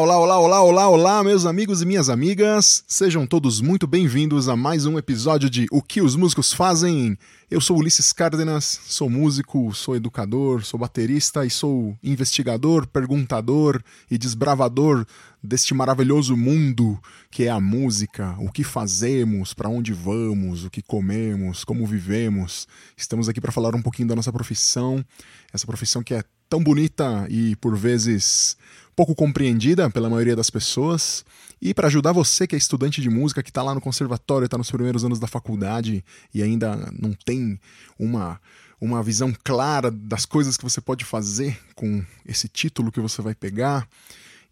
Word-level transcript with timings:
Olá, 0.00 0.18
olá, 0.18 0.38
olá, 0.38 0.62
olá, 0.62 0.88
olá, 0.88 1.22
meus 1.22 1.44
amigos 1.44 1.82
e 1.82 1.84
minhas 1.84 2.08
amigas. 2.08 2.82
Sejam 2.88 3.26
todos 3.26 3.60
muito 3.60 3.86
bem-vindos 3.86 4.48
a 4.48 4.56
mais 4.56 4.86
um 4.86 4.96
episódio 4.96 5.50
de 5.50 5.66
O 5.70 5.82
que 5.82 6.00
os 6.00 6.16
músicos 6.16 6.54
fazem. 6.54 7.18
Eu 7.50 7.60
sou 7.60 7.76
Ulisses 7.76 8.10
Cárdenas, 8.10 8.80
sou 8.86 9.10
músico, 9.10 9.74
sou 9.74 9.94
educador, 9.94 10.64
sou 10.64 10.80
baterista 10.80 11.44
e 11.44 11.50
sou 11.50 11.94
investigador, 12.02 12.86
perguntador 12.86 13.82
e 14.10 14.16
desbravador 14.16 15.04
deste 15.42 15.74
maravilhoso 15.74 16.34
mundo 16.34 16.98
que 17.30 17.44
é 17.44 17.50
a 17.50 17.60
música, 17.60 18.34
o 18.38 18.50
que 18.50 18.64
fazemos, 18.64 19.52
para 19.52 19.68
onde 19.68 19.92
vamos, 19.92 20.64
o 20.64 20.70
que 20.70 20.80
comemos, 20.80 21.62
como 21.62 21.86
vivemos. 21.86 22.66
Estamos 22.96 23.28
aqui 23.28 23.38
para 23.38 23.52
falar 23.52 23.74
um 23.74 23.82
pouquinho 23.82 24.08
da 24.08 24.16
nossa 24.16 24.32
profissão, 24.32 25.04
essa 25.52 25.66
profissão 25.66 26.02
que 26.02 26.14
é 26.14 26.24
tão 26.48 26.64
bonita 26.64 27.26
e 27.30 27.54
por 27.56 27.76
vezes 27.76 28.56
pouco 29.00 29.14
compreendida 29.14 29.88
pela 29.88 30.10
maioria 30.10 30.36
das 30.36 30.50
pessoas. 30.50 31.24
E 31.58 31.72
para 31.72 31.86
ajudar 31.86 32.12
você 32.12 32.46
que 32.46 32.54
é 32.54 32.58
estudante 32.58 33.00
de 33.00 33.08
música, 33.08 33.42
que 33.42 33.48
está 33.48 33.62
lá 33.62 33.74
no 33.74 33.80
conservatório, 33.80 34.44
está 34.44 34.58
nos 34.58 34.70
primeiros 34.70 35.06
anos 35.06 35.18
da 35.18 35.26
faculdade 35.26 36.04
e 36.34 36.42
ainda 36.42 36.76
não 36.92 37.14
tem 37.14 37.58
uma, 37.98 38.38
uma 38.78 39.02
visão 39.02 39.34
clara 39.42 39.90
das 39.90 40.26
coisas 40.26 40.58
que 40.58 40.64
você 40.64 40.82
pode 40.82 41.02
fazer 41.02 41.58
com 41.74 42.04
esse 42.26 42.46
título 42.46 42.92
que 42.92 43.00
você 43.00 43.22
vai 43.22 43.34
pegar. 43.34 43.88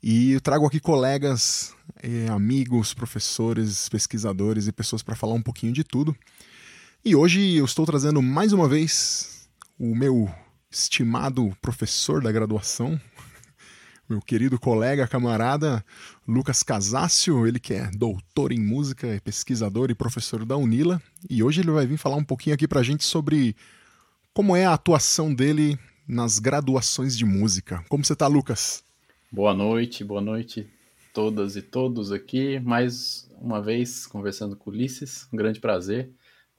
E 0.02 0.32
eu 0.32 0.40
trago 0.40 0.64
aqui 0.64 0.80
colegas, 0.80 1.74
eh, 2.02 2.28
amigos, 2.30 2.94
professores, 2.94 3.86
pesquisadores 3.90 4.66
e 4.66 4.72
pessoas 4.72 5.02
para 5.02 5.14
falar 5.14 5.34
um 5.34 5.42
pouquinho 5.42 5.74
de 5.74 5.84
tudo. 5.84 6.16
E 7.04 7.14
hoje 7.14 7.54
eu 7.54 7.66
estou 7.66 7.84
trazendo 7.84 8.22
mais 8.22 8.54
uma 8.54 8.66
vez 8.66 9.46
o 9.78 9.94
meu 9.94 10.26
estimado 10.70 11.54
professor 11.60 12.22
da 12.22 12.32
graduação, 12.32 12.98
meu 14.08 14.22
querido 14.22 14.58
colega, 14.58 15.06
camarada 15.06 15.84
Lucas 16.26 16.62
Casácio, 16.62 17.46
ele 17.46 17.60
que 17.60 17.74
é 17.74 17.90
doutor 17.90 18.52
em 18.52 18.58
música, 18.58 19.20
pesquisador 19.22 19.90
e 19.90 19.94
professor 19.94 20.46
da 20.46 20.56
Unila, 20.56 21.00
e 21.28 21.42
hoje 21.42 21.60
ele 21.60 21.70
vai 21.70 21.86
vir 21.86 21.98
falar 21.98 22.16
um 22.16 22.24
pouquinho 22.24 22.54
aqui 22.54 22.66
pra 22.66 22.82
gente 22.82 23.04
sobre 23.04 23.54
como 24.32 24.56
é 24.56 24.64
a 24.64 24.72
atuação 24.72 25.34
dele 25.34 25.78
nas 26.06 26.38
graduações 26.38 27.16
de 27.16 27.26
música. 27.26 27.84
Como 27.88 28.02
você 28.02 28.16
tá, 28.16 28.26
Lucas? 28.26 28.82
Boa 29.30 29.52
noite, 29.52 30.02
boa 30.02 30.22
noite 30.22 30.66
todas 31.12 31.56
e 31.56 31.62
todos 31.62 32.12
aqui, 32.12 32.60
mais 32.60 33.28
uma 33.40 33.60
vez 33.60 34.06
conversando 34.06 34.56
com 34.56 34.70
Ulisses, 34.70 35.28
um 35.32 35.36
grande 35.36 35.58
prazer, 35.60 36.10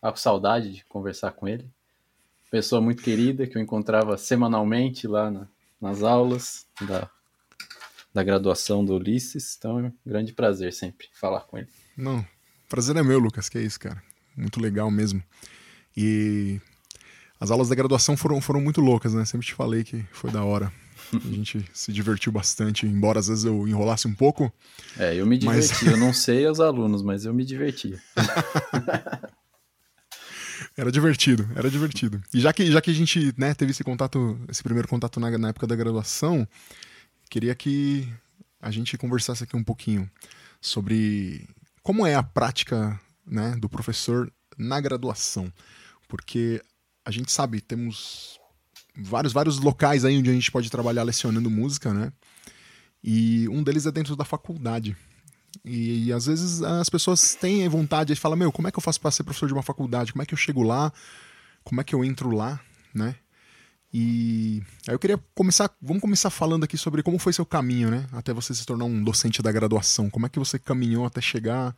tava 0.01 0.13
com 0.13 0.19
saudade 0.19 0.73
de 0.73 0.85
conversar 0.85 1.31
com 1.31 1.47
ele, 1.47 1.65
pessoa 2.51 2.81
muito 2.81 3.01
querida 3.01 3.47
que 3.47 3.57
eu 3.57 3.61
encontrava 3.61 4.17
semanalmente 4.17 5.07
lá 5.07 5.31
na, 5.31 5.47
nas 5.79 6.03
aulas 6.03 6.67
da 6.81 7.09
da 8.13 8.23
graduação 8.23 8.83
do 8.83 8.95
Ulisses, 8.95 9.55
então 9.57 9.79
é 9.79 9.83
um 9.83 9.93
grande 10.05 10.33
prazer 10.33 10.73
sempre 10.73 11.07
falar 11.13 11.41
com 11.41 11.57
ele. 11.57 11.67
Não, 11.95 12.25
prazer 12.67 12.95
é 12.95 13.03
meu, 13.03 13.19
Lucas, 13.19 13.49
que 13.49 13.57
é 13.57 13.61
isso, 13.61 13.79
cara. 13.79 14.01
Muito 14.35 14.61
legal 14.61 14.89
mesmo. 14.89 15.21
E 15.95 16.59
as 17.39 17.51
aulas 17.51 17.69
da 17.69 17.75
graduação 17.75 18.17
foram, 18.17 18.41
foram 18.41 18.61
muito 18.61 18.81
loucas, 18.81 19.13
né? 19.13 19.25
Sempre 19.25 19.47
te 19.47 19.53
falei 19.53 19.83
que 19.83 20.03
foi 20.11 20.31
da 20.31 20.43
hora. 20.43 20.71
A 21.13 21.29
gente 21.29 21.65
se 21.73 21.91
divertiu 21.91 22.31
bastante, 22.31 22.85
embora 22.85 23.19
às 23.19 23.27
vezes 23.27 23.45
eu 23.45 23.67
enrolasse 23.67 24.07
um 24.07 24.13
pouco. 24.13 24.51
É, 24.97 25.15
eu 25.15 25.25
me 25.25 25.37
diverti. 25.37 25.85
Mas... 25.85 25.93
eu 25.93 25.97
não 25.97 26.13
sei 26.13 26.47
os 26.47 26.59
alunos, 26.59 27.01
mas 27.01 27.25
eu 27.25 27.33
me 27.33 27.45
diverti. 27.45 27.99
era 30.75 30.91
divertido, 30.91 31.47
era 31.55 31.69
divertido. 31.69 32.21
E 32.33 32.39
já 32.39 32.53
que, 32.53 32.71
já 32.71 32.81
que 32.81 32.91
a 32.91 32.93
gente 32.93 33.33
né, 33.37 33.53
teve 33.53 33.71
esse 33.71 33.83
contato, 33.83 34.39
esse 34.49 34.63
primeiro 34.63 34.87
contato 34.87 35.19
na, 35.19 35.37
na 35.37 35.49
época 35.49 35.67
da 35.67 35.75
graduação, 35.75 36.47
queria 37.29 37.53
que 37.55 38.11
a 38.61 38.71
gente 38.71 38.97
conversasse 38.97 39.43
aqui 39.43 39.55
um 39.55 39.63
pouquinho 39.63 40.09
sobre 40.59 41.47
como 41.81 42.05
é 42.05 42.15
a 42.15 42.23
prática 42.23 42.99
né, 43.25 43.55
do 43.57 43.69
professor 43.69 44.31
na 44.57 44.81
graduação. 44.81 45.51
Porque 46.07 46.61
a 47.05 47.11
gente 47.11 47.31
sabe, 47.31 47.61
temos 47.61 48.39
vários, 48.95 49.31
vários 49.31 49.59
locais 49.59 50.03
aí 50.03 50.17
onde 50.17 50.29
a 50.29 50.33
gente 50.33 50.51
pode 50.51 50.69
trabalhar 50.69 51.03
lecionando 51.03 51.49
música, 51.49 51.93
né? 51.93 52.11
E 53.01 53.47
um 53.49 53.63
deles 53.63 53.85
é 53.85 53.91
dentro 53.91 54.15
da 54.15 54.25
faculdade. 54.25 54.97
E, 55.63 56.07
e 56.07 56.13
às 56.13 56.25
vezes 56.25 56.61
as 56.61 56.89
pessoas 56.89 57.35
têm 57.35 57.67
vontade 57.69 58.13
de 58.13 58.19
falar, 58.19 58.35
meu, 58.35 58.51
como 58.51 58.67
é 58.67 58.71
que 58.71 58.77
eu 58.77 58.83
faço 58.83 58.99
para 58.99 59.11
ser 59.11 59.23
professor 59.23 59.47
de 59.47 59.53
uma 59.53 59.63
faculdade? 59.63 60.11
Como 60.11 60.21
é 60.21 60.25
que 60.25 60.33
eu 60.33 60.37
chego 60.37 60.63
lá? 60.63 60.91
Como 61.63 61.79
é 61.79 61.83
que 61.83 61.95
eu 61.95 62.03
entro 62.03 62.31
lá, 62.31 62.59
né? 62.93 63.15
E 63.91 64.61
aí 64.87 64.93
eu 64.93 64.99
queria 64.99 65.19
começar, 65.33 65.71
vamos 65.81 66.01
começar 66.01 66.29
falando 66.29 66.63
aqui 66.63 66.77
sobre 66.77 67.01
como 67.01 67.17
foi 67.17 67.33
seu 67.33 67.45
caminho, 67.45 67.89
né? 67.89 68.05
Até 68.11 68.31
você 68.33 68.53
se 68.53 68.65
tornar 68.65 68.85
um 68.85 69.03
docente 69.03 69.41
da 69.41 69.51
graduação. 69.51 70.09
Como 70.09 70.27
é 70.27 70.29
que 70.29 70.37
você 70.37 70.59
caminhou 70.59 71.05
até 71.05 71.19
chegar 71.19 71.75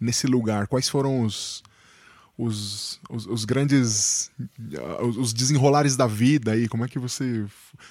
nesse 0.00 0.26
lugar? 0.26 0.66
Quais 0.66 0.88
foram 0.88 1.20
os, 1.20 1.62
os, 2.38 2.98
os, 3.10 3.26
os, 3.26 3.44
grandes 3.44 4.30
os 5.18 5.34
desenrolares 5.34 5.96
da 5.96 6.06
vida 6.06 6.52
aí? 6.52 6.66
Como 6.66 6.82
é 6.82 6.88
que 6.88 6.98
você 6.98 7.44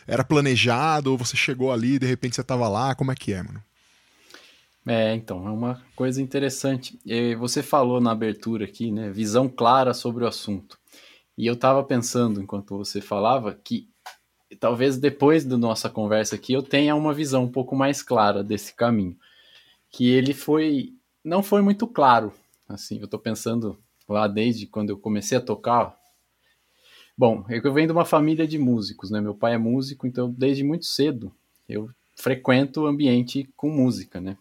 era 0.08 0.24
planejado 0.24 1.12
ou 1.12 1.18
você 1.18 1.38
chegou 1.38 1.72
ali 1.72 1.96
e 1.96 2.00
de 2.00 2.08
repente 2.08 2.36
você 2.36 2.42
estava 2.42 2.68
lá? 2.68 2.96
Como 2.96 3.12
é 3.12 3.16
que 3.16 3.34
é, 3.34 3.44
mano? 3.44 3.64
É, 4.88 5.14
então, 5.14 5.48
é 5.48 5.52
uma 5.52 5.80
coisa 5.96 6.20
interessante. 6.20 7.00
Você 7.38 7.62
falou 7.62 8.02
na 8.02 8.12
abertura 8.12 8.66
aqui, 8.66 8.92
né? 8.92 9.12
Visão 9.12 9.48
clara 9.48 9.94
sobre 9.94 10.24
o 10.24 10.28
assunto. 10.28 10.79
E 11.40 11.48
eu 11.48 11.54
estava 11.54 11.82
pensando, 11.82 12.42
enquanto 12.42 12.78
você 12.78 13.00
falava, 13.00 13.54
que 13.54 13.88
talvez 14.60 14.98
depois 14.98 15.46
da 15.46 15.58
nossa 15.58 15.90
conversa 15.90 16.36
aqui 16.36 16.52
eu 16.52 16.62
tenha 16.62 16.94
uma 16.94 17.14
visão 17.14 17.46
um 17.46 17.50
pouco 17.50 17.78
mais 17.78 18.04
clara 18.04 18.44
desse 18.44 18.74
caminho. 18.76 19.18
Que 19.90 20.10
ele 20.10 20.34
foi. 20.34 20.94
não 21.24 21.42
foi 21.42 21.62
muito 21.62 21.88
claro. 21.88 22.34
Assim, 22.68 22.98
eu 22.98 23.06
estou 23.06 23.18
pensando 23.18 23.80
lá 24.06 24.28
desde 24.28 24.68
quando 24.68 24.90
eu 24.90 24.98
comecei 24.98 25.38
a 25.38 25.42
tocar. 25.42 25.98
Bom, 27.18 27.46
eu 27.48 27.72
venho 27.72 27.88
de 27.88 27.94
uma 27.94 28.04
família 28.04 28.46
de 28.46 28.58
músicos, 28.58 29.10
né? 29.10 29.22
Meu 29.22 29.34
pai 29.34 29.54
é 29.54 29.58
músico, 29.58 30.06
então 30.06 30.30
desde 30.38 30.62
muito 30.62 30.88
cedo 30.88 31.32
eu 31.70 31.90
frequento 32.18 32.82
o 32.82 32.86
ambiente 32.86 33.48
com 33.56 33.70
música, 33.70 34.20
né? 34.20 34.38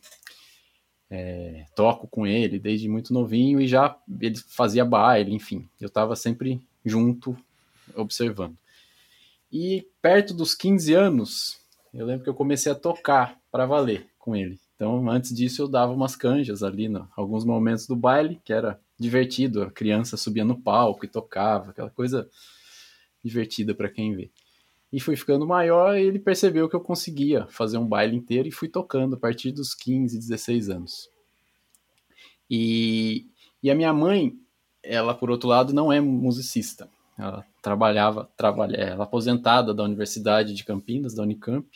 É, 1.08 1.64
toco 1.76 2.08
com 2.08 2.26
ele 2.26 2.58
desde 2.58 2.88
muito 2.88 3.14
novinho 3.14 3.60
e 3.60 3.68
já 3.68 3.96
ele 4.20 4.36
fazia 4.48 4.84
baile, 4.84 5.32
enfim. 5.32 5.68
Eu 5.80 5.86
estava 5.86 6.16
sempre 6.16 6.60
junto, 6.88 7.36
observando. 7.94 8.56
E 9.50 9.86
perto 10.02 10.34
dos 10.34 10.54
15 10.54 10.94
anos, 10.94 11.58
eu 11.92 12.06
lembro 12.06 12.24
que 12.24 12.30
eu 12.30 12.34
comecei 12.34 12.70
a 12.70 12.74
tocar 12.74 13.38
para 13.50 13.66
valer 13.66 14.06
com 14.18 14.36
ele. 14.36 14.58
Então, 14.74 15.10
antes 15.10 15.34
disso, 15.34 15.62
eu 15.62 15.68
dava 15.68 15.92
umas 15.92 16.14
canjas 16.14 16.62
ali, 16.62 16.86
em 16.86 17.04
alguns 17.16 17.44
momentos 17.44 17.86
do 17.86 17.96
baile, 17.96 18.40
que 18.44 18.52
era 18.52 18.78
divertido. 18.98 19.62
A 19.62 19.70
criança 19.70 20.16
subia 20.16 20.44
no 20.44 20.60
palco 20.60 21.04
e 21.04 21.08
tocava, 21.08 21.70
aquela 21.70 21.90
coisa 21.90 22.28
divertida 23.24 23.74
para 23.74 23.88
quem 23.88 24.14
vê. 24.14 24.30
E 24.92 25.00
fui 25.00 25.16
ficando 25.16 25.46
maior 25.46 25.96
e 25.96 26.02
ele 26.02 26.18
percebeu 26.18 26.68
que 26.68 26.76
eu 26.76 26.80
conseguia 26.80 27.46
fazer 27.48 27.76
um 27.76 27.86
baile 27.86 28.16
inteiro 28.16 28.48
e 28.48 28.52
fui 28.52 28.68
tocando 28.68 29.16
a 29.16 29.18
partir 29.18 29.52
dos 29.52 29.74
15, 29.74 30.16
16 30.18 30.70
anos. 30.70 31.10
E, 32.50 33.26
e 33.62 33.70
a 33.70 33.74
minha 33.74 33.92
mãe, 33.92 34.32
ela, 34.88 35.14
por 35.14 35.30
outro 35.30 35.48
lado, 35.48 35.72
não 35.72 35.92
é 35.92 36.00
musicista. 36.00 36.88
Ela 37.16 37.44
trabalhava, 37.60 38.28
trabalha, 38.36 38.76
ela 38.76 39.02
é 39.02 39.04
aposentada 39.04 39.74
da 39.74 39.82
Universidade 39.82 40.54
de 40.54 40.64
Campinas, 40.64 41.14
da 41.14 41.22
Unicamp, 41.22 41.68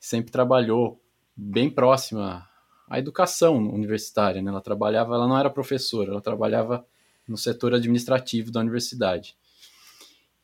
sempre 0.00 0.30
trabalhou 0.30 1.00
bem 1.36 1.68
próxima 1.68 2.48
à 2.88 2.98
educação 2.98 3.56
universitária. 3.56 4.40
Né? 4.40 4.50
Ela 4.50 4.60
trabalhava, 4.60 5.14
ela 5.14 5.28
não 5.28 5.38
era 5.38 5.50
professora, 5.50 6.10
ela 6.12 6.20
trabalhava 6.20 6.86
no 7.28 7.36
setor 7.36 7.74
administrativo 7.74 8.50
da 8.50 8.60
universidade. 8.60 9.36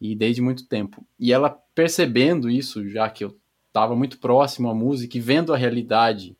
E 0.01 0.15
desde 0.15 0.43
muito 0.43 0.67
tempo. 0.67 1.07
E 1.19 1.33
ela 1.33 1.49
percebendo 1.75 2.51
isso, 2.51 2.87
já 2.89 3.09
que 3.09 3.25
eu 3.25 3.39
estava 3.69 3.97
muito 3.97 4.19
próximo 4.19 4.69
à 4.69 4.75
música 4.75 5.17
e 5.17 5.21
vendo 5.21 5.55
a 5.55 5.57
realidade 5.57 6.37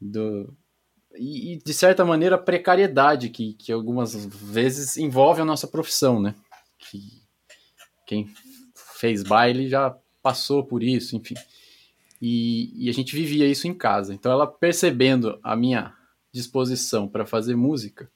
do, 0.00 0.56
e, 1.16 1.58
de 1.64 1.74
certa 1.74 2.04
maneira, 2.04 2.36
a 2.36 2.38
precariedade 2.38 3.28
que, 3.28 3.54
que 3.54 3.72
algumas 3.72 4.14
vezes 4.26 4.96
envolve 4.96 5.40
a 5.40 5.44
nossa 5.44 5.66
profissão, 5.66 6.20
né? 6.20 6.34
Que 6.78 7.22
quem 8.06 8.28
fez 8.74 9.22
baile 9.22 9.68
já 9.68 9.96
passou 10.22 10.64
por 10.64 10.82
isso, 10.82 11.16
enfim. 11.16 11.34
E, 12.20 12.86
e, 12.86 12.88
a 12.88 12.92
gente 12.92 13.14
vivia 13.14 13.46
isso 13.46 13.68
em 13.68 13.74
casa. 13.74 14.14
Então, 14.14 14.32
ela 14.32 14.46
percebendo 14.46 15.38
a 15.42 15.54
minha 15.54 15.94
disposição 16.32 17.06
para 17.06 17.26
fazer 17.26 17.54
música, 17.54 18.10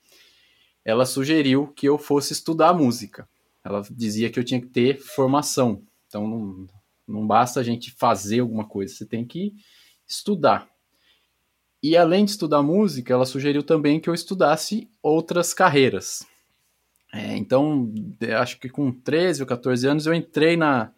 ela 0.84 1.04
sugeriu 1.04 1.68
que 1.68 1.86
eu 1.86 1.98
fosse 1.98 2.32
estudar 2.32 2.72
música. 2.72 3.28
Ela 3.62 3.82
dizia 3.90 4.30
que 4.30 4.40
eu 4.40 4.44
tinha 4.44 4.60
que 4.60 4.68
ter 4.68 4.98
formação. 4.98 5.82
Então, 6.06 6.26
não, 6.26 6.66
não 7.06 7.26
basta 7.26 7.60
a 7.60 7.62
gente 7.62 7.90
fazer 7.90 8.40
alguma 8.40 8.66
coisa, 8.66 8.94
você 8.94 9.04
tem 9.04 9.26
que 9.26 9.52
estudar. 10.06 10.68
E 11.82 11.96
além 11.96 12.25
de 12.25 12.32
estudar 12.32 12.62
música, 12.62 13.12
ela 13.12 13.25
sugeriu 13.25 13.62
também 13.62 14.00
que 14.00 14.08
eu 14.08 14.14
estudasse 14.14 14.88
outras 15.02 15.54
carreiras. 15.54 16.26
É, 17.12 17.36
então, 17.36 17.92
acho 18.38 18.58
que 18.58 18.69
com 18.69 18.92
13 18.92 19.42
ou 19.42 19.46
14 19.46 19.86
anos 19.86 20.06
eu 20.06 20.12
entrei 20.12 20.56
na, 20.56 20.90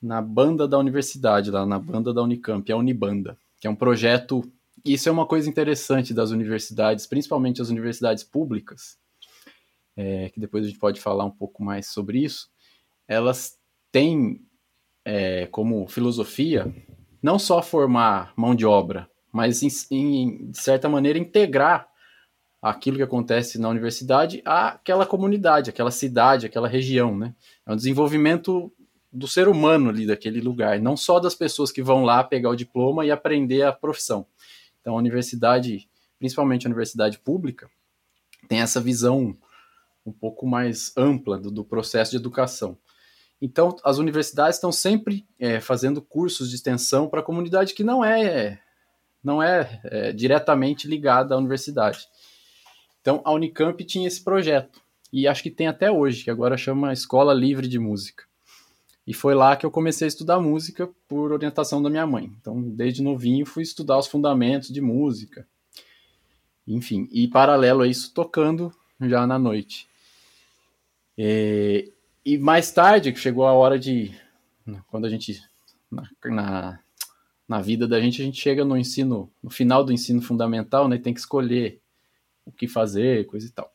na 0.00 0.22
banda 0.22 0.68
da 0.68 0.78
universidade, 0.78 1.50
lá 1.50 1.66
na 1.66 1.78
banda 1.78 2.12
da 2.12 2.22
Unicamp, 2.22 2.70
a 2.70 2.76
Unibanda, 2.76 3.36
que 3.58 3.66
é 3.66 3.70
um 3.70 3.74
projeto. 3.74 4.42
Isso 4.84 5.08
é 5.08 5.12
uma 5.12 5.26
coisa 5.26 5.48
interessante 5.48 6.14
das 6.14 6.30
universidades, 6.30 7.06
principalmente 7.06 7.60
as 7.60 7.70
universidades 7.70 8.22
públicas, 8.22 8.98
é, 9.96 10.28
que 10.28 10.38
depois 10.38 10.64
a 10.64 10.68
gente 10.68 10.78
pode 10.78 11.00
falar 11.00 11.24
um 11.24 11.30
pouco 11.30 11.62
mais 11.62 11.86
sobre 11.88 12.22
isso. 12.22 12.48
Elas 13.08 13.58
têm 13.90 14.40
é, 15.04 15.46
como 15.46 15.88
filosofia 15.88 16.72
não 17.22 17.38
só 17.38 17.60
formar 17.62 18.32
mão 18.36 18.54
de 18.54 18.64
obra, 18.64 19.10
mas, 19.32 19.62
em, 19.62 19.68
em, 19.90 20.50
de 20.50 20.60
certa 20.60 20.88
maneira, 20.88 21.18
integrar 21.18 21.88
aquilo 22.60 22.96
que 22.96 23.02
acontece 23.02 23.58
na 23.58 23.68
universidade 23.68 24.42
àquela 24.44 25.06
comunidade, 25.06 25.70
aquela 25.70 25.90
cidade, 25.90 26.46
aquela 26.46 26.68
região, 26.68 27.16
né? 27.16 27.34
É 27.66 27.72
um 27.72 27.76
desenvolvimento 27.76 28.70
do 29.12 29.26
ser 29.26 29.48
humano 29.48 29.88
ali 29.88 30.06
daquele 30.06 30.40
lugar, 30.40 30.78
não 30.78 30.96
só 30.96 31.18
das 31.18 31.34
pessoas 31.34 31.72
que 31.72 31.82
vão 31.82 32.04
lá 32.04 32.22
pegar 32.22 32.50
o 32.50 32.56
diploma 32.56 33.04
e 33.04 33.10
aprender 33.10 33.62
a 33.62 33.72
profissão. 33.72 34.26
Então, 34.80 34.94
a 34.94 34.98
universidade, 34.98 35.88
principalmente 36.18 36.66
a 36.66 36.68
universidade 36.68 37.18
pública, 37.18 37.68
tem 38.48 38.60
essa 38.60 38.80
visão 38.80 39.36
um 40.04 40.12
pouco 40.12 40.46
mais 40.46 40.92
ampla 40.96 41.38
do, 41.38 41.50
do 41.50 41.64
processo 41.64 42.12
de 42.12 42.16
educação. 42.16 42.76
Então, 43.40 43.74
as 43.82 43.98
universidades 43.98 44.56
estão 44.56 44.70
sempre 44.70 45.26
é, 45.38 45.60
fazendo 45.60 46.02
cursos 46.02 46.50
de 46.50 46.56
extensão 46.56 47.08
para 47.08 47.20
a 47.20 47.22
comunidade 47.22 47.74
que 47.74 47.82
não 47.82 48.04
é, 48.04 48.60
não 49.22 49.42
é, 49.42 49.80
é 49.84 50.12
diretamente 50.12 50.88
ligada 50.88 51.34
à 51.34 51.38
universidade. 51.38 52.08
Então, 53.00 53.20
a 53.24 53.32
Unicamp 53.32 53.82
tinha 53.84 54.06
esse 54.06 54.22
projeto, 54.22 54.80
e 55.12 55.26
acho 55.26 55.42
que 55.42 55.50
tem 55.50 55.66
até 55.66 55.90
hoje, 55.90 56.24
que 56.24 56.30
agora 56.30 56.56
chama 56.56 56.92
Escola 56.92 57.32
Livre 57.32 57.66
de 57.66 57.78
Música. 57.78 58.24
E 59.06 59.14
foi 59.14 59.34
lá 59.34 59.56
que 59.56 59.66
eu 59.66 59.70
comecei 59.70 60.06
a 60.06 60.08
estudar 60.08 60.38
música 60.38 60.88
por 61.08 61.32
orientação 61.32 61.82
da 61.82 61.90
minha 61.90 62.06
mãe. 62.06 62.30
Então, 62.40 62.62
desde 62.62 63.02
novinho, 63.02 63.44
fui 63.44 63.62
estudar 63.62 63.98
os 63.98 64.06
fundamentos 64.06 64.68
de 64.68 64.80
música. 64.80 65.46
Enfim, 66.66 67.08
e 67.10 67.26
paralelo 67.26 67.82
a 67.82 67.88
isso, 67.88 68.12
tocando 68.14 68.72
já 69.00 69.26
na 69.26 69.38
noite. 69.38 69.88
E, 71.18 71.92
e 72.24 72.38
mais 72.38 72.70
tarde, 72.70 73.12
que 73.12 73.18
chegou 73.18 73.46
a 73.46 73.52
hora 73.52 73.78
de. 73.78 74.14
Quando 74.88 75.06
a 75.06 75.08
gente. 75.08 75.42
Na, 75.90 76.08
na, 76.26 76.80
na, 77.50 77.60
vida 77.60 77.88
da 77.88 78.00
gente, 78.00 78.22
a 78.22 78.24
gente 78.24 78.40
chega 78.40 78.64
no 78.64 78.76
ensino. 78.76 79.28
No 79.42 79.50
final 79.50 79.82
do 79.82 79.92
ensino 79.92 80.22
fundamental, 80.22 80.86
né? 80.88 80.96
Tem 80.98 81.12
que 81.12 81.18
escolher 81.18 81.80
o 82.46 82.52
que 82.52 82.68
fazer, 82.68 83.26
coisa 83.26 83.46
e 83.46 83.50
tal. 83.50 83.68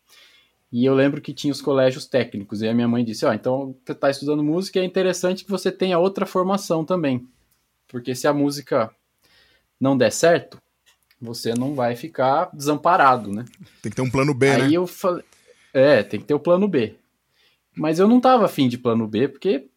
E 0.71 0.85
eu 0.85 0.95
lembro 0.95 1.21
que 1.21 1.33
tinha 1.33 1.51
os 1.51 1.61
colégios 1.61 2.05
técnicos, 2.05 2.61
e 2.61 2.69
a 2.69 2.73
minha 2.73 2.87
mãe 2.87 3.03
disse: 3.03 3.25
Ó, 3.25 3.29
oh, 3.29 3.33
então 3.33 3.75
você 3.83 3.91
está 3.91 4.09
estudando 4.09 4.41
música, 4.41 4.79
é 4.79 4.85
interessante 4.85 5.43
que 5.43 5.51
você 5.51 5.73
tenha 5.73 5.99
outra 5.99 6.25
formação 6.25 6.85
também. 6.85 7.27
Porque 7.87 8.15
se 8.15 8.27
a 8.27 8.33
música 8.33 8.89
não 9.77 9.97
der 9.97 10.11
certo, 10.11 10.57
você 11.19 11.53
não 11.53 11.75
vai 11.75 11.97
ficar 11.97 12.49
desamparado, 12.53 13.29
né? 13.29 13.43
Tem 13.81 13.89
que 13.89 13.95
ter 13.95 14.01
um 14.01 14.09
plano 14.09 14.33
B, 14.33 14.49
Aí 14.51 14.57
né? 14.57 14.65
Aí 14.67 14.73
eu 14.73 14.87
falei: 14.87 15.23
É, 15.73 16.01
tem 16.01 16.19
que 16.19 16.25
ter 16.25 16.33
o 16.33 16.39
plano 16.39 16.67
B. 16.67 16.95
Mas 17.75 17.99
eu 17.99 18.07
não 18.07 18.21
tava 18.21 18.45
afim 18.45 18.69
de 18.69 18.77
plano 18.77 19.05
B, 19.05 19.27
porque 19.27 19.67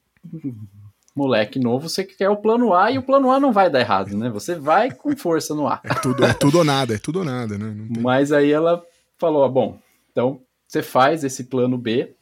moleque 1.19 1.59
novo, 1.59 1.89
você 1.89 2.05
quer 2.05 2.31
o 2.31 2.37
plano 2.37 2.73
A 2.73 2.93
e 2.93 2.99
o 2.99 3.03
plano 3.03 3.31
A 3.33 3.41
não 3.41 3.53
vai 3.53 3.69
dar 3.69 3.81
errado, 3.81 4.17
né? 4.17 4.31
Você 4.31 4.55
vai 4.55 4.91
com 4.93 5.17
força 5.17 5.53
no 5.53 5.67
A. 5.67 5.81
É 5.83 5.95
tudo, 5.95 6.25
é 6.25 6.33
tudo 6.33 6.59
ou 6.59 6.65
nada, 6.65 6.95
é 6.95 6.99
tudo 6.99 7.19
ou 7.19 7.25
nada, 7.25 7.59
né? 7.59 7.75
Tem... 7.93 8.03
Mas 8.03 8.31
aí 8.31 8.53
ela 8.53 8.83
falou: 9.19 9.43
ah, 9.45 9.49
bom, 9.49 9.79
então 10.13 10.41
você 10.67 10.81
faz 10.81 11.25
esse 11.25 11.45
plano 11.45 11.77
B, 11.77 12.15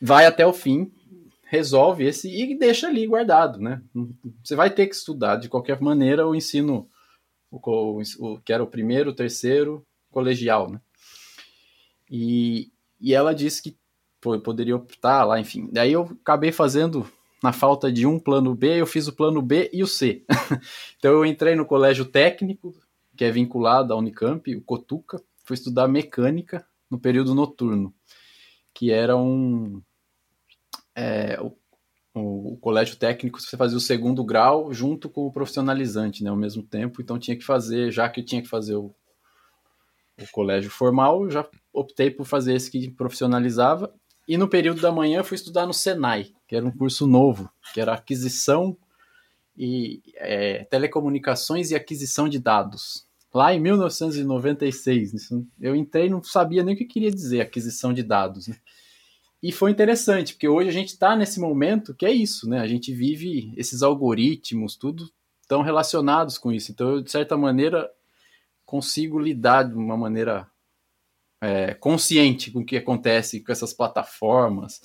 vai 0.00 0.26
até 0.26 0.46
o 0.46 0.52
fim, 0.52 0.92
resolve 1.44 2.04
esse 2.04 2.28
e 2.28 2.58
deixa 2.58 2.88
ali 2.88 3.06
guardado, 3.06 3.58
né? 3.58 3.80
Você 4.42 4.54
vai 4.54 4.68
ter 4.68 4.86
que 4.86 4.94
estudar 4.94 5.36
de 5.36 5.48
qualquer 5.48 5.80
maneira 5.80 6.28
o 6.28 6.34
ensino, 6.34 6.86
o, 7.50 7.58
o, 7.58 8.02
o 8.20 8.40
que 8.40 8.52
era 8.52 8.62
o 8.62 8.66
primeiro, 8.66 9.10
o 9.10 9.14
terceiro, 9.14 9.82
colegial, 10.10 10.70
né? 10.70 10.78
E, 12.10 12.70
e 13.00 13.14
ela 13.14 13.34
disse 13.34 13.62
que 13.62 13.76
poderia 14.20 14.76
optar 14.76 15.24
lá, 15.24 15.40
enfim. 15.40 15.68
Daí 15.72 15.92
eu 15.92 16.16
acabei 16.22 16.52
fazendo, 16.52 17.06
na 17.44 17.52
falta 17.52 17.92
de 17.92 18.06
um 18.06 18.18
plano 18.18 18.54
B, 18.54 18.80
eu 18.80 18.86
fiz 18.86 19.06
o 19.06 19.12
plano 19.12 19.42
B 19.42 19.68
e 19.70 19.82
o 19.82 19.86
C. 19.86 20.24
então 20.96 21.12
eu 21.12 21.26
entrei 21.26 21.54
no 21.54 21.66
colégio 21.66 22.06
técnico, 22.06 22.74
que 23.14 23.22
é 23.22 23.30
vinculado 23.30 23.92
à 23.92 23.96
Unicamp, 23.96 24.56
o 24.56 24.62
Cotuca, 24.62 25.22
fui 25.44 25.52
estudar 25.52 25.86
mecânica 25.86 26.66
no 26.90 26.98
período 26.98 27.34
noturno, 27.34 27.94
que 28.72 28.90
era 28.90 29.14
um. 29.14 29.82
É, 30.96 31.38
o, 31.38 31.54
o, 32.14 32.56
colégio 32.56 32.96
técnico, 32.96 33.38
você 33.38 33.58
fazia 33.58 33.76
o 33.76 33.80
segundo 33.80 34.24
grau 34.24 34.72
junto 34.72 35.10
com 35.10 35.26
o 35.26 35.32
profissionalizante, 35.32 36.24
né, 36.24 36.30
ao 36.30 36.36
mesmo 36.36 36.62
tempo, 36.62 37.02
então 37.02 37.18
tinha 37.18 37.36
que 37.36 37.44
fazer, 37.44 37.90
já 37.90 38.08
que 38.08 38.22
tinha 38.22 38.40
que 38.40 38.48
fazer 38.48 38.76
o, 38.76 38.94
o 40.18 40.26
colégio 40.32 40.70
formal, 40.70 41.28
já 41.28 41.46
optei 41.74 42.10
por 42.10 42.24
fazer 42.24 42.54
esse 42.54 42.70
que 42.70 42.90
profissionalizava 42.90 43.92
e 44.26 44.38
no 44.38 44.48
período 44.48 44.80
da 44.80 44.90
manhã 44.90 45.22
fui 45.22 45.34
estudar 45.34 45.66
no 45.66 45.74
Senai, 45.74 46.32
que 46.54 46.56
era 46.56 46.66
um 46.66 46.70
curso 46.70 47.04
novo, 47.04 47.50
que 47.72 47.80
era 47.80 47.94
aquisição 47.94 48.76
e 49.56 50.00
é, 50.14 50.62
telecomunicações 50.64 51.72
e 51.72 51.74
aquisição 51.74 52.28
de 52.28 52.38
dados. 52.38 53.04
Lá 53.34 53.52
em 53.52 53.58
1996, 53.58 55.30
eu 55.60 55.74
entrei 55.74 56.06
e 56.06 56.10
não 56.10 56.22
sabia 56.22 56.62
nem 56.62 56.76
o 56.76 56.78
que 56.78 56.84
queria 56.84 57.10
dizer 57.10 57.40
aquisição 57.40 57.92
de 57.92 58.04
dados. 58.04 58.46
Né? 58.46 58.56
E 59.42 59.50
foi 59.50 59.72
interessante, 59.72 60.34
porque 60.34 60.46
hoje 60.46 60.68
a 60.68 60.72
gente 60.72 60.90
está 60.90 61.16
nesse 61.16 61.40
momento 61.40 61.92
que 61.92 62.06
é 62.06 62.12
isso, 62.12 62.48
né? 62.48 62.60
A 62.60 62.68
gente 62.68 62.94
vive 62.94 63.52
esses 63.56 63.82
algoritmos, 63.82 64.76
tudo 64.76 65.10
tão 65.48 65.60
relacionados 65.60 66.38
com 66.38 66.52
isso. 66.52 66.70
Então, 66.70 66.88
eu, 66.88 67.02
de 67.02 67.10
certa 67.10 67.36
maneira, 67.36 67.90
consigo 68.64 69.18
lidar 69.18 69.64
de 69.64 69.74
uma 69.74 69.96
maneira 69.96 70.48
é, 71.40 71.74
consciente 71.74 72.52
com 72.52 72.60
o 72.60 72.64
que 72.64 72.76
acontece 72.76 73.40
com 73.40 73.50
essas 73.50 73.72
plataformas, 73.72 74.80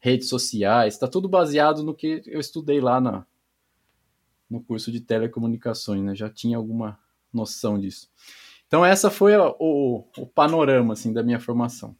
redes 0.00 0.28
sociais, 0.28 0.94
está 0.94 1.06
tudo 1.06 1.28
baseado 1.28 1.82
no 1.82 1.94
que 1.94 2.22
eu 2.26 2.40
estudei 2.40 2.80
lá 2.80 3.00
na, 3.00 3.26
no 4.48 4.62
curso 4.62 4.90
de 4.90 5.00
telecomunicações, 5.00 6.02
né? 6.02 6.14
Já 6.14 6.28
tinha 6.28 6.56
alguma 6.56 6.98
noção 7.32 7.78
disso. 7.78 8.08
Então 8.66 8.84
essa 8.84 9.10
foi 9.10 9.34
a, 9.34 9.48
o, 9.58 10.04
o 10.16 10.26
panorama 10.26 10.94
assim 10.94 11.12
da 11.12 11.22
minha 11.22 11.38
formação. 11.38 11.94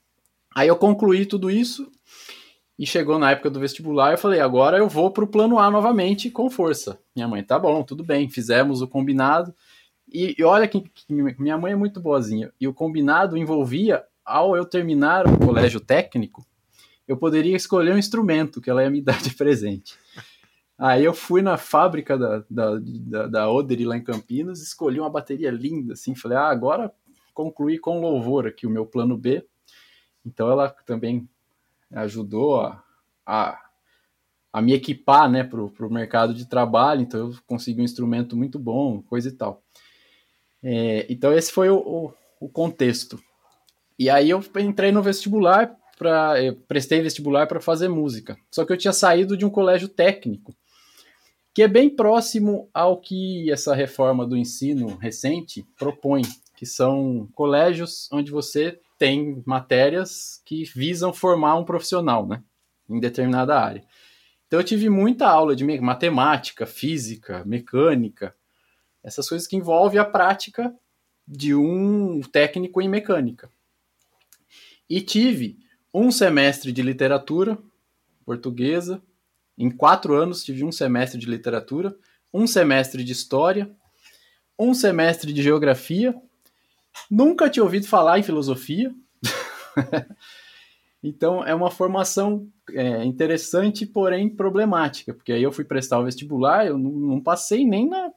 Aí 0.54 0.69
eu 0.69 0.76
concluí 0.76 1.26
tudo 1.26 1.50
isso 1.50 1.90
e 2.78 2.87
chegou 2.87 3.19
na 3.19 3.33
época 3.33 3.50
do 3.50 3.61
vestibular, 3.61 4.12
eu 4.12 4.19
falei, 4.19 4.40
agora 4.40 4.78
eu 4.78 4.88
vou 4.88 5.11
para 5.11 5.23
o 5.23 5.28
plano 5.28 5.59
A 5.59 5.71
novamente 5.71 6.30
com 6.30 6.49
força. 6.49 6.99
Minha 7.14 7.28
mãe, 7.28 7.42
tá 7.45 7.59
bom, 7.59 7.83
tudo 7.83 8.02
bem, 8.02 8.28
fizemos 8.28 8.80
o 8.80 8.88
combinado. 8.88 9.54
E, 10.11 10.35
e 10.38 10.42
olha 10.42 10.66
que, 10.66 10.80
que, 10.80 11.12
minha 11.12 11.59
mãe 11.59 11.73
é 11.73 11.76
muito 11.76 12.00
boazinha. 12.00 12.50
E 12.59 12.66
o 12.66 12.75
combinado 12.75 13.37
envolvia, 13.37 14.02
ao 14.25 14.57
eu 14.57 14.64
terminar 14.64 15.26
o 15.26 15.38
colégio 15.38 15.78
técnico, 15.78 16.47
eu 17.11 17.17
poderia 17.17 17.57
escolher 17.57 17.93
um 17.93 17.99
instrumento 17.99 18.61
que 18.61 18.71
ela 18.71 18.85
ia 18.85 18.90
me 18.90 19.00
dar 19.02 19.21
de 19.21 19.35
presente. 19.35 19.99
Aí 20.79 21.05
eu 21.05 21.12
fui 21.12 21.43
na 21.43 21.57
fábrica 21.57 22.17
da, 22.17 22.45
da, 22.49 22.79
da, 22.81 23.26
da 23.26 23.50
lá 23.50 23.97
em 23.97 24.05
Campinas, 24.05 24.62
escolhi 24.62 25.00
uma 25.00 25.11
bateria 25.11 25.50
linda, 25.50 25.95
assim, 25.95 26.14
falei, 26.14 26.38
ah, 26.38 26.49
agora 26.49 26.93
concluí 27.35 27.79
com 27.79 28.00
louvor 28.00 28.47
aqui 28.47 28.64
o 28.64 28.71
meu 28.71 28.87
plano 28.87 29.17
B. 29.17 29.45
Então 30.25 30.49
ela 30.50 30.71
também 30.87 31.29
ajudou 31.93 32.61
a, 32.61 32.83
a, 33.26 33.61
a 34.52 34.62
me 34.62 34.73
equipar, 34.73 35.29
né, 35.29 35.43
para 35.43 35.61
o 35.61 35.93
mercado 35.93 36.33
de 36.33 36.47
trabalho, 36.47 37.02
então 37.02 37.29
eu 37.29 37.35
consegui 37.45 37.81
um 37.81 37.85
instrumento 37.85 38.37
muito 38.37 38.59
bom, 38.59 39.02
coisa 39.02 39.29
e 39.29 39.33
tal. 39.33 39.62
É, 40.62 41.07
então 41.11 41.33
esse 41.33 41.50
foi 41.50 41.69
o, 41.71 41.76
o, 41.76 42.14
o, 42.38 42.49
contexto. 42.49 43.21
E 43.99 44.09
aí 44.09 44.31
eu 44.31 44.43
entrei 44.61 44.93
no 44.93 45.02
vestibular 45.02 45.76
para 46.00 46.33
prestei 46.66 47.02
vestibular 47.02 47.47
para 47.47 47.61
fazer 47.61 47.87
música. 47.87 48.38
Só 48.50 48.64
que 48.64 48.73
eu 48.73 48.76
tinha 48.78 48.92
saído 48.92 49.37
de 49.37 49.45
um 49.45 49.50
colégio 49.50 49.87
técnico, 49.87 50.57
que 51.52 51.62
é 51.62 51.69
bem 51.69 51.90
próximo 51.90 52.71
ao 52.73 52.99
que 52.99 53.52
essa 53.52 53.75
reforma 53.75 54.26
do 54.26 54.35
ensino 54.35 54.97
recente 54.97 55.62
propõe, 55.78 56.23
que 56.57 56.64
são 56.64 57.28
colégios 57.35 58.09
onde 58.11 58.30
você 58.30 58.80
tem 58.99 59.42
matérias 59.45 60.40
que 60.47 60.64
visam 60.64 61.12
formar 61.12 61.57
um 61.57 61.64
profissional, 61.64 62.26
né, 62.26 62.42
em 62.88 62.99
determinada 62.99 63.61
área. 63.61 63.85
Então 64.47 64.59
eu 64.59 64.64
tive 64.64 64.88
muita 64.88 65.28
aula 65.28 65.54
de 65.54 65.64
matemática, 65.83 66.64
física, 66.64 67.45
mecânica, 67.45 68.35
essas 69.04 69.28
coisas 69.28 69.47
que 69.47 69.57
envolvem 69.57 70.00
a 70.00 70.04
prática 70.04 70.75
de 71.28 71.54
um 71.54 72.23
técnico 72.23 72.80
em 72.80 72.88
mecânica. 72.88 73.50
E 74.88 75.02
tive 75.02 75.59
um 75.92 76.11
semestre 76.11 76.73
de 76.73 76.82
literatura 76.82 77.59
portuguesa. 78.25 79.02
Em 79.59 79.70
quatro 79.70 80.14
anos 80.14 80.44
tive 80.44 80.64
um 80.64 80.73
semestre 80.73 81.18
de 81.18 81.26
literatura, 81.26 81.97
um 82.32 82.47
semestre 82.47 83.04
de 83.04 83.12
história, 83.12 83.70
um 84.59 84.73
semestre 84.73 85.32
de 85.32 85.42
geografia. 85.42 86.14
Nunca 87.11 87.50
tinha 87.50 87.64
ouvido 87.64 87.87
falar 87.87 88.18
em 88.18 88.23
filosofia. 88.23 88.94
então 91.02 91.44
é 91.44 91.54
uma 91.54 91.70
formação 91.70 92.49
é, 92.73 93.04
interessante, 93.04 93.85
porém 93.85 94.28
problemática, 94.28 95.12
porque 95.12 95.32
aí 95.32 95.42
eu 95.42 95.52
fui 95.52 95.64
prestar 95.64 95.99
o 95.99 96.04
vestibular, 96.04 96.66
eu 96.66 96.78
não, 96.78 96.90
não 96.90 97.20
passei 97.20 97.64
nem 97.64 97.88
na 97.88 98.11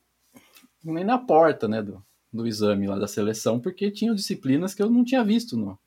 nem 0.84 1.06
na 1.06 1.18
porta, 1.18 1.66
né, 1.66 1.82
do, 1.82 2.04
do 2.32 2.46
exame 2.46 2.88
lá 2.88 3.00
da 3.00 3.08
seleção, 3.08 3.60
porque 3.60 3.90
tinham 3.90 4.14
disciplinas 4.14 4.74
que 4.74 4.84
eu 4.84 4.90
não 4.90 5.04
tinha 5.04 5.24
visto 5.24 5.56
no, 5.56 5.80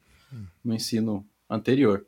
no 0.64 0.74
ensino 0.74 1.26
anterior. 1.48 2.06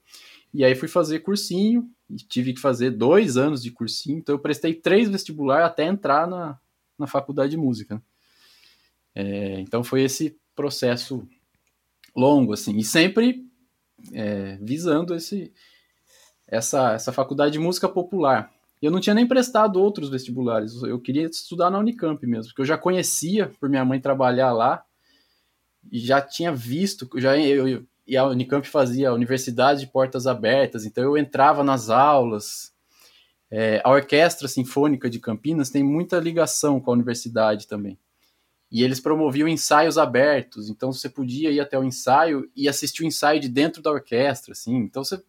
E 0.53 0.65
aí 0.65 0.75
fui 0.75 0.89
fazer 0.89 1.21
cursinho, 1.21 1.91
tive 2.29 2.55
que 2.55 2.61
fazer 2.61 2.91
dois 2.91 3.37
anos 3.37 3.63
de 3.63 3.71
cursinho, 3.71 4.19
então 4.19 4.35
eu 4.35 4.39
prestei 4.39 4.75
três 4.75 5.09
vestibular 5.09 5.65
até 5.65 5.85
entrar 5.85 6.27
na, 6.27 6.59
na 6.99 7.07
faculdade 7.07 7.51
de 7.51 7.57
música. 7.57 8.03
É, 9.15 9.61
então 9.61 9.85
foi 9.85 10.03
esse 10.03 10.39
processo 10.55 11.29
longo, 12.17 12.53
assim, 12.53 12.77
e 12.77 12.85
sempre 12.85 13.47
é, 14.13 14.57
visando 14.61 15.15
esse, 15.15 15.53
essa, 16.47 16.93
essa 16.93 17.13
faculdade 17.13 17.53
de 17.53 17.59
música 17.59 17.89
popular. 17.89 18.53
Eu 18.81 18.91
não 18.91 19.01
tinha 19.01 19.15
nem 19.15 19.27
prestado 19.27 19.81
outros 19.81 20.09
vestibulares, 20.09 20.83
eu 20.83 21.01
queria 21.01 21.27
estudar 21.27 21.69
na 21.71 21.79
Unicamp 21.79 22.25
mesmo, 22.27 22.51
porque 22.51 22.63
eu 22.63 22.67
já 22.67 22.79
conhecia 22.79 23.51
por 23.61 23.69
minha 23.69 23.85
mãe 23.85 24.01
trabalhar 24.01 24.53
lá, 24.53 24.85
e 25.91 25.99
já 25.99 26.21
tinha 26.21 26.53
visto, 26.53 27.09
já 27.17 27.37
eu, 27.39 27.67
eu 27.67 27.87
e 28.09 28.17
a 28.17 28.25
Unicamp 28.25 28.67
fazia 28.67 29.11
a 29.11 29.13
Universidade 29.13 29.81
de 29.81 29.87
Portas 29.87 30.27
Abertas, 30.27 30.87
então 30.87 31.05
eu 31.05 31.19
entrava 31.19 31.63
nas 31.63 31.91
aulas. 31.91 32.73
É, 33.51 33.83
a 33.85 33.91
Orquestra 33.91 34.49
Sinfônica 34.49 35.11
de 35.11 35.19
Campinas 35.19 35.69
tem 35.69 35.83
muita 35.83 36.19
ligação 36.19 36.81
com 36.81 36.91
a 36.91 36.95
universidade 36.95 37.69
também. 37.69 37.99
E 38.71 38.83
eles 38.83 38.99
promoviam 38.99 39.47
ensaios 39.47 39.99
abertos, 39.99 40.71
então 40.71 40.91
você 40.91 41.09
podia 41.09 41.51
ir 41.51 41.61
até 41.61 41.79
o 41.79 41.85
ensaio 41.85 42.51
e 42.57 42.67
assistir 42.67 43.03
o 43.03 43.07
ensaio 43.07 43.41
de 43.41 43.49
dentro 43.49 43.83
da 43.83 43.91
orquestra, 43.91 44.53
assim. 44.53 44.77
Então 44.77 45.05
você 45.05 45.23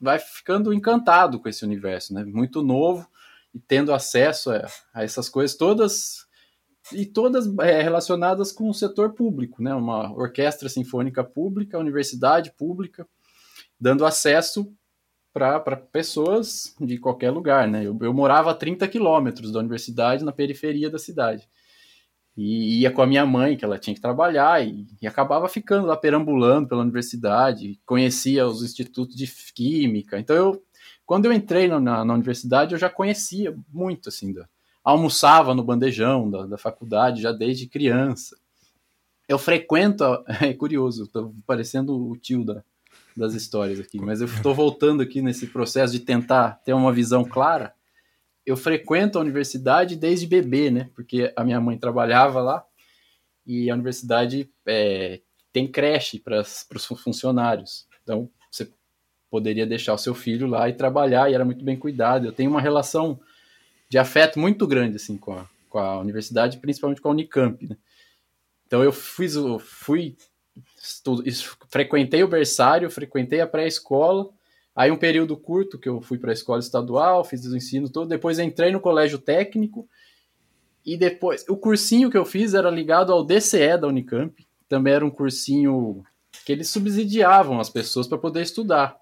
vai 0.00 0.18
ficando 0.18 0.72
encantado 0.72 1.38
com 1.38 1.48
esse 1.48 1.64
universo, 1.64 2.12
né? 2.12 2.24
Muito 2.24 2.64
novo 2.64 3.08
e 3.54 3.60
tendo 3.60 3.94
acesso 3.94 4.50
a, 4.50 4.66
a 4.92 5.04
essas 5.04 5.28
coisas 5.28 5.56
todas 5.56 6.27
e 6.92 7.06
todas 7.06 7.46
é, 7.60 7.82
relacionadas 7.82 8.52
com 8.52 8.68
o 8.68 8.74
setor 8.74 9.12
público, 9.12 9.62
né? 9.62 9.74
Uma 9.74 10.12
orquestra 10.12 10.68
sinfônica 10.68 11.22
pública, 11.24 11.78
universidade 11.78 12.52
pública, 12.52 13.06
dando 13.80 14.04
acesso 14.04 14.72
para 15.32 15.76
pessoas 15.76 16.74
de 16.80 16.98
qualquer 16.98 17.30
lugar, 17.30 17.68
né? 17.68 17.86
Eu, 17.86 17.96
eu 18.00 18.12
morava 18.12 18.50
a 18.50 18.54
30 18.54 18.88
quilômetros 18.88 19.52
da 19.52 19.60
universidade, 19.60 20.24
na 20.24 20.32
periferia 20.32 20.90
da 20.90 20.98
cidade. 20.98 21.48
E 22.36 22.82
ia 22.82 22.90
com 22.90 23.02
a 23.02 23.06
minha 23.06 23.26
mãe, 23.26 23.56
que 23.56 23.64
ela 23.64 23.78
tinha 23.78 23.94
que 23.94 24.00
trabalhar, 24.00 24.64
e, 24.64 24.86
e 25.02 25.06
acabava 25.06 25.48
ficando 25.48 25.86
lá 25.86 25.96
perambulando 25.96 26.68
pela 26.68 26.82
universidade, 26.82 27.80
conhecia 27.84 28.46
os 28.46 28.62
institutos 28.62 29.16
de 29.16 29.26
química. 29.52 30.18
Então, 30.18 30.36
eu, 30.36 30.62
quando 31.04 31.26
eu 31.26 31.32
entrei 31.32 31.66
na, 31.66 31.80
na, 31.80 32.14
universidade, 32.14 32.74
eu 32.74 32.78
já 32.78 32.88
conhecia 32.88 33.56
muito, 33.72 34.08
assim, 34.08 34.32
da, 34.32 34.48
almoçava 34.88 35.54
no 35.54 35.62
bandejão 35.62 36.30
da, 36.30 36.46
da 36.46 36.56
faculdade 36.56 37.20
já 37.20 37.30
desde 37.30 37.66
criança. 37.66 38.38
Eu 39.28 39.38
frequento, 39.38 40.02
é 40.40 40.54
curioso, 40.54 41.04
estou 41.04 41.34
parecendo 41.46 41.94
o 41.94 42.16
tio 42.16 42.42
da, 42.42 42.64
das 43.14 43.34
histórias 43.34 43.78
aqui, 43.78 44.00
mas 44.00 44.22
eu 44.22 44.26
estou 44.26 44.54
voltando 44.54 45.02
aqui 45.02 45.20
nesse 45.20 45.46
processo 45.48 45.92
de 45.92 46.00
tentar 46.00 46.62
ter 46.64 46.72
uma 46.72 46.90
visão 46.90 47.22
clara. 47.22 47.74
Eu 48.46 48.56
frequento 48.56 49.18
a 49.18 49.20
universidade 49.20 49.94
desde 49.94 50.26
bebê, 50.26 50.70
né? 50.70 50.88
Porque 50.94 51.34
a 51.36 51.44
minha 51.44 51.60
mãe 51.60 51.76
trabalhava 51.76 52.40
lá 52.40 52.64
e 53.46 53.70
a 53.70 53.74
universidade 53.74 54.50
é, 54.66 55.20
tem 55.52 55.66
creche 55.66 56.18
para 56.18 56.40
os 56.40 56.86
funcionários. 57.04 57.86
Então, 58.02 58.30
você 58.50 58.70
poderia 59.30 59.66
deixar 59.66 59.92
o 59.92 59.98
seu 59.98 60.14
filho 60.14 60.46
lá 60.46 60.66
e 60.66 60.72
trabalhar, 60.72 61.30
e 61.30 61.34
era 61.34 61.44
muito 61.44 61.62
bem 61.62 61.76
cuidado. 61.76 62.24
Eu 62.26 62.32
tenho 62.32 62.50
uma 62.50 62.60
relação 62.62 63.20
de 63.88 63.98
afeto 63.98 64.38
muito 64.38 64.66
grande 64.66 64.96
assim 64.96 65.16
com 65.16 65.32
a, 65.32 65.46
com 65.68 65.78
a 65.78 65.98
universidade, 65.98 66.58
principalmente 66.58 67.00
com 67.00 67.08
a 67.08 67.12
Unicamp. 67.12 67.66
Né? 67.66 67.76
Então 68.66 68.82
eu 68.82 68.92
fiz 68.92 69.36
o 69.36 69.58
fui 69.58 70.16
estudo, 70.76 71.22
frequentei 71.70 72.22
o 72.22 72.28
berçário, 72.28 72.90
frequentei 72.90 73.40
a 73.40 73.46
pré-escola, 73.46 74.28
aí 74.74 74.90
um 74.90 74.96
período 74.96 75.36
curto 75.36 75.78
que 75.78 75.88
eu 75.88 76.00
fui 76.00 76.18
para 76.18 76.30
a 76.30 76.34
escola 76.34 76.60
estadual, 76.60 77.24
fiz 77.24 77.44
o 77.46 77.56
ensino 77.56 77.88
todo, 77.88 78.08
depois 78.08 78.38
entrei 78.38 78.70
no 78.70 78.80
colégio 78.80 79.18
técnico 79.18 79.88
e 80.84 80.96
depois 80.96 81.44
o 81.48 81.56
cursinho 81.56 82.10
que 82.10 82.16
eu 82.16 82.24
fiz 82.24 82.54
era 82.54 82.70
ligado 82.70 83.12
ao 83.12 83.24
DCE 83.24 83.78
da 83.78 83.88
Unicamp, 83.88 84.46
também 84.68 84.94
era 84.94 85.04
um 85.04 85.10
cursinho 85.10 86.04
que 86.44 86.52
eles 86.52 86.68
subsidiavam 86.68 87.60
as 87.60 87.70
pessoas 87.70 88.06
para 88.06 88.18
poder 88.18 88.42
estudar. 88.42 88.96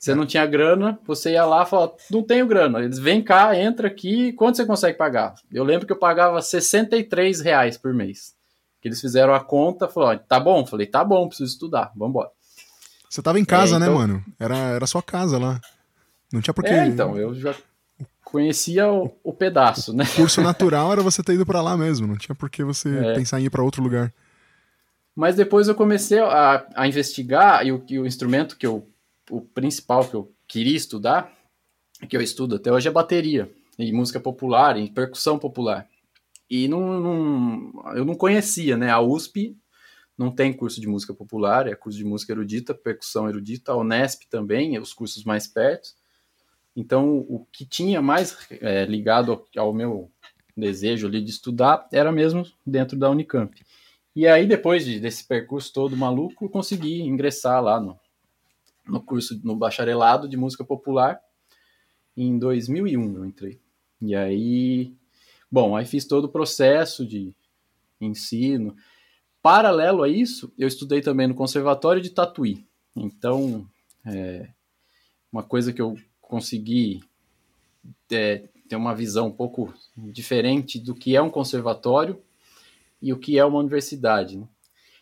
Você 0.00 0.14
não 0.14 0.24
tinha 0.24 0.46
grana, 0.46 0.98
você 1.06 1.32
ia 1.32 1.44
lá 1.44 1.62
e 1.62 1.66
falava, 1.66 1.92
não 2.10 2.22
tenho 2.22 2.46
grana. 2.46 2.80
Eles 2.80 2.98
vêm 2.98 3.22
cá, 3.22 3.54
entra 3.54 3.86
aqui, 3.86 4.32
quanto 4.32 4.56
você 4.56 4.64
consegue 4.64 4.96
pagar? 4.96 5.34
Eu 5.52 5.62
lembro 5.62 5.86
que 5.86 5.92
eu 5.92 5.98
pagava 5.98 6.40
63 6.40 7.42
reais 7.42 7.76
por 7.76 7.92
mês. 7.92 8.34
Que 8.80 8.88
eles 8.88 8.98
fizeram 8.98 9.34
a 9.34 9.40
conta, 9.40 9.88
falou, 9.88 10.18
tá 10.18 10.40
bom? 10.40 10.64
Falei, 10.64 10.86
tá 10.86 11.04
bom, 11.04 11.28
preciso 11.28 11.52
estudar, 11.52 11.92
vambora. 11.94 12.30
Você 13.10 13.20
tava 13.20 13.38
em 13.38 13.44
casa, 13.44 13.76
é, 13.76 13.78
né, 13.78 13.86
então... 13.86 13.98
né, 14.00 14.06
mano? 14.06 14.24
Era, 14.40 14.56
era 14.56 14.86
sua 14.86 15.02
casa 15.02 15.36
lá. 15.36 15.60
Não 16.32 16.40
tinha 16.40 16.54
porquê. 16.54 16.70
É, 16.70 16.86
então, 16.86 17.18
eu 17.18 17.34
já 17.34 17.54
conhecia 18.24 18.90
o, 18.90 19.14
o 19.22 19.34
pedaço, 19.34 19.92
né? 19.92 20.04
O 20.04 20.16
curso 20.16 20.40
natural 20.40 20.92
era 20.92 21.02
você 21.02 21.22
ter 21.22 21.34
ido 21.34 21.44
para 21.44 21.60
lá 21.60 21.76
mesmo, 21.76 22.06
não 22.06 22.16
tinha 22.16 22.34
por 22.34 22.48
que 22.48 22.64
você 22.64 22.88
é. 22.88 23.14
pensar 23.16 23.38
em 23.38 23.44
ir 23.44 23.50
para 23.50 23.62
outro 23.62 23.82
lugar. 23.82 24.10
Mas 25.14 25.36
depois 25.36 25.68
eu 25.68 25.74
comecei 25.74 26.20
a, 26.20 26.66
a 26.74 26.88
investigar 26.88 27.66
e 27.66 27.72
o, 27.72 27.84
e 27.86 27.98
o 27.98 28.06
instrumento 28.06 28.56
que 28.56 28.66
eu 28.66 28.88
o 29.30 29.40
principal 29.40 30.06
que 30.08 30.14
eu 30.14 30.32
queria 30.46 30.76
estudar, 30.76 31.32
que 32.08 32.16
eu 32.16 32.20
estudo 32.20 32.56
até 32.56 32.72
hoje, 32.72 32.88
é 32.88 32.90
bateria, 32.90 33.50
e 33.78 33.92
música 33.92 34.20
popular, 34.20 34.78
e 34.78 34.90
percussão 34.90 35.38
popular. 35.38 35.88
E 36.48 36.66
não, 36.66 37.00
não, 37.00 37.94
eu 37.94 38.04
não 38.04 38.14
conhecia, 38.14 38.76
né? 38.76 38.90
A 38.90 39.00
USP 39.00 39.56
não 40.18 40.30
tem 40.30 40.52
curso 40.52 40.80
de 40.80 40.86
música 40.86 41.14
popular, 41.14 41.66
é 41.66 41.74
curso 41.74 41.96
de 41.96 42.04
música 42.04 42.32
erudita, 42.32 42.74
percussão 42.74 43.28
erudita, 43.28 43.72
a 43.72 43.76
Unesp 43.76 44.24
também, 44.28 44.76
é 44.76 44.80
os 44.80 44.92
cursos 44.92 45.24
mais 45.24 45.46
perto. 45.46 45.90
Então, 46.74 47.18
o 47.28 47.46
que 47.52 47.64
tinha 47.64 48.02
mais 48.02 48.36
é, 48.50 48.84
ligado 48.84 49.44
ao, 49.56 49.72
meu 49.72 50.10
desejo 50.56 51.06
ali 51.06 51.22
de 51.22 51.30
estudar 51.30 51.88
era 51.92 52.12
mesmo 52.12 52.44
dentro 52.66 52.98
da 52.98 53.08
Unicamp. 53.10 53.58
E 54.14 54.26
aí, 54.26 54.46
depois 54.46 54.84
de, 54.84 55.00
desse 55.00 55.26
percurso 55.26 55.72
todo 55.72 55.96
maluco, 55.96 56.44
eu 56.44 56.48
consegui 56.48 57.00
ingressar 57.00 57.62
lá 57.62 57.80
no, 57.80 57.98
no 58.90 59.00
curso, 59.00 59.40
no 59.44 59.56
bacharelado 59.56 60.28
de 60.28 60.36
música 60.36 60.64
popular. 60.64 61.20
Em 62.16 62.38
2001 62.38 63.16
eu 63.16 63.24
entrei. 63.24 63.60
E 64.00 64.14
aí, 64.14 64.94
bom, 65.50 65.76
aí 65.76 65.84
fiz 65.84 66.04
todo 66.04 66.24
o 66.24 66.28
processo 66.28 67.06
de 67.06 67.34
ensino. 68.00 68.74
Paralelo 69.42 70.02
a 70.02 70.08
isso, 70.08 70.52
eu 70.58 70.68
estudei 70.68 71.00
também 71.00 71.26
no 71.26 71.34
Conservatório 71.34 72.02
de 72.02 72.10
Tatuí. 72.10 72.66
Então, 72.96 73.66
é, 74.04 74.48
uma 75.32 75.42
coisa 75.42 75.72
que 75.72 75.80
eu 75.80 75.96
consegui 76.20 77.00
é, 78.10 78.48
ter 78.68 78.76
uma 78.76 78.94
visão 78.94 79.28
um 79.28 79.32
pouco 79.32 79.72
diferente 79.96 80.78
do 80.78 80.94
que 80.94 81.16
é 81.16 81.22
um 81.22 81.30
conservatório 81.30 82.20
e 83.00 83.12
o 83.12 83.18
que 83.18 83.38
é 83.38 83.44
uma 83.44 83.58
universidade. 83.58 84.38
Né? 84.38 84.46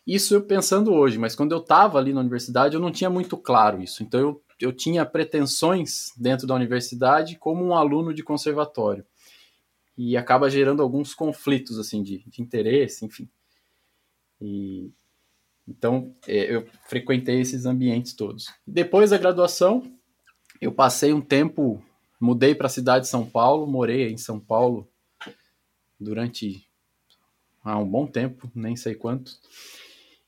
Isso 0.09 0.35
eu 0.35 0.43
pensando 0.43 0.95
hoje, 0.95 1.19
mas 1.19 1.35
quando 1.35 1.53
eu 1.53 1.59
estava 1.59 1.99
ali 1.99 2.15
na 2.15 2.21
universidade 2.21 2.75
eu 2.75 2.81
não 2.81 2.91
tinha 2.91 3.11
muito 3.11 3.37
claro 3.37 3.83
isso. 3.83 4.03
Então 4.03 4.19
eu, 4.19 4.43
eu 4.59 4.73
tinha 4.73 5.05
pretensões 5.05 6.15
dentro 6.17 6.47
da 6.47 6.55
universidade 6.55 7.37
como 7.37 7.63
um 7.63 7.75
aluno 7.75 8.15
de 8.15 8.23
conservatório. 8.23 9.05
E 9.99 10.17
acaba 10.17 10.49
gerando 10.49 10.83
alguns 10.83 11.13
conflitos 11.13 11.79
assim 11.79 12.03
de, 12.03 12.25
de 12.27 12.41
interesse, 12.41 13.05
enfim. 13.05 13.29
E, 14.41 14.91
então 15.69 16.17
é, 16.27 16.55
eu 16.55 16.67
frequentei 16.89 17.43
esses 17.43 17.67
ambientes 17.67 18.15
todos. 18.15 18.51
Depois 18.67 19.11
da 19.11 19.19
graduação, 19.19 19.93
eu 20.59 20.73
passei 20.73 21.13
um 21.13 21.21
tempo, 21.21 21.83
mudei 22.19 22.55
para 22.55 22.69
a 22.69 22.71
cidade 22.71 23.05
de 23.05 23.11
São 23.11 23.27
Paulo, 23.27 23.67
morei 23.67 24.09
em 24.09 24.17
São 24.17 24.41
Paulo 24.41 24.89
durante 26.01 26.67
há 27.63 27.79
um 27.79 27.87
bom 27.87 28.07
tempo, 28.07 28.51
nem 28.55 28.75
sei 28.75 28.95
quanto. 28.95 29.37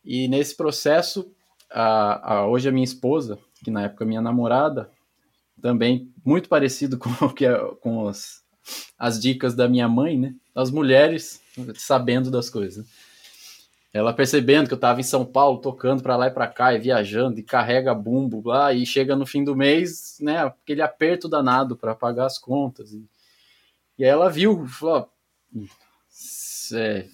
E 0.04 0.28
nesse 0.28 0.56
processo, 0.56 1.30
a, 1.70 2.34
a, 2.34 2.46
hoje 2.46 2.68
a 2.68 2.72
minha 2.72 2.84
esposa, 2.84 3.38
que 3.62 3.70
na 3.70 3.82
época 3.82 4.04
minha 4.04 4.20
namorada, 4.20 4.90
também 5.60 6.12
muito 6.24 6.48
parecido 6.48 6.96
com, 6.98 7.28
que, 7.30 7.46
é, 7.46 7.58
com 7.80 8.08
as, 8.08 8.42
as 8.98 9.20
dicas 9.20 9.54
da 9.54 9.68
minha 9.68 9.88
mãe, 9.88 10.18
né? 10.18 10.34
As 10.54 10.70
mulheres 10.70 11.40
sabendo 11.74 12.30
das 12.30 12.50
coisas. 12.50 12.86
Ela 13.92 14.12
percebendo 14.12 14.68
que 14.68 14.74
eu 14.74 14.76
estava 14.76 15.00
em 15.00 15.04
São 15.04 15.24
Paulo 15.24 15.58
tocando 15.58 16.02
para 16.02 16.16
lá 16.16 16.28
e 16.28 16.30
para 16.30 16.46
cá 16.46 16.72
e 16.72 16.78
viajando 16.78 17.40
e 17.40 17.42
carrega 17.42 17.92
bumbo 17.92 18.40
lá 18.46 18.72
e 18.72 18.86
chega 18.86 19.16
no 19.16 19.26
fim 19.26 19.42
do 19.42 19.56
mês, 19.56 20.16
né, 20.20 20.44
aquele 20.44 20.80
aperto 20.80 21.28
danado 21.28 21.76
para 21.76 21.94
pagar 21.94 22.26
as 22.26 22.38
contas. 22.38 22.92
E, 22.92 23.04
e 23.98 24.04
aí 24.04 24.10
ela 24.10 24.30
viu, 24.30 24.64
falou, 24.66 25.10
é, 26.72 27.06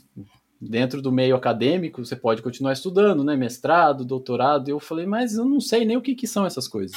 dentro 0.61 1.03
do 1.03 1.13
meio 1.13 1.37
acadêmico, 1.37 2.05
você 2.05 2.17
pode 2.17 2.43
continuar 2.43 2.73
estudando, 2.73 3.23
né? 3.23 3.37
Mestrado, 3.37 4.05
doutorado. 4.05 4.69
E 4.69 4.73
eu 4.73 4.81
falei, 4.81 5.07
mas 5.07 5.35
eu 5.35 5.45
não 5.45 5.61
sei 5.61 5.85
nem 5.85 5.97
o 5.97 6.03
que, 6.03 6.15
que 6.15 6.27
são 6.27 6.47
essas 6.47 6.67
coisas. 6.67 6.97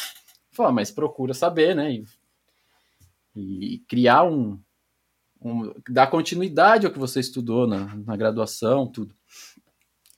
Falei, 0.52 0.72
ah, 0.72 0.74
mas 0.74 0.92
procura 0.92 1.34
saber, 1.34 1.76
né? 1.76 2.04
E, 3.36 3.76
e 3.76 3.80
criar 3.80 4.24
um, 4.24 4.60
um, 5.42 5.74
dar 5.90 6.08
continuidade 6.08 6.86
ao 6.86 6.92
que 6.92 7.00
você 7.00 7.20
estudou 7.20 7.68
na, 7.68 7.96
na 7.96 8.16
graduação, 8.16 8.88
tudo. 8.88 9.14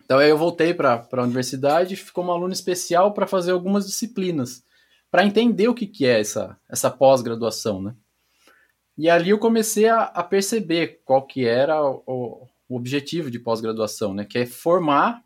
Então 0.04 0.20
aí 0.20 0.30
eu 0.30 0.38
voltei 0.38 0.74
para 0.74 1.08
a 1.12 1.24
universidade, 1.24 1.96
ficou 1.96 2.26
um 2.26 2.32
aluno 2.32 2.52
especial 2.52 3.14
para 3.14 3.28
fazer 3.28 3.52
algumas 3.52 3.86
disciplinas, 3.86 4.64
para 5.10 5.26
entender 5.26 5.68
o 5.68 5.74
que, 5.74 5.88
que 5.88 6.06
é 6.06 6.20
essa, 6.20 6.58
essa 6.70 6.90
pós-graduação, 6.90 7.82
né? 7.82 7.96
E 8.98 9.10
ali 9.10 9.30
eu 9.30 9.40
comecei 9.40 9.88
a, 9.88 10.04
a 10.04 10.24
perceber 10.24 11.02
qual 11.06 11.26
que 11.26 11.46
era 11.46 11.82
o, 11.82 12.48
o 12.72 12.78
objetivo 12.78 13.30
de 13.30 13.38
pós-graduação, 13.38 14.14
né? 14.14 14.24
Que 14.24 14.40
é 14.40 14.46
formar 14.46 15.26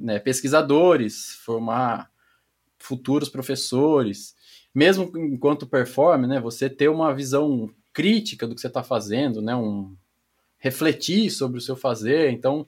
né, 0.00 0.18
pesquisadores, 0.18 1.34
formar 1.44 2.10
futuros 2.78 3.28
professores, 3.28 4.34
mesmo 4.74 5.12
enquanto 5.18 5.66
performe, 5.66 6.26
né? 6.26 6.40
Você 6.40 6.70
ter 6.70 6.88
uma 6.88 7.14
visão 7.14 7.70
crítica 7.92 8.46
do 8.46 8.54
que 8.54 8.60
você 8.62 8.68
está 8.68 8.82
fazendo, 8.82 9.42
né? 9.42 9.54
Um 9.54 9.94
refletir 10.58 11.30
sobre 11.30 11.58
o 11.58 11.60
seu 11.60 11.76
fazer. 11.76 12.30
Então, 12.30 12.66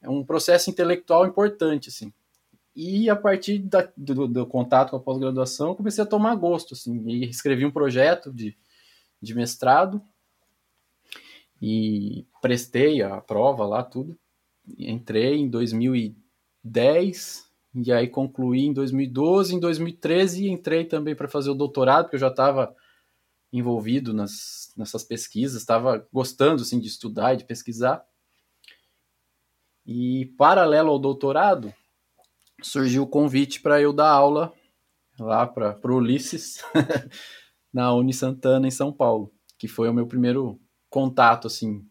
é 0.00 0.08
um 0.08 0.24
processo 0.24 0.70
intelectual 0.70 1.26
importante, 1.26 1.90
assim. 1.90 2.10
E 2.74 3.10
a 3.10 3.16
partir 3.16 3.58
da, 3.58 3.86
do, 3.94 4.26
do, 4.26 4.46
contato 4.46 4.90
com 4.90 4.96
a 4.96 5.00
pós-graduação, 5.00 5.74
comecei 5.74 6.02
a 6.02 6.06
tomar 6.06 6.34
gosto, 6.36 6.72
assim, 6.72 7.06
e 7.06 7.28
escrevi 7.28 7.66
um 7.66 7.70
projeto 7.70 8.32
de, 8.32 8.56
de 9.20 9.34
mestrado 9.34 10.02
e 11.66 12.26
prestei 12.42 13.00
a 13.00 13.22
prova 13.22 13.64
lá, 13.64 13.82
tudo. 13.82 14.14
Entrei 14.78 15.36
em 15.36 15.48
2010 15.48 17.50
e 17.76 17.90
aí 17.90 18.06
concluí 18.06 18.66
em 18.66 18.72
2012. 18.74 19.54
Em 19.54 19.60
2013 19.60 20.50
entrei 20.50 20.84
também 20.84 21.16
para 21.16 21.26
fazer 21.26 21.48
o 21.48 21.54
doutorado, 21.54 22.04
porque 22.04 22.16
eu 22.16 22.20
já 22.20 22.28
estava 22.28 22.76
envolvido 23.50 24.12
nas, 24.12 24.74
nessas 24.76 25.04
pesquisas, 25.04 25.58
estava 25.58 26.06
gostando 26.12 26.60
assim, 26.60 26.78
de 26.78 26.88
estudar 26.88 27.32
e 27.32 27.38
de 27.38 27.46
pesquisar. 27.46 28.04
E 29.86 30.26
paralelo 30.36 30.90
ao 30.90 30.98
doutorado, 30.98 31.72
surgiu 32.62 33.04
o 33.04 33.08
convite 33.08 33.62
para 33.62 33.80
eu 33.80 33.90
dar 33.90 34.10
aula 34.10 34.52
lá 35.18 35.46
para 35.46 35.80
o 35.82 35.96
Ulisses, 35.96 36.62
na 37.72 37.94
Uni 37.94 38.12
Santana, 38.12 38.68
em 38.68 38.70
São 38.70 38.92
Paulo, 38.92 39.32
que 39.56 39.66
foi 39.66 39.88
o 39.88 39.94
meu 39.94 40.06
primeiro 40.06 40.60
contato, 40.94 41.48
assim, 41.48 41.84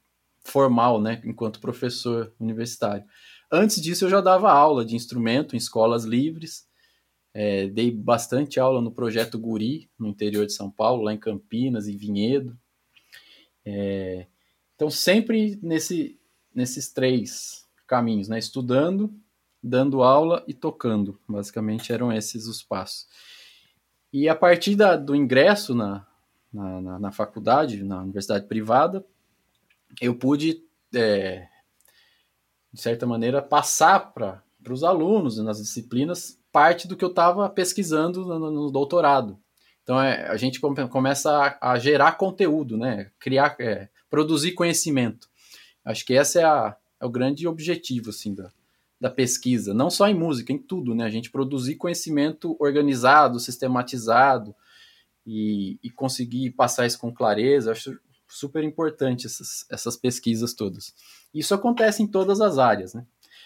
formal, 0.46 1.02
né, 1.02 1.22
enquanto 1.26 1.60
professor 1.60 2.34
universitário. 2.40 3.04
Antes 3.52 3.82
disso, 3.82 4.06
eu 4.06 4.10
já 4.10 4.22
dava 4.22 4.50
aula 4.50 4.86
de 4.86 4.96
instrumento 4.96 5.56
em 5.56 5.58
escolas 5.58 6.06
livres, 6.06 6.66
é, 7.34 7.68
dei 7.68 7.92
bastante 7.92 8.62
aula 8.62 8.82
no 8.82 8.94
projeto 8.94 9.38
Guri, 9.38 9.90
no 10.00 10.08
interior 10.08 10.46
de 10.46 10.54
São 10.54 10.72
Paulo, 10.72 11.04
lá 11.04 11.14
em 11.14 11.18
Campinas, 11.18 11.90
em 11.90 11.98
Vinhedo. 11.98 12.58
É, 13.66 14.26
então, 14.74 14.90
sempre 14.90 15.60
nesse, 15.62 16.18
nesses 16.56 16.88
três 16.94 17.68
caminhos, 17.86 18.30
né? 18.30 18.40
Estudando, 18.40 19.14
dando 19.62 20.02
aula 20.02 20.46
e 20.48 20.54
tocando. 20.54 21.20
Basicamente 21.28 21.92
eram 21.92 22.10
esses 22.10 22.48
os 22.48 22.64
passos. 22.64 23.08
E 24.14 24.30
a 24.30 24.36
partir 24.36 24.76
da, 24.76 24.96
do 24.96 25.14
ingresso 25.14 25.76
na, 25.76 26.08
na, 26.54 26.82
na, 26.82 27.00
na, 27.00 27.12
faculdade, 27.12 27.84
na 27.84 28.02
universidade 28.02 28.46
privada, 28.46 29.06
eu 30.00 30.16
pude, 30.16 30.64
é, 30.94 31.48
de 32.72 32.82
certa 32.82 33.06
maneira, 33.06 33.42
passar 33.42 34.14
para 34.14 34.44
os 34.70 34.84
alunos 34.84 35.38
nas 35.38 35.58
disciplinas 35.58 36.40
parte 36.52 36.88
do 36.88 36.96
que 36.96 37.04
eu 37.04 37.10
estava 37.10 37.50
pesquisando 37.50 38.26
no, 38.26 38.52
no, 38.52 38.72
doutorado. 38.72 39.40
Então 39.82 40.00
é, 40.00 40.28
a 40.28 40.38
gente 40.38 40.60
começa 40.60 41.58
a, 41.60 41.72
a, 41.72 41.80
gerar 41.80 42.14
conteúdo, 42.14 42.78
né? 42.78 43.10
criar, 43.20 43.56
é, 43.60 43.90
produzir 44.10 44.52
conhecimento. 44.52 45.28
Acho 45.84 46.06
que 46.06 46.14
esse 46.14 46.40
é, 46.40 46.44
a, 46.44 46.78
é 47.00 47.06
o 47.06 47.10
grande 47.10 47.48
objetivo 47.48 48.12
assim 48.12 48.36
da, 48.36 48.52
da 49.02 49.10
pesquisa, 49.10 49.74
não 49.74 49.90
só 49.90 50.08
em 50.08 50.14
música, 50.14 50.54
em 50.54 50.58
tudo, 50.58 50.96
né? 50.96 51.04
A 51.04 51.10
gente 51.10 51.30
produzir 51.30 51.76
conhecimento 51.76 52.56
organizado, 52.60 53.40
sistematizado 53.40 54.56
e, 55.26 55.80
e 55.84 55.90
conseguir 55.90 56.52
passar 56.52 56.86
isso 56.86 57.00
com 57.00 57.14
clareza, 57.14 57.72
acho 57.72 57.98
super 58.28 58.64
importante 58.64 59.28
essas, 59.28 59.66
essas 59.70 59.96
pesquisas 59.96 60.54
todas. 60.54 60.94
Isso 61.34 61.54
acontece 61.54 62.02
em 62.02 62.08
todas 62.08 62.42
as 62.42 62.58
áreas, 62.58 62.94
né? 62.94 63.06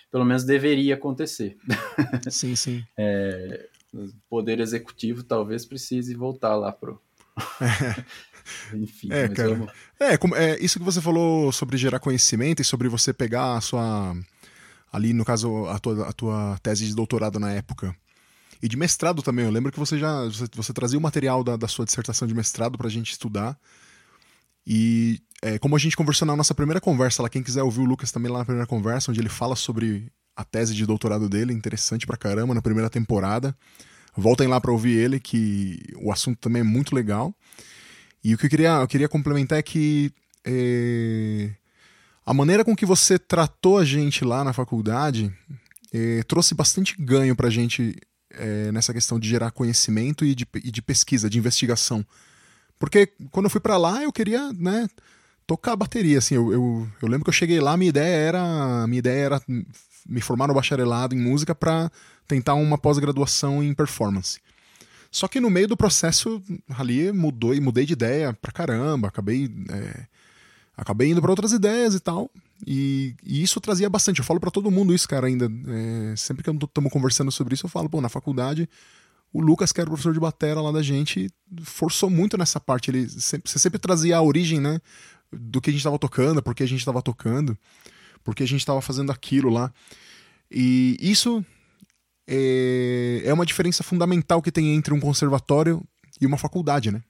Pelo 0.10 0.26
menos 0.26 0.44
deveria 0.44 0.96
acontecer. 0.96 1.58
Sim, 2.30 2.56
sim. 2.56 2.84
é, 2.98 3.68
o 3.94 4.08
poder 4.30 4.60
executivo 4.60 5.24
talvez 5.24 5.66
precise 5.66 6.16
voltar 6.16 6.56
lá 6.56 6.72
pro. 6.72 7.02
Enfim, 8.74 9.12
é, 9.12 9.28
cara. 9.28 9.74
É, 10.00 10.18
como, 10.18 10.36
é, 10.36 10.58
isso 10.60 10.80
que 10.80 10.86
você 10.86 11.02
falou 11.02 11.52
sobre 11.52 11.78
gerar 11.78 12.00
conhecimento 12.00 12.62
e 12.62 12.66
sobre 12.66 12.88
você 12.88 13.14
pegar 13.14 13.58
a 13.58 13.62
sua 13.62 14.16
ali 14.92 15.12
no 15.12 15.26
caso 15.26 15.66
a 15.66 15.78
tua, 15.80 16.08
a 16.08 16.14
tua 16.14 16.58
tese 16.64 16.88
de 16.88 16.96
doutorado 16.96 17.40
na 17.40 17.52
época 17.52 17.94
e 18.62 18.68
de 18.68 18.78
mestrado 18.78 19.22
também. 19.22 19.46
Eu 19.46 19.52
lembro 19.52 19.72
que 19.72 19.80
você 19.80 19.98
já 19.98 20.24
você, 20.26 20.46
você 20.54 20.74
trazia 20.74 20.98
o 20.98 21.02
material 21.02 21.44
da, 21.44 21.56
da 21.56 21.68
sua 21.68 21.86
dissertação 21.86 22.28
de 22.28 22.34
mestrado 22.34 22.78
para 22.78 22.88
a 22.88 22.92
gente 22.92 23.12
estudar. 23.12 23.58
E 24.66 25.22
é, 25.42 25.58
como 25.58 25.76
a 25.76 25.80
gente 25.80 25.96
conversou 25.96 26.26
na 26.26 26.36
nossa 26.36 26.54
primeira 26.54 26.82
conversa, 26.82 27.24
lá 27.24 27.30
quem 27.30 27.44
quiser 27.44 27.64
ouvir 27.64 27.82
o 27.82 27.86
Lucas 27.86 28.12
também 28.12 28.32
lá 28.32 28.40
na 28.40 28.46
primeira 28.46 28.68
conversa, 28.68 29.12
onde 29.12 29.22
ele 29.22 29.30
fala 29.30 29.56
sobre 29.56 30.12
a 30.36 30.44
tese 30.44 30.76
de 30.76 30.86
doutorado 30.86 31.30
dele, 31.30 31.54
interessante 31.54 32.06
pra 32.06 32.18
caramba, 32.18 32.54
na 32.54 32.62
primeira 32.62 32.90
temporada. 32.90 33.56
Voltem 34.16 34.48
lá 34.48 34.60
para 34.60 34.72
ouvir 34.72 34.98
ele, 34.98 35.20
que 35.20 35.80
o 36.02 36.12
assunto 36.12 36.40
também 36.40 36.62
é 36.62 36.64
muito 36.64 36.96
legal. 36.96 37.34
E 38.24 38.34
o 38.34 38.38
que 38.38 38.48
eu 38.48 38.50
queria, 38.50 38.82
eu 38.82 38.88
queria 38.88 39.08
complementar 39.08 39.60
é 39.60 39.62
que 39.62 40.12
é, 40.46 41.52
a 42.26 42.34
maneira 42.34 42.66
com 42.66 42.76
que 42.76 42.86
você 42.86 43.18
tratou 43.18 43.78
a 43.78 43.86
gente 43.86 44.26
lá 44.26 44.44
na 44.44 44.54
faculdade 44.54 45.32
é, 45.94 46.24
trouxe 46.24 46.54
bastante 46.54 46.96
ganho 47.00 47.36
para 47.36 47.48
a 47.48 47.52
gente 47.52 47.96
é, 48.32 48.72
nessa 48.72 48.94
questão 48.94 49.20
de 49.20 49.28
gerar 49.28 49.52
conhecimento 49.52 50.26
e 50.26 50.36
de, 50.36 50.48
e 50.56 50.72
de, 50.72 50.82
pesquisa, 50.82 51.30
de 51.30 51.38
investigação. 51.38 52.06
Porque 52.80 53.12
quando 53.32 53.46
eu 53.46 53.50
fui 53.50 53.62
para 53.62 53.78
lá, 53.78 54.04
eu 54.04 54.12
queria 54.12 54.52
né, 54.54 54.88
tocar 55.46 55.74
a 55.74 55.76
bateria. 55.78 56.20
Assim, 56.20 56.36
eu, 56.36 56.52
eu, 56.52 56.88
eu, 57.02 57.08
lembro 57.08 57.24
que 57.24 57.30
eu 57.30 57.34
cheguei 57.34 57.60
lá, 57.60 57.76
minha 57.78 57.90
ideia 57.90 58.16
era, 58.16 58.88
minha 58.88 59.00
ideia 59.00 59.26
era 59.26 59.42
me 60.06 60.22
formar 60.22 60.48
no 60.48 60.54
bacharelado 60.54 61.16
em 61.16 61.20
música 61.20 61.56
para 61.56 61.92
tentar 62.28 62.54
uma 62.56 62.78
pós-graduação 62.78 63.64
em 63.64 63.74
performance. 63.74 64.40
Só 65.10 65.28
que 65.28 65.40
no 65.40 65.50
meio 65.50 65.68
do 65.68 65.78
processo 65.78 66.42
ali 66.78 67.12
mudou 67.12 67.54
e 67.54 67.62
mudei 67.62 67.86
de 67.86 67.94
ideia 67.94 68.34
pra 68.34 68.52
caramba, 68.52 69.08
acabei 69.08 69.50
é, 69.70 70.06
acabei 70.78 71.10
indo 71.10 71.22
para 71.22 71.32
outras 71.32 71.52
ideias 71.52 71.96
e 71.96 72.00
tal. 72.00 72.30
E, 72.66 73.16
e, 73.26 73.42
isso 73.42 73.60
trazia 73.60 73.90
bastante. 73.90 74.20
Eu 74.20 74.26
falo 74.26 74.40
para 74.40 74.52
todo 74.52 74.70
mundo 74.70 74.94
isso, 74.94 75.08
cara, 75.10 75.28
ainda. 75.28 75.50
É, 75.68 76.16
sempre 76.16 76.44
que 76.44 76.50
estamos 76.52 76.92
conversando 76.92 77.32
sobre 77.32 77.56
isso, 77.56 77.66
eu 77.66 77.70
falo, 77.70 77.90
pô, 77.90 78.00
na 78.00 78.10
faculdade, 78.10 78.70
o 79.34 79.42
Lucas, 79.42 79.72
que 79.72 79.82
era 79.82 79.90
o 79.90 79.92
professor 79.92 80.14
de 80.14 80.20
batera 80.20 80.62
lá 80.62 80.72
da 80.72 80.84
gente, 80.84 81.30
forçou 81.64 82.10
muito 82.10 82.38
nessa 82.38 82.60
parte. 82.60 82.92
Ele 82.92 83.10
sempre, 83.10 83.50
você 83.50 83.58
sempre 83.58 83.80
trazia 83.80 84.18
a 84.18 84.22
origem, 84.22 84.60
né? 84.60 84.80
Do 85.32 85.60
que 85.60 85.72
a 85.72 85.74
gente 85.74 85.82
estava 85.82 85.98
tocando, 85.98 86.42
por 86.42 86.54
que 86.54 86.64
a 86.64 86.68
gente 86.68 86.80
estava 86.80 87.02
tocando, 87.02 87.58
por 88.24 88.36
que 88.36 88.44
a 88.44 88.48
gente 88.48 88.60
estava 88.60 88.82
fazendo 88.82 89.12
aquilo 89.12 89.50
lá. 89.50 89.74
E 90.50 90.96
isso 91.02 91.44
é, 92.28 93.24
é 93.26 93.34
uma 93.34 93.46
diferença 93.46 93.84
fundamental 93.84 94.42
que 94.42 94.52
tem 94.52 94.76
entre 94.76 94.94
um 94.94 95.00
conservatório 95.00 95.84
e 96.22 96.26
uma 96.26 96.38
faculdade, 96.38 96.92
né? 96.92 97.02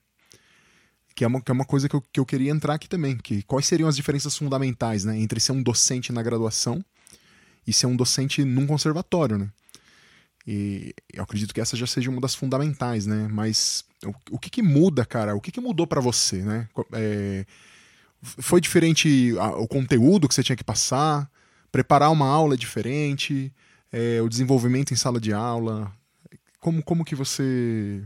Que 1.18 1.24
é 1.24 1.26
uma, 1.26 1.40
que 1.40 1.50
é 1.50 1.52
uma 1.52 1.64
coisa 1.64 1.88
que 1.88 1.96
eu, 1.96 2.00
que 2.12 2.20
eu 2.20 2.24
queria 2.24 2.52
entrar 2.52 2.74
aqui 2.74 2.88
também, 2.88 3.16
que 3.16 3.42
quais 3.42 3.66
seriam 3.66 3.88
as 3.88 3.96
diferenças 3.96 4.36
fundamentais, 4.36 5.04
né, 5.04 5.18
entre 5.18 5.40
ser 5.40 5.50
um 5.50 5.60
docente 5.60 6.12
na 6.12 6.22
graduação 6.22 6.84
e 7.66 7.72
ser 7.72 7.86
um 7.86 7.96
docente 7.96 8.44
num 8.44 8.68
conservatório, 8.68 9.36
né? 9.36 9.50
E 10.46 10.94
eu 11.12 11.24
acredito 11.24 11.52
que 11.52 11.60
essa 11.60 11.76
já 11.76 11.88
seja 11.88 12.08
uma 12.08 12.20
das 12.20 12.36
fundamentais, 12.36 13.04
né? 13.04 13.26
Mas 13.28 13.84
o, 14.06 14.36
o 14.36 14.38
que, 14.38 14.48
que 14.48 14.62
muda, 14.62 15.04
cara? 15.04 15.34
O 15.34 15.40
que, 15.40 15.50
que 15.50 15.60
mudou 15.60 15.88
para 15.88 16.00
você, 16.00 16.36
né? 16.36 16.68
É, 16.92 17.44
foi 18.22 18.60
diferente 18.60 19.34
a, 19.40 19.56
o 19.56 19.66
conteúdo 19.66 20.28
que 20.28 20.34
você 20.34 20.42
tinha 20.44 20.56
que 20.56 20.64
passar? 20.64 21.28
Preparar 21.72 22.12
uma 22.12 22.28
aula 22.28 22.54
é 22.54 22.56
diferente? 22.56 23.52
É, 23.92 24.22
o 24.22 24.28
desenvolvimento 24.28 24.92
em 24.94 24.96
sala 24.96 25.20
de 25.20 25.32
aula? 25.32 25.92
Como, 26.60 26.80
como 26.80 27.04
que 27.04 27.16
você... 27.16 28.04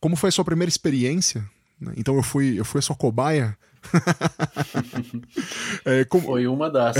Como 0.00 0.16
foi 0.16 0.30
a 0.30 0.32
sua 0.32 0.46
primeira 0.46 0.70
experiência? 0.70 1.48
Então 1.96 2.16
eu 2.16 2.22
fui, 2.22 2.58
eu 2.58 2.64
fui 2.64 2.78
a 2.78 2.82
sua 2.82 2.96
cobaia. 2.96 3.56
é, 5.84 6.04
como... 6.04 6.26
Foi 6.26 6.46
uma 6.46 6.70
das. 6.70 6.96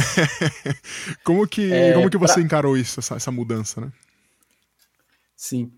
como 1.24 1.46
que, 1.46 1.72
é, 1.72 1.94
como 1.94 2.08
que 2.08 2.16
você 2.16 2.34
pra... 2.34 2.42
encarou 2.42 2.76
isso, 2.76 3.00
essa, 3.00 3.16
essa 3.16 3.30
mudança, 3.30 3.80
né? 3.80 3.92
Sim. 5.36 5.72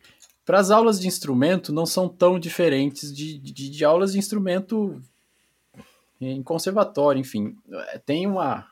Para 0.45 0.59
as 0.59 0.71
aulas 0.71 1.01
de 1.01 1.07
instrumento 1.07 1.73
não 1.73 1.87
são 1.87 2.09
tão 2.09 2.39
diferentes 2.39 3.15
de, 3.15 3.39
de, 3.39 3.71
de, 3.71 3.85
aulas 3.85 4.13
de 4.13 4.19
instrumento 4.19 5.01
em 6.21 6.43
conservatório, 6.43 7.21
enfim. 7.21 7.57
Tem 8.05 8.27
uma. 8.27 8.67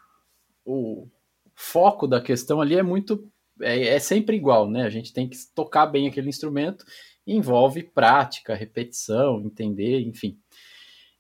O 0.65 1.07
foco 1.55 2.07
da 2.07 2.21
questão 2.21 2.61
ali 2.61 2.77
é 2.77 2.83
muito. 2.83 3.27
É, 3.61 3.95
é 3.95 3.99
sempre 3.99 4.37
igual, 4.37 4.69
né? 4.69 4.85
A 4.85 4.91
gente 4.91 5.13
tem 5.13 5.29
que 5.29 5.37
tocar 5.55 5.87
bem 5.87 6.09
aquele 6.09 6.29
instrumento 6.29 6.85
envolve 7.33 7.83
prática, 7.83 8.55
repetição, 8.55 9.41
entender, 9.41 10.01
enfim. 10.01 10.39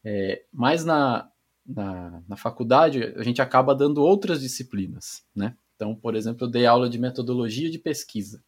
É, 0.04 0.42
mas 0.52 0.84
na, 0.84 1.30
na, 1.66 2.22
na 2.26 2.36
faculdade, 2.36 3.02
a 3.16 3.22
gente 3.22 3.42
acaba 3.42 3.74
dando 3.74 4.02
outras 4.02 4.40
disciplinas, 4.40 5.24
né? 5.34 5.54
Então, 5.76 5.94
por 5.94 6.16
exemplo, 6.16 6.46
eu 6.46 6.50
dei 6.50 6.66
aula 6.66 6.88
de 6.88 6.98
metodologia 6.98 7.70
de 7.70 7.78
pesquisa. 7.78 8.42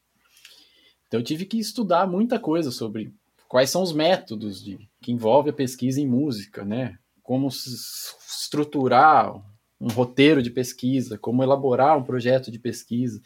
Então, 1.06 1.20
eu 1.20 1.24
tive 1.24 1.44
que 1.44 1.58
estudar 1.58 2.08
muita 2.08 2.38
coisa 2.40 2.70
sobre 2.70 3.12
quais 3.46 3.70
são 3.70 3.82
os 3.82 3.92
métodos 3.92 4.62
de, 4.62 4.88
que 5.00 5.12
envolve 5.12 5.50
a 5.50 5.52
pesquisa 5.52 6.00
em 6.00 6.06
música, 6.06 6.64
né? 6.64 6.98
Como 7.22 7.48
estruturar 7.48 9.34
um 9.80 9.88
roteiro 9.88 10.42
de 10.42 10.50
pesquisa, 10.50 11.16
como 11.16 11.42
elaborar 11.42 11.96
um 11.96 12.02
projeto 12.02 12.50
de 12.50 12.58
pesquisa, 12.58 13.22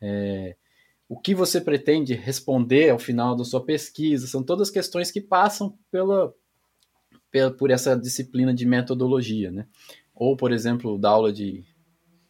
é, 0.00 0.56
o 1.10 1.18
que 1.18 1.34
você 1.34 1.60
pretende 1.60 2.14
responder 2.14 2.90
ao 2.90 2.98
final 2.98 3.34
da 3.34 3.42
sua 3.42 3.60
pesquisa, 3.60 4.28
são 4.28 4.44
todas 4.44 4.70
questões 4.70 5.10
que 5.10 5.20
passam 5.20 5.76
pela, 5.90 6.32
pela 7.32 7.50
por 7.50 7.72
essa 7.72 7.96
disciplina 7.96 8.54
de 8.54 8.64
metodologia, 8.64 9.50
né? 9.50 9.66
Ou, 10.14 10.36
por 10.36 10.52
exemplo, 10.52 10.96
da 10.96 11.10
aula 11.10 11.32
de 11.32 11.64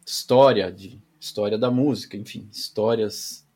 história, 0.06 0.72
de 0.72 0.98
história 1.20 1.58
da 1.58 1.70
música, 1.70 2.16
enfim, 2.16 2.48
histórias 2.50 3.46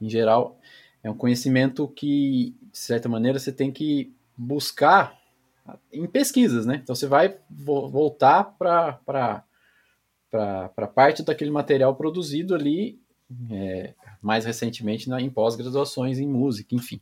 em 0.00 0.08
geral, 0.08 0.58
é 1.02 1.10
um 1.10 1.16
conhecimento 1.18 1.86
que, 1.86 2.56
de 2.72 2.78
certa 2.78 3.10
maneira, 3.10 3.38
você 3.38 3.52
tem 3.52 3.70
que 3.70 4.10
buscar 4.34 5.20
em 5.92 6.06
pesquisas, 6.06 6.64
né? 6.64 6.80
Então 6.82 6.94
você 6.94 7.06
vai 7.06 7.36
vo 7.50 7.90
voltar 7.90 8.44
para 8.56 9.44
a 10.32 10.86
parte 10.86 11.22
daquele 11.22 11.50
material 11.50 11.94
produzido 11.94 12.54
ali 12.54 12.98
é, 13.50 13.94
mais 14.22 14.44
recentemente 14.44 15.08
na, 15.08 15.20
em 15.20 15.28
pós-graduações 15.28 16.18
em 16.18 16.26
música, 16.26 16.74
enfim. 16.74 17.00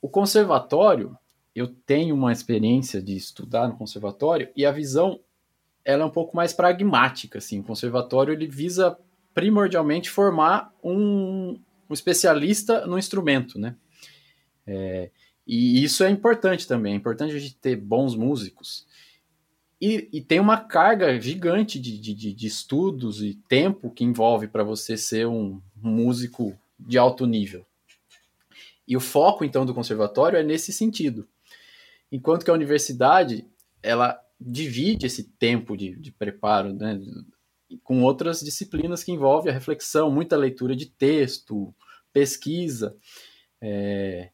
O 0.00 0.08
conservatório, 0.08 1.16
eu 1.54 1.66
tenho 1.66 2.14
uma 2.14 2.30
experiência 2.30 3.02
de 3.02 3.16
estudar 3.16 3.66
no 3.66 3.76
conservatório 3.76 4.48
e 4.56 4.64
a 4.64 4.70
visão 4.70 5.20
ela 5.84 6.02
é 6.02 6.06
um 6.06 6.10
pouco 6.10 6.36
mais 6.36 6.52
pragmática, 6.52 7.38
assim. 7.38 7.60
O 7.60 7.64
conservatório 7.64 8.32
ele 8.32 8.46
visa 8.46 8.96
primordialmente 9.32 10.10
formar 10.10 10.70
um, 10.84 11.58
um 11.88 11.94
especialista 11.94 12.86
no 12.86 12.98
instrumento, 12.98 13.58
né? 13.58 13.74
É, 14.66 15.10
e 15.46 15.82
isso 15.82 16.04
é 16.04 16.10
importante 16.10 16.68
também. 16.68 16.92
É 16.92 16.96
importante 16.96 17.34
a 17.34 17.38
gente 17.38 17.56
ter 17.56 17.74
bons 17.74 18.14
músicos. 18.14 18.86
E, 19.80 20.08
e 20.12 20.20
tem 20.20 20.40
uma 20.40 20.58
carga 20.58 21.18
gigante 21.18 21.78
de, 21.80 21.96
de, 21.98 22.34
de 22.34 22.46
estudos 22.46 23.22
e 23.22 23.34
tempo 23.48 23.90
que 23.90 24.04
envolve 24.04 24.48
para 24.48 24.64
você 24.64 24.96
ser 24.96 25.26
um, 25.26 25.60
músico 25.82 26.58
de 26.78 26.98
alto 26.98 27.26
nível. 27.26 27.66
E 28.86 28.96
o 28.96 29.00
foco, 29.00 29.44
então, 29.44 29.66
do 29.66 29.74
conservatório 29.74 30.38
é 30.38 30.42
nesse 30.42 30.72
sentido. 30.72 31.28
Enquanto 32.10 32.44
que 32.44 32.50
a 32.50 32.54
universidade, 32.54 33.46
ela 33.82 34.18
divide 34.40 35.06
esse 35.06 35.24
tempo 35.24 35.76
de, 35.76 35.94
de 35.96 36.10
preparo 36.12 36.72
né, 36.72 36.98
com 37.82 38.02
outras 38.02 38.40
disciplinas 38.40 39.04
que 39.04 39.12
envolvem 39.12 39.50
a 39.50 39.54
reflexão, 39.54 40.10
muita 40.10 40.36
leitura 40.36 40.74
de 40.74 40.86
texto, 40.86 41.74
pesquisa. 42.12 42.96
É, 43.60 44.30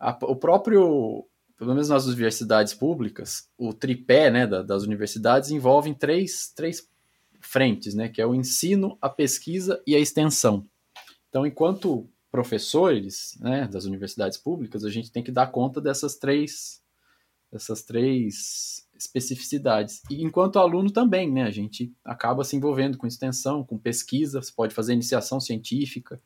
a, 0.00 0.18
o 0.22 0.34
próprio, 0.34 1.24
pelo 1.56 1.70
menos 1.70 1.88
nas 1.88 2.06
universidades 2.06 2.74
públicas, 2.74 3.48
o 3.56 3.72
tripé 3.72 4.30
né, 4.30 4.46
da, 4.46 4.62
das 4.62 4.82
universidades 4.82 5.50
envolve 5.50 5.94
três, 5.94 6.52
três 6.54 6.88
frentes, 7.40 7.94
né, 7.94 8.08
que 8.08 8.20
é 8.20 8.26
o 8.26 8.34
ensino, 8.34 8.98
a 9.00 9.08
pesquisa 9.08 9.80
e 9.86 9.94
a 9.94 10.00
extensão. 10.00 10.66
Então, 11.34 11.44
enquanto 11.44 12.08
professores 12.30 13.36
né, 13.40 13.66
das 13.66 13.86
universidades 13.86 14.38
públicas, 14.38 14.84
a 14.84 14.88
gente 14.88 15.10
tem 15.10 15.20
que 15.20 15.32
dar 15.32 15.48
conta 15.48 15.80
dessas 15.80 16.14
três, 16.14 16.80
dessas 17.50 17.82
três 17.82 18.88
especificidades. 18.96 20.00
E 20.08 20.22
enquanto 20.22 20.60
aluno 20.60 20.92
também, 20.92 21.28
né, 21.32 21.42
a 21.42 21.50
gente 21.50 21.92
acaba 22.04 22.44
se 22.44 22.54
envolvendo 22.54 22.96
com 22.96 23.04
extensão, 23.04 23.64
com 23.64 23.76
pesquisa, 23.76 24.40
você 24.40 24.52
pode 24.52 24.72
fazer 24.72 24.92
iniciação 24.92 25.40
científica, 25.40 26.22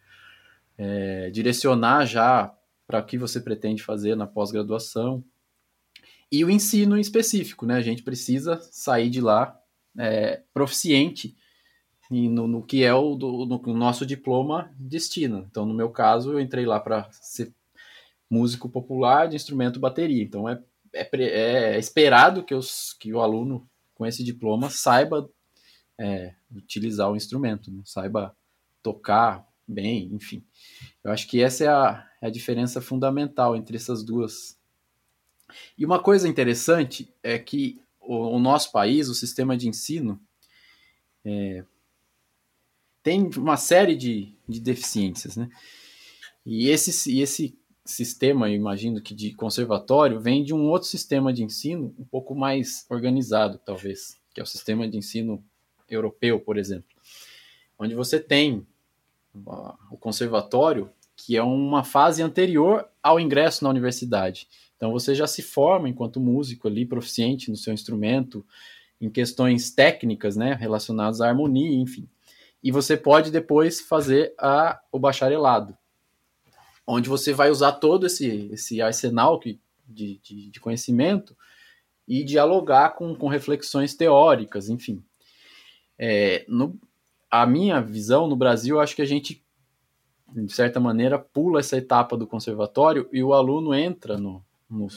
é, 0.77 1.31
direcionar 1.31 2.05
já 2.05 2.55
para 2.87 3.01
o 3.01 3.07
que 3.07 3.16
você 3.16 3.40
pretende 3.40 3.83
fazer 3.83 4.14
na 4.14 4.27
pós-graduação. 4.27 5.25
E 6.31 6.44
o 6.44 6.51
ensino 6.51 6.99
em 6.99 7.01
específico, 7.01 7.64
né? 7.64 7.77
A 7.77 7.83
gente 7.83 8.03
precisa 8.03 8.61
sair 8.71 9.09
de 9.09 9.23
lá 9.23 9.59
é, 9.97 10.42
proficiente 10.53 11.35
no, 12.11 12.49
no, 12.49 12.62
que 12.62 12.83
é 12.85 12.94
o 12.94 13.14
do, 13.14 13.44
no, 13.44 13.75
nosso 13.75 14.07
diploma 14.07 14.73
destina. 14.79 15.47
Então, 15.51 15.66
no 15.66 15.75
meu 15.75 15.90
caso, 15.90 16.33
eu 16.33 16.40
entrei 16.40 16.64
lá 16.64 16.81
para 16.81 17.09
ser 17.12 17.53
músico 18.31 18.68
popular 18.68 19.29
de 19.29 19.37
instrumento 19.37 19.81
bateria. 19.81 20.23
Então, 20.23 20.49
é, 20.49 20.61
é, 20.94 21.07
é 21.12 21.79
esperado 21.79 22.42
que, 22.42 22.55
os, 22.55 22.94
que 22.94 23.12
o 23.12 23.21
aluno 23.21 23.68
com 23.94 24.07
esse 24.07 24.25
diploma 24.25 24.71
saiba 24.71 25.29
é, 25.99 26.35
utilizar 26.55 27.11
o 27.11 27.16
instrumento, 27.16 27.71
né? 27.71 27.83
saiba 27.85 28.35
tocar 28.83 29.47
bem, 29.66 30.09
enfim. 30.12 30.42
Eu 31.05 31.11
acho 31.11 31.29
que 31.29 31.42
essa 31.42 31.64
é 31.64 31.68
a, 31.68 32.09
é 32.23 32.27
a 32.29 32.31
diferença 32.31 32.81
fundamental 32.81 33.55
entre 33.55 33.77
essas 33.77 34.03
duas. 34.03 34.57
E 35.77 35.85
uma 35.85 36.01
coisa 36.01 36.29
interessante 36.29 37.12
é 37.23 37.38
que 37.38 37.81
o, 38.01 38.37
o 38.37 38.38
nosso 38.38 38.73
país, 38.73 39.09
o 39.09 39.14
sistema 39.14 39.57
de 39.57 39.68
ensino, 39.68 40.18
é, 41.25 41.64
tem 43.09 43.27
uma 43.38 43.57
série 43.57 43.97
de, 43.97 44.35
de 44.47 44.61
deficiências, 44.61 45.35
né? 45.35 45.49
E 46.44 46.68
esse, 46.68 47.11
e 47.11 47.23
esse 47.23 47.59
sistema, 47.83 48.51
imagino 48.51 49.01
que 49.01 49.14
de 49.14 49.33
conservatório, 49.33 50.21
vem 50.21 50.44
de 50.44 50.53
um 50.53 50.68
outro 50.68 50.87
sistema 50.87 51.33
de 51.33 51.42
ensino 51.42 51.94
um 51.99 52.05
pouco 52.05 52.35
mais 52.35 52.85
organizado, 52.90 53.59
talvez, 53.64 54.21
que 54.35 54.40
é 54.40 54.42
o 54.42 54.47
sistema 54.47 54.87
de 54.87 54.99
ensino 54.99 55.42
europeu, 55.88 56.38
por 56.38 56.59
exemplo, 56.59 56.90
onde 57.79 57.94
você 57.94 58.21
tem 58.21 58.66
o 59.90 59.97
conservatório, 59.97 60.90
que 61.16 61.35
é 61.35 61.42
uma 61.42 61.85
fase 61.85 62.23
anterior 62.23 62.87
ao 63.03 63.18
ingresso 63.18 63.64
na 63.64 63.71
universidade. 63.71 64.47
Então 64.77 64.92
você 64.92 65.14
já 65.14 65.27
se 65.27 65.40
forma 65.40 65.88
enquanto 65.88 66.21
músico 66.21 66.68
ali, 66.68 66.85
proficiente 66.85 67.51
no 67.51 67.57
seu 67.57 67.73
instrumento, 67.73 68.44
em 69.01 69.09
questões 69.09 69.71
técnicas, 69.71 70.37
né, 70.37 70.53
relacionadas 70.53 71.23
à 71.23 71.29
harmonia, 71.29 71.73
enfim. 71.73 72.07
E 72.62 72.73
você 72.73 72.97
pode 72.97 73.31
depois 73.31 73.81
fazer 73.81 74.35
a, 74.38 74.81
o 74.90 74.99
bacharelado, 74.99 75.77
onde 76.87 77.09
você 77.09 77.33
vai 77.33 77.51
usar 77.51 77.73
todo 77.73 78.07
esse, 78.07 78.49
esse 78.53 78.83
arsenal 78.83 79.38
que, 79.38 79.61
de, 79.87 80.18
de, 80.18 80.51
de 80.51 80.61
conhecimento 80.61 81.37
e 82.07 82.25
dialogar 82.25 82.90
com, 82.90 83.14
com 83.14 83.29
reflexões 83.29 83.94
teóricas, 83.94 84.68
enfim. 84.68 85.05
É, 85.99 86.44
no, 86.49 86.79
a 87.31 87.47
minha 87.47 87.81
visão 87.81 88.27
no 88.27 88.37
Brasil, 88.37 88.81
acho 88.81 88.97
que 88.97 89.03
a 89.03 89.07
gente, 89.07 89.44
de 90.35 90.53
certa 90.53 90.81
maneira, 90.81 91.18
pula 91.18 91.61
essa 91.61 91.77
etapa 91.77 92.16
do 92.16 92.27
conservatório 92.27 93.09
e 93.12 93.23
o 93.23 93.35
aluno 93.35 93.75
entra 93.75 94.16
no, 94.16 94.42
no, 94.68 94.88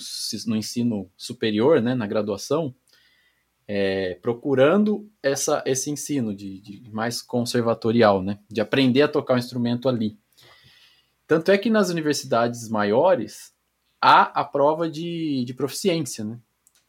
no 0.48 0.56
ensino 0.56 1.12
superior, 1.18 1.82
né, 1.82 1.94
na 1.94 2.08
graduação, 2.08 2.74
é, 3.68 4.16
procurando 4.22 5.10
essa, 5.22 5.64
esse 5.66 5.90
ensino 5.90 6.36
de, 6.36 6.60
de, 6.60 6.92
mais 6.92 7.22
conservatorial, 7.22 8.22
né, 8.22 8.40
de 8.50 8.62
aprender 8.62 9.04
a 9.04 9.08
tocar 9.08 9.36
o 9.36 9.40
instrumento 9.40 9.88
ali. 9.88 10.18
Tanto 11.28 11.52
é 11.52 11.58
que 11.58 11.70
nas 11.70 11.90
universidades 11.90 12.68
maiores 12.68 13.54
há 14.02 14.24
a 14.24 14.44
prova 14.44 14.90
de, 14.90 15.46
de 15.46 15.54
proficiência 15.54 16.26
né, 16.26 16.40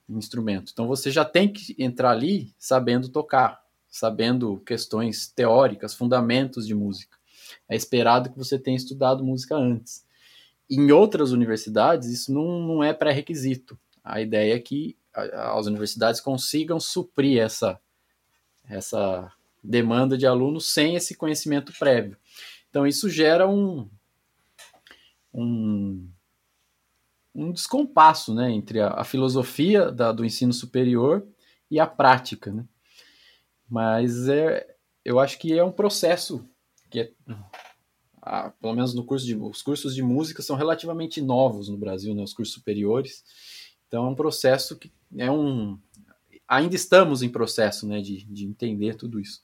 em 0.08 0.16
instrumento. 0.16 0.72
Então 0.72 0.86
você 0.86 1.10
já 1.10 1.24
tem 1.24 1.52
que 1.52 1.76
entrar 1.78 2.10
ali 2.10 2.52
sabendo 2.58 3.08
tocar 3.08 3.62
sabendo 3.92 4.58
questões 4.64 5.28
teóricas, 5.28 5.92
fundamentos 5.92 6.66
de 6.66 6.74
música. 6.74 7.18
É 7.68 7.76
esperado 7.76 8.30
que 8.30 8.38
você 8.38 8.58
tenha 8.58 8.76
estudado 8.76 9.22
música 9.22 9.54
antes. 9.54 10.06
Em 10.68 10.90
outras 10.90 11.30
universidades, 11.30 12.08
isso 12.08 12.32
não, 12.32 12.58
não 12.60 12.82
é 12.82 12.94
pré-requisito. 12.94 13.78
A 14.02 14.22
ideia 14.22 14.54
é 14.54 14.58
que 14.58 14.96
as 15.14 15.66
universidades 15.66 16.20
consigam 16.20 16.80
suprir 16.80 17.40
essa, 17.40 17.80
essa 18.68 19.30
demanda 19.62 20.16
de 20.16 20.26
alunos 20.26 20.72
sem 20.72 20.96
esse 20.96 21.14
conhecimento 21.14 21.72
prévio. 21.78 22.16
Então, 22.70 22.86
isso 22.86 23.08
gera 23.10 23.46
um, 23.46 23.88
um, 25.32 26.08
um 27.34 27.52
descompasso 27.52 28.34
né, 28.34 28.50
entre 28.50 28.80
a, 28.80 28.88
a 28.88 29.04
filosofia 29.04 29.90
da, 29.92 30.12
do 30.12 30.24
ensino 30.24 30.52
superior 30.52 31.26
e 31.70 31.78
a 31.78 31.86
prática. 31.86 32.50
Né? 32.50 32.64
Mas 33.68 34.28
é, 34.28 34.74
eu 35.04 35.18
acho 35.18 35.38
que 35.38 35.56
é 35.56 35.64
um 35.64 35.72
processo 35.72 36.48
que 36.90 37.00
é, 37.00 37.12
pelo 38.60 38.74
menos 38.74 38.94
no 38.94 39.04
curso 39.04 39.26
de 39.26 39.34
os 39.34 39.62
cursos 39.62 39.94
de 39.94 40.02
música 40.02 40.42
são 40.42 40.56
relativamente 40.56 41.20
novos 41.20 41.68
no 41.68 41.76
Brasil, 41.76 42.14
né, 42.14 42.22
os 42.22 42.34
cursos 42.34 42.54
superiores. 42.54 43.24
Então 43.88 44.06
é 44.06 44.08
um 44.08 44.14
processo 44.14 44.78
que 44.78 44.92
é 45.16 45.30
um 45.30 45.78
ainda 46.48 46.76
estamos 46.76 47.22
em 47.22 47.30
processo, 47.30 47.86
né, 47.86 48.00
de, 48.00 48.24
de 48.24 48.44
entender 48.44 48.94
tudo 48.96 49.18
isso. 49.18 49.40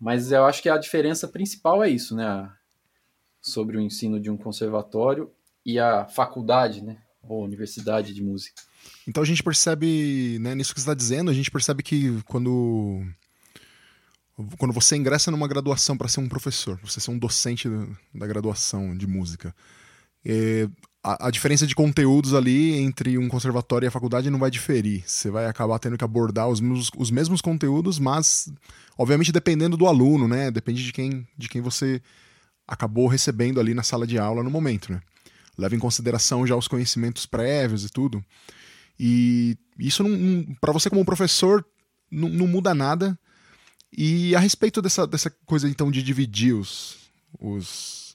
Mas 0.00 0.32
eu 0.32 0.44
acho 0.44 0.62
que 0.62 0.68
a 0.68 0.78
diferença 0.78 1.28
principal 1.28 1.82
é 1.82 1.90
isso, 1.90 2.16
né, 2.16 2.50
sobre 3.40 3.76
o 3.76 3.80
ensino 3.80 4.18
de 4.18 4.30
um 4.30 4.36
conservatório 4.36 5.30
e 5.64 5.78
a 5.78 6.06
faculdade, 6.06 6.82
né, 6.82 6.98
ou 7.22 7.44
universidade 7.44 8.14
de 8.14 8.22
música. 8.22 8.62
Então 9.06 9.22
a 9.22 9.26
gente 9.26 9.42
percebe, 9.42 10.38
né, 10.40 10.54
nisso 10.54 10.72
que 10.72 10.80
você 10.80 10.84
está 10.84 10.94
dizendo, 10.94 11.30
a 11.30 11.34
gente 11.34 11.50
percebe 11.50 11.82
que 11.82 12.22
quando 12.22 13.02
quando 14.56 14.72
você 14.72 14.96
ingressa 14.96 15.32
numa 15.32 15.48
graduação 15.48 15.98
para 15.98 16.06
ser 16.06 16.20
um 16.20 16.28
professor, 16.28 16.78
você 16.82 17.00
ser 17.00 17.10
um 17.10 17.18
docente 17.18 17.68
da 18.14 18.24
graduação 18.24 18.96
de 18.96 19.04
música, 19.04 19.52
é, 20.24 20.68
a, 21.02 21.28
a, 21.28 21.30
diferença 21.30 21.66
de 21.66 21.74
conteúdos 21.74 22.34
ali 22.34 22.74
entre 22.74 23.16
um 23.18 23.28
conservatório 23.28 23.86
e 23.86 23.88
a 23.88 23.90
faculdade 23.90 24.30
não 24.30 24.38
vai 24.38 24.50
diferir. 24.50 25.02
Você 25.06 25.30
vai 25.30 25.46
acabar 25.46 25.78
tendo 25.78 25.96
que 25.96 26.04
abordar 26.04 26.48
os 26.48 26.60
mesmos, 26.60 26.90
os 26.96 27.10
mesmos 27.10 27.40
conteúdos, 27.40 27.98
mas 27.98 28.50
obviamente 28.96 29.32
dependendo 29.32 29.76
do 29.76 29.86
aluno, 29.86 30.26
né? 30.26 30.50
Depende 30.50 30.84
de 30.84 30.92
quem, 30.92 31.26
de 31.36 31.48
quem 31.48 31.60
você 31.60 32.02
acabou 32.66 33.06
recebendo 33.06 33.60
ali 33.60 33.74
na 33.74 33.82
sala 33.82 34.06
de 34.06 34.18
aula 34.18 34.42
no 34.42 34.50
momento, 34.50 34.92
né? 34.92 35.00
Leva 35.56 35.74
em 35.74 35.78
consideração 35.78 36.46
já 36.46 36.54
os 36.54 36.68
conhecimentos 36.68 37.26
prévios 37.26 37.84
e 37.84 37.88
tudo. 37.88 38.24
E 38.98 39.56
isso 39.78 40.04
para 40.60 40.72
você 40.72 40.90
como 40.90 41.04
professor 41.04 41.64
não, 42.10 42.28
não 42.28 42.46
muda 42.46 42.74
nada 42.74 43.18
e 43.92 44.34
a 44.34 44.38
respeito 44.38 44.82
dessa, 44.82 45.06
dessa 45.06 45.30
coisa, 45.46 45.68
então, 45.68 45.90
de 45.90 46.02
dividir 46.02 46.54
os. 46.54 46.96
os 47.38 48.07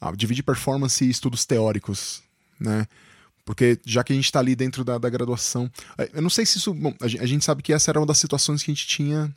ah, 0.00 0.12
dividir 0.12 0.42
performance 0.42 1.04
e 1.04 1.10
estudos 1.10 1.44
teóricos, 1.44 2.22
né? 2.58 2.86
Porque 3.44 3.78
já 3.84 4.02
que 4.02 4.12
a 4.12 4.16
gente 4.16 4.24
está 4.24 4.38
ali 4.38 4.56
dentro 4.56 4.84
da, 4.84 4.96
da, 4.96 5.10
graduação. 5.10 5.70
Eh, 5.98 6.10
eu 6.14 6.22
não 6.22 6.30
sei 6.30 6.46
se 6.46 6.56
isso. 6.58 6.72
Bom, 6.72 6.94
a 7.00 7.26
gente 7.26 7.44
sabe 7.44 7.62
que 7.62 7.72
essa 7.72 7.90
era 7.90 8.00
uma 8.00 8.06
das 8.06 8.18
situações 8.18 8.62
que 8.62 8.70
a 8.70 8.74
gente 8.74 8.86
tinha 8.86 9.34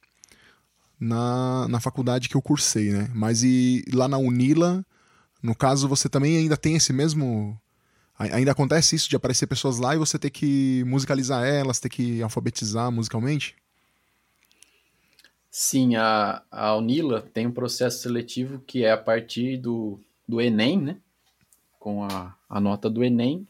na, 0.99 1.67
na 1.67 1.79
faculdade 1.79 2.29
que 2.29 2.35
eu 2.35 2.41
cursei, 2.41 2.91
né? 2.91 3.11
Mas 3.13 3.43
e 3.43 3.83
lá 3.93 4.07
na 4.07 4.17
Unila, 4.17 4.85
no 5.43 5.53
caso, 5.53 5.87
você 5.87 6.07
também 6.07 6.37
ainda 6.37 6.55
tem 6.55 6.75
esse 6.75 6.93
mesmo. 6.93 7.59
Ainda 8.17 8.51
acontece 8.51 8.95
isso 8.95 9.09
de 9.09 9.15
aparecer 9.15 9.45
pessoas 9.45 9.77
lá 9.77 9.93
e 9.93 9.99
você 9.99 10.17
ter 10.17 10.31
que 10.31 10.83
musicalizar 10.87 11.45
elas, 11.45 11.79
ter 11.79 11.89
que 11.89 12.21
alfabetizar 12.23 12.91
musicalmente? 12.91 13.55
Sim, 15.51 15.95
a, 15.95 16.41
a 16.49 16.75
Unila 16.75 17.21
tem 17.21 17.45
um 17.45 17.51
processo 17.51 18.01
seletivo 18.01 18.59
que 18.65 18.83
é 18.83 18.91
a 18.91 18.97
partir 18.97 19.57
do, 19.57 19.99
do 20.27 20.41
Enem, 20.41 20.79
né? 20.79 20.97
Com 21.79 22.03
a, 22.03 22.35
a 22.49 22.59
nota 22.59 22.89
do 22.89 23.03
Enem, 23.03 23.47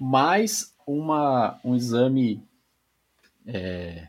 mais 0.00 0.74
uma, 0.86 1.60
um 1.64 1.74
exame, 1.74 2.42
é, 3.46 4.08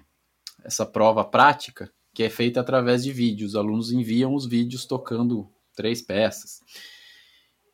essa 0.63 0.85
prova 0.85 1.23
prática, 1.23 1.91
que 2.13 2.23
é 2.23 2.29
feita 2.29 2.59
através 2.59 3.03
de 3.03 3.11
vídeos. 3.11 3.51
Os 3.51 3.55
alunos 3.55 3.91
enviam 3.91 4.33
os 4.33 4.45
vídeos 4.45 4.85
tocando 4.85 5.47
três 5.75 6.01
peças. 6.01 6.61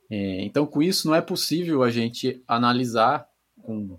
É, 0.09 0.43
então, 0.43 0.65
com 0.65 0.81
isso, 0.83 1.07
não 1.07 1.15
é 1.15 1.21
possível 1.21 1.81
a 1.81 1.89
gente 1.89 2.43
analisar 2.47 3.27
com 3.61 3.97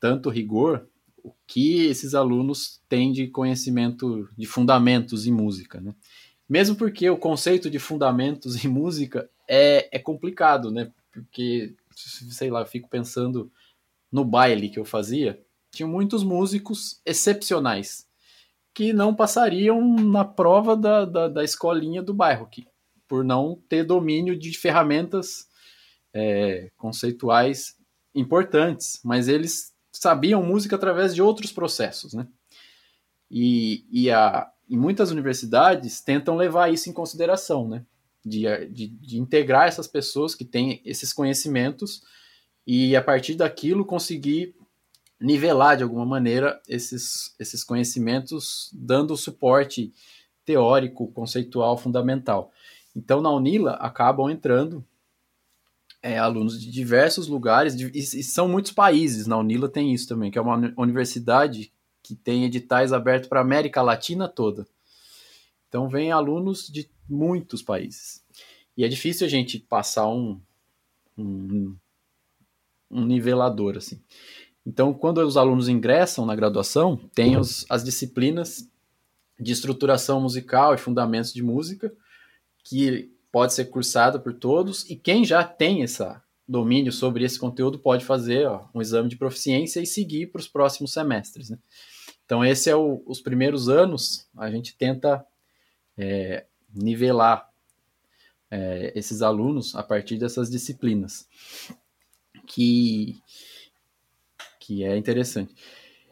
tanto 0.00 0.28
rigor 0.28 0.86
o 1.22 1.32
que 1.46 1.86
esses 1.86 2.14
alunos 2.14 2.82
têm 2.88 3.12
de 3.12 3.28
conhecimento 3.28 4.28
de 4.36 4.46
fundamentos 4.46 5.26
em 5.26 5.32
música, 5.32 5.80
né? 5.80 5.94
Mesmo 6.46 6.76
porque 6.76 7.08
o 7.08 7.16
conceito 7.16 7.70
de 7.70 7.78
fundamentos 7.78 8.62
em 8.62 8.68
música 8.68 9.30
é, 9.48 9.88
é 9.96 9.98
complicado, 9.98 10.70
né? 10.70 10.90
Porque, 11.12 11.74
sei 11.94 12.50
lá, 12.50 12.60
eu 12.60 12.66
fico 12.66 12.88
pensando 12.88 13.50
no 14.10 14.24
baile 14.24 14.68
que 14.68 14.78
eu 14.78 14.84
fazia, 14.84 15.40
tinha 15.70 15.86
muitos 15.86 16.22
músicos 16.22 17.00
excepcionais 17.04 18.06
que 18.72 18.92
não 18.92 19.14
passariam 19.14 19.80
na 19.96 20.24
prova 20.24 20.76
da, 20.76 21.04
da, 21.04 21.28
da 21.28 21.44
escolinha 21.44 22.02
do 22.02 22.12
bairro, 22.12 22.48
que, 22.48 22.66
por 23.06 23.24
não 23.24 23.60
ter 23.68 23.84
domínio 23.84 24.36
de 24.36 24.56
ferramentas 24.58 25.48
é, 26.12 26.70
conceituais 26.76 27.76
importantes, 28.14 29.00
mas 29.04 29.28
eles 29.28 29.72
sabiam 29.92 30.42
música 30.42 30.76
através 30.76 31.14
de 31.14 31.22
outros 31.22 31.52
processos, 31.52 32.14
né? 32.14 32.26
E, 33.30 33.84
e, 33.90 34.10
a, 34.10 34.48
e 34.68 34.76
muitas 34.76 35.10
universidades 35.10 36.00
tentam 36.00 36.36
levar 36.36 36.72
isso 36.72 36.88
em 36.88 36.92
consideração, 36.92 37.68
né? 37.68 37.84
De, 38.24 38.44
de, 38.68 38.88
de 38.88 39.18
integrar 39.18 39.68
essas 39.68 39.86
pessoas 39.86 40.34
que 40.34 40.46
têm 40.46 40.80
esses 40.82 41.12
conhecimentos 41.12 42.02
e 42.66 42.96
a 42.96 43.02
partir 43.02 43.34
daquilo 43.34 43.84
conseguir 43.84 44.54
nivelar 45.20 45.76
de 45.76 45.82
alguma 45.82 46.06
maneira 46.06 46.60
esses, 46.68 47.34
esses 47.38 47.62
conhecimentos, 47.62 48.70
dando 48.72 49.16
suporte 49.16 49.92
teórico, 50.44 51.10
conceitual, 51.12 51.76
fundamental. 51.76 52.50
Então, 52.94 53.20
na 53.20 53.30
Unila, 53.30 53.72
acabam 53.72 54.30
entrando 54.30 54.84
é, 56.02 56.18
alunos 56.18 56.60
de 56.60 56.70
diversos 56.70 57.26
lugares, 57.26 57.74
de, 57.74 57.86
e, 57.86 57.98
e, 57.98 58.22
são 58.22 58.46
muitos 58.46 58.72
países. 58.72 59.26
Na 59.26 59.38
Unila 59.38 59.68
tem 59.68 59.92
isso 59.92 60.06
também, 60.06 60.30
que 60.30 60.38
é 60.38 60.42
uma 60.42 60.74
universidade 60.76 61.72
que 62.02 62.14
tem 62.14 62.44
editais 62.44 62.92
abertos 62.92 63.28
para 63.28 63.40
a 63.40 63.42
América 63.42 63.80
Latina 63.80 64.28
toda. 64.28 64.66
Então 65.66 65.88
vem 65.88 66.12
alunos 66.12 66.68
de 66.68 66.88
muitos 67.08 67.62
países. 67.62 68.24
E 68.76 68.84
é 68.84 68.88
difícil 68.88 69.26
a 69.26 69.30
gente 69.30 69.58
passar 69.58 70.08
um, 70.08 70.40
um, 71.16 71.76
um 72.90 73.04
nivelador 73.04 73.76
assim. 73.76 74.00
Então, 74.66 74.94
quando 74.94 75.18
os 75.18 75.36
alunos 75.36 75.68
ingressam 75.68 76.24
na 76.24 76.34
graduação, 76.34 76.96
tem 77.14 77.36
os, 77.36 77.66
as 77.68 77.84
disciplinas 77.84 78.68
de 79.38 79.52
estruturação 79.52 80.20
musical 80.20 80.74
e 80.74 80.78
fundamentos 80.78 81.32
de 81.32 81.42
música, 81.42 81.92
que 82.64 83.12
pode 83.30 83.52
ser 83.52 83.66
cursada 83.66 84.18
por 84.18 84.32
todos 84.32 84.88
e 84.88 84.96
quem 84.96 85.24
já 85.24 85.44
tem 85.44 85.82
esse 85.82 86.04
domínio 86.46 86.92
sobre 86.92 87.24
esse 87.24 87.38
conteúdo 87.38 87.78
pode 87.78 88.04
fazer 88.04 88.46
ó, 88.46 88.66
um 88.74 88.80
exame 88.80 89.08
de 89.08 89.16
proficiência 89.16 89.80
e 89.80 89.86
seguir 89.86 90.28
para 90.28 90.40
os 90.40 90.48
próximos 90.48 90.92
semestres. 90.92 91.50
Né? 91.50 91.58
Então, 92.24 92.44
esse 92.44 92.70
é 92.70 92.76
o, 92.76 93.02
os 93.06 93.20
primeiros 93.20 93.68
anos, 93.68 94.28
a 94.36 94.50
gente 94.50 94.76
tenta 94.76 95.26
é, 95.98 96.46
nivelar 96.74 97.48
é, 98.50 98.92
esses 98.94 99.22
alunos 99.22 99.74
a 99.74 99.82
partir 99.82 100.18
dessas 100.18 100.50
disciplinas, 100.50 101.28
que, 102.46 103.16
que 104.60 104.84
é 104.84 104.96
interessante. 104.96 105.54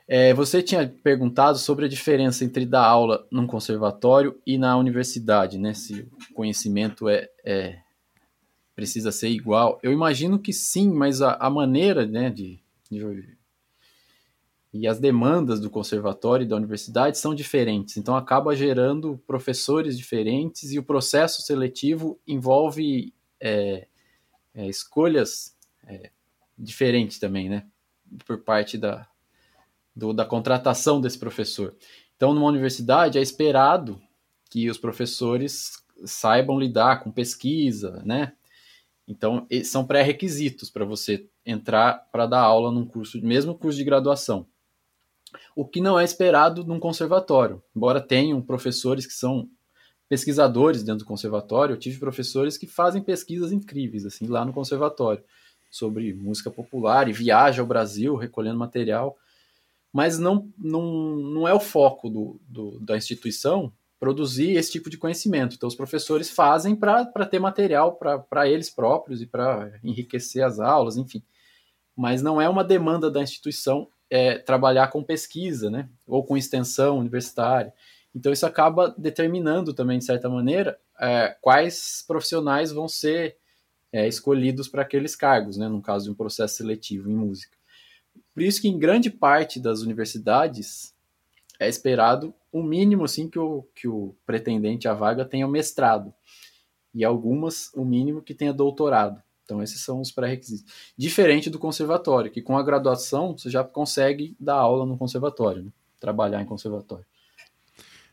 É, 0.09 0.35
você 0.35 0.63
tinha 0.63 0.89
perguntado 1.03 1.59
sobre 1.59 1.87
a 1.87 1.89
diferença 1.89 2.45
entre 2.45 2.67
dar 2.67 2.85
aula 2.85 3.27
num 3.31 3.47
conservatório 3.47 4.39
e 4.47 4.59
na 4.59 4.77
universidade, 4.77 5.59
né? 5.59 5.73
Se 5.73 6.01
o 6.01 6.35
conhecimento 6.35 7.09
é, 7.09 7.29
é 7.45 7.79
precisa 8.75 9.13
ser 9.13 9.29
igual. 9.29 9.79
Eu 9.83 9.93
imagino 9.93 10.39
que 10.39 10.53
sim, 10.53 10.91
mas 10.91 11.23
a, 11.23 11.35
a 11.35 11.49
maneira, 11.49 12.07
né, 12.07 12.31
de, 12.31 12.59
de, 12.91 13.37
e 14.73 14.87
as 14.87 14.99
demandas 14.99 15.61
do 15.61 15.69
conservatório 15.69 16.45
e 16.45 16.49
da 16.49 16.57
universidade 16.57 17.19
são 17.19 17.35
diferentes. 17.35 17.97
Então 17.97 18.17
acaba 18.17 18.57
gerando 18.57 19.23
professores 19.27 19.99
diferentes 19.99 20.73
e 20.73 20.79
o 20.79 20.83
processo 20.83 21.43
seletivo 21.43 22.19
envolve 22.27 23.13
é, 23.39 23.87
é, 24.55 24.69
escolhas 24.69 25.57
é, 25.87 26.11
diferentes 26.57 27.19
também, 27.19 27.49
né? 27.49 27.67
Por 28.27 28.39
parte 28.39 28.79
da, 28.79 29.07
do, 29.95 30.13
da 30.13 30.25
contratação 30.25 31.01
desse 31.01 31.19
professor. 31.19 31.75
Então, 32.17 32.33
numa 32.33 32.47
universidade, 32.47 33.19
é 33.19 33.23
esperado 33.23 34.01
que 34.51 34.71
os 34.71 34.79
professores 34.79 35.83
saibam 36.05 36.59
lidar 36.59 37.03
com 37.03 37.11
pesquisa, 37.11 38.03
né? 38.05 38.33
Então, 39.09 39.47
são 39.65 39.85
pré-requisitos 39.85 40.71
para 40.71 40.85
você 40.85 41.29
entrar 41.45 42.09
para 42.13 42.27
dar 42.27 42.41
aula 42.41 42.71
num 42.71 42.87
curso, 42.87 43.21
mesmo 43.21 43.55
curso 43.55 43.77
de 43.77 43.85
graduação. 43.85 44.47
O 45.55 45.67
que 45.67 45.81
não 45.81 45.99
é 45.99 46.05
esperado 46.05 46.65
num 46.65 46.81
conservatório. 46.81 47.63
Embora 47.75 48.01
tenham 48.01 48.41
professores 48.41 49.07
que 49.07 49.13
são 49.13 49.49
pesquisadores 50.09 50.83
dentro 50.83 51.01
do 51.01 51.09
conservatório, 51.09 51.75
eu 51.75 51.79
tive 51.79 51.99
professores 51.99 52.59
que 52.59 52.67
fazem 52.67 53.03
pesquisas 53.03 53.53
incríveis 53.53 54.05
assim 54.05 54.27
lá 54.27 54.45
no 54.45 54.53
conservatório 54.53 55.23
sobre 55.71 56.13
música 56.13 56.51
popular 56.51 57.09
e 57.09 57.13
viaja 57.13 57.63
ao 57.63 57.69
Brasil 57.69 58.15
recolhendo 58.17 58.59
material 58.59 59.17
mas 59.93 60.19
não, 60.19 60.49
não, 60.57 61.17
não 61.17 61.47
é 61.47 61.53
o 61.53 61.61
foco 61.61 62.09
do, 62.09 62.41
do, 62.49 62.81
da 62.81 62.97
instituição 62.97 63.71
produzir 64.01 64.53
esse 64.53 64.73
tipo 64.73 64.89
de 64.91 64.97
conhecimento. 64.97 65.55
Então, 65.55 65.69
os 65.69 65.77
professores 65.77 66.31
fazem 66.31 66.75
para 66.75 67.05
ter 67.27 67.39
material 67.39 67.93
para 67.95 68.49
eles 68.49 68.71
próprios 68.71 69.21
e 69.23 69.27
para 69.27 69.79
enriquecer 69.85 70.43
as 70.43 70.59
aulas, 70.59 70.97
enfim. 70.97 71.23
Mas 71.95 72.23
não 72.23 72.41
é 72.41 72.49
uma 72.49 72.65
demanda 72.65 73.11
da 73.11 73.23
instituição 73.23 73.87
é, 74.13 74.37
trabalhar 74.37 74.89
com 74.89 75.03
pesquisa, 75.03 75.71
né? 75.71 75.89
ou 76.07 76.23
com 76.23 76.37
extensão 76.37 76.99
universitária. 76.99 77.73
Então, 78.15 78.31
isso 78.31 78.45
acaba 78.45 78.95
determinando 78.99 79.73
também, 79.73 79.99
de 79.99 80.05
certa 80.05 80.29
maneira, 80.29 80.79
é, 81.01 81.35
quais 81.41 82.05
profissionais 82.07 82.71
vão 82.71 82.87
ser 82.87 83.39
é, 83.91 84.07
escolhidos 84.07 84.69
para 84.69 84.83
aqueles 84.83 85.17
cargos, 85.17 85.57
né? 85.57 85.67
no 85.67 85.81
caso 85.81 86.05
de 86.05 86.11
um 86.11 86.15
processo 86.15 86.57
seletivo 86.57 87.11
em 87.11 87.15
música. 87.15 87.57
Por 88.35 88.43
isso 88.43 88.61
que 88.61 88.69
em 88.69 88.79
grande 88.79 89.09
parte 89.09 89.59
das 89.59 89.81
universidades 89.81 90.95
é 91.59 91.67
esperado 91.67 92.35
o 92.53 92.63
mínimo 92.63 93.05
assim 93.05 93.31
que 93.31 93.39
o, 93.39 93.67
que 93.75 93.89
o 93.89 94.15
pretendente 94.27 94.87
à 94.87 94.93
vaga 94.93 95.25
tenha 95.25 95.49
mestrado 95.49 96.13
e 96.95 97.03
algumas 97.03 97.73
o 97.73 97.83
mínimo 97.83 98.21
que 98.21 98.35
tenha 98.35 98.53
doutorado. 98.53 99.23
Então, 99.53 99.63
esses 99.63 99.83
são 99.83 100.01
os 100.01 100.11
pré-requisitos. 100.11 100.65
Diferente 100.97 101.51
do 101.51 101.59
conservatório, 101.59 102.31
que 102.31 102.41
com 102.41 102.57
a 102.57 102.63
graduação 102.63 103.37
você 103.37 103.51
já 103.51 103.63
consegue 103.63 104.35
dar 104.41 104.55
aula 104.55 104.87
no 104.87 104.97
conservatório, 104.97 105.65
né? 105.65 105.71
trabalhar 106.01 106.41
em 106.41 106.47
conservatório. 106.47 107.05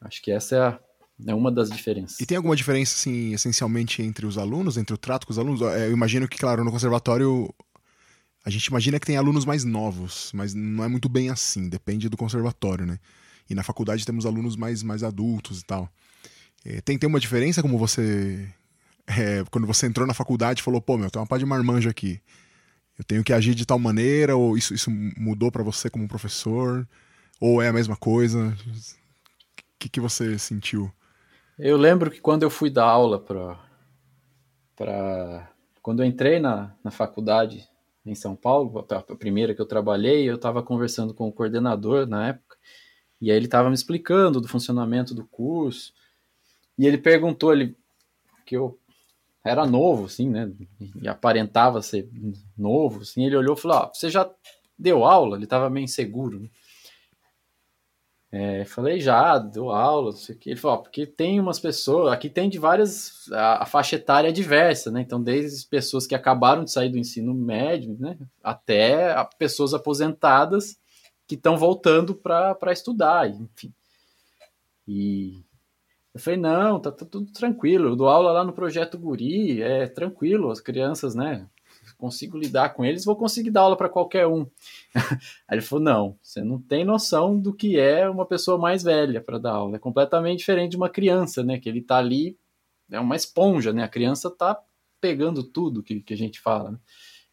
Acho 0.02 0.22
que 0.22 0.32
essa 0.32 0.56
é, 0.56 0.60
a, 0.60 0.80
é, 1.28 1.34
uma 1.34 1.50
das 1.50 1.70
diferenças. 1.70 2.20
E 2.20 2.26
tem 2.26 2.36
alguma 2.36 2.58
diferença, 2.58 2.94
assim, 2.94 3.34
essencialmente 3.34 4.02
entre 4.02 4.26
os 4.26 4.38
alunos, 4.38 4.76
entre 4.76 4.94
o 4.94 4.98
trato 4.98 5.26
com 5.26 5.32
os 5.32 5.40
alunos? 5.40 5.62
É, 5.62 5.88
eu 5.88 5.94
imagino 5.94 6.28
que, 6.28 6.38
claro, 6.38 6.66
no 6.66 6.72
conservatório 6.72 7.50
a 8.44 8.50
gente 8.50 8.66
imagina 8.66 9.00
que 9.00 9.06
tem 9.06 9.16
alunos 9.16 9.46
mais 9.46 9.64
novos, 9.64 10.32
mas 10.34 10.54
não 10.54 10.84
é 10.84 10.90
muito 10.90 11.08
bem 11.08 11.30
assim, 11.30 11.70
depende 11.70 12.10
do 12.10 12.18
conservatório, 12.18 12.86
né? 12.86 13.00
E 13.50 13.56
na 13.56 13.64
faculdade 13.64 14.06
temos 14.06 14.26
alunos 14.26 14.58
mais, 14.58 14.84
mais 14.84 15.04
adultos 15.04 15.62
e 15.62 15.66
tal. 15.66 15.90
É, 16.66 16.82
tem, 16.82 16.98
tem 16.98 17.08
uma 17.08 17.20
diferença 17.20 17.62
como 17.62 17.78
você. 17.78 18.48
É, 19.10 19.44
quando 19.50 19.66
você 19.66 19.88
entrou 19.88 20.06
na 20.06 20.14
faculdade 20.14 20.62
falou, 20.62 20.80
pô, 20.80 20.96
meu, 20.96 21.10
tem 21.10 21.20
uma 21.20 21.28
pá 21.28 21.38
de 21.38 21.46
marmanjo 21.46 21.90
aqui. 21.90 22.22
Eu 22.98 23.04
tenho 23.04 23.24
que 23.24 23.34
agir 23.34 23.56
de 23.56 23.66
tal 23.66 23.80
maneira, 23.80 24.36
ou 24.36 24.56
isso, 24.56 24.74
isso 24.74 24.92
mudou 24.92 25.52
para 25.52 25.64
você 25.64 25.90
como 25.90 26.08
professor? 26.08 26.88
Ou 27.40 27.62
é 27.62 27.70
a 27.70 27.74
mesma 27.74 27.96
coisa? 27.96 28.50
O 28.50 29.64
que, 29.80 29.90
que 29.90 30.00
você 30.00 30.38
sentiu? 30.38 30.92
Eu 31.58 31.78
lembro 31.78 32.12
que 32.12 32.22
quando 32.22 32.44
eu 32.44 32.50
fui 32.50 32.70
dar 32.70 32.86
aula 32.86 33.20
para. 33.20 33.58
Pra... 34.76 35.50
Quando 35.82 36.04
eu 36.04 36.06
entrei 36.06 36.40
na, 36.40 36.76
na 36.84 36.92
faculdade 36.92 37.68
em 38.06 38.14
São 38.14 38.36
Paulo, 38.36 38.86
a 38.90 39.16
primeira 39.16 39.56
que 39.56 39.62
eu 39.62 39.66
trabalhei, 39.66 40.30
eu 40.30 40.36
estava 40.36 40.62
conversando 40.62 41.14
com 41.14 41.28
o 41.28 41.32
coordenador 41.32 42.06
na 42.06 42.28
época, 42.30 42.58
e 43.22 43.32
aí 43.32 43.38
ele 43.38 43.46
estava 43.46 43.70
me 43.70 43.76
explicando 43.76 44.42
do 44.42 44.48
funcionamento 44.48 45.16
do 45.16 45.26
curso, 45.26 45.94
e 46.78 46.86
ele 46.86 46.98
perguntou 46.98 47.54
ele 47.54 47.76
que 48.46 48.56
eu 48.56 48.78
era 49.44 49.66
novo, 49.66 50.06
assim, 50.06 50.30
né, 50.30 50.52
e 51.02 51.08
aparentava 51.08 51.82
ser 51.82 52.10
novo, 52.58 53.02
assim, 53.02 53.26
ele 53.26 53.38
olhou 53.38 53.56
e 53.56 53.60
falou, 53.60 53.78
ah, 53.78 53.92
você 53.94 54.10
já 54.10 54.30
deu 54.78 55.06
aula? 55.06 55.36
Ele 55.36 55.46
estava 55.46 55.70
meio 55.70 55.84
inseguro, 55.84 56.40
né? 56.40 56.50
É, 58.32 58.64
falei 58.64 59.00
já, 59.00 59.40
deu 59.40 59.72
aula, 59.72 60.12
não 60.12 60.18
sei 60.18 60.36
o 60.36 60.38
que. 60.38 60.52
Ele 60.52 60.60
falou, 60.60 60.84
porque 60.84 61.08
tem 61.08 61.40
umas 61.40 61.60
pessoas, 61.60 62.14
aqui 62.14 62.30
tem 62.30 62.48
de 62.48 62.60
várias, 62.60 63.28
a, 63.32 63.64
a, 63.64 63.66
faixa 63.66 63.96
etária 63.96 64.30
é 64.30 64.32
diversa, 64.32 64.92
né? 64.92 65.02
Então, 65.02 65.22
desde 65.22 65.66
pessoas 65.66 66.06
que 66.06 66.14
acabaram 66.14 66.64
de 66.64 66.72
sair 66.72 66.90
do 66.90 66.98
ensino 67.00 67.34
médio, 67.34 67.98
né? 68.00 68.18
Até 68.44 69.16
pessoas 69.40 69.74
aposentadas 69.74 70.78
que 71.28 71.34
estão 71.34 71.58
voltando 71.58 72.14
para 72.14 72.72
estudar, 72.72 73.28
enfim. 73.28 73.74
E 74.88 75.44
eu 76.20 76.24
falei, 76.24 76.40
não, 76.40 76.80
tá, 76.80 76.92
tá, 76.92 77.06
tudo 77.06 77.32
tranquilo. 77.32 77.90
Eu 77.90 77.96
dou 77.96 78.10
aula 78.10 78.32
lá 78.32 78.44
no 78.44 78.54
Projeto 78.54 78.98
Guri, 78.98 79.62
é 79.62 79.88
tranquilo, 79.88 80.52
as 80.52 80.60
crianças, 80.60 81.16
né? 81.16 81.48
Consigo 81.98 82.38
lidar 82.38 82.70
com 82.74 82.86
eles, 82.86 83.04
vou 83.04 83.16
conseguir 83.16 83.52
dar 83.52 83.62
aula 83.62 83.76
para 83.76 83.90
qualquer 83.90 84.26
um. 84.28 84.46
Aí 85.48 85.58
ele 85.58 85.62
falou: 85.62 85.84
não, 85.84 86.18
você 86.22 86.42
não 86.42 86.62
tem 86.62 86.86
noção 86.86 87.38
do 87.38 87.54
que 87.54 87.78
é 87.78 88.10
uma 88.10 88.26
pessoa 88.26 88.58
mais 88.58 88.84
velha 88.84 89.20
para 89.22 89.38
dar 89.38 89.52
aula. 89.52 89.76
É 89.76 89.80
completamente 89.80 90.40
diferente 90.40 90.72
de 90.72 90.78
uma 90.78 90.90
criança, 90.90 91.44
né? 91.44 91.60
Que 91.60 91.68
ele 91.68 91.82
tá 91.82 91.98
ali, 91.98 92.38
é 92.90 93.00
uma 93.00 93.16
esponja, 93.16 93.74
né? 93.74 93.84
A 93.84 93.90
criança 93.90 94.30
tá 94.30 94.62
pegando 95.02 95.44
tudo 95.44 95.84
que, 95.84 96.02
que 96.02 96.14
a 96.14 96.18
gente 96.18 96.40
fala, 96.40 96.72
né? 96.72 96.78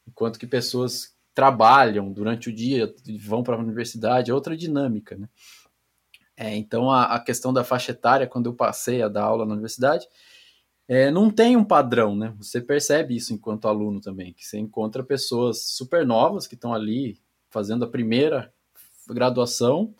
Enquanto 0.06 0.38
que 0.38 0.46
pessoas 0.46 1.14
trabalham 1.34 2.12
durante 2.12 2.48
o 2.48 2.52
dia, 2.52 2.92
vão 3.20 3.42
para 3.42 3.56
a 3.56 3.58
universidade, 3.58 4.30
é 4.30 4.34
outra 4.34 4.56
dinâmica, 4.56 5.16
né? 5.16 5.28
É, 6.36 6.54
então, 6.54 6.90
a, 6.90 7.14
a, 7.14 7.20
questão 7.20 7.52
da 7.52 7.64
faixa 7.64 7.92
etária, 7.92 8.26
quando 8.26 8.46
eu 8.46 8.54
passei 8.54 9.00
a 9.02 9.08
dar 9.08 9.24
aula 9.24 9.46
na 9.46 9.54
universidade, 9.54 10.06
é, 10.86 11.10
não 11.10 11.30
tem 11.30 11.56
um 11.56 11.64
padrão, 11.64 12.14
né? 12.14 12.34
Você 12.38 12.60
percebe 12.60 13.16
isso 13.16 13.32
enquanto 13.32 13.66
aluno 13.66 14.00
também, 14.00 14.32
que 14.34 14.44
você 14.46 14.58
encontra 14.58 15.02
pessoas 15.02 15.62
super 15.62 16.06
novas 16.06 16.46
que 16.46 16.54
estão 16.54 16.74
ali 16.74 17.18
fazendo 17.50 17.84
a 17.84 17.88
primeira 17.88 18.52
graduação 19.08 19.94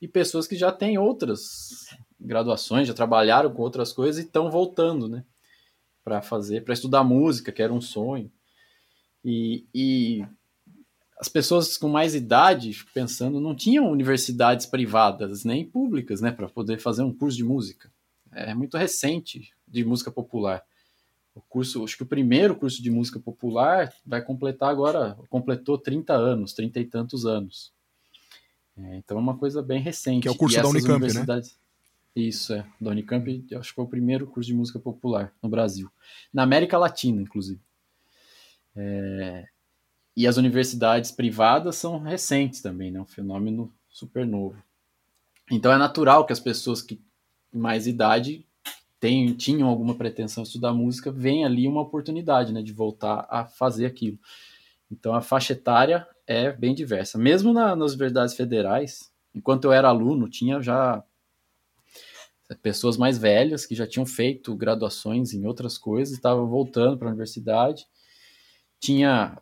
e 0.00 0.08
pessoas 0.08 0.46
que 0.46 0.56
já 0.56 0.70
têm 0.72 0.96
outras 0.96 1.88
graduações, 2.18 2.86
já 2.88 2.94
trabalharam 2.94 3.52
com 3.52 3.62
outras 3.62 3.92
coisas 3.92 4.22
e 4.22 4.26
estão 4.26 4.50
voltando, 4.50 5.08
né? 5.08 5.24
Para 6.04 6.22
fazer, 6.22 6.64
para 6.64 6.74
estudar 6.74 7.04
música, 7.04 7.52
que 7.52 7.62
era 7.62 7.72
um 7.72 7.80
sonho. 7.80 8.30
E, 9.24 9.66
e 9.74 10.24
as 11.20 11.28
pessoas 11.28 11.76
com 11.76 11.86
mais 11.86 12.14
idade, 12.14 12.82
pensando, 12.94 13.40
não 13.40 13.54
tinham 13.54 13.90
universidades 13.90 14.64
privadas 14.64 15.44
nem 15.44 15.66
públicas, 15.66 16.22
né, 16.22 16.32
para 16.32 16.48
poder 16.48 16.80
fazer 16.80 17.02
um 17.02 17.12
curso 17.12 17.36
de 17.36 17.44
música. 17.44 17.92
É 18.32 18.54
muito 18.54 18.78
recente 18.78 19.52
de 19.68 19.84
música 19.84 20.10
popular. 20.10 20.64
O 21.34 21.42
curso, 21.42 21.84
acho 21.84 21.96
que 21.96 22.02
o 22.02 22.06
primeiro 22.06 22.56
curso 22.56 22.82
de 22.82 22.90
música 22.90 23.20
popular 23.20 23.92
vai 24.04 24.22
completar 24.22 24.70
agora, 24.70 25.16
completou 25.28 25.76
30 25.76 26.14
anos, 26.14 26.54
30 26.54 26.80
e 26.80 26.84
tantos 26.86 27.26
anos. 27.26 27.70
É, 28.78 28.96
então 28.96 29.18
é 29.18 29.20
uma 29.20 29.36
coisa 29.36 29.62
bem 29.62 29.80
recente. 29.80 30.22
Que 30.22 30.28
é 30.28 30.30
o 30.30 30.34
curso 30.34 30.56
da 30.56 30.68
Unicamp, 30.68 31.06
né? 31.12 31.42
Isso, 32.16 32.54
é. 32.54 32.66
Da 32.80 32.90
Unicamp, 32.90 33.46
acho 33.56 33.68
que 33.68 33.74
foi 33.74 33.84
o 33.84 33.88
primeiro 33.88 34.26
curso 34.26 34.48
de 34.48 34.54
música 34.54 34.78
popular 34.78 35.32
no 35.42 35.50
Brasil. 35.50 35.90
Na 36.32 36.44
América 36.44 36.78
Latina, 36.78 37.20
inclusive. 37.20 37.60
É, 38.74 39.46
e 40.16 40.26
as 40.26 40.36
universidades 40.36 41.10
privadas 41.10 41.76
são 41.76 41.98
recentes 41.98 42.60
também, 42.60 42.90
né? 42.90 43.00
Um 43.00 43.06
fenômeno 43.06 43.72
super 43.88 44.26
novo. 44.26 44.62
Então 45.50 45.72
é 45.72 45.76
natural 45.76 46.24
que 46.24 46.32
as 46.32 46.40
pessoas 46.40 46.82
que 46.82 47.00
mais 47.52 47.86
idade 47.86 48.46
tem, 49.00 49.32
tinham 49.34 49.68
alguma 49.68 49.94
pretensão 49.94 50.42
de 50.42 50.50
estudar 50.50 50.72
música, 50.72 51.10
vem 51.10 51.44
ali 51.44 51.66
uma 51.66 51.80
oportunidade 51.80 52.52
né, 52.52 52.62
de 52.62 52.72
voltar 52.72 53.26
a 53.30 53.46
fazer 53.46 53.86
aquilo. 53.86 54.18
Então 54.90 55.14
a 55.14 55.22
faixa 55.22 55.54
etária 55.54 56.06
é 56.26 56.52
bem 56.52 56.74
diversa. 56.74 57.16
Mesmo 57.16 57.52
na, 57.52 57.74
nas 57.74 57.92
universidades 57.92 58.34
federais, 58.34 59.10
enquanto 59.34 59.64
eu 59.64 59.72
era 59.72 59.88
aluno, 59.88 60.28
tinha 60.28 60.60
já 60.60 61.02
pessoas 62.62 62.96
mais 62.96 63.16
velhas 63.16 63.64
que 63.64 63.74
já 63.74 63.86
tinham 63.86 64.04
feito 64.04 64.54
graduações 64.56 65.32
em 65.32 65.46
outras 65.46 65.78
coisas, 65.78 66.14
estavam 66.14 66.46
voltando 66.46 66.98
para 66.98 67.08
a 67.08 67.10
universidade. 67.10 67.86
Tinha. 68.78 69.38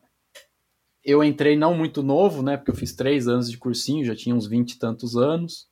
Eu 1.08 1.24
entrei 1.24 1.56
não 1.56 1.74
muito 1.74 2.02
novo, 2.02 2.42
né? 2.42 2.56
Porque 2.56 2.70
eu 2.70 2.76
fiz 2.76 2.92
três 2.92 3.26
anos 3.28 3.50
de 3.50 3.56
cursinho, 3.56 4.04
já 4.04 4.14
tinha 4.14 4.34
uns 4.34 4.46
vinte 4.46 4.72
e 4.72 4.78
tantos 4.78 5.16
anos. 5.16 5.68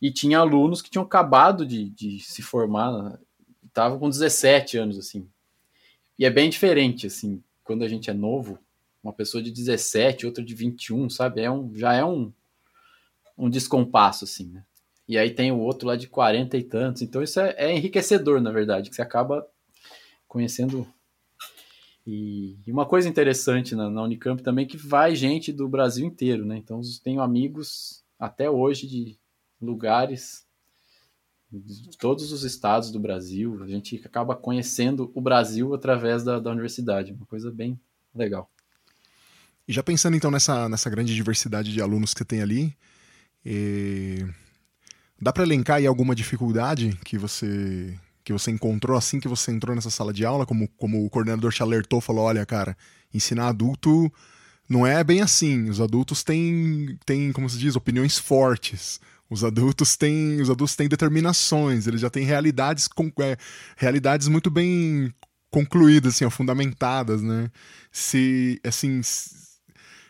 E 0.00 0.10
tinha 0.10 0.38
alunos 0.38 0.80
que 0.80 0.88
tinham 0.88 1.04
acabado 1.04 1.66
de, 1.66 1.90
de 1.90 2.20
se 2.20 2.40
formar 2.40 3.18
tava 3.72 3.98
com 3.98 4.08
17 4.08 4.76
anos, 4.76 4.98
assim. 4.98 5.28
E 6.18 6.24
é 6.24 6.30
bem 6.30 6.50
diferente, 6.50 7.06
assim, 7.06 7.42
quando 7.62 7.84
a 7.84 7.88
gente 7.88 8.10
é 8.10 8.12
novo, 8.12 8.58
uma 9.02 9.12
pessoa 9.12 9.42
de 9.42 9.52
17, 9.52 10.26
outra 10.26 10.42
de 10.42 10.54
21, 10.54 11.08
sabe? 11.08 11.42
É 11.42 11.50
um, 11.50 11.72
já 11.76 11.94
é 11.94 12.04
um, 12.04 12.32
um 13.36 13.48
descompasso, 13.48 14.24
assim, 14.24 14.50
né? 14.50 14.64
E 15.06 15.16
aí 15.16 15.30
tem 15.30 15.52
o 15.52 15.58
outro 15.58 15.86
lá 15.86 15.96
de 15.96 16.08
40 16.08 16.56
e 16.56 16.64
tantos. 16.64 17.02
Então 17.02 17.22
isso 17.22 17.38
é, 17.38 17.54
é 17.56 17.72
enriquecedor, 17.72 18.40
na 18.40 18.50
verdade, 18.50 18.90
que 18.90 18.96
você 18.96 19.02
acaba 19.02 19.46
conhecendo. 20.26 20.86
E, 22.10 22.56
uma 22.66 22.86
coisa 22.86 23.06
interessante 23.06 23.74
na, 23.74 23.90
na, 23.90 24.02
Unicamp 24.02 24.42
também 24.42 24.64
é 24.64 24.68
que 24.68 24.78
vai 24.78 25.14
gente 25.14 25.52
do 25.52 25.68
Brasil 25.68 26.06
inteiro, 26.06 26.46
né? 26.46 26.56
Então 26.56 26.80
tenho 27.04 27.20
amigos 27.20 28.02
até 28.18 28.48
hoje 28.48 28.86
de 28.86 29.18
lugares 29.60 30.46
de 31.52 31.98
todos 31.98 32.32
os 32.32 32.44
estados 32.44 32.90
do 32.90 32.98
Brasil. 32.98 33.62
A 33.62 33.66
gente 33.66 34.00
acaba 34.02 34.34
conhecendo 34.34 35.12
o 35.14 35.20
Brasil 35.20 35.74
através 35.74 36.24
da, 36.24 36.40
da 36.40 36.50
universidade, 36.50 37.12
uma 37.12 37.26
coisa 37.26 37.50
bem 37.50 37.78
legal. 38.14 38.50
E 39.66 39.72
já 39.74 39.82
pensando 39.82 40.16
então 40.16 40.30
nessa, 40.30 40.66
nessa 40.66 40.88
grande 40.88 41.14
diversidade 41.14 41.70
de 41.70 41.82
alunos 41.82 42.14
que 42.14 42.24
tem 42.24 42.40
ali, 42.40 42.74
e... 43.44 44.26
dá 45.20 45.30
para 45.30 45.42
elencar 45.42 45.76
aí 45.76 45.86
alguma 45.86 46.14
dificuldade 46.14 46.98
que 47.04 47.18
você 47.18 48.00
que 48.28 48.32
você 48.32 48.50
encontrou 48.50 48.94
assim 48.94 49.18
que 49.18 49.26
você 49.26 49.50
entrou 49.50 49.74
nessa 49.74 49.88
sala 49.88 50.12
de 50.12 50.22
aula, 50.22 50.44
como, 50.44 50.68
como 50.76 51.02
o 51.02 51.08
coordenador 51.08 51.50
te 51.50 51.62
alertou, 51.62 51.98
falou, 51.98 52.24
olha, 52.24 52.44
cara, 52.44 52.76
ensinar 53.12 53.48
adulto 53.48 54.12
não 54.68 54.86
é 54.86 55.02
bem 55.02 55.22
assim. 55.22 55.70
Os 55.70 55.80
adultos 55.80 56.22
têm, 56.22 56.98
têm 57.06 57.32
como 57.32 57.48
se 57.48 57.58
diz, 57.58 57.74
opiniões 57.74 58.18
fortes. 58.18 59.00
Os 59.30 59.42
adultos 59.44 59.96
têm, 59.96 60.42
os 60.42 60.50
adultos 60.50 60.76
têm 60.76 60.88
determinações, 60.88 61.86
eles 61.86 62.02
já 62.02 62.10
têm 62.10 62.24
realidades, 62.24 62.86
com, 62.86 63.10
é, 63.20 63.36
realidades 63.78 64.28
muito 64.28 64.50
bem 64.50 65.10
concluídas, 65.50 66.14
assim, 66.14 66.28
fundamentadas, 66.28 67.22
né? 67.22 67.50
Se, 67.90 68.60
assim, 68.62 69.00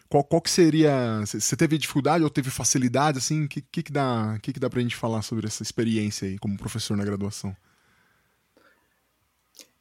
qual, 0.08 0.24
qual 0.24 0.42
que 0.42 0.50
seria, 0.50 1.20
você 1.24 1.56
teve 1.56 1.78
dificuldade 1.78 2.24
ou 2.24 2.30
teve 2.30 2.50
facilidade, 2.50 3.18
assim, 3.18 3.44
o 3.44 3.48
que, 3.48 3.60
que, 3.60 3.84
que 3.84 3.92
dá, 3.92 4.36
que, 4.42 4.52
que 4.52 4.60
dá 4.60 4.68
pra 4.68 4.82
gente 4.82 4.96
falar 4.96 5.22
sobre 5.22 5.46
essa 5.46 5.62
experiência 5.62 6.26
aí 6.26 6.36
como 6.38 6.58
professor 6.58 6.96
na 6.96 7.04
graduação? 7.04 7.56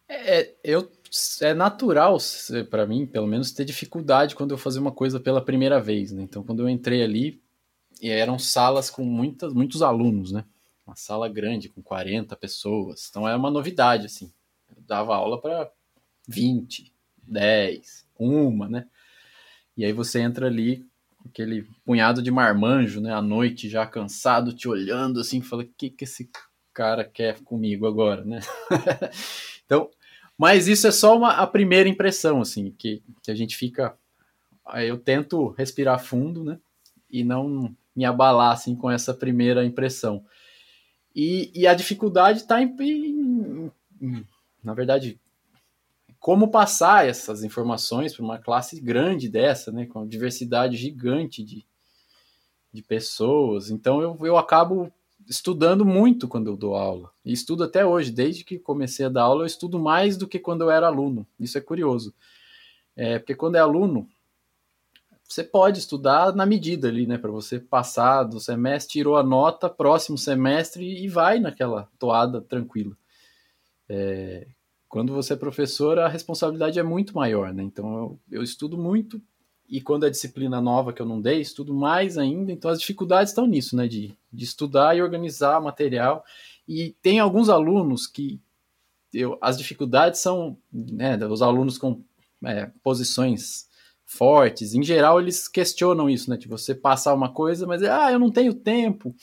É, 0.09 0.53
eu, 0.63 0.89
é 1.41 1.53
natural 1.53 2.17
para 2.69 2.85
mim, 2.85 3.05
pelo 3.05 3.27
menos, 3.27 3.51
ter 3.51 3.65
dificuldade 3.65 4.35
quando 4.35 4.51
eu 4.51 4.57
fazer 4.57 4.79
uma 4.79 4.91
coisa 4.91 5.19
pela 5.19 5.43
primeira 5.43 5.79
vez, 5.81 6.11
né? 6.11 6.23
Então, 6.23 6.43
quando 6.43 6.61
eu 6.61 6.69
entrei 6.69 7.03
ali, 7.03 7.41
eram 8.01 8.37
salas 8.37 8.89
com 8.89 9.03
muitas, 9.03 9.53
muitos 9.53 9.81
alunos, 9.81 10.31
né? 10.31 10.45
Uma 10.85 10.95
sala 10.95 11.27
grande, 11.27 11.69
com 11.69 11.81
40 11.81 12.35
pessoas. 12.35 13.07
Então 13.09 13.27
era 13.27 13.37
uma 13.37 13.51
novidade, 13.51 14.05
assim. 14.05 14.31
Eu 14.69 14.81
dava 14.83 15.15
aula 15.15 15.39
para 15.41 15.69
20, 16.27 16.93
dez, 17.23 18.05
uma, 18.17 18.69
né? 18.69 18.85
E 19.75 19.83
aí 19.83 19.91
você 19.91 20.19
entra 20.19 20.47
ali 20.47 20.85
aquele 21.25 21.67
punhado 21.85 22.21
de 22.21 22.31
marmanjo, 22.31 23.01
né? 23.01 23.13
À 23.13 23.21
noite 23.21 23.69
já 23.69 23.85
cansado, 23.85 24.53
te 24.53 24.67
olhando 24.67 25.19
assim, 25.19 25.41
fala: 25.41 25.63
o 25.63 25.67
que, 25.77 25.89
que 25.89 26.05
esse 26.05 26.29
cara 26.73 27.03
quer 27.03 27.39
comigo 27.41 27.85
agora, 27.85 28.23
né? 28.23 28.39
então, 29.65 29.89
mas 30.37 30.67
isso 30.67 30.87
é 30.87 30.91
só 30.91 31.17
uma, 31.17 31.31
a 31.31 31.47
primeira 31.47 31.89
impressão, 31.89 32.41
assim, 32.41 32.71
que, 32.77 33.01
que 33.23 33.31
a 33.31 33.35
gente 33.35 33.55
fica. 33.55 33.97
Eu 34.75 34.97
tento 34.97 35.49
respirar 35.51 36.03
fundo, 36.03 36.43
né? 36.43 36.59
E 37.09 37.23
não 37.23 37.75
me 37.95 38.05
abalar 38.05 38.51
assim 38.51 38.75
com 38.75 38.91
essa 38.91 39.13
primeira 39.13 39.65
impressão. 39.65 40.23
E, 41.15 41.51
e 41.55 41.65
a 41.65 41.73
dificuldade 41.73 42.41
está 42.41 42.61
em, 42.61 42.75
em, 42.79 43.71
em, 43.99 44.27
na 44.63 44.75
verdade, 44.75 45.19
como 46.19 46.51
passar 46.51 47.07
essas 47.07 47.43
informações 47.43 48.13
para 48.13 48.23
uma 48.23 48.37
classe 48.37 48.79
grande 48.79 49.27
dessa, 49.29 49.71
né, 49.71 49.87
com 49.87 50.05
diversidade 50.05 50.77
gigante 50.77 51.43
de, 51.43 51.65
de 52.71 52.83
pessoas. 52.83 53.71
Então 53.71 54.01
eu, 54.01 54.17
eu 54.21 54.37
acabo 54.37 54.91
estudando 55.29 55.85
muito 55.85 56.27
quando 56.27 56.47
eu 56.47 56.57
dou 56.57 56.75
aula. 56.75 57.11
E 57.23 57.31
estudo 57.31 57.63
até 57.63 57.85
hoje, 57.85 58.11
desde 58.11 58.43
que 58.43 58.57
comecei 58.57 59.05
a 59.05 59.09
dar 59.09 59.23
aula, 59.23 59.43
eu 59.43 59.47
estudo 59.47 59.79
mais 59.79 60.17
do 60.17 60.27
que 60.27 60.39
quando 60.39 60.61
eu 60.61 60.71
era 60.71 60.87
aluno. 60.87 61.27
Isso 61.39 61.57
é 61.57 61.61
curioso. 61.61 62.13
É, 62.95 63.19
porque 63.19 63.35
quando 63.35 63.55
é 63.55 63.59
aluno, 63.59 64.07
você 65.27 65.43
pode 65.43 65.79
estudar 65.79 66.33
na 66.33 66.45
medida 66.45 66.87
ali, 66.87 67.05
né? 67.05 67.17
Para 67.17 67.31
você 67.31 67.59
passar 67.59 68.23
do 68.23 68.39
semestre, 68.39 68.93
tirou 68.93 69.17
a 69.17 69.23
nota, 69.23 69.69
próximo 69.69 70.17
semestre 70.17 71.03
e 71.03 71.07
vai 71.09 71.39
naquela 71.39 71.89
toada 71.99 72.41
tranquila. 72.41 72.97
É, 73.89 74.47
quando 74.87 75.13
você 75.13 75.33
é 75.33 75.37
professor, 75.37 75.99
a 75.99 76.07
responsabilidade 76.07 76.79
é 76.79 76.83
muito 76.83 77.13
maior, 77.13 77.53
né? 77.53 77.61
Então 77.61 77.97
eu, 77.97 78.19
eu, 78.31 78.43
estudo 78.43 78.77
muito 78.77 79.21
e 79.69 79.81
quando 79.81 80.05
é 80.05 80.09
disciplina 80.09 80.61
nova 80.61 80.93
que 80.93 81.01
eu 81.01 81.05
não 81.05 81.19
dei, 81.19 81.41
estudo 81.41 81.73
mais 81.73 82.17
ainda. 82.17 82.51
Então 82.51 82.71
as 82.71 82.79
dificuldades 82.79 83.31
estão 83.31 83.45
nisso, 83.45 83.75
né? 83.75 83.87
De, 83.87 84.15
de 84.31 84.43
estudar 84.43 84.95
e 84.95 85.01
organizar 85.01 85.61
material. 85.61 86.23
E 86.67 86.95
tem 87.01 87.19
alguns 87.19 87.49
alunos 87.49 88.07
que 88.07 88.39
eu, 89.13 89.37
as 89.41 89.57
dificuldades 89.57 90.21
são, 90.21 90.57
né? 90.71 91.17
Os 91.25 91.41
alunos 91.41 91.77
com 91.77 92.01
é, 92.45 92.71
posições 92.81 93.67
fortes. 94.05 94.73
Em 94.73 94.83
geral, 94.83 95.19
eles 95.19 95.49
questionam 95.49 96.09
isso, 96.09 96.29
né? 96.29 96.37
De 96.37 96.47
você 96.47 96.73
passar 96.73 97.13
uma 97.13 97.31
coisa, 97.33 97.67
mas 97.67 97.83
ah, 97.83 98.11
eu 98.11 98.19
não 98.19 98.31
tenho 98.31 98.53
tempo. 98.53 99.13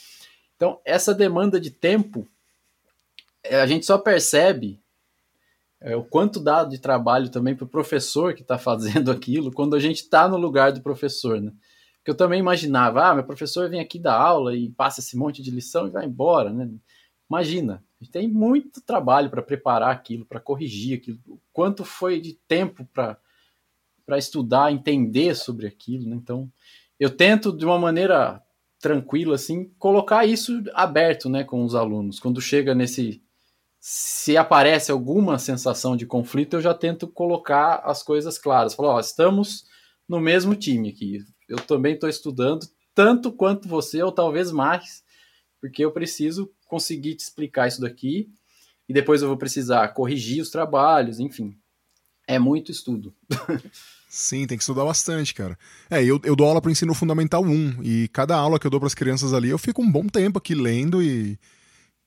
Então, 0.57 0.79
essa 0.85 1.15
demanda 1.15 1.59
de 1.59 1.71
tempo, 1.71 2.29
é, 3.43 3.61
a 3.61 3.67
gente 3.67 3.87
só 3.87 3.97
percebe 3.97 4.79
é, 5.85 5.95
o 5.95 6.03
quanto 6.03 6.41
dá 6.41 6.64
de 6.64 6.78
trabalho 6.78 7.28
também 7.28 7.55
para 7.55 7.66
o 7.66 7.68
professor 7.68 8.32
que 8.32 8.41
está 8.41 8.57
fazendo 8.57 9.11
aquilo 9.12 9.53
quando 9.53 9.76
a 9.76 9.78
gente 9.78 9.99
está 9.99 10.26
no 10.26 10.39
lugar 10.39 10.72
do 10.72 10.80
professor, 10.80 11.41
né? 11.41 11.53
Porque 11.99 12.11
eu 12.11 12.14
também 12.16 12.41
imaginava, 12.41 13.05
ah, 13.05 13.14
meu 13.14 13.24
professor 13.24 13.68
vem 13.68 13.80
aqui 13.80 13.99
dar 13.99 14.18
aula 14.18 14.57
e 14.57 14.70
passa 14.70 15.01
esse 15.01 15.16
monte 15.16 15.43
de 15.43 15.51
lição 15.51 15.87
e 15.87 15.91
vai 15.91 16.07
embora, 16.07 16.51
né? 16.51 16.70
Imagina, 17.28 17.85
tem 18.11 18.28
muito 18.28 18.80
trabalho 18.80 19.30
para 19.30 19.43
preparar 19.43 19.91
aquilo, 19.91 20.24
para 20.24 20.41
corrigir 20.41 20.99
aquilo, 20.99 21.18
quanto 21.53 21.85
foi 21.85 22.20
de 22.20 22.35
tempo 22.49 22.89
para 22.93 23.18
para 24.07 24.18
estudar, 24.18 24.70
entender 24.70 25.35
sobre 25.35 25.66
aquilo, 25.66 26.07
né? 26.07 26.16
Então, 26.16 26.51
eu 27.01 27.09
tento 27.09 27.57
de 27.57 27.64
uma 27.64 27.78
maneira 27.78 28.43
tranquila 28.78 29.35
assim 29.35 29.70
colocar 29.78 30.26
isso 30.26 30.62
aberto, 30.74 31.30
né, 31.30 31.43
com 31.43 31.64
os 31.64 31.74
alunos. 31.74 32.20
Quando 32.20 32.39
chega 32.39 32.74
nesse 32.74 33.22
se 33.87 34.35
aparece 34.35 34.91
alguma 34.91 35.39
sensação 35.39 35.95
de 35.95 36.07
conflito, 36.07 36.55
eu 36.55 36.61
já 36.62 36.72
tento 36.72 37.07
colocar 37.07 37.82
as 37.85 38.03
coisas 38.03 38.39
claras. 38.39 38.72
Falar, 38.72 38.95
ó, 38.95 38.99
estamos 38.99 39.66
no 40.09 40.18
mesmo 40.18 40.55
time 40.57 40.89
aqui. 40.89 41.18
Eu 41.47 41.59
também 41.59 41.93
estou 41.93 42.09
estudando 42.09 42.66
tanto 42.95 43.30
quanto 43.30 43.68
você, 43.68 44.03
ou 44.03 44.11
talvez 44.11 44.51
mais, 44.51 45.05
porque 45.61 45.85
eu 45.85 45.93
preciso 45.93 46.51
conseguir 46.66 47.14
te 47.16 47.24
explicar 47.24 47.68
isso 47.68 47.82
daqui 47.82 48.30
e 48.89 48.95
depois 48.95 49.20
eu 49.20 49.28
vou 49.28 49.37
precisar 49.37 49.87
corrigir 49.89 50.41
os 50.41 50.49
trabalhos, 50.49 51.20
enfim. 51.20 51.55
É 52.26 52.39
muito 52.39 52.72
estudo. 52.72 53.14
Sim, 54.09 54.47
tem 54.47 54.57
que 54.57 54.62
estudar 54.62 54.87
bastante, 54.87 55.35
cara. 55.35 55.59
É, 55.91 56.03
eu, 56.03 56.18
eu 56.24 56.35
dou 56.35 56.47
aula 56.47 56.62
para 56.62 56.72
ensino 56.72 56.95
fundamental 56.95 57.45
1 57.45 57.82
e 57.82 58.09
cada 58.09 58.35
aula 58.35 58.59
que 58.59 58.66
eu 58.66 58.70
dou 58.70 58.80
para 58.80 58.87
as 58.87 58.95
crianças 58.95 59.35
ali, 59.35 59.51
eu 59.51 59.59
fico 59.59 59.82
um 59.82 59.93
bom 59.93 60.07
tempo 60.07 60.39
aqui 60.39 60.55
lendo 60.55 61.03
e, 61.03 61.39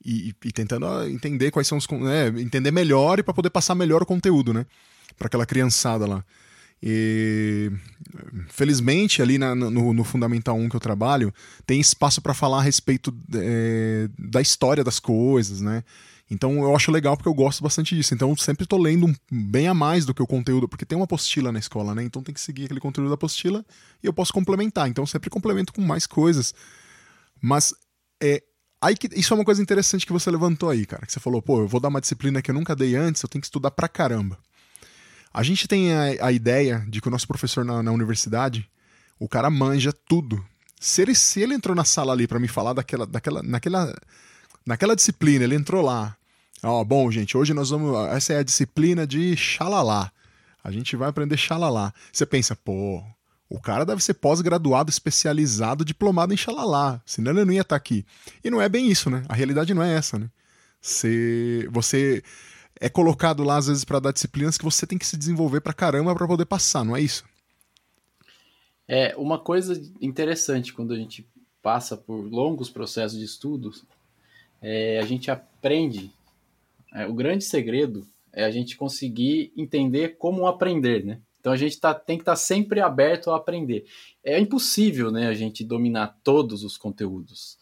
e, 0.04 0.34
e 0.44 0.52
tentando 0.52 0.86
entender 1.08 1.52
quais 1.52 1.68
são 1.68 1.78
os. 1.78 1.88
Né, 1.88 2.28
entender 2.40 2.72
melhor 2.72 3.20
e 3.20 3.24
para 3.24 3.34
poder 3.34 3.50
passar 3.50 3.76
melhor 3.76 4.02
o 4.02 4.06
conteúdo, 4.06 4.54
né? 4.54 4.66
Para 5.18 5.28
aquela 5.28 5.46
criançada 5.46 6.06
lá. 6.06 6.24
E 6.82 7.72
felizmente 8.50 9.22
ali 9.22 9.38
na, 9.38 9.56
no, 9.56 9.94
no, 9.94 10.04
Fundamental 10.04 10.56
1 10.56 10.70
que 10.70 10.76
eu 10.76 10.80
trabalho, 10.80 11.34
tem 11.66 11.80
espaço 11.80 12.22
para 12.22 12.36
falar 12.36 12.60
a 12.60 12.62
respeito 12.62 13.16
é, 13.34 14.08
da 14.18 14.42
história 14.42 14.84
das 14.84 15.00
coisas, 15.00 15.60
né? 15.60 15.84
Então 16.30 16.62
eu 16.62 16.76
acho 16.76 16.92
legal 16.92 17.16
porque 17.16 17.30
eu 17.30 17.34
gosto 17.34 17.64
bastante 17.64 17.96
disso. 17.96 18.14
Então 18.14 18.30
eu 18.30 18.38
sempre 18.38 18.64
estou 18.64 18.80
lendo 18.80 19.12
bem 19.32 19.68
a 19.68 19.74
mais 19.74 20.06
do 20.06 20.14
que 20.14 20.22
o 20.22 20.28
conteúdo, 20.28 20.68
porque 20.68 20.86
tem 20.86 20.98
uma 20.98 21.06
apostila 21.06 21.52
na 21.52 21.60
escola, 21.60 21.96
né? 21.96 22.04
Então 22.04 22.22
tem 22.22 22.34
que 22.34 22.42
seguir 22.42 22.66
aquele 22.66 22.80
conteúdo 22.80 23.10
da 23.10 23.16
apostila 23.16 23.66
e 24.04 24.06
eu 24.06 24.14
posso 24.14 24.34
complementar. 24.34 24.88
Então 24.88 25.04
eu 25.04 25.08
sempre 25.08 25.30
complemento 25.30 25.74
com 25.74 25.82
mais 25.82 26.06
coisas. 26.06 26.54
Mas 27.42 27.74
é, 28.22 28.44
aí 28.82 28.96
que, 28.96 29.10
isso 29.18 29.34
é 29.34 29.36
uma 29.36 29.46
coisa 29.46 29.62
interessante 29.62 30.06
que 30.06 30.14
você 30.14 30.30
levantou 30.30 30.70
aí, 30.70 30.86
cara. 30.86 31.06
Que 31.06 31.12
você 31.12 31.20
falou, 31.20 31.42
pô, 31.42 31.60
eu 31.60 31.68
vou 31.68 31.80
dar 31.80 31.90
uma 31.90 32.02
disciplina 32.02 32.42
que 32.42 32.52
eu 32.52 32.56
nunca 32.56 32.76
dei 32.76 32.96
antes, 32.96 33.22
eu 33.22 33.30
tenho 33.30 33.42
que 33.42 33.48
estudar 33.48 33.72
pra 33.72 33.88
caramba. 33.88 34.38
A 35.34 35.44
gente 35.44 35.68
tem 35.68 35.94
a, 35.94 36.28
a 36.28 36.32
ideia 36.32 36.86
de 36.88 37.02
que 37.02 37.08
o 37.08 37.12
nosso 37.12 37.28
professor 37.28 37.64
na, 37.64 37.84
na, 37.84 37.92
universidade, 37.92 38.70
o 39.20 39.28
cara 39.28 39.50
manja 39.50 39.92
tudo. 39.92 40.44
Se 40.80 41.02
ele, 41.02 41.16
se 41.16 41.42
ele 41.42 41.54
entrou 41.54 41.76
na 41.76 41.84
sala 41.84 42.14
ali 42.14 42.28
para 42.28 42.40
me 42.40 42.48
falar 42.48 42.74
daquela, 42.74 43.06
daquela, 43.06 43.44
naquela, 43.44 43.96
naquela 44.66 44.96
disciplina, 44.96 45.44
ele 45.44 45.56
entrou 45.56 45.84
lá, 45.84 46.18
Ó, 46.64 46.84
bom, 46.84 47.12
gente, 47.12 47.38
hoje 47.38 47.54
nós 47.54 47.70
vamos. 47.70 47.96
Essa 48.10 48.34
é 48.34 48.38
a 48.40 48.44
disciplina 48.44 49.06
de 49.06 49.36
xalalá. 49.36 50.12
A 50.64 50.72
gente 50.72 50.96
vai 50.96 51.10
aprender 51.10 51.38
xalalá. 51.38 51.94
Você 52.12 52.26
pensa, 52.26 52.56
pô, 52.56 53.04
o 53.50 53.60
cara 53.60 53.86
deve 53.86 54.04
ser 54.04 54.16
pós-graduado, 54.16 54.90
especializado, 54.90 55.86
diplomado 55.86 56.34
em 56.34 56.38
xalalá. 56.38 57.02
Senão 57.06 57.32
ele 57.32 57.46
não 57.46 57.54
ia 57.54 57.62
estar 57.62 57.70
tá 57.70 57.76
aqui. 57.76 58.06
E 58.44 58.50
não 58.50 58.62
é 58.62 58.68
bem 58.68 58.90
isso, 58.90 59.10
né? 59.10 59.24
A 59.30 59.34
realidade 59.34 59.74
não 59.74 59.84
é 59.84 59.94
essa, 59.94 60.20
né? 60.20 60.30
Você, 60.82 61.68
você 61.72 62.24
é 62.80 62.90
colocado 62.90 63.44
lá, 63.44 63.58
às 63.58 63.68
vezes, 63.68 63.84
para 63.84 64.00
dar 64.00 64.12
disciplinas 64.12 64.58
que 64.58 64.64
você 64.64 64.86
tem 64.86 64.98
que 64.98 65.06
se 65.06 65.18
desenvolver 65.18 65.62
pra 65.62 65.74
caramba 65.74 66.16
para 66.16 66.28
poder 66.28 66.46
passar, 66.46 66.84
não 66.84 66.96
é 66.96 67.02
isso? 67.02 67.24
É, 68.88 69.16
uma 69.18 69.40
coisa 69.40 69.82
interessante 70.02 70.74
quando 70.74 70.94
a 70.94 70.98
gente 70.98 71.28
passa 71.62 71.98
por 71.98 72.16
longos 72.16 72.70
processos 72.70 73.18
de 73.18 73.26
estudos, 73.26 73.84
é, 74.62 75.00
a 75.00 75.06
gente 75.06 75.30
aprende 75.30 76.12
é, 76.94 77.06
o 77.06 77.14
grande 77.14 77.44
segredo 77.44 78.08
é 78.34 78.44
a 78.44 78.52
gente 78.52 78.78
conseguir 78.78 79.52
entender 79.58 80.18
como 80.18 80.48
aprender, 80.48 81.04
né? 81.04 81.20
Então 81.48 81.54
a 81.54 81.58
gente 81.58 81.80
tá, 81.80 81.94
tem 81.94 82.18
que 82.18 82.24
estar 82.24 82.34
tá 82.34 82.36
sempre 82.36 82.82
aberto 82.82 83.32
a 83.32 83.38
aprender. 83.38 83.86
É 84.22 84.38
impossível, 84.38 85.10
né, 85.10 85.30
a 85.30 85.34
gente 85.34 85.64
dominar 85.64 86.20
todos 86.22 86.62
os 86.62 86.78
conteúdos. 86.78 87.58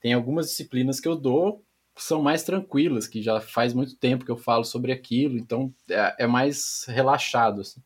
Tem 0.00 0.12
algumas 0.12 0.48
disciplinas 0.48 0.98
que 0.98 1.06
eu 1.06 1.14
dou 1.14 1.64
que 1.94 2.02
são 2.02 2.20
mais 2.20 2.42
tranquilas, 2.42 3.06
que 3.06 3.22
já 3.22 3.40
faz 3.40 3.72
muito 3.72 3.94
tempo 3.94 4.24
que 4.24 4.30
eu 4.32 4.36
falo 4.36 4.64
sobre 4.64 4.90
aquilo, 4.90 5.38
então 5.38 5.72
é, 5.88 6.24
é 6.24 6.26
mais 6.26 6.84
relaxado, 6.88 7.60
assim. 7.60 7.80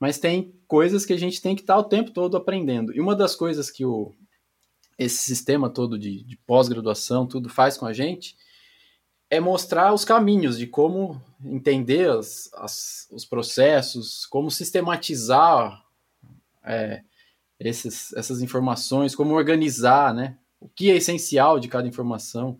Mas 0.00 0.18
tem 0.18 0.54
coisas 0.66 1.04
que 1.04 1.12
a 1.12 1.18
gente 1.18 1.42
tem 1.42 1.54
que 1.54 1.60
estar 1.60 1.74
tá 1.74 1.80
o 1.80 1.84
tempo 1.84 2.10
todo 2.10 2.34
aprendendo. 2.34 2.96
E 2.96 3.00
uma 3.00 3.14
das 3.14 3.34
coisas 3.34 3.70
que 3.70 3.84
o, 3.84 4.14
esse 4.98 5.18
sistema 5.18 5.68
todo 5.68 5.98
de, 5.98 6.24
de 6.24 6.36
pós-graduação, 6.46 7.26
tudo 7.26 7.50
faz 7.50 7.76
com 7.76 7.84
a 7.84 7.92
gente, 7.92 8.36
é 9.32 9.40
mostrar 9.40 9.94
os 9.94 10.04
caminhos 10.04 10.58
de 10.58 10.66
como 10.66 11.18
entender 11.42 12.10
as, 12.10 12.50
as, 12.52 13.08
os 13.10 13.24
processos, 13.24 14.26
como 14.26 14.50
sistematizar 14.50 15.82
é, 16.62 17.00
esses, 17.58 18.12
essas 18.12 18.42
informações, 18.42 19.14
como 19.14 19.34
organizar, 19.34 20.12
né? 20.12 20.36
O 20.60 20.68
que 20.68 20.90
é 20.90 20.96
essencial 20.96 21.58
de 21.58 21.66
cada 21.66 21.88
informação. 21.88 22.58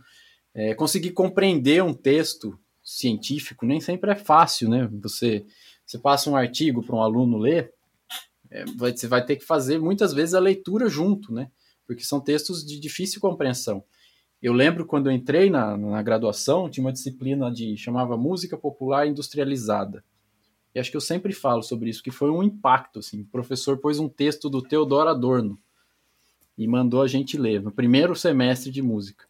É, 0.54 0.72
conseguir 0.72 1.10
compreender 1.10 1.82
um 1.82 1.92
texto 1.92 2.58
científico 2.82 3.66
nem 3.66 3.78
sempre 3.78 4.10
é 4.10 4.16
fácil, 4.16 4.70
né? 4.70 4.88
Você, 5.02 5.44
você 5.84 5.98
passa 5.98 6.30
um 6.30 6.36
artigo 6.36 6.82
para 6.82 6.96
um 6.96 7.02
aluno 7.02 7.36
ler, 7.36 7.70
é, 8.50 8.64
você 8.64 9.06
vai 9.06 9.22
ter 9.22 9.36
que 9.36 9.44
fazer 9.44 9.78
muitas 9.78 10.14
vezes 10.14 10.32
a 10.32 10.40
leitura 10.40 10.88
junto, 10.88 11.34
né? 11.34 11.50
Porque 11.86 12.02
são 12.02 12.18
textos 12.18 12.64
de 12.64 12.80
difícil 12.80 13.20
compreensão. 13.20 13.84
Eu 14.42 14.52
lembro 14.52 14.84
quando 14.84 15.08
eu 15.08 15.12
entrei 15.12 15.48
na, 15.48 15.76
na 15.76 16.02
graduação, 16.02 16.68
tinha 16.68 16.84
uma 16.84 16.92
disciplina 16.92 17.50
de 17.50 17.76
chamava 17.76 18.16
música 18.16 18.56
popular 18.58 19.06
industrializada. 19.06 20.04
E 20.74 20.80
acho 20.80 20.90
que 20.90 20.96
eu 20.96 21.02
sempre 21.02 21.32
falo 21.32 21.62
sobre 21.62 21.90
isso, 21.90 22.02
que 22.02 22.10
foi 22.10 22.30
um 22.30 22.42
impacto. 22.42 22.98
Assim. 22.98 23.20
O 23.20 23.26
professor 23.26 23.78
pôs 23.78 24.00
um 24.00 24.08
texto 24.08 24.50
do 24.50 24.60
Theodor 24.60 25.06
Adorno 25.06 25.58
e 26.58 26.66
mandou 26.66 27.02
a 27.02 27.06
gente 27.06 27.38
ler 27.38 27.62
no 27.62 27.70
primeiro 27.70 28.16
semestre 28.16 28.70
de 28.72 28.82
música. 28.82 29.26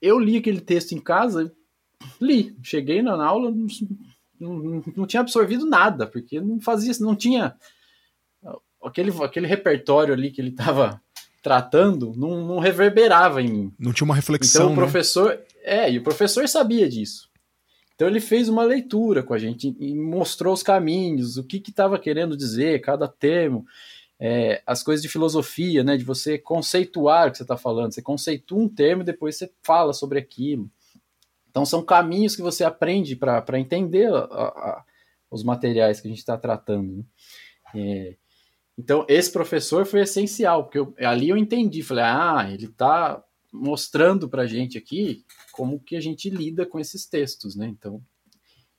Eu 0.00 0.18
li 0.18 0.36
aquele 0.36 0.60
texto 0.60 0.92
em 0.92 1.00
casa, 1.00 1.52
li. 2.20 2.56
Cheguei 2.62 3.02
na 3.02 3.22
aula, 3.22 3.52
não, 4.40 4.82
não 4.96 5.06
tinha 5.06 5.20
absorvido 5.20 5.66
nada, 5.66 6.06
porque 6.06 6.40
não 6.40 6.60
fazia, 6.60 6.92
não 7.00 7.14
tinha 7.14 7.56
aquele, 8.82 9.10
aquele 9.22 9.46
repertório 9.46 10.14
ali 10.14 10.30
que 10.30 10.40
ele 10.40 10.50
estava 10.50 11.00
tratando 11.44 12.14
não, 12.16 12.42
não, 12.42 12.58
reverberava 12.58 13.42
em 13.42 13.48
mim. 13.48 13.74
Não 13.78 13.92
tinha 13.92 14.06
uma 14.06 14.14
reflexão. 14.14 14.62
Então 14.62 14.72
o 14.72 14.76
né? 14.76 14.82
professor, 14.82 15.28
né? 15.28 15.42
é, 15.62 15.92
e 15.92 15.98
o 15.98 16.02
professor 16.02 16.48
sabia 16.48 16.88
disso. 16.88 17.28
Então 17.94 18.08
ele 18.08 18.18
fez 18.18 18.48
uma 18.48 18.64
leitura 18.64 19.22
com 19.22 19.34
a 19.34 19.38
gente 19.38 19.76
e 19.78 19.94
mostrou 19.94 20.54
os 20.54 20.62
caminhos, 20.62 21.36
o 21.36 21.44
que 21.44 21.62
estava 21.68 21.98
que 21.98 22.04
querendo 22.04 22.34
dizer, 22.34 22.80
cada 22.80 23.06
termo, 23.06 23.66
é, 24.18 24.62
as 24.66 24.82
coisas 24.82 25.02
de 25.02 25.08
filosofia, 25.08 25.84
né, 25.84 25.98
de 25.98 26.02
você 26.02 26.38
conceituar 26.38 27.28
o 27.28 27.30
que 27.30 27.36
você 27.36 27.44
está 27.44 27.58
falando. 27.58 27.92
Você 27.92 28.00
conceitua 28.00 28.58
um 28.58 28.68
termo 28.68 29.02
e 29.02 29.04
depois 29.04 29.36
você 29.36 29.52
fala 29.62 29.92
sobre 29.92 30.18
aquilo. 30.18 30.70
Então 31.50 31.66
são 31.66 31.82
caminhos 31.82 32.34
que 32.34 32.40
você 32.40 32.64
aprende 32.64 33.14
para 33.14 33.60
entender 33.60 34.10
a, 34.10 34.18
a, 34.18 34.84
os 35.30 35.44
materiais 35.44 36.00
que 36.00 36.08
a 36.08 36.10
gente 36.10 36.20
está 36.20 36.38
tratando. 36.38 36.96
Né? 36.96 37.04
É, 37.74 38.16
então 38.78 39.04
esse 39.08 39.30
professor 39.30 39.86
foi 39.86 40.00
essencial, 40.00 40.64
porque 40.64 40.78
eu, 40.78 40.94
ali 40.98 41.28
eu 41.28 41.36
entendi, 41.36 41.82
falei, 41.82 42.04
ah, 42.04 42.48
ele 42.50 42.66
está 42.66 43.22
mostrando 43.52 44.28
para 44.28 44.42
a 44.42 44.46
gente 44.46 44.76
aqui 44.76 45.24
como 45.52 45.78
que 45.78 45.94
a 45.94 46.00
gente 46.00 46.28
lida 46.28 46.66
com 46.66 46.80
esses 46.80 47.06
textos, 47.06 47.54
né? 47.54 47.68
Então, 47.68 48.02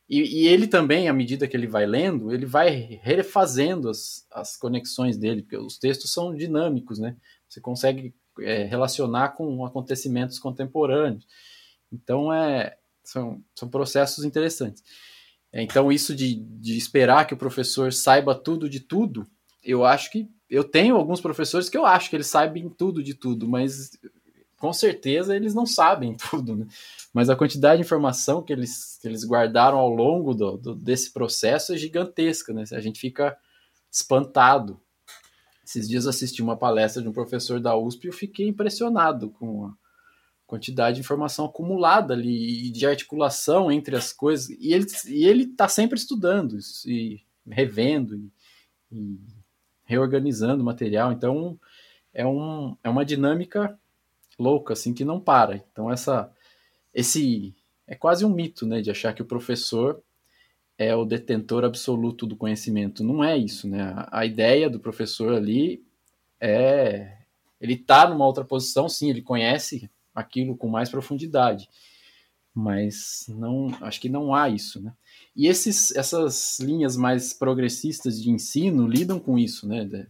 e, 0.07 0.43
e, 0.43 0.47
ele 0.47 0.67
também, 0.67 1.07
à 1.07 1.13
medida 1.13 1.47
que 1.47 1.57
ele 1.57 1.65
vai 1.65 1.85
lendo, 1.85 2.31
ele 2.31 2.45
vai 2.45 2.99
refazendo 3.01 3.89
as, 3.89 4.27
as 4.31 4.55
conexões 4.55 5.17
dele, 5.17 5.41
porque 5.41 5.57
os 5.57 5.79
textos 5.79 6.13
são 6.13 6.35
dinâmicos, 6.35 6.99
né? 6.99 7.15
Você 7.49 7.59
consegue 7.59 8.13
é, 8.41 8.65
relacionar 8.65 9.29
com 9.29 9.65
acontecimentos 9.65 10.37
contemporâneos. 10.37 11.25
Então, 11.91 12.31
é, 12.31 12.77
são, 13.03 13.43
são 13.55 13.67
processos 13.67 14.23
interessantes. 14.23 14.83
Então, 15.51 15.91
isso 15.91 16.13
de, 16.13 16.35
de 16.35 16.77
esperar 16.77 17.25
que 17.25 17.33
o 17.33 17.37
professor 17.37 17.91
saiba 17.93 18.35
tudo 18.35 18.69
de 18.69 18.81
tudo, 18.81 19.25
eu 19.65 19.83
acho 19.83 20.11
que 20.11 20.29
eu 20.49 20.63
tenho 20.63 20.95
alguns 20.95 21.19
professores 21.19 21.67
que 21.67 21.77
eu 21.77 21.85
acho 21.85 22.09
que 22.09 22.15
eles 22.15 22.27
sabem 22.27 22.69
tudo 22.69 23.03
de 23.03 23.13
tudo, 23.13 23.47
mas 23.47 23.91
com 24.57 24.71
certeza 24.71 25.35
eles 25.35 25.53
não 25.53 25.65
sabem 25.65 26.15
tudo, 26.29 26.55
né? 26.55 26.67
mas 27.13 27.29
a 27.29 27.35
quantidade 27.35 27.81
de 27.81 27.85
informação 27.85 28.41
que 28.41 28.53
eles, 28.53 28.97
que 29.01 29.07
eles 29.07 29.23
guardaram 29.23 29.77
ao 29.77 29.89
longo 29.89 30.33
do, 30.33 30.57
do, 30.57 30.75
desse 30.75 31.11
processo 31.11 31.73
é 31.73 31.77
gigantesca, 31.77 32.53
né? 32.53 32.63
A 32.71 32.79
gente 32.79 32.99
fica 32.99 33.37
espantado. 33.91 34.79
Esses 35.65 35.87
dias 35.87 36.05
assisti 36.05 36.43
uma 36.43 36.57
palestra 36.57 37.01
de 37.01 37.07
um 37.07 37.13
professor 37.13 37.59
da 37.59 37.75
USP 37.75 38.05
e 38.05 38.07
eu 38.09 38.13
fiquei 38.13 38.47
impressionado 38.47 39.31
com 39.31 39.65
a 39.65 39.73
quantidade 40.45 40.95
de 40.95 41.01
informação 41.01 41.45
acumulada 41.45 42.13
ali 42.13 42.67
e 42.67 42.71
de 42.71 42.85
articulação 42.85 43.71
entre 43.71 43.95
as 43.95 44.13
coisas. 44.13 44.49
E 44.59 44.73
ele 44.73 45.43
está 45.43 45.67
sempre 45.67 45.97
estudando 45.97 46.57
e 46.85 47.21
revendo 47.47 48.15
e, 48.15 48.31
e 48.91 49.17
reorganizando 49.85 50.61
o 50.61 50.65
material. 50.65 51.11
Então 51.11 51.59
é, 52.13 52.25
um, 52.25 52.75
é 52.83 52.89
uma 52.89 53.05
dinâmica 53.05 53.77
louca, 54.37 54.73
assim, 54.73 54.93
que 54.93 55.05
não 55.05 55.19
para. 55.19 55.55
Então, 55.55 55.91
essa, 55.91 56.31
esse 56.93 57.55
é 57.87 57.95
quase 57.95 58.25
um 58.25 58.29
mito, 58.29 58.65
né, 58.65 58.81
de 58.81 58.91
achar 58.91 59.13
que 59.13 59.21
o 59.21 59.25
professor 59.25 60.01
é 60.77 60.93
o 60.95 61.05
detentor 61.05 61.63
absoluto 61.63 62.25
do 62.25 62.35
conhecimento. 62.35 63.03
Não 63.03 63.23
é 63.23 63.37
isso, 63.37 63.67
né? 63.67 63.81
A, 63.81 64.19
a 64.19 64.25
ideia 64.25 64.69
do 64.69 64.79
professor 64.79 65.33
ali 65.33 65.83
é 66.39 67.17
ele 67.59 67.73
está 67.73 68.07
numa 68.07 68.25
outra 68.25 68.43
posição, 68.43 68.87
sim, 68.89 69.09
ele 69.09 69.21
conhece 69.21 69.89
aquilo 70.13 70.55
com 70.55 70.67
mais 70.67 70.89
profundidade, 70.89 71.69
mas 72.53 73.25
não, 73.29 73.69
acho 73.81 73.99
que 73.99 74.09
não 74.09 74.35
há 74.35 74.49
isso, 74.49 74.81
né? 74.81 74.93
E 75.35 75.47
esses, 75.47 75.93
essas 75.95 76.59
linhas 76.59 76.95
mais 76.95 77.33
progressistas 77.33 78.21
de 78.21 78.29
ensino 78.29 78.87
lidam 78.87 79.19
com 79.19 79.37
isso, 79.37 79.67
né? 79.67 79.83
De, 79.83 80.07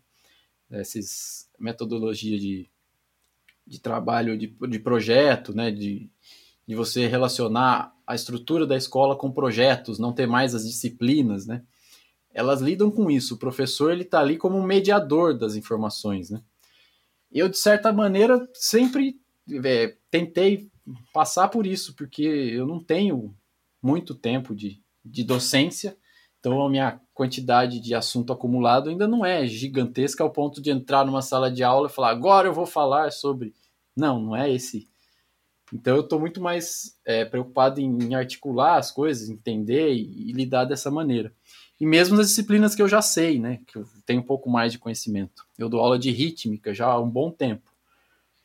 dessas 0.70 1.50
metodologia 1.60 2.38
de 2.38 2.70
de 3.66 3.80
trabalho 3.80 4.38
de, 4.38 4.48
de 4.48 4.80
projeto, 4.80 5.54
né, 5.54 5.72
de, 5.72 6.10
de 6.68 6.76
você 6.76 7.08
relacionar 7.08 7.94
a 8.06 8.14
estrutura 8.14 8.68
da 8.68 8.78
escola 8.78 9.16
com 9.16 9.32
projetos, 9.32 9.98
não 9.98 10.14
ter 10.14 10.28
mais 10.28 10.54
as 10.54 10.68
disciplinas, 10.68 11.48
né? 11.48 11.64
Elas 12.32 12.62
lidam 12.62 12.92
com 12.92 13.10
isso. 13.10 13.36
O 13.36 13.38
professor 13.40 13.92
ele 13.92 14.04
está 14.04 14.20
ali 14.20 14.38
como 14.38 14.58
um 14.58 14.64
mediador 14.64 15.36
das 15.36 15.56
informações, 15.56 16.30
né? 16.30 16.42
Eu 17.32 17.50
de 17.50 17.58
certa 17.58 17.92
maneira 17.92 18.48
sempre 18.54 19.20
é, 19.64 19.96
tentei 20.12 20.70
passar 21.12 21.48
por 21.48 21.66
isso, 21.66 21.96
porque 21.96 22.22
eu 22.22 22.68
não 22.68 22.80
tenho 22.80 23.36
muito 23.82 24.14
tempo 24.14 24.54
de, 24.54 24.80
de 25.06 25.24
docência, 25.24 25.96
então 26.40 26.66
a 26.66 26.70
minha 26.70 27.00
quantidade 27.14 27.80
de 27.80 27.96
assunto 27.96 28.32
acumulado 28.32 28.90
ainda 28.90 29.08
não 29.08 29.26
é 29.26 29.48
gigantesca 29.48 30.24
ao 30.24 30.30
ponto 30.30 30.62
de 30.62 30.70
entrar 30.70 31.06
numa 31.06 31.22
sala 31.22 31.50
de 31.50 31.64
aula 31.64 31.88
e 31.88 31.92
falar 31.92 32.12
agora 32.12 32.48
eu 32.48 32.54
vou 32.54 32.66
falar 32.66 33.12
sobre. 33.12 33.54
Não, 33.96 34.20
não 34.20 34.36
é 34.36 34.52
esse. 34.52 34.88
Então 35.74 35.96
eu 35.96 36.02
estou 36.02 36.20
muito 36.20 36.40
mais 36.40 36.98
é, 37.04 37.26
preocupado 37.26 37.82
em, 37.82 38.14
articular 38.14 38.78
as 38.78 38.92
coisas, 38.92 39.30
entender 39.30 39.94
e, 39.94 40.30
e, 40.30 40.32
lidar 40.34 40.66
dessa 40.66 40.92
maneira. 40.92 41.34
E 41.80 41.86
mesmo 41.86 42.16
nas 42.16 42.28
disciplinas 42.28 42.76
que 42.76 42.82
eu 42.82 42.88
já 42.88 43.02
sei, 43.02 43.40
né, 43.40 43.60
que 43.66 43.78
eu 43.78 43.88
tenho 44.06 44.22
um 44.22 44.26
pouco 44.26 44.50
mais 44.50 44.72
de 44.72 44.78
conhecimento. 44.78 45.46
Eu 45.58 45.68
dou 45.68 45.80
aula 45.80 45.98
de 45.98 46.12
rítmica 46.12 46.74
já 46.74 46.86
há 46.86 47.00
um 47.00 47.10
bom 47.10 47.32
tempo. 47.32 47.72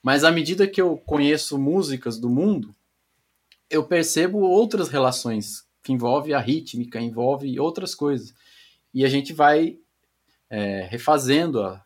Mas 0.03 0.25
à 0.25 0.31
medida 0.31 0.67
que 0.67 0.81
eu 0.81 0.97
conheço 0.97 1.59
músicas 1.59 2.19
do 2.19 2.31
mundo, 2.31 2.75
eu 3.69 3.85
percebo 3.85 4.39
outras 4.39 4.89
relações 4.89 5.69
que 5.83 5.93
envolve 5.93 6.35
a 6.35 6.41
rítmica, 6.41 7.01
envolve 7.01 7.59
outras 7.59 7.95
coisas. 7.95 8.35
E 8.93 9.05
a 9.05 9.09
gente 9.09 9.33
vai 9.33 9.78
é, 10.49 10.83
refazendo 10.83 11.62
a, 11.62 11.85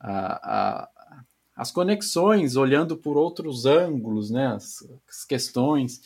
a, 0.00 0.32
a, 0.42 0.88
as 1.56 1.70
conexões, 1.70 2.56
olhando 2.56 2.96
por 2.96 3.16
outros 3.16 3.66
ângulos, 3.66 4.30
né, 4.30 4.46
as, 4.48 4.88
as 5.08 5.24
questões, 5.24 6.00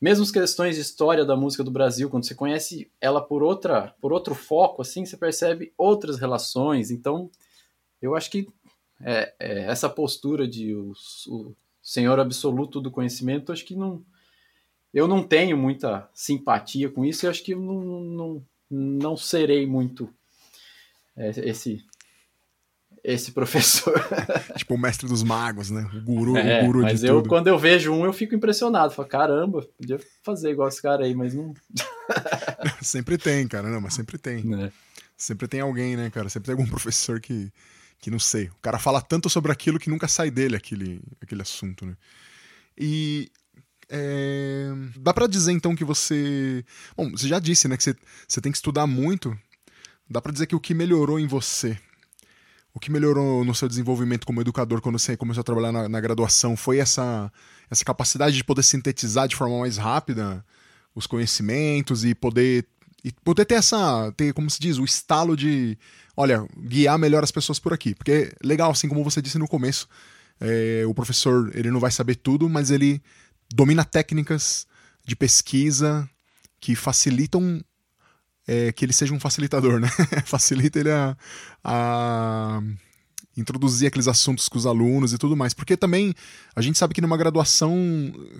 mesmo 0.00 0.22
as 0.22 0.30
questões 0.30 0.76
de 0.76 0.82
história 0.82 1.24
da 1.24 1.34
música 1.34 1.64
do 1.64 1.70
Brasil, 1.70 2.10
quando 2.10 2.26
você 2.26 2.34
conhece 2.34 2.90
ela 3.00 3.22
por 3.22 3.42
outra, 3.42 3.94
por 4.00 4.12
outro 4.12 4.34
foco, 4.34 4.82
assim, 4.82 5.06
você 5.06 5.16
percebe 5.16 5.72
outras 5.78 6.18
relações. 6.18 6.90
Então, 6.90 7.30
eu 8.02 8.14
acho 8.14 8.30
que 8.30 8.46
é, 9.00 9.32
é, 9.38 9.60
essa 9.64 9.88
postura 9.88 10.46
de 10.46 10.74
o, 10.74 10.92
o 11.28 11.54
senhor 11.82 12.20
absoluto 12.20 12.80
do 12.80 12.90
conhecimento, 12.90 13.50
acho 13.50 13.64
que 13.64 13.74
não 13.74 14.04
eu 14.94 15.08
não 15.08 15.22
tenho 15.22 15.56
muita 15.56 16.08
simpatia 16.14 16.88
com 16.88 17.04
isso 17.04 17.26
e 17.26 17.28
acho 17.28 17.42
que 17.42 17.52
eu 17.52 17.60
não, 17.60 17.80
não, 18.00 18.46
não 18.70 19.16
serei 19.16 19.66
muito 19.66 20.08
é, 21.16 21.30
esse 21.50 21.84
esse 23.02 23.32
professor. 23.32 23.92
tipo 24.56 24.74
o 24.74 24.78
mestre 24.78 25.06
dos 25.06 25.22
magos, 25.22 25.68
né? 25.68 25.86
O 25.94 26.00
guru, 26.00 26.38
é, 26.38 26.62
o 26.62 26.66
guru 26.66 26.82
mas 26.82 27.00
de 27.00 27.06
eu, 27.06 27.16
tudo. 27.16 27.28
quando 27.28 27.48
eu 27.48 27.58
vejo 27.58 27.92
um, 27.92 28.06
eu 28.06 28.14
fico 28.14 28.34
impressionado. 28.34 28.94
Falo, 28.94 29.06
caramba, 29.06 29.62
podia 29.76 30.00
fazer 30.22 30.52
igual 30.52 30.68
esse 30.68 30.80
cara 30.80 31.04
aí, 31.04 31.14
mas 31.14 31.34
não... 31.34 31.52
sempre 32.80 33.18
tem, 33.18 33.46
cara, 33.46 33.68
não, 33.68 33.82
mas 33.82 33.92
sempre 33.92 34.16
tem. 34.16 34.42
É. 34.64 34.72
Sempre 35.18 35.46
tem 35.46 35.60
alguém, 35.60 35.96
né, 35.96 36.08
cara? 36.08 36.30
Sempre 36.30 36.46
tem 36.46 36.54
algum 36.54 36.66
professor 36.70 37.20
que, 37.20 37.52
que 38.00 38.10
não 38.10 38.18
sei. 38.18 38.46
O 38.46 38.60
cara 38.62 38.78
fala 38.78 39.02
tanto 39.02 39.28
sobre 39.28 39.52
aquilo 39.52 39.78
que 39.78 39.90
nunca 39.90 40.08
sai 40.08 40.30
dele 40.30 40.56
aquele, 40.56 41.02
aquele 41.20 41.42
assunto, 41.42 41.84
né? 41.84 41.96
E 42.76 43.30
é... 43.94 44.72
Dá 44.96 45.14
para 45.14 45.26
dizer 45.26 45.52
então 45.52 45.76
que 45.76 45.84
você. 45.84 46.64
Bom, 46.96 47.10
você 47.10 47.28
já 47.28 47.38
disse, 47.38 47.68
né, 47.68 47.76
que 47.76 47.82
você, 47.84 47.94
você 48.26 48.40
tem 48.40 48.50
que 48.50 48.58
estudar 48.58 48.86
muito. 48.86 49.36
Dá 50.10 50.20
para 50.20 50.32
dizer 50.32 50.46
que 50.46 50.56
o 50.56 50.60
que 50.60 50.74
melhorou 50.74 51.18
em 51.18 51.26
você, 51.26 51.78
o 52.74 52.80
que 52.80 52.90
melhorou 52.90 53.44
no 53.44 53.54
seu 53.54 53.68
desenvolvimento 53.68 54.26
como 54.26 54.40
educador 54.40 54.80
quando 54.80 54.98
você 54.98 55.16
começou 55.16 55.40
a 55.40 55.44
trabalhar 55.44 55.72
na, 55.72 55.88
na 55.88 56.00
graduação 56.00 56.56
foi 56.56 56.78
essa, 56.78 57.32
essa 57.70 57.84
capacidade 57.84 58.36
de 58.36 58.44
poder 58.44 58.64
sintetizar 58.64 59.28
de 59.28 59.36
forma 59.36 59.60
mais 59.60 59.76
rápida 59.76 60.44
os 60.94 61.06
conhecimentos 61.06 62.04
e 62.04 62.14
poder 62.14 62.66
e 63.02 63.12
poder 63.24 63.44
ter 63.44 63.56
essa 63.56 64.12
ter 64.16 64.32
como 64.32 64.50
se 64.50 64.58
diz 64.60 64.78
o 64.78 64.84
estalo 64.84 65.36
de 65.36 65.78
olha 66.16 66.46
guiar 66.58 66.98
melhor 66.98 67.22
as 67.22 67.30
pessoas 67.30 67.58
por 67.58 67.72
aqui 67.72 67.94
porque 67.94 68.32
legal 68.42 68.70
assim 68.70 68.88
como 68.88 69.04
você 69.04 69.22
disse 69.22 69.38
no 69.38 69.48
começo 69.48 69.88
é, 70.40 70.84
o 70.86 70.94
professor 70.94 71.50
ele 71.54 71.70
não 71.70 71.80
vai 71.80 71.90
saber 71.90 72.16
tudo 72.16 72.48
mas 72.48 72.70
ele 72.70 73.02
domina 73.54 73.84
técnicas 73.84 74.66
de 75.04 75.14
pesquisa 75.14 76.08
que 76.60 76.74
facilitam 76.74 77.62
é, 78.46 78.72
que 78.72 78.84
ele 78.84 78.92
seja 78.92 79.14
um 79.14 79.20
facilitador, 79.20 79.80
né? 79.80 79.88
Facilita 80.26 80.78
ele 80.78 80.90
a, 80.90 81.16
a, 81.62 82.60
introduzir 83.36 83.86
aqueles 83.86 84.08
assuntos 84.08 84.48
com 84.48 84.58
os 84.58 84.66
alunos 84.66 85.12
e 85.12 85.18
tudo 85.18 85.36
mais. 85.36 85.54
Porque 85.54 85.76
também 85.76 86.12
a 86.54 86.60
gente 86.60 86.76
sabe 86.76 86.92
que 86.92 87.00
numa 87.00 87.16
graduação, 87.16 87.74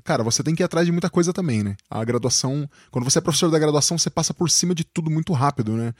cara, 0.03 0.23
você 0.23 0.43
tem 0.43 0.55
que 0.55 0.63
ir 0.63 0.65
atrás 0.65 0.85
de 0.85 0.93
muita 0.93 1.09
coisa 1.09 1.33
também, 1.33 1.63
né? 1.63 1.77
A 1.89 2.05
graduação, 2.05 2.69
quando 2.91 3.05
você 3.05 3.19
é 3.19 3.23
professor 3.23 3.51
da 3.51 3.59
graduação, 3.59 3.97
você 3.97 4.11
passa 4.11 4.35
por 4.35 4.51
cima 4.51 4.75
de 4.75 4.85
tudo 4.85 5.11
muito 5.11 5.33
rápido, 5.33 5.73
né? 5.73 5.95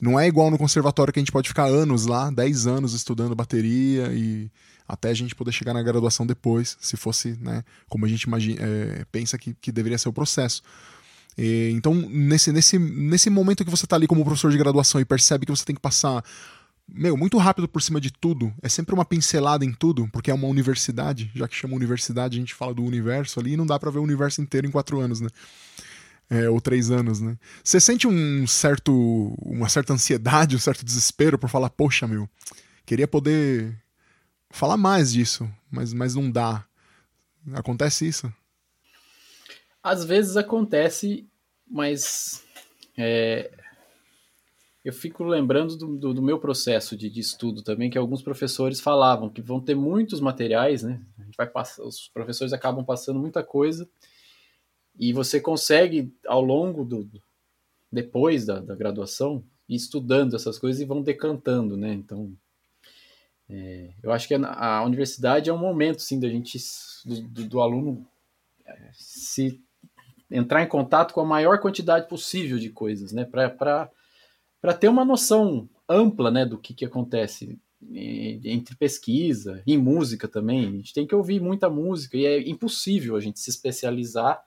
Não 0.00 0.18
é 0.20 0.26
igual 0.26 0.50
no 0.50 0.58
conservatório 0.58 1.12
que 1.12 1.18
a 1.18 1.22
gente 1.22 1.32
pode 1.32 1.48
ficar 1.48 1.66
anos 1.66 2.06
lá, 2.06 2.30
10 2.30 2.66
anos 2.66 2.92
estudando 2.92 3.34
bateria 3.34 4.12
e 4.12 4.50
até 4.92 5.08
a 5.08 5.14
gente 5.14 5.34
poder 5.34 5.52
chegar 5.52 5.72
na 5.72 5.82
graduação 5.82 6.26
depois, 6.26 6.76
se 6.78 6.98
fosse, 6.98 7.38
né, 7.40 7.64
como 7.88 8.04
a 8.04 8.08
gente 8.08 8.24
imagina, 8.24 8.60
é, 8.60 9.06
pensa 9.10 9.38
que, 9.38 9.54
que 9.54 9.72
deveria 9.72 9.96
ser 9.96 10.10
o 10.10 10.12
processo. 10.12 10.62
E, 11.38 11.70
então, 11.72 11.94
nesse, 11.94 12.52
nesse, 12.52 12.78
nesse 12.78 13.30
momento 13.30 13.64
que 13.64 13.70
você 13.70 13.86
está 13.86 13.96
ali 13.96 14.06
como 14.06 14.22
professor 14.22 14.52
de 14.52 14.58
graduação 14.58 15.00
e 15.00 15.04
percebe 15.06 15.46
que 15.46 15.50
você 15.50 15.64
tem 15.64 15.74
que 15.74 15.80
passar 15.80 16.22
meu, 16.86 17.16
muito 17.16 17.38
rápido 17.38 17.66
por 17.66 17.80
cima 17.80 17.98
de 17.98 18.12
tudo, 18.12 18.52
é 18.60 18.68
sempre 18.68 18.94
uma 18.94 19.04
pincelada 19.04 19.64
em 19.64 19.72
tudo, 19.72 20.06
porque 20.12 20.30
é 20.30 20.34
uma 20.34 20.46
universidade, 20.46 21.30
já 21.34 21.48
que 21.48 21.56
chama 21.56 21.74
universidade, 21.74 22.36
a 22.36 22.40
gente 22.40 22.52
fala 22.52 22.74
do 22.74 22.84
universo 22.84 23.40
ali 23.40 23.52
e 23.54 23.56
não 23.56 23.64
dá 23.64 23.78
para 23.78 23.90
ver 23.90 23.98
o 23.98 24.02
universo 24.02 24.42
inteiro 24.42 24.66
em 24.66 24.70
quatro 24.70 25.00
anos, 25.00 25.20
né? 25.22 25.28
É, 26.28 26.50
ou 26.50 26.60
três 26.60 26.90
anos, 26.90 27.18
né? 27.18 27.38
Você 27.64 27.80
sente 27.80 28.06
um 28.06 28.46
certo, 28.46 28.92
uma 29.40 29.70
certa 29.70 29.94
ansiedade, 29.94 30.54
um 30.54 30.58
certo 30.58 30.84
desespero 30.84 31.38
por 31.38 31.48
falar, 31.48 31.70
poxa, 31.70 32.06
meu, 32.06 32.28
queria 32.84 33.08
poder 33.08 33.81
falar 34.52 34.76
mais 34.76 35.12
disso, 35.12 35.50
mas, 35.70 35.92
mas 35.92 36.14
não 36.14 36.30
dá. 36.30 36.64
Acontece 37.54 38.06
isso? 38.06 38.32
Às 39.82 40.04
vezes 40.04 40.36
acontece, 40.36 41.26
mas 41.68 42.44
é, 42.96 43.50
eu 44.84 44.92
fico 44.92 45.24
lembrando 45.24 45.76
do, 45.76 45.96
do, 45.96 46.14
do 46.14 46.22
meu 46.22 46.38
processo 46.38 46.96
de, 46.96 47.10
de, 47.10 47.20
estudo 47.20 47.62
também, 47.62 47.90
que 47.90 47.98
alguns 47.98 48.22
professores 48.22 48.80
falavam 48.80 49.28
que 49.28 49.40
vão 49.40 49.60
ter 49.60 49.74
muitos 49.74 50.20
materiais, 50.20 50.82
né? 50.82 51.00
A 51.18 51.22
gente 51.24 51.36
vai 51.36 51.46
passar, 51.46 51.82
os 51.82 52.08
professores 52.08 52.52
acabam 52.52 52.84
passando 52.84 53.18
muita 53.18 53.42
coisa 53.42 53.88
e 54.98 55.12
você 55.12 55.40
consegue, 55.40 56.14
ao 56.26 56.42
longo 56.42 56.84
do. 56.84 57.08
depois 57.90 58.44
da, 58.44 58.60
da 58.60 58.74
graduação, 58.74 59.44
ir 59.68 59.76
estudando 59.76 60.36
essas 60.36 60.58
coisas 60.58 60.80
e 60.80 60.84
vão 60.84 61.02
decantando, 61.02 61.76
né? 61.76 61.92
Então, 61.92 62.36
é, 63.48 63.90
eu 64.02 64.12
acho 64.12 64.26
que 64.26 64.34
a, 64.34 64.78
a, 64.78 64.84
universidade 64.84 65.50
é 65.50 65.52
um 65.52 65.58
momento, 65.58 66.00
sim, 66.00 66.18
da 66.18 66.28
gente, 66.28 66.58
do, 67.04 67.44
do, 67.44 67.60
aluno 67.60 68.06
é, 68.64 68.90
se 68.92 69.60
entrar 70.30 70.62
em 70.62 70.68
contato 70.68 71.12
com 71.12 71.20
a 71.20 71.26
maior 71.26 71.60
quantidade 71.60 72.08
possível 72.08 72.58
de 72.58 72.70
coisas, 72.70 73.12
né? 73.12 73.24
Para 73.24 73.90
ter 74.78 74.88
uma 74.88 75.04
noção 75.04 75.68
ampla, 75.88 76.30
né, 76.30 76.46
do 76.46 76.56
que, 76.56 76.72
que 76.72 76.84
acontece 76.84 77.58
entre 78.44 78.76
pesquisa 78.76 79.62
e 79.66 79.76
música 79.76 80.28
também. 80.28 80.66
A 80.66 80.70
gente 80.70 80.94
tem 80.94 81.06
que 81.06 81.14
ouvir 81.14 81.40
muita 81.40 81.68
música 81.68 82.16
e 82.16 82.24
é 82.24 82.48
impossível 82.48 83.16
a 83.16 83.20
gente 83.20 83.40
se 83.40 83.50
especializar 83.50 84.42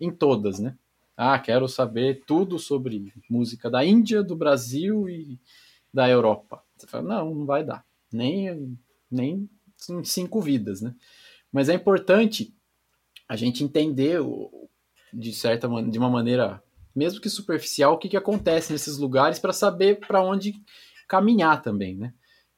em 0.00 0.10
todas, 0.10 0.58
né? 0.58 0.76
Ah, 1.16 1.38
quero 1.38 1.68
saber 1.68 2.22
tudo 2.26 2.58
sobre 2.58 3.12
música 3.30 3.70
da 3.70 3.84
Índia, 3.84 4.22
do 4.22 4.34
Brasil 4.34 5.08
e 5.08 5.38
da 5.92 6.08
Europa. 6.08 6.62
Você 6.76 6.86
fala, 6.86 7.04
não, 7.04 7.34
não 7.34 7.46
vai 7.46 7.62
dar. 7.62 7.84
Nem, 8.12 8.78
nem 9.10 9.48
em 9.90 10.04
cinco 10.04 10.40
vidas, 10.40 10.80
né? 10.80 10.94
Mas 11.50 11.68
é 11.68 11.74
importante 11.74 12.54
a 13.28 13.36
gente 13.36 13.64
entender 13.64 14.20
de 15.12 15.32
certa 15.32 15.68
de 15.68 15.98
uma 15.98 16.08
maneira, 16.08 16.62
mesmo 16.94 17.20
que 17.20 17.28
superficial, 17.28 17.94
o 17.94 17.98
que, 17.98 18.08
que 18.08 18.16
acontece 18.16 18.72
nesses 18.72 18.96
lugares 18.96 19.38
para 19.38 19.52
saber 19.52 20.00
para 20.00 20.22
onde 20.22 20.54
caminhar 21.08 21.62
também, 21.62 21.96
né? 21.96 22.14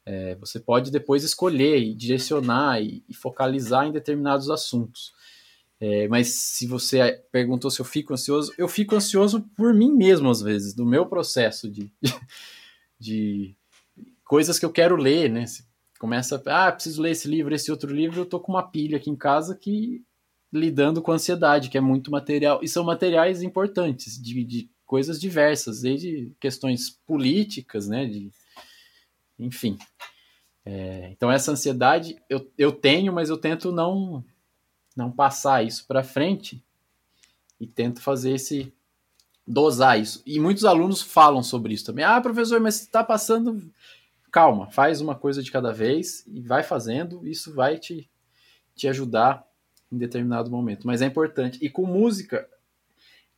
É, 0.06 0.34
você 0.34 0.60
pode 0.60 0.90
depois 0.90 1.24
escolher 1.24 1.78
e 1.78 1.94
direcionar 1.94 2.80
e, 2.80 3.02
e 3.08 3.14
focalizar 3.14 3.86
em 3.86 3.92
determinados 3.92 4.50
assuntos. 4.50 5.12
É, 5.80 6.06
mas 6.08 6.28
se 6.28 6.66
você 6.66 7.22
perguntou 7.32 7.70
se 7.70 7.80
eu 7.80 7.84
fico 7.84 8.12
ansioso, 8.12 8.52
eu 8.56 8.68
fico 8.68 8.94
ansioso 8.94 9.42
por 9.56 9.74
mim 9.74 9.92
mesmo 9.92 10.30
às 10.30 10.40
vezes, 10.40 10.74
do 10.74 10.86
meu 10.86 11.06
processo 11.06 11.70
de, 11.70 11.90
de 12.98 13.56
coisas 14.24 14.58
que 14.58 14.64
eu 14.64 14.72
quero 14.72 14.96
ler, 14.96 15.30
né? 15.30 15.46
Você 15.46 15.64
começa, 15.98 16.42
ah, 16.46 16.72
preciso 16.72 17.02
ler 17.02 17.12
esse 17.12 17.28
livro, 17.28 17.54
esse 17.54 17.70
outro 17.70 17.92
livro, 17.92 18.20
eu 18.20 18.26
tô 18.26 18.40
com 18.40 18.52
uma 18.52 18.62
pilha 18.62 18.96
aqui 18.96 19.10
em 19.10 19.16
casa 19.16 19.56
que 19.56 20.02
lidando 20.52 21.02
com 21.02 21.12
ansiedade, 21.12 21.68
que 21.68 21.76
é 21.76 21.80
muito 21.80 22.10
material, 22.10 22.60
e 22.62 22.68
são 22.68 22.84
materiais 22.84 23.42
importantes, 23.42 24.20
de, 24.22 24.44
de 24.44 24.70
coisas 24.86 25.20
diversas, 25.20 25.80
desde 25.80 26.32
questões 26.38 26.90
políticas, 27.06 27.88
né? 27.88 28.06
De, 28.06 28.30
enfim. 29.38 29.76
É, 30.64 31.10
então 31.10 31.30
essa 31.30 31.52
ansiedade 31.52 32.16
eu, 32.28 32.50
eu 32.56 32.72
tenho, 32.72 33.12
mas 33.12 33.28
eu 33.28 33.36
tento 33.36 33.70
não 33.70 34.24
não 34.96 35.10
passar 35.10 35.64
isso 35.64 35.86
para 35.86 36.04
frente 36.04 36.64
e 37.60 37.66
tento 37.66 38.00
fazer 38.00 38.34
esse 38.34 38.72
dosar 39.46 40.00
isso. 40.00 40.22
E 40.24 40.38
muitos 40.38 40.64
alunos 40.64 41.02
falam 41.02 41.42
sobre 41.42 41.74
isso 41.74 41.84
também. 41.84 42.04
Ah, 42.04 42.20
professor, 42.20 42.60
mas 42.60 42.80
está 42.80 43.02
passando. 43.02 43.62
Calma, 44.34 44.68
faz 44.68 45.00
uma 45.00 45.14
coisa 45.14 45.40
de 45.40 45.52
cada 45.52 45.72
vez 45.72 46.26
e 46.26 46.40
vai 46.40 46.64
fazendo. 46.64 47.24
Isso 47.24 47.54
vai 47.54 47.78
te, 47.78 48.10
te 48.74 48.88
ajudar 48.88 49.48
em 49.92 49.96
determinado 49.96 50.50
momento. 50.50 50.88
Mas 50.88 51.00
é 51.00 51.06
importante. 51.06 51.56
E 51.62 51.70
com 51.70 51.86
música, 51.86 52.44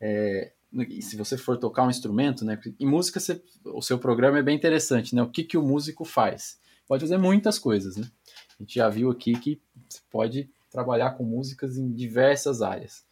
é, 0.00 0.54
se 1.02 1.14
você 1.14 1.36
for 1.36 1.58
tocar 1.58 1.82
um 1.82 1.90
instrumento, 1.90 2.46
né? 2.46 2.58
Em 2.80 2.86
música, 2.86 3.20
você, 3.20 3.42
o 3.62 3.82
seu 3.82 3.98
programa 3.98 4.38
é 4.38 4.42
bem 4.42 4.56
interessante, 4.56 5.14
né? 5.14 5.22
O 5.22 5.28
que, 5.28 5.44
que 5.44 5.58
o 5.58 5.62
músico 5.62 6.02
faz? 6.02 6.58
Pode 6.88 7.02
fazer 7.02 7.18
muitas 7.18 7.58
coisas, 7.58 7.98
né? 7.98 8.10
A 8.58 8.62
gente 8.62 8.76
já 8.76 8.88
viu 8.88 9.10
aqui 9.10 9.38
que 9.38 9.60
você 9.86 10.00
pode 10.10 10.48
trabalhar 10.70 11.10
com 11.10 11.24
músicas 11.24 11.76
em 11.76 11.92
diversas 11.92 12.62
áreas. 12.62 13.04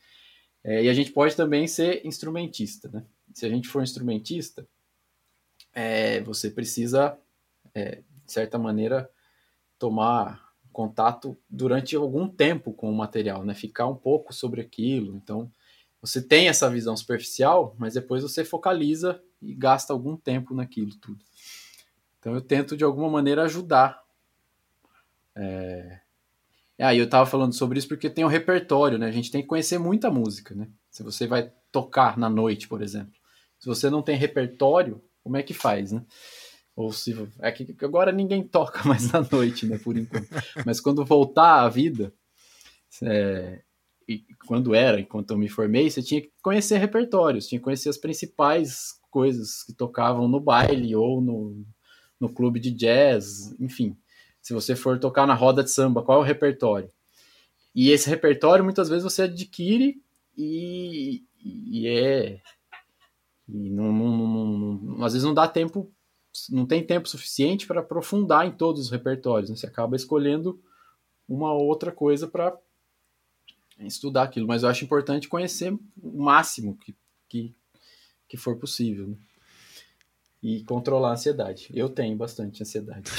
É, 0.64 0.84
e 0.84 0.88
a 0.88 0.94
gente 0.94 1.12
pode 1.12 1.36
também 1.36 1.66
ser 1.66 2.00
instrumentista, 2.02 2.88
né? 2.90 3.04
Se 3.34 3.44
a 3.44 3.50
gente 3.50 3.68
for 3.68 3.82
instrumentista, 3.82 4.66
é, 5.74 6.22
você 6.22 6.48
precisa, 6.48 7.18
é, 7.74 8.02
de 8.24 8.32
certa 8.32 8.58
maneira, 8.58 9.10
tomar 9.78 10.52
contato 10.72 11.36
durante 11.48 11.94
algum 11.94 12.28
tempo 12.28 12.72
com 12.72 12.90
o 12.90 12.94
material, 12.94 13.44
né? 13.44 13.54
Ficar 13.54 13.86
um 13.86 13.94
pouco 13.94 14.32
sobre 14.32 14.60
aquilo. 14.60 15.16
Então, 15.16 15.50
você 16.00 16.20
tem 16.20 16.48
essa 16.48 16.68
visão 16.68 16.96
superficial, 16.96 17.74
mas 17.78 17.94
depois 17.94 18.22
você 18.22 18.44
focaliza 18.44 19.22
e 19.40 19.54
gasta 19.54 19.92
algum 19.92 20.16
tempo 20.16 20.54
naquilo 20.54 20.94
tudo. 20.96 21.24
Então, 22.18 22.34
eu 22.34 22.40
tento 22.40 22.76
de 22.76 22.84
alguma 22.84 23.08
maneira 23.10 23.42
ajudar 23.42 24.04
é, 25.36 26.00
ah, 26.78 26.94
eu 26.94 27.08
tava 27.08 27.26
falando 27.26 27.52
sobre 27.52 27.78
isso 27.78 27.88
porque 27.88 28.10
tem 28.10 28.24
um 28.24 28.28
repertório, 28.28 28.98
né? 28.98 29.06
A 29.06 29.12
gente 29.12 29.30
tem 29.30 29.42
que 29.42 29.48
conhecer 29.48 29.78
muita 29.78 30.10
música, 30.10 30.54
né? 30.54 30.68
Se 30.90 31.02
você 31.02 31.26
vai 31.26 31.52
tocar 31.70 32.16
na 32.18 32.28
noite, 32.28 32.68
por 32.68 32.82
exemplo. 32.82 33.14
Se 33.58 33.66
você 33.66 33.88
não 33.88 34.02
tem 34.02 34.16
repertório, 34.16 35.02
como 35.22 35.36
é 35.36 35.42
que 35.42 35.54
faz, 35.54 35.92
né? 35.92 36.04
Ou 36.76 36.92
se 36.92 37.14
é 37.38 37.52
que 37.52 37.74
agora 37.84 38.10
ninguém 38.10 38.42
toca 38.42 38.82
mais 38.88 39.12
na 39.12 39.20
noite, 39.30 39.66
né? 39.66 39.78
Por 39.78 39.96
enquanto. 39.96 40.28
Mas 40.66 40.80
quando 40.80 41.04
voltar 41.04 41.62
à 41.62 41.68
vida, 41.68 42.12
é, 43.02 43.62
e 44.08 44.24
quando 44.46 44.74
era, 44.74 45.00
enquanto 45.00 45.30
eu 45.30 45.38
me 45.38 45.48
formei, 45.48 45.88
você 45.88 46.02
tinha 46.02 46.20
que 46.20 46.30
conhecer 46.42 46.78
repertórios, 46.78 47.46
tinha 47.46 47.58
que 47.58 47.64
conhecer 47.64 47.88
as 47.88 47.96
principais 47.96 49.00
coisas 49.10 49.62
que 49.62 49.72
tocavam 49.72 50.26
no 50.28 50.40
baile 50.40 50.94
ou 50.94 51.20
no, 51.20 51.64
no 52.18 52.28
clube 52.28 52.58
de 52.58 52.70
jazz, 52.70 53.54
enfim. 53.60 53.96
Se 54.42 54.52
você 54.52 54.76
for 54.76 54.98
tocar 54.98 55.26
na 55.26 55.34
roda 55.34 55.62
de 55.64 55.70
samba, 55.70 56.02
qual 56.02 56.18
é 56.18 56.20
o 56.20 56.24
repertório? 56.24 56.90
E 57.74 57.90
esse 57.90 58.08
repertório 58.10 58.64
muitas 58.64 58.88
vezes 58.88 59.04
você 59.04 59.22
adquire 59.22 60.02
e, 60.36 61.24
e 61.42 61.88
é. 61.88 62.40
E 63.48 63.70
não, 63.70 63.92
não, 63.92 64.76
não, 64.76 65.04
às 65.04 65.12
vezes 65.12 65.26
não 65.26 65.34
dá 65.34 65.46
tempo, 65.48 65.90
não 66.50 66.66
tem 66.66 66.84
tempo 66.84 67.08
suficiente 67.08 67.66
para 67.66 67.80
aprofundar 67.80 68.46
em 68.46 68.52
todos 68.52 68.82
os 68.82 68.90
repertórios. 68.90 69.50
Né? 69.50 69.56
Você 69.56 69.66
acaba 69.66 69.96
escolhendo 69.96 70.60
uma 71.28 71.52
outra 71.52 71.92
coisa 71.92 72.26
para 72.26 72.56
estudar 73.80 74.24
aquilo. 74.24 74.46
Mas 74.46 74.62
eu 74.62 74.68
acho 74.68 74.84
importante 74.84 75.28
conhecer 75.28 75.72
o 76.02 76.22
máximo 76.22 76.76
que, 76.76 76.94
que, 77.28 77.54
que 78.28 78.36
for 78.36 78.56
possível. 78.56 79.08
Né? 79.08 79.16
e 80.44 80.62
controlar 80.64 81.08
a 81.08 81.12
ansiedade. 81.12 81.70
Eu 81.72 81.88
tenho 81.88 82.14
bastante 82.14 82.62
ansiedade. 82.62 83.10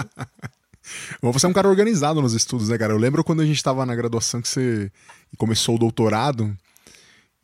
você 1.20 1.44
é 1.44 1.48
um 1.48 1.52
cara 1.52 1.68
organizado 1.68 2.22
nos 2.22 2.32
estudos, 2.32 2.70
né, 2.70 2.78
cara? 2.78 2.94
Eu 2.94 2.98
lembro 2.98 3.22
quando 3.22 3.42
a 3.42 3.44
gente 3.44 3.56
estava 3.56 3.84
na 3.84 3.94
graduação 3.94 4.40
que 4.40 4.48
você 4.48 4.90
começou 5.36 5.74
o 5.74 5.78
doutorado. 5.78 6.56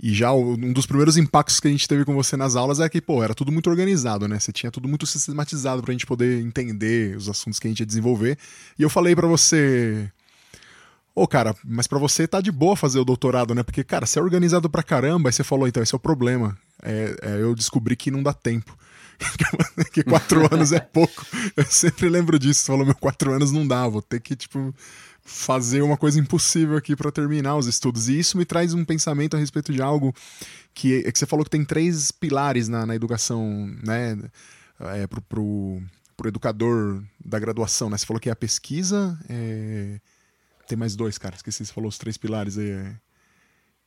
E 0.01 0.14
já 0.14 0.32
um 0.32 0.72
dos 0.72 0.86
primeiros 0.86 1.16
impactos 1.16 1.59
que 1.59 1.66
a 1.66 1.70
gente 1.70 1.88
teve 1.88 2.05
com 2.05 2.14
você 2.14 2.36
nas 2.36 2.55
aulas 2.55 2.78
é 2.78 2.88
que, 2.88 3.01
pô, 3.01 3.22
era 3.22 3.34
tudo 3.34 3.51
muito 3.51 3.68
organizado, 3.68 4.28
né? 4.28 4.38
Você 4.38 4.53
tinha 4.53 4.70
tudo 4.70 4.88
muito 4.88 5.07
sistematizado 5.07 5.82
pra 5.82 5.90
gente 5.90 6.07
poder 6.07 6.40
entender 6.40 7.16
os 7.16 7.28
assuntos 7.28 7.59
que 7.59 7.66
a 7.66 7.70
gente 7.70 7.80
ia 7.80 7.86
desenvolver. 7.86 8.38
E 8.78 8.82
eu 8.82 8.88
falei 8.88 9.16
para 9.16 9.26
você, 9.26 10.09
Ô, 11.18 11.26
cara, 11.26 11.53
mas 11.64 11.88
para 11.88 11.99
você 11.99 12.28
tá 12.28 12.40
de 12.40 12.53
boa 12.53 12.76
fazer 12.76 13.01
o 13.01 13.05
doutorado, 13.05 13.53
né? 13.53 13.64
Porque, 13.64 13.82
cara, 13.82 14.07
você 14.07 14.20
é 14.20 14.22
organizado 14.22 14.70
pra 14.70 14.84
caramba, 14.84 15.28
aí 15.28 15.32
você 15.32 15.42
falou, 15.42 15.66
então, 15.66 15.82
esse 15.82 15.92
é 15.92 15.96
o 15.96 15.99
problema. 15.99 16.57
É, 16.80 17.16
é, 17.22 17.42
eu 17.42 17.57
descobri 17.57 17.96
que 17.96 18.09
não 18.09 18.22
dá 18.22 18.32
tempo. 18.32 18.78
que 19.93 20.03
quatro 20.03 20.53
anos 20.53 20.73
é 20.73 20.81
pouco. 20.81 21.27
Eu 21.57 21.64
sempre 21.64 22.09
lembro 22.09 22.39
disso. 22.39 22.66
Falou, 22.66 22.85
meu, 22.85 22.95
quatro 22.95 23.33
anos 23.33 23.53
não 23.53 23.66
dá, 23.66 23.87
vou 23.89 24.03
ter 24.03 24.21
que, 24.21 24.37
tipo, 24.37 24.75
fazer 25.23 25.83
uma 25.83 25.97
coisa 25.97 26.19
impossível 26.19 26.77
aqui 26.77 26.95
para 26.95 27.11
terminar 27.11 27.57
os 27.57 27.66
estudos. 27.66 28.09
E 28.09 28.19
isso 28.19 28.39
me 28.39 28.45
traz 28.45 28.75
um 28.75 28.85
pensamento 28.85 29.37
a 29.37 29.41
respeito 29.41 29.73
de 29.73 29.83
algo 29.83 30.14
que, 30.75 31.03
é 31.05 31.12
que 31.12 31.19
você 31.19 31.27
falou 31.27 31.45
que 31.45 31.51
tem 31.51 31.64
três 31.64 32.11
pilares 32.11 32.69
na, 32.69 32.87
na 32.87 32.95
educação, 32.95 33.66
né? 33.85 34.19
É, 34.81 35.07
pro, 35.07 35.21
pro, 35.23 35.83
pro 36.16 36.29
educador 36.29 37.03
da 37.25 37.39
graduação, 37.39 37.91
né? 37.91 37.99
Você 37.99 38.07
falou 38.07 38.21
que 38.21 38.29
é 38.29 38.33
a 38.33 38.37
pesquisa, 38.37 39.19
é 39.29 39.99
tem 40.69 40.77
mais 40.77 40.95
dois, 40.95 41.16
cara. 41.16 41.35
Esqueci, 41.35 41.64
você 41.64 41.73
falou 41.73 41.89
os 41.89 41.99
três 41.99 42.16
pilares 42.16 42.59
aí. 42.59 42.71
É... 42.71 42.97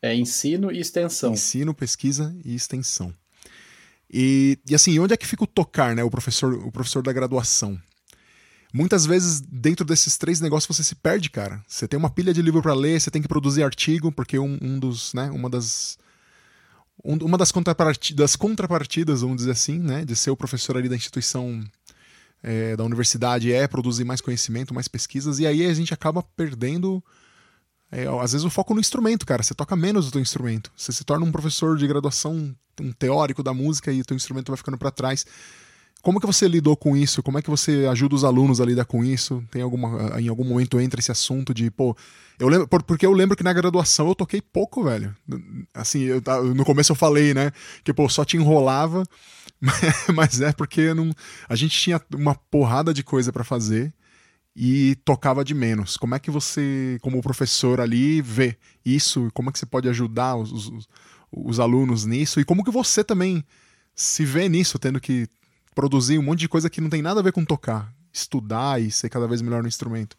É 0.01 0.15
ensino 0.15 0.71
e 0.71 0.79
extensão. 0.79 1.33
Ensino, 1.33 1.75
pesquisa 1.75 2.35
e 2.43 2.55
extensão. 2.55 3.13
E, 4.11 4.57
e 4.67 4.75
assim, 4.75 4.99
onde 4.99 5.13
é 5.13 5.17
que 5.17 5.27
fica 5.27 5.43
o 5.43 5.47
tocar, 5.47 5.95
né? 5.95 6.03
O 6.03 6.09
professor, 6.09 6.53
o 6.53 6.71
professor 6.71 7.01
da 7.01 7.13
graduação. 7.13 7.79
Muitas 8.73 9.05
vezes, 9.05 9.41
dentro 9.41 9.85
desses 9.85 10.17
três 10.17 10.39
negócios, 10.39 10.75
você 10.75 10.83
se 10.83 10.95
perde, 10.95 11.29
cara. 11.29 11.63
Você 11.67 11.87
tem 11.87 11.97
uma 11.97 12.09
pilha 12.09 12.33
de 12.33 12.41
livro 12.41 12.61
para 12.61 12.73
ler, 12.73 12.99
você 12.99 13.11
tem 13.11 13.21
que 13.21 13.27
produzir 13.27 13.63
artigo, 13.63 14.11
porque 14.11 14.39
um, 14.39 14.57
um 14.61 14.79
dos, 14.79 15.13
né, 15.13 15.29
uma 15.31 15.49
das 15.49 15.97
um, 17.03 17.17
uma 17.25 17.37
das 17.37 17.51
contrapartidas, 17.51 18.35
contrapartidas, 18.35 19.21
vamos 19.21 19.37
dizer 19.37 19.51
assim, 19.51 19.79
né, 19.79 20.05
de 20.05 20.15
ser 20.15 20.29
o 20.29 20.37
professor 20.37 20.77
ali 20.77 20.87
da 20.87 20.95
instituição 20.95 21.63
é, 22.43 22.75
da 22.75 22.83
universidade 22.83 23.51
é 23.51 23.67
produzir 23.67 24.03
mais 24.03 24.21
conhecimento, 24.21 24.73
mais 24.73 24.87
pesquisas, 24.87 25.39
e 25.39 25.45
aí 25.45 25.65
a 25.65 25.73
gente 25.73 25.93
acaba 25.93 26.23
perdendo, 26.35 27.03
é, 27.91 28.05
às 28.21 28.31
vezes, 28.31 28.45
o 28.45 28.49
foco 28.49 28.73
no 28.73 28.79
instrumento, 28.79 29.25
cara. 29.25 29.43
Você 29.43 29.53
toca 29.53 29.75
menos 29.75 30.07
o 30.07 30.11
teu 30.11 30.21
instrumento. 30.21 30.71
Você 30.75 30.91
se 30.91 31.03
torna 31.03 31.25
um 31.25 31.31
professor 31.31 31.77
de 31.77 31.85
graduação, 31.87 32.55
um 32.81 32.91
teórico 32.91 33.43
da 33.43 33.53
música, 33.53 33.91
e 33.91 34.03
teu 34.03 34.15
instrumento 34.15 34.47
vai 34.49 34.57
ficando 34.57 34.77
para 34.77 34.91
trás. 34.91 35.25
Como 36.01 36.19
que 36.19 36.25
você 36.25 36.47
lidou 36.47 36.75
com 36.75 36.97
isso? 36.97 37.21
Como 37.21 37.37
é 37.37 37.41
que 37.41 37.49
você 37.49 37.85
ajuda 37.89 38.15
os 38.15 38.23
alunos 38.23 38.59
a 38.59 38.65
lidar 38.65 38.85
com 38.85 39.03
isso? 39.03 39.43
Tem 39.51 39.61
alguma 39.61 40.19
em 40.19 40.27
algum 40.27 40.43
momento 40.43 40.79
entra 40.79 40.99
esse 40.99 41.11
assunto 41.11 41.53
de, 41.53 41.69
pô, 41.69 41.95
eu 42.39 42.47
lembro 42.47 42.67
porque 42.67 43.05
eu 43.05 43.11
lembro 43.11 43.37
que 43.37 43.43
na 43.43 43.53
graduação 43.53 44.07
eu 44.07 44.15
toquei 44.15 44.41
pouco, 44.41 44.83
velho. 44.83 45.15
Assim, 45.73 46.01
eu, 46.01 46.21
no 46.55 46.65
começo 46.65 46.91
eu 46.91 46.95
falei, 46.95 47.35
né, 47.35 47.51
que 47.83 47.93
pô, 47.93 48.09
só 48.09 48.25
te 48.25 48.35
enrolava, 48.35 49.03
mas 50.15 50.41
é 50.41 50.51
porque 50.51 50.91
não, 50.93 51.11
a 51.47 51.55
gente 51.55 51.79
tinha 51.79 52.01
uma 52.15 52.33
porrada 52.33 52.93
de 52.93 53.03
coisa 53.03 53.31
para 53.31 53.43
fazer 53.43 53.93
e 54.55 54.95
tocava 55.05 55.45
de 55.45 55.53
menos. 55.53 55.97
Como 55.97 56.15
é 56.15 56.19
que 56.19 56.31
você, 56.31 56.97
como 57.01 57.21
professor 57.21 57.79
ali, 57.79 58.21
vê 58.21 58.57
isso? 58.83 59.29
Como 59.33 59.49
é 59.49 59.53
que 59.53 59.59
você 59.59 59.67
pode 59.67 59.87
ajudar 59.87 60.35
os, 60.35 60.51
os, 60.51 60.87
os 61.31 61.59
alunos 61.59 62.05
nisso? 62.05 62.39
E 62.39 62.45
como 62.45 62.63
que 62.63 62.71
você 62.71 63.03
também 63.03 63.43
se 63.95 64.25
vê 64.25 64.49
nisso, 64.49 64.79
tendo 64.79 64.99
que 64.99 65.27
produzir 65.73 66.17
um 66.17 66.23
monte 66.23 66.39
de 66.39 66.49
coisa 66.49 66.69
que 66.69 66.81
não 66.81 66.89
tem 66.89 67.01
nada 67.01 67.19
a 67.19 67.23
ver 67.23 67.31
com 67.31 67.45
tocar, 67.45 67.93
estudar 68.11 68.81
e 68.81 68.91
ser 68.91 69.09
cada 69.09 69.27
vez 69.27 69.41
melhor 69.41 69.61
no 69.61 69.67
instrumento. 69.67 70.17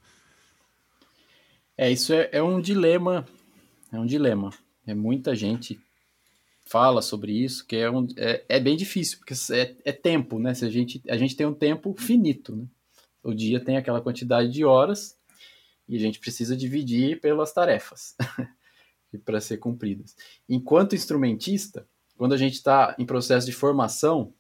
É, 1.77 1.91
isso 1.91 2.13
é, 2.13 2.29
é 2.33 2.43
um 2.43 2.61
dilema, 2.61 3.27
é 3.91 3.99
um 3.99 4.07
dilema. 4.07 4.51
É 4.87 4.95
muita 4.95 5.35
gente 5.35 5.81
fala 6.65 7.03
sobre 7.03 7.33
isso, 7.33 7.67
que 7.67 7.77
é, 7.77 7.91
um, 7.91 8.07
é, 8.17 8.45
é 8.49 8.61
bem 8.61 8.77
difícil, 8.77 9.19
porque 9.19 9.35
é, 9.53 9.77
é, 9.85 9.93
tempo, 9.93 10.39
né? 10.39 10.55
Se 10.55 10.65
a, 10.65 10.71
gente, 10.71 11.03
a 11.09 11.17
gente 11.17 11.37
tem 11.37 11.47
um 11.47 11.55
tempo 11.55 11.95
finito, 11.99 12.57
né? 12.57 12.65
O 13.23 13.35
dia 13.35 13.61
tem 13.61 13.77
aquela 13.77 14.01
quantidade 14.01 14.51
de 14.51 14.65
horas 14.65 15.17
e 15.89 15.97
a 15.97 15.99
gente 15.99 16.19
precisa 16.19 16.57
dividir 16.57 17.21
pelas 17.21 17.53
tarefas 17.53 18.17
para 19.19 19.41
ser 19.41 19.59
cumpridas. 19.59 20.17
Enquanto 20.49 20.95
instrumentista, 20.95 21.87
quando 22.17 22.35
a 22.35 22.39
gente 22.39 22.55
está 22.55 22.95
em 22.99 23.07
processo 23.07 23.47
de 23.47 23.53
formação, 23.53 24.33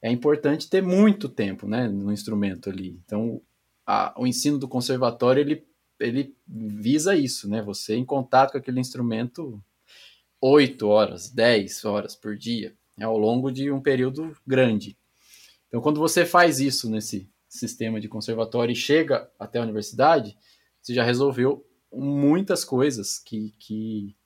é 0.00 0.10
importante 0.10 0.68
ter 0.68 0.82
muito 0.82 1.28
tempo 1.28 1.66
né, 1.66 1.88
no 1.88 2.12
instrumento 2.12 2.70
ali. 2.70 3.00
Então, 3.04 3.40
a, 3.84 4.14
o 4.16 4.26
ensino 4.26 4.58
do 4.58 4.68
conservatório, 4.68 5.40
ele, 5.40 5.66
ele 5.98 6.34
visa 6.46 7.16
isso, 7.16 7.48
né? 7.48 7.62
Você 7.62 7.96
em 7.96 8.04
contato 8.04 8.52
com 8.52 8.58
aquele 8.58 8.80
instrumento 8.80 9.62
8 10.40 10.86
horas, 10.86 11.30
10 11.30 11.84
horas 11.84 12.14
por 12.14 12.36
dia, 12.36 12.74
é 12.98 13.04
ao 13.04 13.18
longo 13.18 13.50
de 13.50 13.70
um 13.70 13.80
período 13.80 14.36
grande. 14.46 14.96
Então, 15.68 15.80
quando 15.80 15.98
você 15.98 16.24
faz 16.24 16.60
isso 16.60 16.88
nesse 16.88 17.28
sistema 17.48 18.00
de 18.00 18.08
conservatório 18.08 18.72
e 18.72 18.76
chega 18.76 19.30
até 19.38 19.58
a 19.58 19.62
universidade, 19.62 20.36
você 20.80 20.94
já 20.94 21.02
resolveu 21.02 21.65
muitas 21.92 22.64
coisas 22.64 23.18
que, 23.18 23.54
que, 23.58 24.16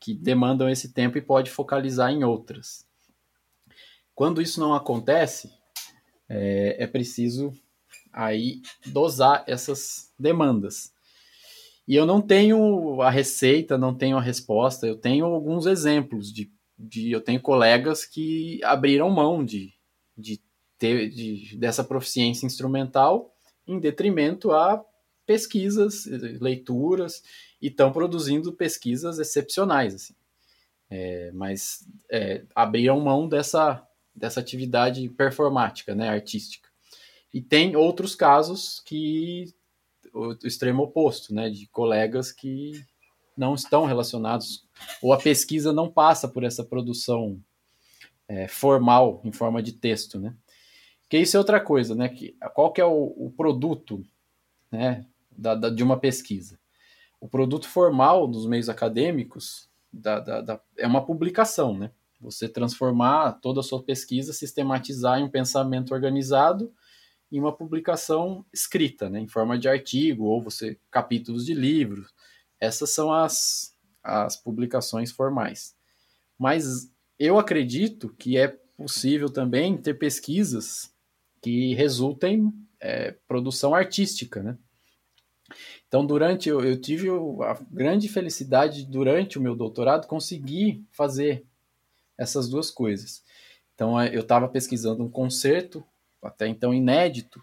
que 0.00 0.14
demandam 0.14 0.68
esse 0.68 0.92
tempo 0.92 1.18
e 1.18 1.22
pode 1.22 1.50
focalizar 1.50 2.10
em 2.10 2.24
outras. 2.24 2.86
Quando 4.14 4.42
isso 4.42 4.58
não 4.58 4.74
acontece, 4.74 5.52
é, 6.28 6.82
é 6.82 6.86
preciso 6.86 7.52
aí 8.12 8.60
dosar 8.86 9.44
essas 9.46 10.12
demandas. 10.18 10.92
E 11.86 11.94
eu 11.94 12.04
não 12.04 12.20
tenho 12.20 13.00
a 13.00 13.10
receita, 13.10 13.78
não 13.78 13.94
tenho 13.94 14.18
a 14.18 14.20
resposta, 14.20 14.86
eu 14.86 14.96
tenho 14.96 15.24
alguns 15.24 15.66
exemplos 15.66 16.32
de, 16.32 16.52
de 16.78 17.10
eu 17.10 17.20
tenho 17.20 17.40
colegas 17.40 18.04
que 18.04 18.60
abriram 18.62 19.08
mão 19.08 19.44
de, 19.44 19.72
de 20.16 20.40
ter 20.78 21.08
de, 21.08 21.56
dessa 21.56 21.82
proficiência 21.82 22.44
instrumental 22.44 23.34
em 23.66 23.78
detrimento 23.78 24.52
a 24.52 24.84
pesquisas, 25.28 26.06
leituras, 26.40 27.22
e 27.60 27.66
estão 27.66 27.92
produzindo 27.92 28.50
pesquisas 28.50 29.18
excepcionais. 29.18 29.94
Assim. 29.94 30.14
É, 30.88 31.30
mas 31.32 31.86
é, 32.10 32.44
abriram 32.54 32.98
mão 32.98 33.28
dessa, 33.28 33.86
dessa 34.14 34.40
atividade 34.40 35.06
performática, 35.10 35.94
né, 35.94 36.08
artística. 36.08 36.66
E 37.32 37.42
tem 37.42 37.76
outros 37.76 38.14
casos 38.14 38.80
que 38.80 39.52
o, 40.14 40.28
o 40.28 40.46
extremo 40.46 40.84
oposto, 40.84 41.34
né, 41.34 41.50
de 41.50 41.66
colegas 41.66 42.32
que 42.32 42.82
não 43.36 43.54
estão 43.54 43.84
relacionados 43.84 44.66
ou 45.02 45.12
a 45.12 45.18
pesquisa 45.18 45.74
não 45.74 45.90
passa 45.90 46.26
por 46.26 46.42
essa 46.42 46.64
produção 46.64 47.38
é, 48.26 48.48
formal 48.48 49.20
em 49.24 49.30
forma 49.30 49.62
de 49.62 49.72
texto, 49.72 50.18
né? 50.18 50.34
Que 51.08 51.18
isso 51.18 51.36
é 51.36 51.40
outra 51.40 51.60
coisa, 51.60 51.94
né? 51.94 52.08
Que, 52.08 52.36
qual 52.54 52.72
que 52.72 52.80
é 52.80 52.84
o, 52.84 53.14
o 53.16 53.32
produto, 53.36 54.04
né, 54.70 55.06
da, 55.38 55.54
da, 55.54 55.70
de 55.70 55.82
uma 55.82 55.98
pesquisa? 55.98 56.58
O 57.20 57.28
produto 57.28 57.68
formal 57.68 58.26
dos 58.26 58.46
meios 58.46 58.68
acadêmicos 58.68 59.70
da, 59.92 60.20
da, 60.20 60.60
é 60.76 60.86
uma 60.86 61.04
publicação, 61.04 61.76
né? 61.78 61.90
Você 62.20 62.48
transformar 62.48 63.34
toda 63.40 63.60
a 63.60 63.62
sua 63.62 63.82
pesquisa, 63.82 64.32
sistematizar 64.32 65.20
em 65.20 65.24
um 65.24 65.30
pensamento 65.30 65.94
organizado 65.94 66.72
em 67.30 67.38
uma 67.38 67.54
publicação 67.54 68.44
escrita, 68.52 69.08
né, 69.08 69.20
em 69.20 69.28
forma 69.28 69.58
de 69.58 69.68
artigo 69.68 70.24
ou 70.24 70.42
você 70.42 70.78
capítulos 70.90 71.44
de 71.44 71.54
livros. 71.54 72.12
Essas 72.58 72.90
são 72.90 73.12
as, 73.12 73.76
as 74.02 74.36
publicações 74.36 75.12
formais. 75.12 75.76
Mas 76.38 76.90
eu 77.18 77.38
acredito 77.38 78.08
que 78.18 78.38
é 78.38 78.48
possível 78.76 79.28
também 79.28 79.76
ter 79.76 79.94
pesquisas 79.94 80.92
que 81.42 81.74
resultem 81.74 82.52
é, 82.80 83.12
produção 83.26 83.74
artística, 83.74 84.42
né? 84.42 84.56
Então, 85.86 86.04
durante 86.04 86.48
eu, 86.48 86.60
eu 86.60 86.80
tive 86.80 87.08
a 87.10 87.58
grande 87.70 88.08
felicidade 88.08 88.84
durante 88.84 89.38
o 89.38 89.40
meu 89.40 89.56
doutorado 89.56 90.06
conseguir 90.06 90.84
fazer 90.90 91.44
essas 92.18 92.48
duas 92.48 92.70
coisas. 92.70 93.22
Então 93.78 93.98
é, 93.98 94.14
eu 94.14 94.22
estava 94.22 94.48
pesquisando 94.48 95.04
um 95.04 95.08
concerto, 95.08 95.84
até 96.20 96.48
então 96.48 96.74
inédito, 96.74 97.40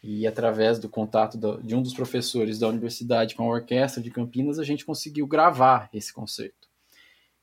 e 0.00 0.24
através 0.24 0.78
do 0.78 0.88
contato 0.88 1.36
de 1.60 1.74
um 1.74 1.82
dos 1.82 1.92
professores 1.92 2.60
da 2.60 2.68
universidade 2.68 3.34
com 3.34 3.42
a 3.42 3.54
orquestra 3.54 4.00
de 4.00 4.12
Campinas, 4.12 4.60
a 4.60 4.64
gente 4.64 4.84
conseguiu 4.84 5.26
gravar 5.26 5.90
esse 5.92 6.12
concerto. 6.12 6.68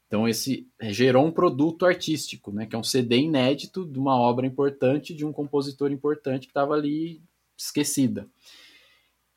Então 0.07 0.25
esse 0.25 0.65
gerou 0.83 1.25
um 1.25 1.31
produto 1.31 1.85
artístico, 1.85 2.49
né, 2.49 2.65
que 2.65 2.73
é 2.73 2.79
um 2.79 2.83
CD 2.83 3.17
inédito 3.17 3.85
de 3.85 3.99
uma 3.99 4.17
obra 4.17 4.47
importante 4.47 5.13
de 5.13 5.25
um 5.25 5.33
compositor 5.33 5.91
importante 5.91 6.47
que 6.47 6.51
estava 6.51 6.73
ali 6.73 7.21
esquecida. 7.57 8.25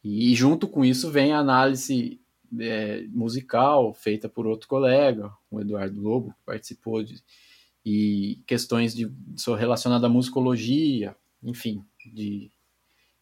E 0.03 0.35
junto 0.35 0.67
com 0.67 0.85
isso 0.85 1.11
vem 1.11 1.33
a 1.33 1.39
análise 1.39 2.21
é, 2.59 3.07
musical 3.09 3.93
feita 3.95 4.29
por 4.29 4.47
outro 4.47 4.67
colega, 4.67 5.31
o 5.51 5.61
Eduardo 5.61 6.01
Lobo, 6.01 6.31
que 6.31 6.45
participou 6.45 7.03
de, 7.03 7.23
e 7.85 8.43
questões 8.47 8.95
de, 8.95 9.11
relacionadas 9.59 10.05
à 10.05 10.09
musicologia, 10.09 11.17
enfim, 11.43 11.85
de 12.13 12.51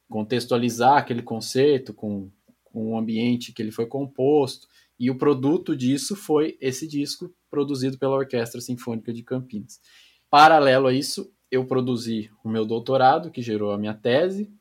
contextualizar 0.08 0.98
aquele 0.98 1.22
conceito 1.22 1.92
com, 1.92 2.30
com 2.64 2.92
o 2.92 2.98
ambiente 2.98 3.52
que 3.52 3.60
ele 3.60 3.70
foi 3.70 3.86
composto. 3.86 4.66
E 4.98 5.10
o 5.10 5.18
produto 5.18 5.76
disso 5.76 6.16
foi 6.16 6.56
esse 6.60 6.88
disco 6.88 7.32
produzido 7.50 7.98
pela 7.98 8.16
Orquestra 8.16 8.60
Sinfônica 8.60 9.12
de 9.12 9.22
Campinas. 9.22 9.80
Paralelo 10.30 10.88
a 10.88 10.92
isso, 10.92 11.32
eu 11.50 11.64
produzi 11.64 12.30
o 12.44 12.48
meu 12.48 12.64
doutorado, 12.66 13.30
que 13.30 13.40
gerou 13.40 13.72
a 13.72 13.78
minha 13.78 13.94
tese. 13.94 14.52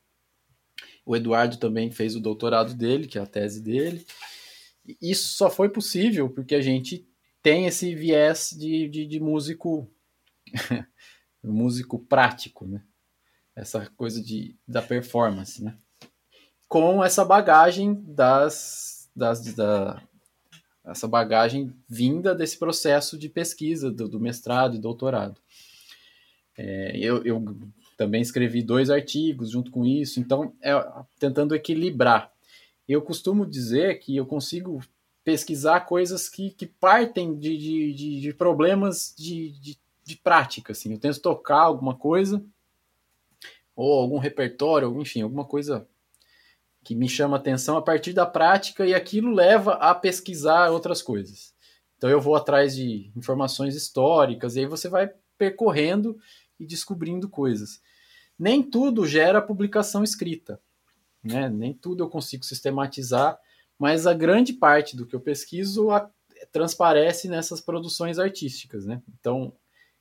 O 1.07 1.15
Eduardo 1.15 1.55
também 1.55 1.89
fez 1.89 2.17
o 2.17 2.19
doutorado 2.19 2.73
dele, 2.73 3.07
que 3.07 3.17
é 3.17 3.21
a 3.21 3.25
tese 3.25 3.61
dele. 3.61 4.05
Isso 5.01 5.29
só 5.29 5.49
foi 5.49 5.69
possível 5.69 6.29
porque 6.29 6.53
a 6.53 6.61
gente 6.61 7.07
tem 7.41 7.65
esse 7.65 7.95
viés 7.95 8.53
de, 8.57 8.89
de, 8.89 9.05
de 9.05 9.17
músico 9.17 9.89
músico 11.41 11.97
prático, 11.97 12.67
né? 12.67 12.83
Essa 13.55 13.89
coisa 13.95 14.21
de, 14.21 14.57
da 14.67 14.81
performance, 14.81 15.63
né? 15.63 15.77
Com 16.67 17.01
essa 17.01 17.23
bagagem 17.23 18.03
das, 18.05 19.09
das 19.15 19.53
da, 19.53 20.03
essa 20.83 21.07
bagagem 21.07 21.73
vinda 21.87 22.35
desse 22.35 22.59
processo 22.59 23.17
de 23.17 23.29
pesquisa 23.29 23.89
do, 23.89 24.09
do 24.09 24.19
mestrado 24.19 24.75
e 24.75 24.79
doutorado. 24.79 25.39
É, 26.57 26.97
eu, 26.97 27.23
eu, 27.23 27.41
também 27.97 28.21
escrevi 28.21 28.61
dois 28.61 28.89
artigos 28.89 29.49
junto 29.49 29.71
com 29.71 29.85
isso, 29.85 30.19
então 30.19 30.53
é, 30.61 30.73
tentando 31.19 31.55
equilibrar 31.55 32.31
eu 32.87 33.01
costumo 33.01 33.45
dizer 33.45 33.99
que 33.99 34.15
eu 34.15 34.25
consigo 34.25 34.81
pesquisar 35.23 35.81
coisas 35.81 36.29
que, 36.29 36.51
que 36.51 36.65
partem 36.65 37.37
de, 37.37 37.57
de, 37.57 37.93
de, 37.93 38.21
de 38.21 38.33
problemas 38.33 39.13
de, 39.17 39.51
de, 39.59 39.77
de, 40.03 40.15
prática. 40.15 40.71
Assim. 40.71 40.93
Eu 40.93 40.99
tento 40.99 41.19
tocar 41.19 41.63
alguma 41.63 41.95
coisa, 41.95 42.41
ou 43.75 44.01
algum 44.01 44.17
repertório, 44.17 45.01
enfim, 45.01 45.21
alguma 45.21 45.43
coisa 45.43 45.85
que 46.81 46.95
me 46.95 47.09
chama 47.09 47.35
atenção 47.35 47.75
a 47.75 47.81
partir 47.81 48.13
da 48.13 48.25
prática 48.25 48.85
e 48.85 48.93
aquilo 48.93 49.33
leva 49.33 49.73
a 49.73 49.93
pesquisar 49.93 50.71
outras 50.71 51.01
coisas. 51.01 51.53
Então 51.97 52.09
eu 52.09 52.21
vou 52.21 52.35
atrás 52.35 52.73
de 52.73 53.11
informações 53.13 53.75
históricas 53.75 54.55
e 54.55 54.61
aí 54.61 54.65
você 54.65 54.87
vai 54.87 55.11
percorrendo 55.37 56.17
e 56.59 56.65
descobrindo 56.65 57.29
coisas. 57.29 57.81
Nem 58.37 58.61
tudo 58.61 59.05
gera 59.05 59.41
publicação 59.41 60.03
escrita, 60.03 60.59
né? 61.23 61.49
Nem 61.49 61.73
tudo 61.73 62.03
eu 62.03 62.09
consigo 62.09 62.43
sistematizar, 62.43 63.39
mas 63.77 64.07
a 64.07 64.13
grande 64.13 64.53
parte 64.53 64.95
do 64.95 65.05
que 65.05 65.15
eu 65.15 65.19
pesquiso 65.19 65.91
a, 65.91 66.09
transparece 66.51 67.27
nessas 67.27 67.61
produções 67.61 68.19
artísticas, 68.19 68.85
né? 68.85 69.01
Então 69.19 69.53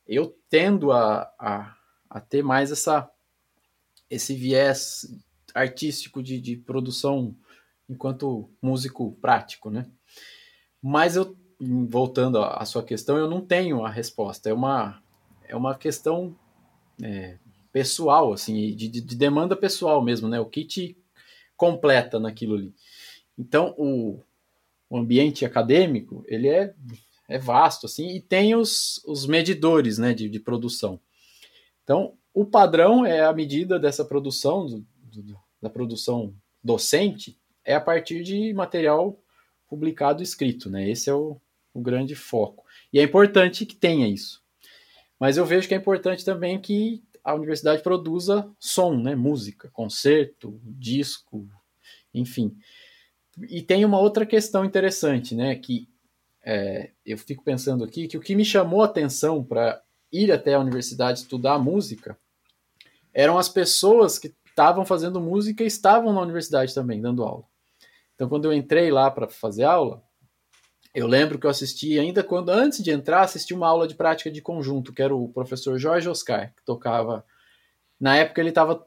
eu 0.07 0.37
tendo 0.49 0.93
a, 0.93 1.31
a, 1.39 1.77
a 2.09 2.21
ter 2.21 2.43
mais 2.43 2.71
essa 2.71 3.11
esse 4.09 4.35
viés 4.35 5.05
artístico 5.53 6.23
de, 6.23 6.41
de 6.41 6.57
produção 6.57 7.35
enquanto 7.89 8.49
músico 8.63 9.13
prático, 9.21 9.71
né? 9.71 9.87
Mas 10.81 11.17
eu 11.17 11.37
voltando 11.59 12.39
à 12.39 12.65
sua 12.65 12.83
questão, 12.83 13.17
eu 13.17 13.29
não 13.29 13.41
tenho 13.41 13.85
a 13.85 13.91
resposta. 13.91 14.49
É 14.49 14.53
uma, 14.53 15.03
é 15.49 15.57
uma 15.57 15.75
questão 15.75 16.37
é, 17.03 17.39
pessoal, 17.73 18.33
assim, 18.33 18.75
de, 18.75 18.89
de, 18.89 19.01
demanda 19.17 19.55
pessoal 19.55 20.03
mesmo, 20.03 20.29
né? 20.29 20.41
O 20.41 20.47
que 20.47 20.65
te 20.65 20.97
completa 21.57 22.19
naquilo 22.19 22.55
ali. 22.55 22.75
Então, 23.39 23.75
o, 23.77 24.23
o 24.89 24.97
ambiente 24.97 25.45
acadêmico, 25.45 26.25
ele 26.27 26.49
é, 26.49 26.75
é 27.29 27.39
vasto, 27.39 27.87
assim, 27.87 28.09
e 28.09 28.21
tem 28.21 28.55
os, 28.55 29.03
os 29.07 29.27
medidores, 29.27 29.99
né, 29.99 30.15
de, 30.15 30.29
de 30.29 30.41
produção. 30.41 31.01
Então, 31.83 32.15
o 32.33 32.45
padrão 32.45 33.05
é 33.05 33.25
a 33.25 33.33
medida 33.33 33.79
dessa 33.79 34.05
produção, 34.05 34.67
do, 34.67 34.87
do, 35.23 35.39
da 35.61 35.71
produção 35.71 36.35
docente, 36.63 37.39
é 37.65 37.75
a 37.75 37.81
partir 37.81 38.23
de 38.23 38.53
material 38.53 39.19
publicado 39.69 40.23
escrito, 40.23 40.71
né? 40.71 40.89
Esse 40.89 41.11
é 41.11 41.15
o, 41.15 41.41
o 41.75 41.81
grande 41.81 42.15
foco. 42.15 42.65
E 42.93 42.99
é 42.99 43.03
importante 43.03 43.67
que 43.67 43.75
tenha 43.75 44.09
isso. 44.09 44.43
Mas 45.19 45.37
eu 45.37 45.47
vejo 45.47 45.67
que 45.67 45.75
é 45.75 45.77
importante 45.77 46.25
também 46.25 46.61
que 46.61 47.03
a 47.25 47.35
universidade 47.35 47.83
produza 47.83 48.49
som, 48.59 48.97
né? 48.97 49.15
música, 49.15 49.69
concerto, 49.73 50.61
disco, 50.65 51.49
enfim. 52.15 52.57
E 53.49 53.63
tem 53.63 53.85
uma 53.85 53.99
outra 53.99 54.25
questão 54.25 54.65
interessante, 54.65 55.35
né? 55.35 55.57
Que 55.57 55.89
é, 56.45 56.93
eu 57.05 57.19
fico 57.19 57.43
pensando 57.43 57.83
aqui 57.85 58.07
que 58.07 58.17
o 58.17 58.21
que 58.21 58.37
me 58.37 58.45
chamou 58.45 58.83
a 58.83 58.87
atenção 58.87 59.43
para 59.43 59.83
ir 60.13 60.31
até 60.31 60.55
a 60.55 60.61
universidade 60.61 61.19
estudar 61.21 61.59
música 61.59 62.17
eram 63.13 63.39
as 63.39 63.49
pessoas 63.49 64.19
que 64.19 64.35
estavam 64.47 64.85
fazendo 64.85 65.21
música 65.21 65.65
e 65.65 65.67
estavam 65.67 66.13
na 66.13 66.21
universidade 66.21 66.75
também, 66.75 67.01
dando 67.01 67.25
aula. 67.25 67.45
Então, 68.15 68.29
quando 68.29 68.45
eu 68.45 68.53
entrei 68.53 68.91
lá 68.91 69.11
para 69.11 69.29
fazer 69.29 69.65
aula, 69.65 70.03
eu 70.97 71.07
lembro 71.07 71.39
que 71.39 71.45
eu 71.45 71.51
assisti, 71.51 71.99
ainda 71.99 72.25
quando 72.25 72.49
antes 72.49 72.83
de 72.83 72.91
entrar, 72.91 73.21
assisti 73.21 73.53
uma 73.53 73.69
aula 73.69 73.87
de 73.87 73.95
prática 73.95 74.31
de 74.31 74.41
conjunto, 74.41 74.95
que 74.95 75.03
era 75.03 75.15
o 75.15 75.29
professor 75.29 75.79
Jorge 75.79 76.09
Oscar, 76.09 76.55
que 76.57 76.65
tocava. 76.65 77.23
Na 78.01 78.17
época 78.17 78.41
ele 78.41 78.49
estava 78.49 78.83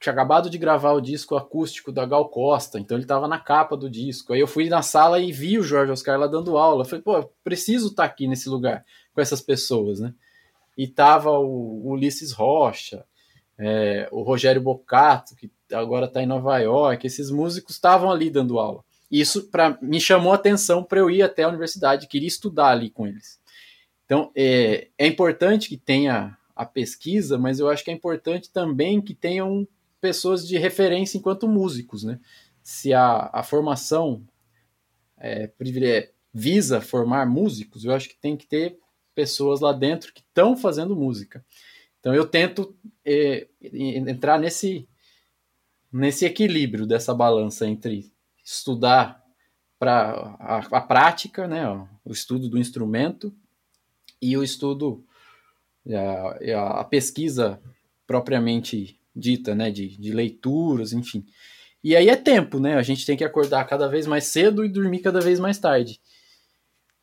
tinha 0.00 0.12
acabado 0.12 0.50
de 0.50 0.58
gravar 0.58 0.92
o 0.94 1.00
disco 1.00 1.36
acústico 1.36 1.92
da 1.92 2.06
Gal 2.06 2.28
Costa, 2.28 2.80
então 2.80 2.96
ele 2.96 3.04
estava 3.04 3.28
na 3.28 3.38
capa 3.38 3.76
do 3.76 3.88
disco. 3.88 4.32
Aí 4.32 4.40
eu 4.40 4.48
fui 4.48 4.68
na 4.68 4.82
sala 4.82 5.20
e 5.20 5.30
vi 5.30 5.56
o 5.56 5.62
Jorge 5.62 5.92
Oscar 5.92 6.18
lá 6.18 6.26
dando 6.26 6.58
aula. 6.58 6.84
Falei, 6.84 7.02
pô, 7.02 7.22
preciso 7.44 7.88
estar 7.88 8.02
tá 8.02 8.08
aqui 8.08 8.26
nesse 8.26 8.48
lugar 8.48 8.84
com 9.12 9.20
essas 9.20 9.40
pessoas, 9.40 10.00
né? 10.00 10.12
E 10.76 10.88
tava 10.88 11.30
o 11.38 11.88
Ulisses 11.88 12.32
Rocha, 12.32 13.04
é, 13.56 14.08
o 14.10 14.22
Rogério 14.22 14.60
Bocato, 14.60 15.36
que 15.36 15.48
agora 15.72 16.06
está 16.06 16.20
em 16.20 16.26
Nova 16.26 16.58
York, 16.58 17.06
esses 17.06 17.30
músicos 17.30 17.76
estavam 17.76 18.10
ali 18.10 18.28
dando 18.28 18.58
aula. 18.58 18.82
Isso 19.10 19.48
para 19.50 19.78
me 19.80 20.00
chamou 20.00 20.32
a 20.32 20.36
atenção 20.36 20.82
para 20.82 21.00
eu 21.00 21.10
ir 21.10 21.22
até 21.22 21.42
a 21.42 21.48
universidade, 21.48 22.08
queria 22.08 22.28
estudar 22.28 22.68
ali 22.68 22.90
com 22.90 23.06
eles. 23.06 23.40
Então, 24.04 24.30
é, 24.34 24.88
é 24.98 25.06
importante 25.06 25.68
que 25.68 25.76
tenha 25.76 26.36
a 26.54 26.64
pesquisa, 26.64 27.38
mas 27.38 27.58
eu 27.58 27.68
acho 27.68 27.84
que 27.84 27.90
é 27.90 27.94
importante 27.94 28.50
também 28.50 29.00
que 29.00 29.14
tenham 29.14 29.66
pessoas 30.00 30.46
de 30.46 30.58
referência 30.58 31.18
enquanto 31.18 31.48
músicos, 31.48 32.04
né? 32.04 32.20
Se 32.62 32.92
a, 32.92 33.30
a 33.32 33.42
formação 33.42 34.22
é, 35.18 35.50
visa 36.32 36.80
formar 36.80 37.26
músicos, 37.26 37.84
eu 37.84 37.92
acho 37.92 38.08
que 38.08 38.16
tem 38.16 38.36
que 38.36 38.46
ter 38.46 38.78
pessoas 39.14 39.60
lá 39.60 39.72
dentro 39.72 40.12
que 40.12 40.20
estão 40.20 40.56
fazendo 40.56 40.96
música. 40.96 41.44
Então 42.00 42.14
eu 42.14 42.26
tento 42.26 42.76
é, 43.04 43.46
entrar 43.62 44.38
nesse 44.38 44.88
nesse 45.90 46.26
equilíbrio 46.26 46.86
dessa 46.86 47.14
balança 47.14 47.66
entre 47.66 48.12
estudar 48.44 49.22
para 49.78 50.36
a, 50.38 50.58
a, 50.58 50.80
prática, 50.80 51.48
né, 51.48 51.66
o 52.04 52.12
estudo 52.12 52.48
do 52.48 52.58
instrumento 52.58 53.34
e 54.20 54.36
o 54.36 54.42
estudo, 54.42 55.04
a, 55.88 56.80
a 56.80 56.84
pesquisa 56.84 57.60
propriamente 58.06 59.00
dita, 59.14 59.54
né, 59.54 59.70
de, 59.70 59.96
de 59.96 60.12
leituras, 60.12 60.92
enfim. 60.92 61.24
E 61.82 61.94
aí 61.94 62.08
é 62.08 62.16
tempo, 62.16 62.58
né? 62.58 62.76
A 62.76 62.82
gente 62.82 63.04
tem 63.04 63.14
que 63.14 63.24
acordar 63.24 63.66
cada 63.66 63.86
vez 63.88 64.06
mais 64.06 64.24
cedo 64.24 64.64
e 64.64 64.70
dormir 64.70 65.00
cada 65.00 65.20
vez 65.20 65.38
mais 65.38 65.58
tarde. 65.58 66.00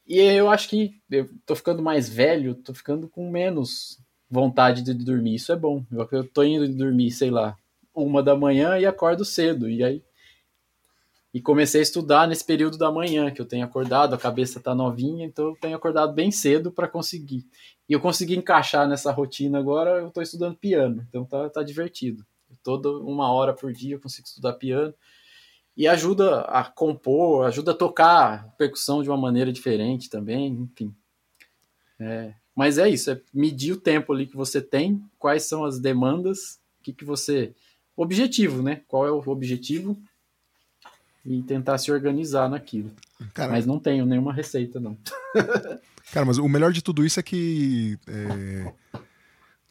E 0.08 0.20
eu 0.20 0.50
acho 0.50 0.68
que 0.68 1.00
eu 1.10 1.30
tô 1.46 1.56
ficando 1.56 1.84
mais 1.84 2.10
velho, 2.10 2.56
tô 2.56 2.74
ficando 2.74 3.08
com 3.08 3.30
menos 3.30 4.00
vontade 4.28 4.82
de 4.82 4.94
dormir. 4.94 5.36
Isso 5.36 5.52
é 5.52 5.56
bom. 5.56 5.86
Eu 6.12 6.28
tô 6.28 6.42
indo 6.44 6.68
dormir, 6.68 7.12
sei 7.12 7.30
lá, 7.30 7.56
uma 7.94 8.24
da 8.24 8.36
manhã 8.36 8.80
e 8.80 8.86
acordo 8.86 9.24
cedo. 9.24 9.70
E 9.70 9.84
aí 9.84 10.04
e 11.34 11.42
comecei 11.42 11.80
a 11.80 11.84
estudar 11.84 12.28
nesse 12.28 12.44
período 12.44 12.78
da 12.78 12.92
manhã, 12.92 13.32
que 13.32 13.40
eu 13.40 13.46
tenho 13.46 13.64
acordado, 13.64 14.14
a 14.14 14.18
cabeça 14.18 14.58
está 14.58 14.76
novinha, 14.76 15.26
então 15.26 15.50
eu 15.50 15.56
tenho 15.56 15.76
acordado 15.76 16.14
bem 16.14 16.30
cedo 16.30 16.72
para 16.72 16.88
conseguir. 16.88 17.48
E 17.88 17.94
eu 17.94 18.02
consegui 18.02 18.36
encaixar 18.36 18.88
nessa 18.88 19.12
rotina 19.12 19.58
agora, 19.58 20.02
eu 20.02 20.10
estou 20.10 20.22
estudando 20.22 20.58
piano, 20.58 21.06
então 21.08 21.24
tá, 21.24 21.50
tá 21.50 21.64
divertido. 21.64 22.26
Toda 22.62 22.90
uma 22.90 23.32
hora 23.32 23.54
por 23.54 23.72
dia 23.72 23.96
eu 23.96 24.00
consigo 24.00 24.28
estudar 24.28 24.54
piano 24.54 24.94
e 25.76 25.88
ajuda 25.88 26.42
a 26.42 26.66
compor, 26.66 27.46
ajuda 27.46 27.72
a 27.72 27.76
tocar 27.76 28.54
percussão 28.58 29.02
de 29.02 29.10
uma 29.10 29.18
maneira 29.18 29.54
diferente 29.54 30.10
também, 30.10 30.48
enfim. 30.48 30.94
É, 31.98 32.34
mas 32.54 32.78
é 32.78 32.90
isso, 32.90 33.10
é 33.10 33.22
medir 33.34 33.72
o 33.72 33.80
tempo 33.80 34.12
ali 34.12 34.28
que 34.28 34.36
você 34.36 34.62
tem, 34.62 35.02
quais 35.18 35.44
são 35.44 35.64
as 35.64 35.80
demandas, 35.80 36.60
o 36.80 36.84
que, 36.84 36.92
que 36.92 37.06
você. 37.06 37.56
Objetivo, 37.96 38.62
né? 38.62 38.82
Qual 38.88 39.06
é 39.06 39.12
o 39.12 39.20
objetivo 39.28 40.02
e 41.26 41.42
tentar 41.44 41.78
se 41.78 41.92
organizar 41.92 42.50
naquilo. 42.50 42.92
Cara, 43.34 43.52
mas 43.52 43.66
não 43.66 43.80
tenho 43.80 44.06
nenhuma 44.06 44.34
receita, 44.34 44.80
não. 44.80 44.98
Cara, 46.12 46.26
mas 46.26 46.38
o 46.38 46.48
melhor 46.50 46.74
de 46.74 46.82
tudo 46.82 47.06
isso 47.06 47.20
é 47.20 47.24
que. 47.24 47.98
É, 48.08 48.74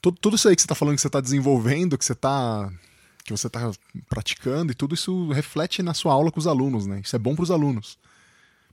tudo, 0.01 0.19
tudo 0.21 0.37
isso 0.37 0.49
aí 0.49 0.57
que 0.57 0.63
você 0.63 0.67
está 0.67 0.75
falando 0.75 0.95
que 0.95 1.01
você 1.03 1.09
está 1.09 1.21
desenvolvendo, 1.21 1.99
que 1.99 2.05
você 2.05 2.13
está 2.13 2.71
que 3.25 3.33
você 3.33 3.47
está 3.47 3.71
praticando 4.09 4.73
e 4.73 4.75
tudo 4.75 4.95
isso 4.95 5.31
reflete 5.31 5.83
na 5.83 5.95
sua 5.95 6.13
aula 6.13 6.33
com 6.33 6.41
os 6.41 6.47
alunos, 6.47 6.87
né? 6.87 7.01
Isso 7.05 7.15
é 7.15 7.19
bom 7.19 7.35
para 7.35 7.43
os 7.43 7.51
alunos. 7.51 7.99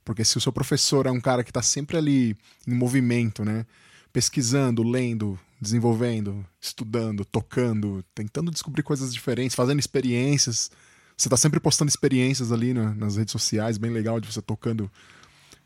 Porque 0.06 0.24
se 0.24 0.38
o 0.38 0.42
seu 0.42 0.54
professor 0.54 1.06
é 1.06 1.12
um 1.12 1.20
cara 1.20 1.44
que 1.44 1.50
está 1.50 1.62
sempre 1.62 1.98
ali 1.98 2.36
em 2.66 2.74
movimento, 2.74 3.44
né? 3.44 3.66
Pesquisando, 4.14 4.82
lendo, 4.82 5.38
desenvolvendo, 5.60 6.46
estudando, 6.62 7.26
tocando, 7.26 8.04
tentando 8.16 8.50
descobrir 8.50 8.84
coisas 8.84 9.14
diferentes, 9.14 9.56
fazendo 9.56 9.80
experiências, 9.80 10.72
você 11.18 11.28
tá 11.28 11.36
sempre 11.36 11.60
postando 11.60 11.90
experiências 11.90 12.52
ali 12.52 12.76
né, 12.76 12.94
nas 12.96 13.18
redes 13.18 13.32
sociais, 13.32 13.80
bem 13.80 13.90
legal 13.90 14.20
de 14.20 14.32
você 14.32 14.40
tocando 14.40 14.90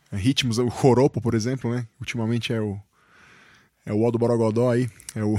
é, 0.09 0.15
ritmos. 0.15 0.57
O 0.57 0.71
Choropo, 0.71 1.19
por 1.19 1.33
exemplo, 1.33 1.69
né? 1.75 1.85
Ultimamente 1.99 2.53
é 2.53 2.61
o. 2.61 2.79
É 3.83 3.91
o 3.91 4.05
Aldo 4.05 4.19
Borogodó 4.19 4.69
aí, 4.69 4.87
é 5.15 5.23
o, 5.23 5.35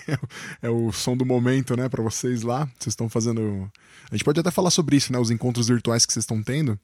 é 0.62 0.70
o 0.70 0.90
som 0.90 1.14
do 1.14 1.26
momento, 1.26 1.76
né, 1.76 1.86
para 1.86 2.02
vocês 2.02 2.40
lá. 2.40 2.64
Vocês 2.78 2.92
estão 2.92 3.10
fazendo. 3.10 3.70
A 4.10 4.14
gente 4.14 4.24
pode 4.24 4.40
até 4.40 4.50
falar 4.50 4.70
sobre 4.70 4.96
isso, 4.96 5.12
né, 5.12 5.18
os 5.18 5.30
encontros 5.30 5.68
virtuais 5.68 6.06
que 6.06 6.12
vocês 6.14 6.22
estão 6.22 6.42
tendo, 6.42 6.80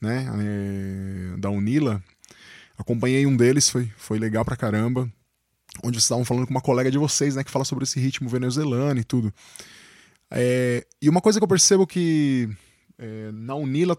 né, 0.00 0.26
é, 1.34 1.36
da 1.36 1.50
Unila. 1.50 2.02
Acompanhei 2.78 3.26
um 3.26 3.36
deles, 3.36 3.68
foi, 3.68 3.92
foi 3.98 4.18
legal 4.18 4.42
pra 4.42 4.56
caramba. 4.56 5.02
Onde 5.84 5.96
vocês 5.96 6.04
estavam 6.04 6.24
falando 6.24 6.46
com 6.46 6.50
uma 6.52 6.62
colega 6.62 6.90
de 6.90 6.96
vocês, 6.96 7.36
né, 7.36 7.44
que 7.44 7.50
fala 7.50 7.66
sobre 7.66 7.84
esse 7.84 8.00
ritmo 8.00 8.26
venezuelano 8.26 9.00
e 9.00 9.04
tudo. 9.04 9.34
É, 10.34 10.86
e 11.00 11.08
uma 11.10 11.20
coisa 11.20 11.38
que 11.38 11.44
eu 11.44 11.48
percebo 11.48 11.86
que 11.86 12.48
é, 12.98 13.30
na 13.32 13.54
Unila 13.54 13.96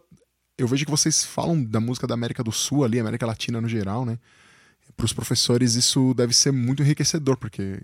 eu 0.57 0.67
vejo 0.67 0.83
que 0.85 0.91
vocês 0.91 1.23
falam 1.23 1.63
da 1.63 1.79
música 1.79 2.07
da 2.07 2.13
América 2.13 2.43
do 2.43 2.51
Sul 2.51 2.83
ali, 2.83 2.99
América 2.99 3.25
Latina 3.25 3.61
no 3.61 3.67
geral, 3.67 4.05
né? 4.05 4.17
Para 4.95 5.05
os 5.05 5.13
professores 5.13 5.75
isso 5.75 6.13
deve 6.13 6.33
ser 6.33 6.51
muito 6.51 6.83
enriquecedor, 6.83 7.37
porque 7.37 7.81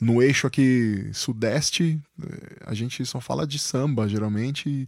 no 0.00 0.22
eixo 0.22 0.46
aqui 0.46 1.10
sudeste 1.12 2.00
é, 2.22 2.56
a 2.66 2.74
gente 2.74 3.04
só 3.06 3.20
fala 3.20 3.46
de 3.46 3.58
samba, 3.58 4.08
geralmente. 4.08 4.84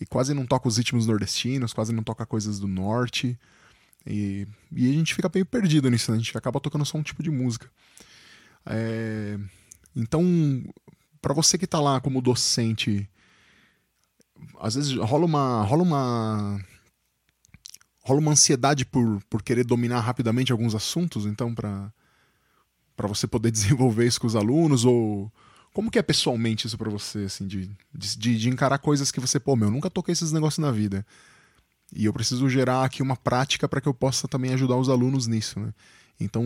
e 0.00 0.06
quase 0.06 0.34
não 0.34 0.46
toca 0.46 0.68
os 0.68 0.76
ritmos 0.76 1.06
nordestinos, 1.06 1.72
quase 1.72 1.92
não 1.92 2.02
toca 2.02 2.26
coisas 2.26 2.58
do 2.58 2.68
norte. 2.68 3.38
E, 4.06 4.46
e 4.72 4.90
a 4.90 4.92
gente 4.92 5.14
fica 5.14 5.30
meio 5.32 5.46
perdido 5.46 5.90
nisso, 5.90 6.10
né? 6.10 6.16
A 6.16 6.20
gente 6.20 6.36
acaba 6.36 6.60
tocando 6.60 6.84
só 6.84 6.98
um 6.98 7.02
tipo 7.02 7.22
de 7.22 7.30
música. 7.30 7.68
É, 8.66 9.38
então, 9.94 10.22
para 11.20 11.34
você 11.34 11.58
que 11.58 11.66
tá 11.66 11.80
lá 11.80 12.00
como 12.00 12.22
docente, 12.22 13.08
às 14.60 14.74
vezes 14.74 14.94
rola 14.94 15.24
uma 15.24 15.62
rola 15.62 15.82
uma 15.82 16.60
rola 18.02 18.20
uma 18.20 18.32
ansiedade 18.32 18.84
por, 18.84 19.22
por 19.28 19.42
querer 19.42 19.64
dominar 19.64 20.00
rapidamente 20.00 20.52
alguns 20.52 20.74
assuntos, 20.74 21.26
então 21.26 21.54
para 21.54 21.92
para 22.96 23.06
você 23.06 23.26
poder 23.26 23.50
desenvolver 23.52 24.06
isso 24.06 24.20
com 24.20 24.26
os 24.26 24.34
alunos 24.34 24.84
ou 24.84 25.32
como 25.72 25.90
que 25.90 25.98
é 25.98 26.02
pessoalmente 26.02 26.66
isso 26.66 26.76
para 26.76 26.90
você 26.90 27.20
assim 27.20 27.46
de, 27.46 27.70
de, 27.94 28.38
de, 28.38 28.48
encarar 28.48 28.78
coisas 28.78 29.12
que 29.12 29.20
você 29.20 29.38
pô 29.38 29.54
meu 29.54 29.70
nunca 29.70 29.90
toquei 29.90 30.12
esses 30.12 30.32
negócios 30.32 30.58
na 30.58 30.72
vida. 30.72 31.06
E 31.94 32.04
eu 32.04 32.12
preciso 32.12 32.48
gerar 32.50 32.84
aqui 32.84 33.02
uma 33.02 33.16
prática 33.16 33.66
para 33.66 33.80
que 33.80 33.88
eu 33.88 33.94
possa 33.94 34.28
também 34.28 34.52
ajudar 34.52 34.76
os 34.76 34.88
alunos 34.88 35.26
nisso 35.26 35.60
né? 35.60 35.72
Então 36.18 36.42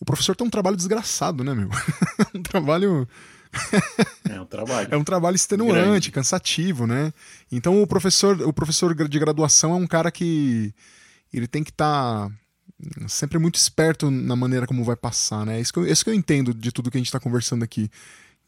o 0.00 0.04
professor 0.04 0.34
tem 0.34 0.46
um 0.46 0.50
trabalho 0.50 0.76
desgraçado 0.76 1.44
né 1.44 1.54
meu? 1.54 1.68
Um 2.34 2.42
trabalho 2.42 3.08
é 4.28 4.40
um 4.40 4.46
trabalho. 4.46 4.88
é 4.90 4.96
um 4.96 5.04
trabalho 5.04 5.36
extenuante, 5.36 5.74
Grande. 5.74 6.10
cansativo, 6.10 6.86
né? 6.86 7.12
Então 7.50 7.82
o 7.82 7.86
professor, 7.86 8.40
o 8.42 8.52
professor 8.52 8.94
de 9.08 9.18
graduação 9.18 9.72
é 9.72 9.76
um 9.76 9.86
cara 9.86 10.10
que 10.10 10.74
ele 11.32 11.46
tem 11.46 11.62
que 11.62 11.70
estar 11.70 12.28
tá 12.28 12.34
sempre 13.08 13.38
muito 13.38 13.56
esperto 13.56 14.10
na 14.10 14.36
maneira 14.36 14.66
como 14.66 14.84
vai 14.84 14.96
passar, 14.96 15.44
né? 15.46 15.60
Isso 15.60 15.72
que 15.72 15.78
eu, 15.78 15.86
isso 15.86 16.04
que 16.04 16.10
eu 16.10 16.14
entendo 16.14 16.52
de 16.52 16.72
tudo 16.72 16.90
que 16.90 16.96
a 16.96 17.00
gente 17.00 17.08
está 17.08 17.20
conversando 17.20 17.62
aqui. 17.62 17.90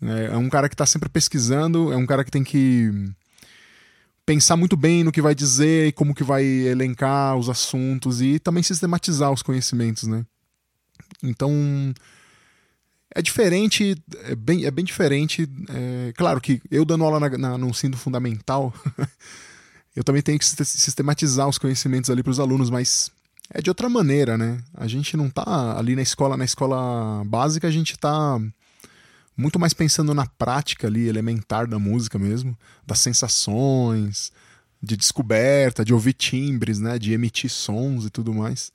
É, 0.03 0.27
é 0.27 0.37
um 0.37 0.49
cara 0.49 0.69
que 0.69 0.75
está 0.75 0.87
sempre 0.87 1.09
pesquisando, 1.09 1.93
é 1.93 1.97
um 1.97 2.07
cara 2.07 2.25
que 2.25 2.31
tem 2.31 2.45
que 2.45 2.91
pensar 4.25 4.57
muito 4.57 4.77
bem 4.77 5.05
no 5.05 5.13
que 5.13 5.23
vai 5.23 5.35
dizer 5.35 5.87
e 5.87 5.93
como 5.93 6.15
que 6.15 6.25
vai 6.25 6.45
elencar 6.45 7.37
os 7.37 7.49
assuntos 7.49 8.21
e 8.21 8.39
também 8.39 8.63
sistematizar 8.63 9.31
os 9.31 9.43
conhecimentos, 9.43 10.05
né? 10.05 10.27
Então, 11.23 11.53
é 13.17 13.23
diferente, 13.23 13.97
é 14.25 14.35
bem, 14.35 14.67
é 14.67 14.71
bem 14.71 14.85
diferente. 14.85 15.49
É, 15.71 16.13
claro 16.15 16.39
que 16.39 16.61
eu 16.71 16.85
dando 16.85 17.03
aula 17.03 17.19
na, 17.19 17.39
na, 17.39 17.59
no 17.59 17.71
ensino 17.71 17.97
fundamental, 17.97 18.75
eu 19.97 20.05
também 20.05 20.21
tenho 20.21 20.39
que 20.39 20.45
sistematizar 20.45 21.49
os 21.49 21.57
conhecimentos 21.57 22.11
ali 22.11 22.23
para 22.23 22.31
os 22.31 22.39
alunos, 22.39 22.69
mas 22.69 23.11
é 23.49 23.63
de 23.63 23.71
outra 23.71 23.89
maneira, 23.89 24.37
né? 24.37 24.63
A 24.75 24.87
gente 24.87 25.17
não 25.17 25.31
tá 25.31 25.79
ali 25.79 25.97
na 25.97 26.03
escola, 26.03 26.37
na 26.37 26.45
escola 26.45 27.25
básica, 27.25 27.67
a 27.67 27.71
gente 27.71 27.99
tá 27.99 28.39
muito 29.35 29.59
mais 29.59 29.73
pensando 29.73 30.13
na 30.13 30.27
prática 30.27 30.87
ali, 30.87 31.09
elementar 31.09 31.67
da 31.67 31.79
música 31.79 32.19
mesmo, 32.19 32.55
das 32.87 32.99
sensações, 32.99 34.31
de 34.83 34.95
descoberta, 34.95 35.87
de 35.87 35.95
ouvir 35.95 36.13
timbres, 36.13 36.81
né? 36.81 36.99
De 36.99 37.15
emitir 37.15 37.49
sons 37.49 38.05
e 38.05 38.11
tudo 38.11 38.35
mais. 38.35 38.71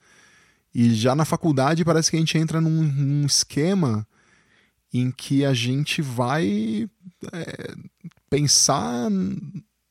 E 0.73 0.95
já 0.95 1.13
na 1.13 1.25
faculdade 1.25 1.85
parece 1.85 2.09
que 2.09 2.17
a 2.17 2.19
gente 2.19 2.39
entra 2.39 2.59
num, 2.59 2.81
num 2.81 3.25
esquema 3.27 4.07
em 4.93 5.11
que 5.11 5.45
a 5.45 5.53
gente 5.53 6.01
vai 6.01 6.89
é, 7.31 7.75
pensar 8.29 9.09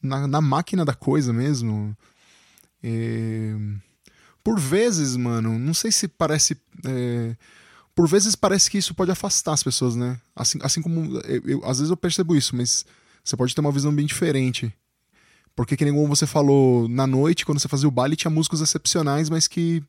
na, 0.02 0.26
na, 0.26 0.40
máquina 0.40 0.84
da 0.84 0.94
coisa 0.94 1.32
mesmo. 1.32 1.96
É, 2.82 3.54
por 4.42 4.58
vezes, 4.58 5.16
mano, 5.16 5.58
não 5.58 5.74
sei 5.74 5.90
se 5.90 6.08
parece. 6.08 6.56
É, 6.84 7.36
por 7.94 8.08
vezes 8.08 8.34
parece 8.34 8.70
que 8.70 8.78
isso 8.78 8.94
pode 8.94 9.10
afastar 9.10 9.52
as 9.52 9.62
pessoas, 9.62 9.96
né? 9.96 10.20
Assim, 10.34 10.58
assim 10.62 10.82
como. 10.82 11.18
Eu, 11.20 11.42
eu, 11.46 11.64
às 11.64 11.78
vezes 11.78 11.90
eu 11.90 11.96
percebo 11.96 12.36
isso, 12.36 12.54
mas 12.56 12.84
você 13.24 13.36
pode 13.36 13.54
ter 13.54 13.60
uma 13.60 13.72
visão 13.72 13.94
bem 13.94 14.06
diferente. 14.06 14.72
Porque, 15.54 15.76
que 15.76 15.84
nem 15.84 15.92
como 15.92 16.08
você 16.08 16.26
falou, 16.26 16.88
na 16.88 17.06
noite, 17.06 17.44
quando 17.44 17.58
você 17.58 17.68
fazia 17.68 17.88
o 17.88 17.90
baile, 17.90 18.16
tinha 18.16 18.30
músicos 18.30 18.60
excepcionais, 18.60 19.28
mas 19.28 19.46
que 19.46 19.82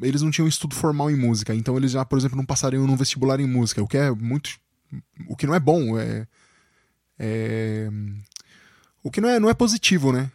eles 0.00 0.22
não 0.22 0.30
tinham 0.30 0.48
estudo 0.48 0.74
formal 0.74 1.10
em 1.10 1.16
música, 1.16 1.54
então 1.54 1.76
eles 1.76 1.90
já, 1.90 2.04
por 2.04 2.18
exemplo, 2.18 2.36
não 2.36 2.46
passariam 2.46 2.86
num 2.86 2.96
vestibular 2.96 3.40
em 3.40 3.46
música, 3.46 3.82
o 3.82 3.88
que 3.88 3.96
é 3.96 4.10
muito. 4.10 4.50
O 5.28 5.36
que 5.36 5.46
não 5.46 5.54
é 5.54 5.60
bom, 5.60 5.98
é. 5.98 6.26
é 7.18 7.88
o 9.02 9.10
que 9.10 9.20
não 9.20 9.28
é, 9.28 9.40
não 9.40 9.50
é 9.50 9.54
positivo, 9.54 10.12
né? 10.12 10.30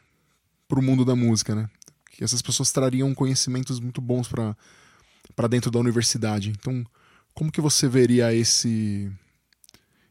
Pro 0.67 0.81
mundo 0.81 1.05
da 1.05 1.15
música, 1.15 1.55
né? 1.55 1.69
Que 2.11 2.23
essas 2.23 2.41
pessoas 2.41 2.71
trariam 2.71 3.13
conhecimentos 3.13 3.79
muito 3.79 4.01
bons 4.01 4.27
para 4.27 5.47
dentro 5.47 5.71
da 5.71 5.79
universidade. 5.79 6.49
Então, 6.49 6.85
como 7.33 7.51
que 7.51 7.61
você 7.61 7.87
veria 7.87 8.33
esse 8.33 9.11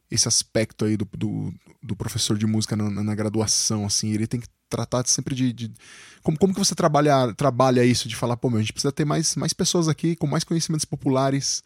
esse 0.08 0.28
aspecto 0.28 0.84
aí 0.84 0.96
do, 0.96 1.04
do, 1.16 1.52
do 1.82 1.96
professor 1.96 2.38
de 2.38 2.46
música 2.46 2.76
na, 2.76 2.88
na, 2.88 3.14
graduação, 3.14 3.84
assim? 3.84 4.10
Ele 4.12 4.26
tem 4.26 4.40
que 4.40 4.48
tratar 4.68 5.06
sempre 5.06 5.34
de, 5.34 5.52
de, 5.52 5.72
como, 6.22 6.38
como 6.38 6.52
que 6.52 6.58
você 6.58 6.74
trabalha, 6.74 7.32
trabalha 7.34 7.84
isso 7.84 8.08
de 8.08 8.16
falar, 8.16 8.36
pô, 8.36 8.50
meu, 8.50 8.58
a 8.58 8.60
gente 8.60 8.72
precisa 8.72 8.92
ter 8.92 9.04
mais, 9.04 9.36
mais 9.36 9.52
pessoas 9.52 9.88
aqui 9.88 10.16
com 10.16 10.26
mais 10.26 10.44
conhecimentos 10.44 10.84
populares. 10.84 11.62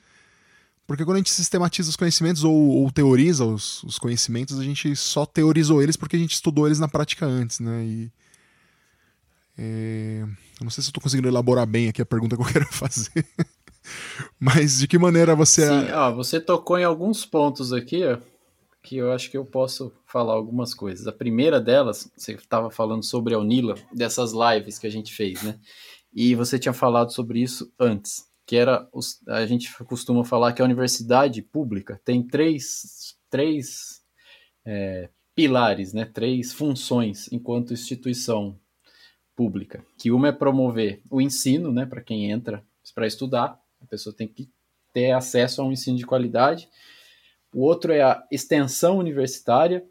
Porque 0.86 1.04
quando 1.04 1.16
a 1.16 1.18
gente 1.20 1.30
sistematiza 1.30 1.88
os 1.88 1.96
conhecimentos 1.96 2.44
ou, 2.44 2.54
ou 2.54 2.90
teoriza 2.90 3.44
os, 3.44 3.82
os, 3.84 3.98
conhecimentos, 3.98 4.58
a 4.58 4.64
gente 4.64 4.94
só 4.96 5.24
teorizou 5.24 5.82
eles 5.82 5.96
porque 5.96 6.16
a 6.16 6.18
gente 6.18 6.34
estudou 6.34 6.66
eles 6.66 6.78
na 6.78 6.88
prática 6.88 7.24
antes, 7.24 7.60
né? 7.60 7.84
E, 7.84 8.12
é, 9.56 10.22
eu 10.22 10.64
não 10.64 10.70
sei 10.70 10.82
se 10.82 10.88
eu 10.88 10.90
estou 10.90 11.02
conseguindo 11.02 11.28
elaborar 11.28 11.66
bem 11.66 11.88
aqui 11.88 12.02
a 12.02 12.06
pergunta 12.06 12.36
que 12.36 12.42
eu 12.42 12.46
quero 12.52 12.66
fazer. 12.66 13.24
Mas 14.38 14.78
de 14.78 14.88
que 14.88 14.98
maneira 14.98 15.34
você. 15.34 15.66
Sim, 15.66 15.92
ó, 15.92 16.12
você 16.12 16.40
tocou 16.40 16.78
em 16.78 16.84
alguns 16.84 17.24
pontos 17.24 17.72
aqui, 17.72 18.04
ó, 18.04 18.18
que 18.82 18.96
eu 18.96 19.12
acho 19.12 19.30
que 19.30 19.36
eu 19.36 19.44
posso 19.44 19.92
falar 20.06 20.34
algumas 20.34 20.74
coisas. 20.74 21.06
A 21.06 21.12
primeira 21.12 21.60
delas, 21.60 22.10
você 22.16 22.32
estava 22.32 22.70
falando 22.70 23.04
sobre 23.04 23.34
a 23.34 23.38
Unila, 23.38 23.74
dessas 23.92 24.32
lives 24.32 24.78
que 24.78 24.86
a 24.86 24.90
gente 24.90 25.12
fez, 25.12 25.42
né? 25.42 25.58
E 26.12 26.34
você 26.34 26.58
tinha 26.58 26.72
falado 26.72 27.12
sobre 27.12 27.40
isso 27.40 27.72
antes, 27.78 28.28
que 28.46 28.56
era 28.56 28.88
os, 28.92 29.26
a 29.28 29.46
gente 29.46 29.72
costuma 29.84 30.24
falar 30.24 30.52
que 30.52 30.62
a 30.62 30.64
universidade 30.64 31.42
pública 31.42 32.00
tem 32.04 32.26
três, 32.26 33.16
três 33.28 34.02
é, 34.64 35.08
pilares, 35.34 35.92
né? 35.92 36.04
Três 36.04 36.52
funções 36.52 37.30
enquanto 37.30 37.74
instituição 37.74 38.58
pública. 39.36 39.84
Que 39.98 40.10
uma 40.10 40.28
é 40.28 40.32
promover 40.32 41.02
o 41.10 41.20
ensino, 41.20 41.70
né? 41.70 41.84
Para 41.84 42.00
quem 42.00 42.30
entra 42.30 42.64
para 42.94 43.06
estudar, 43.06 43.60
a 43.80 43.86
pessoa 43.86 44.14
tem 44.14 44.26
que 44.26 44.50
ter 44.92 45.12
acesso 45.12 45.62
a 45.62 45.64
um 45.64 45.70
ensino 45.70 45.96
de 45.96 46.04
qualidade 46.04 46.68
o 47.52 47.62
outro 47.62 47.92
é 47.92 48.02
a 48.02 48.24
extensão 48.30 48.98
universitária 48.98 49.84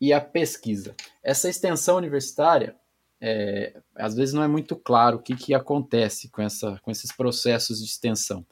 e 0.00 0.12
a 0.12 0.20
pesquisa. 0.20 0.94
Essa 1.22 1.48
extensão 1.48 1.96
universitária, 1.96 2.76
é, 3.20 3.80
às 3.94 4.14
vezes 4.14 4.34
não 4.34 4.42
é 4.42 4.48
muito 4.48 4.74
claro 4.76 5.18
o 5.18 5.22
que, 5.22 5.36
que 5.36 5.54
acontece 5.54 6.28
com, 6.28 6.42
essa, 6.42 6.78
com 6.82 6.90
esses 6.90 7.12
processos 7.12 7.78
de 7.78 7.84
extensão. 7.84 8.44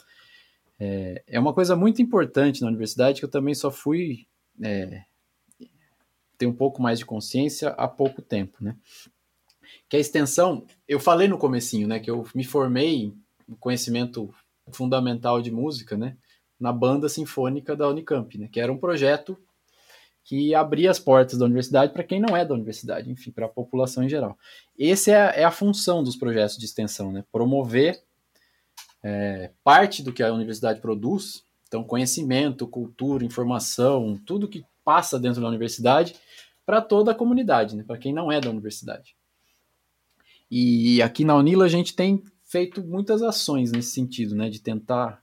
É, 0.78 1.22
é 1.26 1.40
uma 1.40 1.53
coisa 1.53 1.76
muito 1.76 2.01
importante 2.01 2.62
na 2.62 2.68
universidade 2.68 3.20
que 3.20 3.24
eu 3.24 3.30
também 3.30 3.55
só 3.55 3.70
fui 3.70 4.26
é, 4.62 5.05
ter 6.38 6.46
um 6.46 6.55
pouco 6.55 6.80
mais 6.80 6.98
de 6.98 7.05
consciência 7.05 7.70
há 7.70 7.86
pouco 7.86 8.22
tempo, 8.22 8.57
né? 8.61 8.76
Que 9.88 9.96
a 9.96 10.01
extensão, 10.01 10.64
eu 10.88 10.98
falei 10.98 11.28
no 11.28 11.36
comecinho, 11.36 11.86
né, 11.86 11.98
que 11.98 12.11
eu 12.11 12.26
me 12.34 12.44
formei 12.44 13.12
em 13.48 13.55
conhecimento 13.59 14.32
fundamental 14.72 15.42
de 15.42 15.51
música, 15.51 15.96
né? 15.96 16.16
Na 16.61 16.73
banda 16.73 17.09
sinfônica 17.09 17.75
da 17.75 17.89
Unicamp, 17.89 18.37
né, 18.37 18.49
que 18.53 18.61
era 18.61 18.71
um 18.71 18.77
projeto 18.77 19.37
que 20.23 20.55
abria 20.55 20.91
as 20.91 20.99
portas 20.99 21.39
da 21.39 21.47
universidade 21.47 21.93
para 21.93 22.05
quem 22.05 22.21
não 22.21 22.37
é 22.37 22.45
da 22.45 22.55
universidade, 22.55 23.11
enfim, 23.11 23.31
para 23.31 23.47
a 23.47 23.49
população 23.49 24.05
em 24.05 24.09
geral. 24.09 24.39
Essa 24.79 25.11
é, 25.11 25.17
a, 25.17 25.27
é 25.41 25.45
a 25.45 25.51
função 25.51 26.05
dos 26.05 26.15
projetos 26.15 26.59
de 26.59 26.67
extensão, 26.67 27.11
né, 27.11 27.25
promover 27.33 28.03
é, 29.03 29.51
parte 29.65 30.03
do 30.03 30.13
que 30.13 30.23
a 30.23 30.33
universidade 30.33 30.81
produz, 30.81 31.43
então 31.67 31.83
conhecimento, 31.83 32.69
cultura, 32.69 33.25
informação, 33.25 34.21
tudo 34.27 34.49
que 34.49 34.65
passa 34.85 35.19
dentro 35.19 35.41
da 35.41 35.49
universidade 35.49 36.15
para 36.67 36.83
toda 36.83 37.13
a 37.13 37.15
comunidade, 37.15 37.75
né, 37.75 37.83
para 37.85 37.99
quem 37.99 38.13
não 38.13 38.31
é 38.31 38.41
da 38.41 38.51
universidade. 38.51 39.17
E 40.51 41.01
aqui 41.01 41.25
na 41.25 41.37
Unila 41.37 41.65
a 41.65 41.69
gente 41.69 41.95
tem 41.95 42.23
feito 42.45 42.83
muitas 42.83 43.23
ações 43.23 43.73
nesse 43.73 43.93
sentido, 43.93 44.35
né, 44.35 44.51
de 44.51 44.61
tentar 44.61 45.23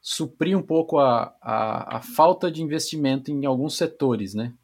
suprir 0.00 0.56
um 0.56 0.62
pouco 0.62 0.98
a, 0.98 1.34
a, 1.40 1.96
a, 1.96 2.00
falta 2.00 2.50
de 2.50 2.62
investimento 2.62 3.30
em 3.30 3.44
alguns 3.44 3.76
setores, 3.76 4.34
né? 4.34 4.54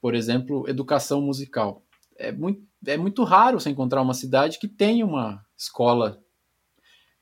Por 0.00 0.14
exemplo, 0.14 0.68
educação 0.68 1.20
musical. 1.20 1.84
É 2.16 2.32
muito, 2.32 2.62
é 2.86 2.96
muito 2.96 3.24
raro 3.24 3.60
você 3.60 3.70
encontrar 3.70 4.00
uma 4.00 4.14
cidade 4.14 4.58
que 4.58 4.68
tenha 4.68 5.04
uma 5.04 5.44
escola 5.56 6.22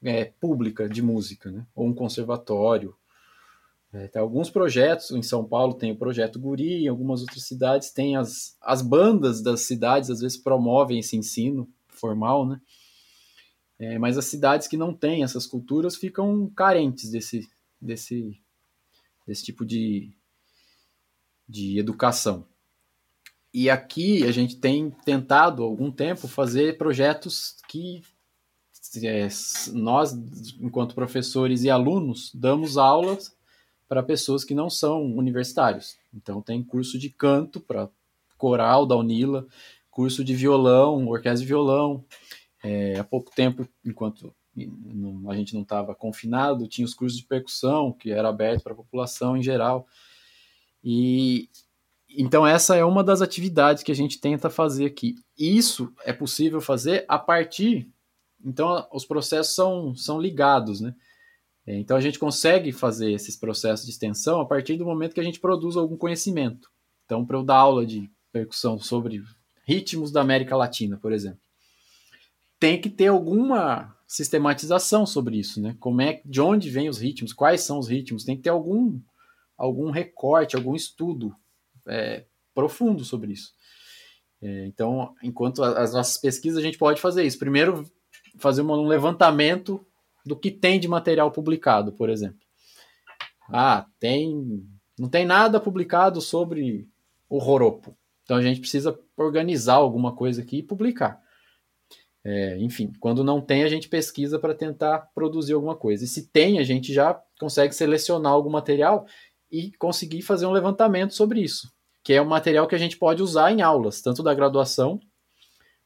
é, 0.02 0.26
pública 0.26 0.88
de 0.88 1.02
música, 1.02 1.50
né? 1.50 1.66
Ou 1.74 1.86
um 1.86 1.94
conservatório. 1.94 2.94
É, 3.92 4.06
tem 4.06 4.20
alguns 4.20 4.50
projetos, 4.50 5.10
em 5.10 5.22
São 5.22 5.44
Paulo 5.44 5.74
tem 5.74 5.90
o 5.90 5.98
projeto 5.98 6.38
Guri, 6.38 6.84
em 6.84 6.88
algumas 6.88 7.22
outras 7.22 7.44
cidades 7.44 7.90
tem 7.90 8.16
as, 8.16 8.56
as 8.60 8.82
bandas 8.82 9.42
das 9.42 9.62
cidades, 9.62 10.10
às 10.10 10.20
vezes 10.20 10.36
promovem 10.36 10.98
esse 10.98 11.16
ensino 11.16 11.66
formal, 11.88 12.46
né? 12.46 12.60
É, 13.78 13.98
mas 13.98 14.18
as 14.18 14.24
cidades 14.24 14.66
que 14.66 14.76
não 14.76 14.92
têm 14.92 15.22
essas 15.22 15.46
culturas 15.46 15.96
ficam 15.96 16.50
carentes 16.50 17.10
desse, 17.10 17.48
desse, 17.80 18.40
desse 19.26 19.44
tipo 19.44 19.64
de, 19.64 20.10
de 21.48 21.78
educação. 21.78 22.44
e 23.54 23.70
aqui 23.70 24.24
a 24.24 24.32
gente 24.32 24.56
tem 24.56 24.90
tentado 25.04 25.62
há 25.62 25.66
algum 25.66 25.90
tempo 25.92 26.26
fazer 26.26 26.76
projetos 26.76 27.56
que 27.68 28.02
é, 29.02 29.28
nós, 29.72 30.12
enquanto 30.60 30.94
professores 30.94 31.62
e 31.62 31.70
alunos, 31.70 32.32
damos 32.34 32.76
aulas 32.76 33.36
para 33.88 34.02
pessoas 34.02 34.44
que 34.44 34.54
não 34.54 34.68
são 34.68 35.16
universitários. 35.16 35.96
Então 36.14 36.42
tem 36.42 36.62
curso 36.62 36.98
de 36.98 37.10
canto 37.10 37.60
para 37.60 37.88
coral 38.36 38.86
da 38.86 38.96
Unila, 38.96 39.46
curso 39.90 40.22
de 40.22 40.34
violão, 40.34 41.08
orquestra 41.08 41.40
de 41.40 41.46
violão. 41.46 42.04
É, 42.70 42.98
há 42.98 43.04
pouco 43.04 43.30
tempo, 43.34 43.66
enquanto 43.82 44.30
a 45.26 45.34
gente 45.34 45.54
não 45.54 45.62
estava 45.62 45.94
confinado, 45.94 46.68
tinha 46.68 46.84
os 46.84 46.92
cursos 46.92 47.18
de 47.18 47.24
percussão, 47.24 47.92
que 47.92 48.10
era 48.10 48.28
aberto 48.28 48.62
para 48.62 48.74
a 48.74 48.76
população 48.76 49.38
em 49.38 49.42
geral. 49.42 49.86
E 50.84 51.48
então 52.10 52.46
essa 52.46 52.76
é 52.76 52.84
uma 52.84 53.02
das 53.02 53.22
atividades 53.22 53.82
que 53.82 53.90
a 53.90 53.94
gente 53.94 54.20
tenta 54.20 54.50
fazer 54.50 54.84
aqui. 54.84 55.14
Isso 55.38 55.90
é 56.04 56.12
possível 56.12 56.60
fazer 56.60 57.06
a 57.08 57.18
partir. 57.18 57.88
Então 58.44 58.86
os 58.92 59.06
processos 59.06 59.54
são, 59.54 59.94
são 59.94 60.20
ligados, 60.20 60.82
né? 60.82 60.94
É, 61.66 61.78
então 61.78 61.96
a 61.96 62.02
gente 62.02 62.18
consegue 62.18 62.70
fazer 62.70 63.12
esses 63.12 63.34
processos 63.34 63.86
de 63.86 63.92
extensão 63.92 64.42
a 64.42 64.46
partir 64.46 64.76
do 64.76 64.84
momento 64.84 65.14
que 65.14 65.20
a 65.20 65.24
gente 65.24 65.40
produz 65.40 65.74
algum 65.74 65.96
conhecimento. 65.96 66.68
Então 67.06 67.24
para 67.24 67.38
eu 67.38 67.42
dar 67.42 67.56
aula 67.56 67.86
de 67.86 68.10
percussão 68.30 68.78
sobre 68.78 69.22
ritmos 69.66 70.12
da 70.12 70.20
América 70.20 70.54
Latina, 70.54 70.98
por 70.98 71.12
exemplo, 71.12 71.47
tem 72.58 72.80
que 72.80 72.90
ter 72.90 73.08
alguma 73.08 73.96
sistematização 74.06 75.04
sobre 75.04 75.36
isso, 75.38 75.60
né? 75.60 75.76
Como 75.78 76.00
é, 76.00 76.20
de 76.24 76.40
onde 76.40 76.70
vêm 76.70 76.88
os 76.88 76.98
ritmos, 76.98 77.32
quais 77.32 77.60
são 77.62 77.78
os 77.78 77.88
ritmos, 77.88 78.24
tem 78.24 78.36
que 78.36 78.42
ter 78.42 78.50
algum 78.50 79.00
algum 79.56 79.90
recorte, 79.90 80.54
algum 80.54 80.76
estudo 80.76 81.34
é, 81.86 82.24
profundo 82.54 83.04
sobre 83.04 83.32
isso. 83.32 83.52
É, 84.40 84.66
então, 84.66 85.14
enquanto 85.22 85.62
as 85.62 85.92
nossas 85.92 86.16
pesquisas, 86.16 86.58
a 86.58 86.62
gente 86.62 86.78
pode 86.78 87.00
fazer 87.00 87.24
isso. 87.24 87.38
Primeiro, 87.38 87.84
fazer 88.38 88.62
um 88.62 88.86
levantamento 88.86 89.84
do 90.24 90.36
que 90.36 90.50
tem 90.50 90.78
de 90.78 90.86
material 90.86 91.32
publicado, 91.32 91.92
por 91.92 92.08
exemplo. 92.08 92.38
Ah, 93.50 93.86
tem. 93.98 94.64
Não 94.98 95.08
tem 95.08 95.24
nada 95.24 95.60
publicado 95.60 96.20
sobre 96.20 96.88
o 97.28 97.38
Roropo. 97.38 97.96
Então 98.24 98.36
a 98.36 98.42
gente 98.42 98.60
precisa 98.60 98.98
organizar 99.16 99.74
alguma 99.74 100.14
coisa 100.14 100.42
aqui 100.42 100.58
e 100.58 100.62
publicar. 100.62 101.20
É, 102.28 102.58
enfim, 102.58 102.92
quando 103.00 103.24
não 103.24 103.40
tem, 103.40 103.62
a 103.62 103.68
gente 103.68 103.88
pesquisa 103.88 104.38
para 104.38 104.54
tentar 104.54 105.10
produzir 105.14 105.54
alguma 105.54 105.76
coisa. 105.76 106.04
E 106.04 106.08
se 106.08 106.28
tem, 106.28 106.58
a 106.58 106.62
gente 106.62 106.92
já 106.92 107.18
consegue 107.38 107.74
selecionar 107.74 108.32
algum 108.32 108.50
material 108.50 109.06
e 109.50 109.72
conseguir 109.78 110.22
fazer 110.22 110.46
um 110.46 110.52
levantamento 110.52 111.14
sobre 111.14 111.40
isso 111.40 111.72
que 112.08 112.14
é 112.14 112.22
um 112.22 112.26
material 112.26 112.66
que 112.66 112.74
a 112.74 112.78
gente 112.78 112.96
pode 112.96 113.22
usar 113.22 113.52
em 113.52 113.60
aulas, 113.60 114.00
tanto 114.00 114.22
da 114.22 114.32
graduação 114.32 114.98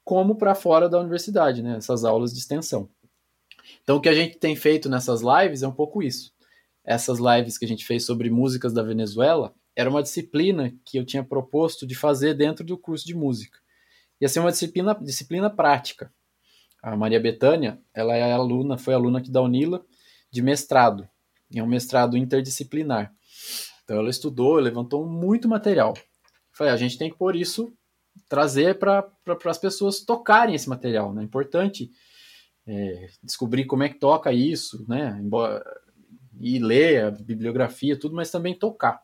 como 0.05 0.37
para 0.37 0.55
fora 0.55 0.89
da 0.89 1.01
universidade, 1.01 1.63
né? 1.65 1.79
Essas 1.79 2.05
aulas 2.05 2.33
de 2.33 2.39
extensão. 2.39 2.89
Então, 3.83 3.97
o 3.97 4.01
que 4.01 4.09
a 4.09 4.15
gente 4.15 4.39
tem 4.39 4.55
feito 4.55 4.89
nessas 4.89 5.21
lives 5.21 5.65
é 5.65 5.67
um 5.67 5.73
pouco 5.73 6.01
isso. 6.01 6.33
Essas 6.85 7.19
lives 7.19 7.59
que 7.59 7.65
a 7.65 7.69
gente 7.69 7.85
fez 7.85 8.07
sobre 8.07 8.31
músicas 8.31 8.73
da 8.73 8.85
Venezuela 8.85 9.53
era 9.75 9.91
uma 9.91 10.01
disciplina 10.01 10.73
que 10.85 10.97
eu 10.97 11.05
tinha 11.05 11.25
proposto 11.25 11.85
de 11.85 11.97
fazer 11.97 12.35
dentro 12.35 12.65
do 12.65 12.79
curso 12.79 13.05
de 13.05 13.17
música. 13.17 13.59
Ia 14.21 14.29
ser 14.29 14.39
uma 14.39 14.53
disciplina, 14.53 14.95
disciplina 15.03 15.51
prática. 15.51 16.13
A 16.83 16.97
Maria 16.97 17.21
Betânia, 17.21 17.81
ela 17.95 18.17
é 18.17 18.33
aluna, 18.33 18.77
foi 18.77 18.93
aluna 18.93 19.21
aqui 19.21 19.31
da 19.31 19.41
Unila 19.41 19.85
de 20.31 20.43
mestrado. 20.43 21.09
É 21.55 21.63
um 21.63 21.67
mestrado 21.67 22.17
interdisciplinar. 22.17 23.15
Então 23.85 23.99
ela 23.99 24.11
estudou, 24.11 24.57
levantou 24.57 25.07
muito 25.07 25.49
material. 25.49 25.95
Falei, 26.51 26.73
a 26.73 26.77
gente 26.77 26.99
tem 26.99 27.11
que 27.11 27.17
pôr 27.17 27.37
isso, 27.37 27.73
trazer 28.29 28.79
para 28.79 29.03
pra, 29.03 29.39
as 29.47 29.59
pessoas 29.59 30.01
tocarem 30.01 30.55
esse 30.55 30.69
material, 30.69 31.15
né? 31.15 31.23
É 31.23 31.25
importante 31.25 31.91
é, 32.67 33.09
descobrir 33.23 33.65
como 33.67 33.83
é 33.83 33.89
que 33.89 33.99
toca 33.99 34.33
isso, 34.33 34.85
né? 34.89 35.23
E 36.41 36.59
ler 36.59 37.05
a 37.05 37.11
bibliografia, 37.11 37.99
tudo, 37.99 38.15
mas 38.15 38.31
também 38.31 38.59
tocar. 38.59 39.01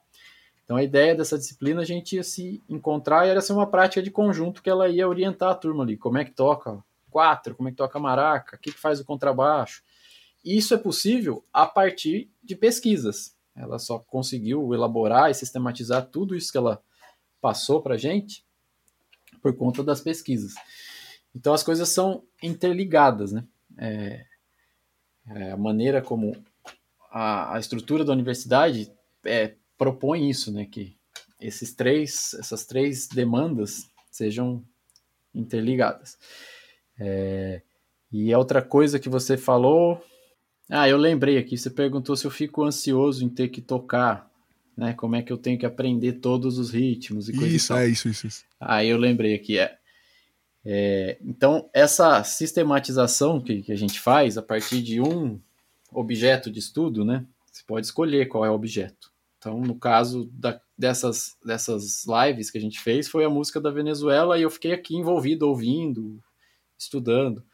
Então 0.65 0.77
a 0.77 0.83
ideia 0.83 1.15
dessa 1.15 1.39
disciplina 1.39 1.81
a 1.81 1.85
gente 1.85 2.17
ia 2.17 2.23
se 2.23 2.63
encontrar 2.69 3.27
e 3.27 3.31
era 3.31 3.41
ser 3.41 3.53
uma 3.53 3.71
prática 3.71 4.03
de 4.03 4.11
conjunto 4.11 4.63
que 4.63 4.69
ela 4.69 4.89
ia 4.89 5.09
orientar 5.09 5.51
a 5.51 5.55
turma 5.55 5.83
ali, 5.83 5.97
como 5.97 6.19
é 6.19 6.25
que 6.25 6.33
toca 6.33 6.83
quatro, 7.11 7.55
como 7.55 7.69
é 7.69 7.73
que 7.73 7.79
toca 7.79 7.99
maraca, 7.99 8.57
o 8.57 8.59
que, 8.59 8.73
que 8.73 8.79
faz 8.79 9.01
o 9.01 9.05
contrabaixo. 9.05 9.83
Isso 10.45 10.73
é 10.75 10.77
possível 10.77 11.45
a 11.53 11.67
partir 11.67 12.31
de 12.43 12.55
pesquisas. 12.55 13.37
Ela 13.55 13.79
só 13.79 13.99
conseguiu 13.99 14.73
elaborar 14.73 15.31
e 15.31 15.35
sistematizar 15.35 16.07
tudo 16.07 16.37
isso 16.37 16.53
que 16.53 16.59
ela 16.59 16.81
passou 17.41 17.83
para 17.83 17.95
a 17.95 17.99
gente 17.99 18.45
por 19.43 19.57
conta 19.57 19.83
das 19.83 20.01
pesquisas. 20.01 20.55
Então 21.35 21.53
as 21.53 21.63
coisas 21.63 21.89
são 21.89 22.25
interligadas, 22.43 23.33
né? 23.33 23.45
É, 23.77 24.25
é, 25.29 25.53
a 25.53 25.57
maneira 25.57 26.01
como 26.01 26.37
a, 27.11 27.55
a, 27.55 27.59
estrutura 27.61 28.05
da 28.05 28.13
universidade 28.13 28.93
é, 29.25 29.55
propõe 29.77 30.29
isso, 30.29 30.53
né? 30.53 30.65
Que 30.65 30.97
esses 31.41 31.75
três, 31.75 32.35
essas 32.35 32.65
três 32.65 33.07
demandas 33.07 33.89
sejam 34.11 34.65
interligadas. 35.35 36.19
É, 36.99 37.63
e 38.11 38.35
outra 38.35 38.63
coisa 38.63 38.99
que 38.99 39.09
você 39.09 39.37
falou, 39.37 40.03
ah, 40.69 40.89
eu 40.89 40.97
lembrei 40.97 41.39
aqui. 41.39 41.57
Você 41.57 41.71
perguntou 41.71 42.17
se 42.17 42.27
eu 42.27 42.31
fico 42.31 42.65
ansioso 42.65 43.25
em 43.25 43.29
ter 43.29 43.49
que 43.49 43.61
tocar 43.61 44.29
né? 44.79 44.95
Como 44.95 45.17
é 45.17 45.23
que 45.23 45.33
eu 45.33 45.37
tenho 45.37 45.59
que 45.59 45.67
aprender 45.67 46.15
todos 46.15 46.57
os 46.57 46.71
ritmos 46.71 47.29
e 47.29 47.33
coisas 47.33 47.53
Isso, 47.53 47.75
é 47.75 47.89
isso, 47.89 48.09
isso, 48.09 48.27
isso. 48.29 48.45
Aí 48.61 48.89
eu 48.89 48.97
lembrei 48.97 49.35
aqui, 49.35 49.59
é. 49.59 49.77
é 50.65 51.19
então, 51.21 51.69
essa 51.75 52.23
sistematização 52.23 53.41
que, 53.41 53.63
que 53.63 53.73
a 53.73 53.77
gente 53.77 53.99
faz 53.99 54.39
a 54.39 54.43
partir 54.43 54.81
de 54.81 55.01
um 55.01 55.41
objeto 55.93 56.49
de 56.49 56.61
estudo, 56.61 57.05
né? 57.05 57.27
Você 57.51 57.65
pode 57.67 57.87
escolher 57.87 58.27
qual 58.27 58.45
é 58.45 58.51
o 58.51 58.55
objeto. 58.55 59.11
Então, 59.39 59.61
no 59.61 59.75
caso 59.75 60.31
da, 60.33 60.61
dessas, 60.77 61.37
dessas 61.45 62.05
lives 62.07 62.49
que 62.49 62.59
a 62.59 62.61
gente 62.61 62.79
fez, 62.79 63.09
foi 63.09 63.25
a 63.25 63.31
música 63.31 63.61
da 63.61 63.73
Venezuela 63.73 64.39
e 64.39 64.43
eu 64.43 64.51
fiquei 64.51 64.73
aqui 64.73 64.95
envolvido, 64.95 65.49
ouvindo, 65.49 66.23
estudando. 66.79 67.45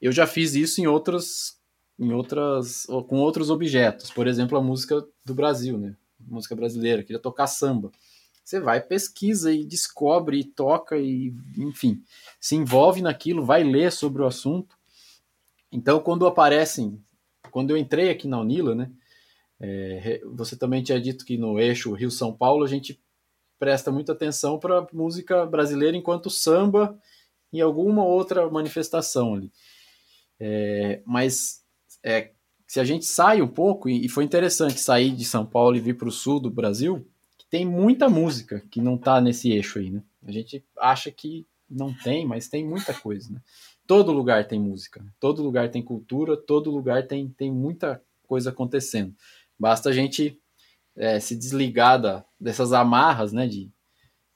Eu 0.00 0.12
já 0.12 0.26
fiz 0.26 0.54
isso 0.54 0.80
em 0.80 0.86
outras, 0.86 1.58
em 1.98 2.12
outras, 2.12 2.86
com 3.08 3.16
outros 3.20 3.50
objetos. 3.50 4.10
Por 4.10 4.26
exemplo, 4.26 4.58
a 4.58 4.62
música 4.62 5.02
do 5.24 5.34
Brasil, 5.34 5.78
né? 5.78 5.96
música 6.26 6.54
brasileira, 6.54 7.02
queria 7.02 7.20
tocar 7.20 7.46
samba. 7.46 7.90
Você 8.44 8.60
vai, 8.60 8.80
pesquisa 8.80 9.52
e 9.52 9.64
descobre 9.64 10.38
e 10.38 10.44
toca 10.44 10.98
e, 10.98 11.34
enfim, 11.56 12.02
se 12.38 12.54
envolve 12.54 13.00
naquilo, 13.00 13.44
vai 13.44 13.62
ler 13.62 13.90
sobre 13.90 14.22
o 14.22 14.26
assunto. 14.26 14.76
Então, 15.72 15.98
quando 15.98 16.26
aparecem, 16.26 17.02
quando 17.50 17.70
eu 17.70 17.76
entrei 17.76 18.10
aqui 18.10 18.28
na 18.28 18.40
Unila, 18.40 18.74
né, 18.74 18.90
é, 19.60 20.20
você 20.34 20.56
também 20.56 20.82
tinha 20.82 21.00
dito 21.00 21.24
que 21.24 21.38
no 21.38 21.58
eixo 21.58 21.92
Rio-São 21.94 22.32
Paulo 22.34 22.64
a 22.64 22.68
gente 22.68 23.00
presta 23.58 23.90
muita 23.90 24.12
atenção 24.12 24.58
para 24.58 24.86
música 24.92 25.46
brasileira 25.46 25.96
enquanto 25.96 26.28
samba 26.28 26.98
e 27.54 27.60
alguma 27.60 28.04
outra 28.04 28.50
manifestação 28.50 29.34
ali. 29.34 29.52
É, 30.40 31.00
mas 31.06 31.62
é, 32.02 32.32
se 32.66 32.80
a 32.80 32.84
gente 32.84 33.04
sai 33.04 33.40
um 33.40 33.46
pouco, 33.46 33.88
e 33.88 34.08
foi 34.08 34.24
interessante 34.24 34.80
sair 34.80 35.12
de 35.12 35.24
São 35.24 35.46
Paulo 35.46 35.76
e 35.76 35.80
vir 35.80 35.96
para 35.96 36.08
o 36.08 36.12
sul 36.12 36.40
do 36.40 36.50
Brasil, 36.50 37.06
que 37.38 37.46
tem 37.48 37.64
muita 37.64 38.08
música 38.08 38.60
que 38.72 38.80
não 38.80 38.96
está 38.96 39.20
nesse 39.20 39.52
eixo 39.52 39.78
aí, 39.78 39.88
né? 39.88 40.02
A 40.26 40.32
gente 40.32 40.64
acha 40.78 41.12
que 41.12 41.46
não 41.70 41.94
tem, 41.94 42.26
mas 42.26 42.48
tem 42.48 42.66
muita 42.66 42.92
coisa, 42.92 43.32
né? 43.32 43.40
Todo 43.86 44.10
lugar 44.10 44.48
tem 44.48 44.58
música, 44.58 45.00
né? 45.00 45.10
todo 45.20 45.42
lugar 45.42 45.70
tem 45.70 45.82
cultura, 45.82 46.36
todo 46.36 46.70
lugar 46.70 47.06
tem, 47.06 47.28
tem 47.28 47.52
muita 47.52 48.02
coisa 48.26 48.50
acontecendo. 48.50 49.14
Basta 49.56 49.90
a 49.90 49.92
gente 49.92 50.40
é, 50.96 51.20
se 51.20 51.36
desligar 51.36 52.00
da, 52.00 52.24
dessas 52.40 52.72
amarras, 52.72 53.32
né, 53.32 53.46
de 53.46 53.70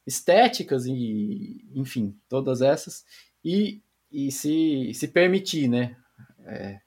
estéticas 0.09 0.87
e, 0.87 1.63
enfim, 1.75 2.17
todas 2.31 2.63
essas, 2.63 3.05
e, 3.45 3.83
e 4.11 4.33
se, 4.33 4.91
se 4.95 5.07
permitir, 5.07 5.69
né, 5.69 5.95
é, 6.47 6.81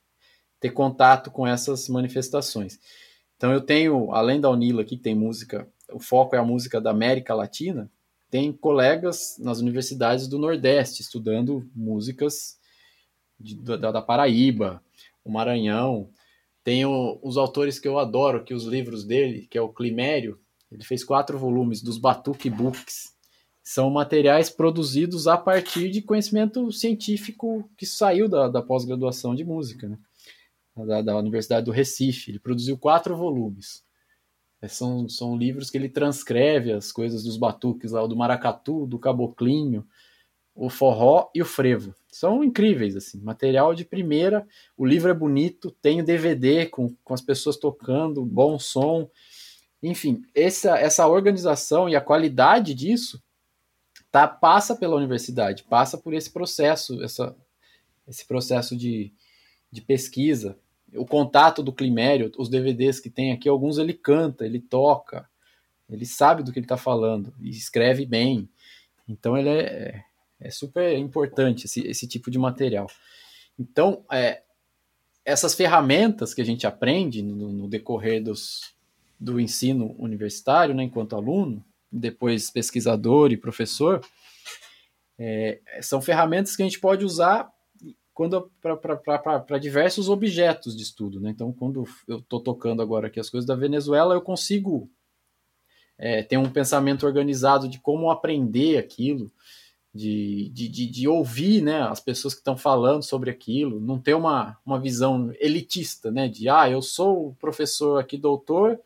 ter 0.59 0.71
contato 0.71 1.29
com 1.29 1.45
essas 1.45 1.87
manifestações. 1.87 2.79
Então 3.37 3.53
eu 3.53 3.61
tenho, 3.61 4.11
além 4.11 4.41
da 4.41 4.49
Unila 4.49 4.81
aqui, 4.81 4.97
que 4.97 5.03
tem 5.03 5.13
música, 5.13 5.71
o 5.93 5.99
foco 5.99 6.35
é 6.35 6.39
a 6.39 6.43
música 6.43 6.81
da 6.81 6.89
América 6.89 7.35
Latina, 7.35 7.91
tem 8.31 8.51
colegas 8.51 9.35
nas 9.37 9.59
universidades 9.59 10.27
do 10.27 10.39
Nordeste 10.39 11.03
estudando 11.03 11.69
músicas 11.75 12.57
de, 13.39 13.55
da, 13.55 13.91
da, 13.91 14.01
Paraíba, 14.01 14.83
o 15.23 15.31
Maranhão. 15.31 16.09
Tenho 16.63 17.19
os 17.21 17.37
autores 17.37 17.77
que 17.77 17.87
eu 17.87 17.99
adoro, 17.99 18.43
que 18.43 18.53
os 18.53 18.63
livros 18.63 19.03
dele, 19.03 19.47
que 19.47 19.57
é 19.57 19.61
o 19.61 19.73
Climério, 19.73 20.39
ele 20.71 20.83
fez 20.83 21.03
quatro 21.03 21.37
volumes 21.37 21.81
dos 21.81 21.97
Batuque 21.97 22.49
Books. 22.49 23.13
São 23.63 23.89
materiais 23.89 24.49
produzidos 24.49 25.27
a 25.27 25.37
partir 25.37 25.89
de 25.91 26.01
conhecimento 26.01 26.71
científico 26.71 27.69
que 27.77 27.85
saiu 27.85 28.27
da, 28.27 28.47
da 28.47 28.61
pós-graduação 28.61 29.35
de 29.35 29.43
música. 29.43 29.87
Né? 29.87 29.97
da, 30.85 31.01
da 31.01 31.17
Universidade 31.17 31.65
do 31.65 31.71
Recife. 31.71 32.31
Ele 32.31 32.39
produziu 32.39 32.77
quatro 32.77 33.15
volumes. 33.15 33.83
É, 34.61 34.67
são, 34.67 35.09
são 35.09 35.35
livros 35.35 35.69
que 35.69 35.77
ele 35.77 35.89
transcreve 35.89 36.71
as 36.71 36.91
coisas 36.91 37.23
dos 37.23 37.37
batuques 37.37 37.91
lá, 37.91 38.05
do 38.05 38.15
maracatu, 38.15 38.85
do 38.85 38.99
caboclinho, 38.99 39.85
o 40.53 40.69
forró 40.69 41.29
e 41.33 41.41
o 41.41 41.45
frevo. 41.45 41.95
São 42.11 42.43
incríveis, 42.43 42.95
assim, 42.95 43.19
material 43.21 43.73
de 43.73 43.85
primeira. 43.85 44.45
O 44.77 44.85
livro 44.85 45.09
é 45.09 45.13
bonito, 45.13 45.71
tem 45.81 46.01
o 46.01 46.05
DVD 46.05 46.67
com, 46.67 46.95
com 47.03 47.13
as 47.13 47.21
pessoas 47.21 47.57
tocando, 47.57 48.23
bom 48.23 48.59
som. 48.59 49.09
Enfim, 49.81 50.23
essa, 50.35 50.77
essa 50.77 51.07
organização 51.07 51.89
e 51.89 51.95
a 51.95 52.01
qualidade 52.01 52.73
disso 52.73 53.21
tá, 54.11 54.27
passa 54.27 54.75
pela 54.75 54.95
universidade, 54.95 55.63
passa 55.63 55.97
por 55.97 56.13
esse 56.13 56.29
processo, 56.29 57.01
essa, 57.01 57.35
esse 58.07 58.25
processo 58.25 58.75
de, 58.75 59.11
de 59.71 59.81
pesquisa. 59.81 60.57
O 60.93 61.05
contato 61.05 61.63
do 61.63 61.73
Climério, 61.73 62.31
os 62.37 62.49
DVDs 62.49 62.99
que 62.99 63.09
tem 63.09 63.31
aqui, 63.31 63.49
alguns 63.49 63.77
ele 63.77 63.93
canta, 63.93 64.45
ele 64.45 64.59
toca, 64.59 65.27
ele 65.89 66.05
sabe 66.05 66.43
do 66.43 66.51
que 66.51 66.59
ele 66.59 66.65
está 66.65 66.77
falando 66.77 67.33
e 67.39 67.49
escreve 67.49 68.05
bem. 68.05 68.47
Então 69.07 69.35
ele 69.37 69.49
é, 69.49 70.03
é 70.39 70.49
super 70.51 70.95
importante 70.97 71.65
esse, 71.65 71.87
esse 71.87 72.07
tipo 72.07 72.29
de 72.29 72.37
material. 72.37 72.87
Então, 73.57 74.03
é, 74.11 74.43
essas 75.23 75.53
ferramentas 75.53 76.33
que 76.33 76.41
a 76.41 76.45
gente 76.45 76.67
aprende 76.67 77.21
no, 77.21 77.51
no 77.51 77.67
decorrer 77.67 78.23
dos, 78.23 78.73
do 79.21 79.39
ensino 79.39 79.95
universitário, 79.99 80.73
né, 80.73 80.83
enquanto 80.83 81.15
aluno, 81.15 81.63
depois 81.91 82.49
pesquisador 82.49 83.31
e 83.31 83.37
professor, 83.37 84.03
é, 85.19 85.61
são 85.81 86.01
ferramentas 86.01 86.55
que 86.55 86.63
a 86.63 86.65
gente 86.65 86.79
pode 86.79 87.05
usar 87.05 87.47
para 89.45 89.59
diversos 89.59 90.09
objetos 90.09 90.75
de 90.75 90.81
estudo. 90.81 91.19
Né? 91.19 91.29
Então, 91.29 91.53
quando 91.53 91.85
eu 92.07 92.17
estou 92.17 92.39
tocando 92.39 92.81
agora 92.81 93.07
aqui 93.07 93.19
as 93.19 93.29
coisas 93.29 93.47
da 93.47 93.55
Venezuela, 93.55 94.15
eu 94.15 94.21
consigo 94.21 94.89
é, 95.99 96.23
ter 96.23 96.37
um 96.37 96.49
pensamento 96.49 97.05
organizado 97.05 97.67
de 97.67 97.79
como 97.79 98.09
aprender 98.09 98.77
aquilo, 98.77 99.31
de, 99.93 100.49
de, 100.53 100.67
de, 100.67 100.87
de, 100.87 101.07
ouvir 101.07 101.61
né, 101.61 101.81
as 101.81 101.99
pessoas 101.99 102.33
que 102.33 102.39
estão 102.39 102.57
falando 102.57 103.03
sobre 103.03 103.29
aquilo, 103.29 103.79
não 103.79 103.99
ter 103.99 104.13
uma, 104.13 104.57
uma 104.65 104.79
visão 104.79 105.31
elitista, 105.39 106.09
né, 106.09 106.27
de 106.27 106.47
ah, 106.47 106.69
eu 106.69 106.81
sou 106.81 107.35
professor 107.39 107.99
aqui, 107.99 108.17
doutor, 108.17 108.79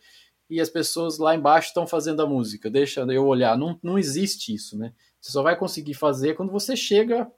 e 0.49 0.61
as 0.61 0.69
pessoas 0.69 1.17
lá 1.17 1.35
embaixo 1.35 1.69
estão 1.69 1.87
fazendo 1.87 2.21
a 2.21 2.27
música, 2.27 2.69
deixa 2.69 3.01
eu 3.01 3.25
olhar. 3.25 3.57
Não, 3.57 3.79
não 3.81 3.97
existe 3.97 4.53
isso, 4.53 4.77
né? 4.77 4.93
Você 5.19 5.31
só 5.31 5.41
vai 5.41 5.57
conseguir 5.57 5.95
fazer 5.95 6.35
quando 6.35 6.51
você 6.51 6.75
chega 6.75 7.31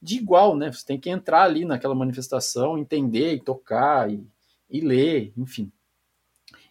de 0.00 0.16
igual, 0.16 0.56
né? 0.56 0.72
Você 0.72 0.84
tem 0.86 0.98
que 0.98 1.10
entrar 1.10 1.42
ali 1.42 1.64
naquela 1.64 1.94
manifestação, 1.94 2.78
entender 2.78 3.34
e 3.34 3.40
tocar 3.40 4.10
e, 4.10 4.26
e 4.70 4.80
ler, 4.80 5.32
enfim. 5.36 5.70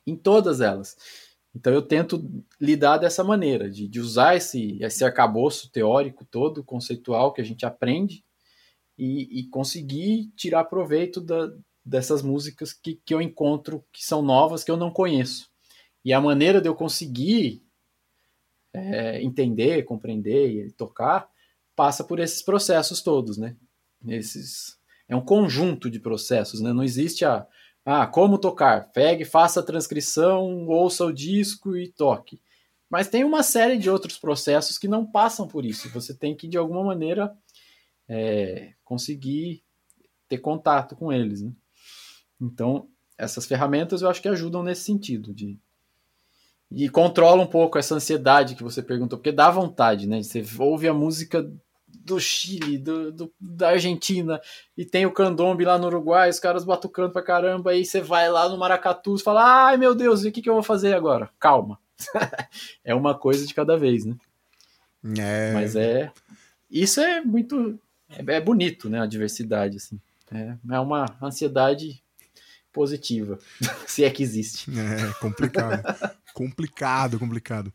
Em 0.06 0.16
todas 0.16 0.62
elas. 0.62 0.98
Então 1.54 1.74
eu 1.74 1.82
tento 1.82 2.24
lidar 2.60 2.98
dessa 2.98 3.24
maneira, 3.24 3.70
de, 3.70 3.88
de 3.88 4.00
usar 4.00 4.36
esse, 4.36 4.78
esse 4.82 5.04
arcabouço 5.04 5.72
teórico 5.72 6.26
todo, 6.26 6.64
conceitual 6.64 7.34
que 7.34 7.42
a 7.42 7.44
gente 7.44 7.66
aprende 7.66 8.24
e, 8.98 9.40
e 9.40 9.48
conseguir 9.48 10.32
tirar 10.36 10.66
proveito 10.66 11.20
da, 11.22 11.52
dessas 11.84 12.22
músicas 12.22 12.74
que, 12.74 13.00
que 13.04 13.14
eu 13.14 13.22
encontro 13.22 13.84
que 13.92 14.04
são 14.04 14.22
novas, 14.22 14.64
que 14.64 14.72
eu 14.72 14.78
não 14.78 14.92
conheço. 14.92 15.50
E 16.08 16.14
a 16.14 16.22
maneira 16.22 16.62
de 16.62 16.70
eu 16.70 16.74
conseguir 16.74 17.62
é, 18.72 19.22
entender, 19.22 19.84
compreender 19.84 20.68
e 20.68 20.72
tocar 20.72 21.30
passa 21.76 22.02
por 22.02 22.18
esses 22.18 22.42
processos 22.42 23.02
todos, 23.02 23.38
né? 23.38 23.58
Esses, 24.08 24.80
é 25.10 25.14
um 25.18 25.22
conjunto 25.22 25.90
de 25.90 26.00
processos, 26.00 26.62
né? 26.62 26.72
Não 26.72 26.82
existe 26.82 27.26
a, 27.26 27.46
ah, 27.84 28.08
como 28.08 28.38
tocar? 28.38 28.90
Pegue, 28.94 29.26
faça 29.26 29.60
a 29.60 29.64
transcrição, 29.64 30.66
ouça 30.70 31.04
o 31.04 31.12
disco 31.12 31.76
e 31.76 31.90
toque. 31.90 32.40
Mas 32.90 33.10
tem 33.10 33.26
uma 33.26 33.44
série 33.44 33.78
de 33.78 33.90
outros 33.90 34.18
processos 34.18 34.78
que 34.78 34.88
não 34.88 35.06
passam 35.06 35.46
por 35.46 35.66
isso. 35.66 35.90
Você 35.90 36.14
tem 36.14 36.34
que, 36.34 36.48
de 36.48 36.58
alguma 36.58 36.86
maneira, 36.86 37.38
é, 38.08 38.72
conseguir 38.86 39.62
ter 40.30 40.38
contato 40.38 40.96
com 40.96 41.12
eles. 41.12 41.42
Né? 41.42 41.52
Então, 42.40 42.88
essas 43.18 43.46
ferramentas 43.46 44.02
eu 44.02 44.10
acho 44.10 44.22
que 44.22 44.30
ajudam 44.30 44.64
nesse 44.64 44.86
sentido, 44.86 45.34
de 45.34 45.60
e 46.72 46.90
controla 46.90 47.42
um 47.42 47.48
pouco 47.48 47.78
essa 47.78 47.96
ansiedade 47.96 48.56
que 48.56 48.64
você 48.64 48.82
perguntou, 48.82 49.18
porque 49.18 49.32
dá 49.32 49.50
vontade, 49.50 50.08
né? 50.08 50.22
Você 50.22 50.44
ouve 50.60 50.88
a 50.88 50.94
música 50.94 51.50
do 51.88 52.20
Chile, 52.20 52.78
do, 52.78 53.12
do, 53.12 53.34
da 53.40 53.70
Argentina, 53.70 54.40
e 54.78 54.86
tem 54.86 55.06
o 55.06 55.12
candombe 55.12 55.66
lá 55.66 55.78
no 55.78 55.88
Uruguai, 55.88 56.30
os 56.30 56.40
caras 56.40 56.64
batucando 56.64 57.12
pra 57.12 57.22
caramba, 57.22 57.72
aí 57.72 57.84
você 57.84 58.02
vai 58.02 58.30
lá 58.30 58.48
no 58.48 58.58
Maracatu 58.58 59.16
e 59.16 59.22
fala, 59.22 59.68
ai 59.68 59.78
meu 59.78 59.94
Deus, 59.94 60.24
e 60.24 60.30
o 60.30 60.32
que, 60.32 60.42
que 60.42 60.50
eu 60.50 60.54
vou 60.54 60.64
fazer 60.64 60.94
agora? 60.94 61.30
Calma. 61.40 61.80
é 62.84 62.94
uma 62.94 63.14
coisa 63.18 63.46
de 63.46 63.54
cada 63.54 63.78
vez, 63.78 64.06
né? 64.06 64.16
É... 65.18 65.54
Mas 65.54 65.76
é... 65.76 66.12
Isso 66.70 67.00
é 67.00 67.22
muito... 67.22 67.80
É, 68.10 68.36
é 68.36 68.42
bonito, 68.42 68.90
né? 68.90 69.02
A 69.02 69.06
diversidade, 69.06 69.78
assim. 69.78 70.00
É, 70.32 70.56
é 70.70 70.80
uma 70.80 71.06
ansiedade 71.22 72.04
positiva, 72.78 73.40
se 73.88 74.04
é 74.04 74.10
que 74.12 74.22
existe. 74.22 74.70
É, 74.70 75.12
complicado. 75.20 75.82
complicado, 76.32 77.18
complicado. 77.18 77.74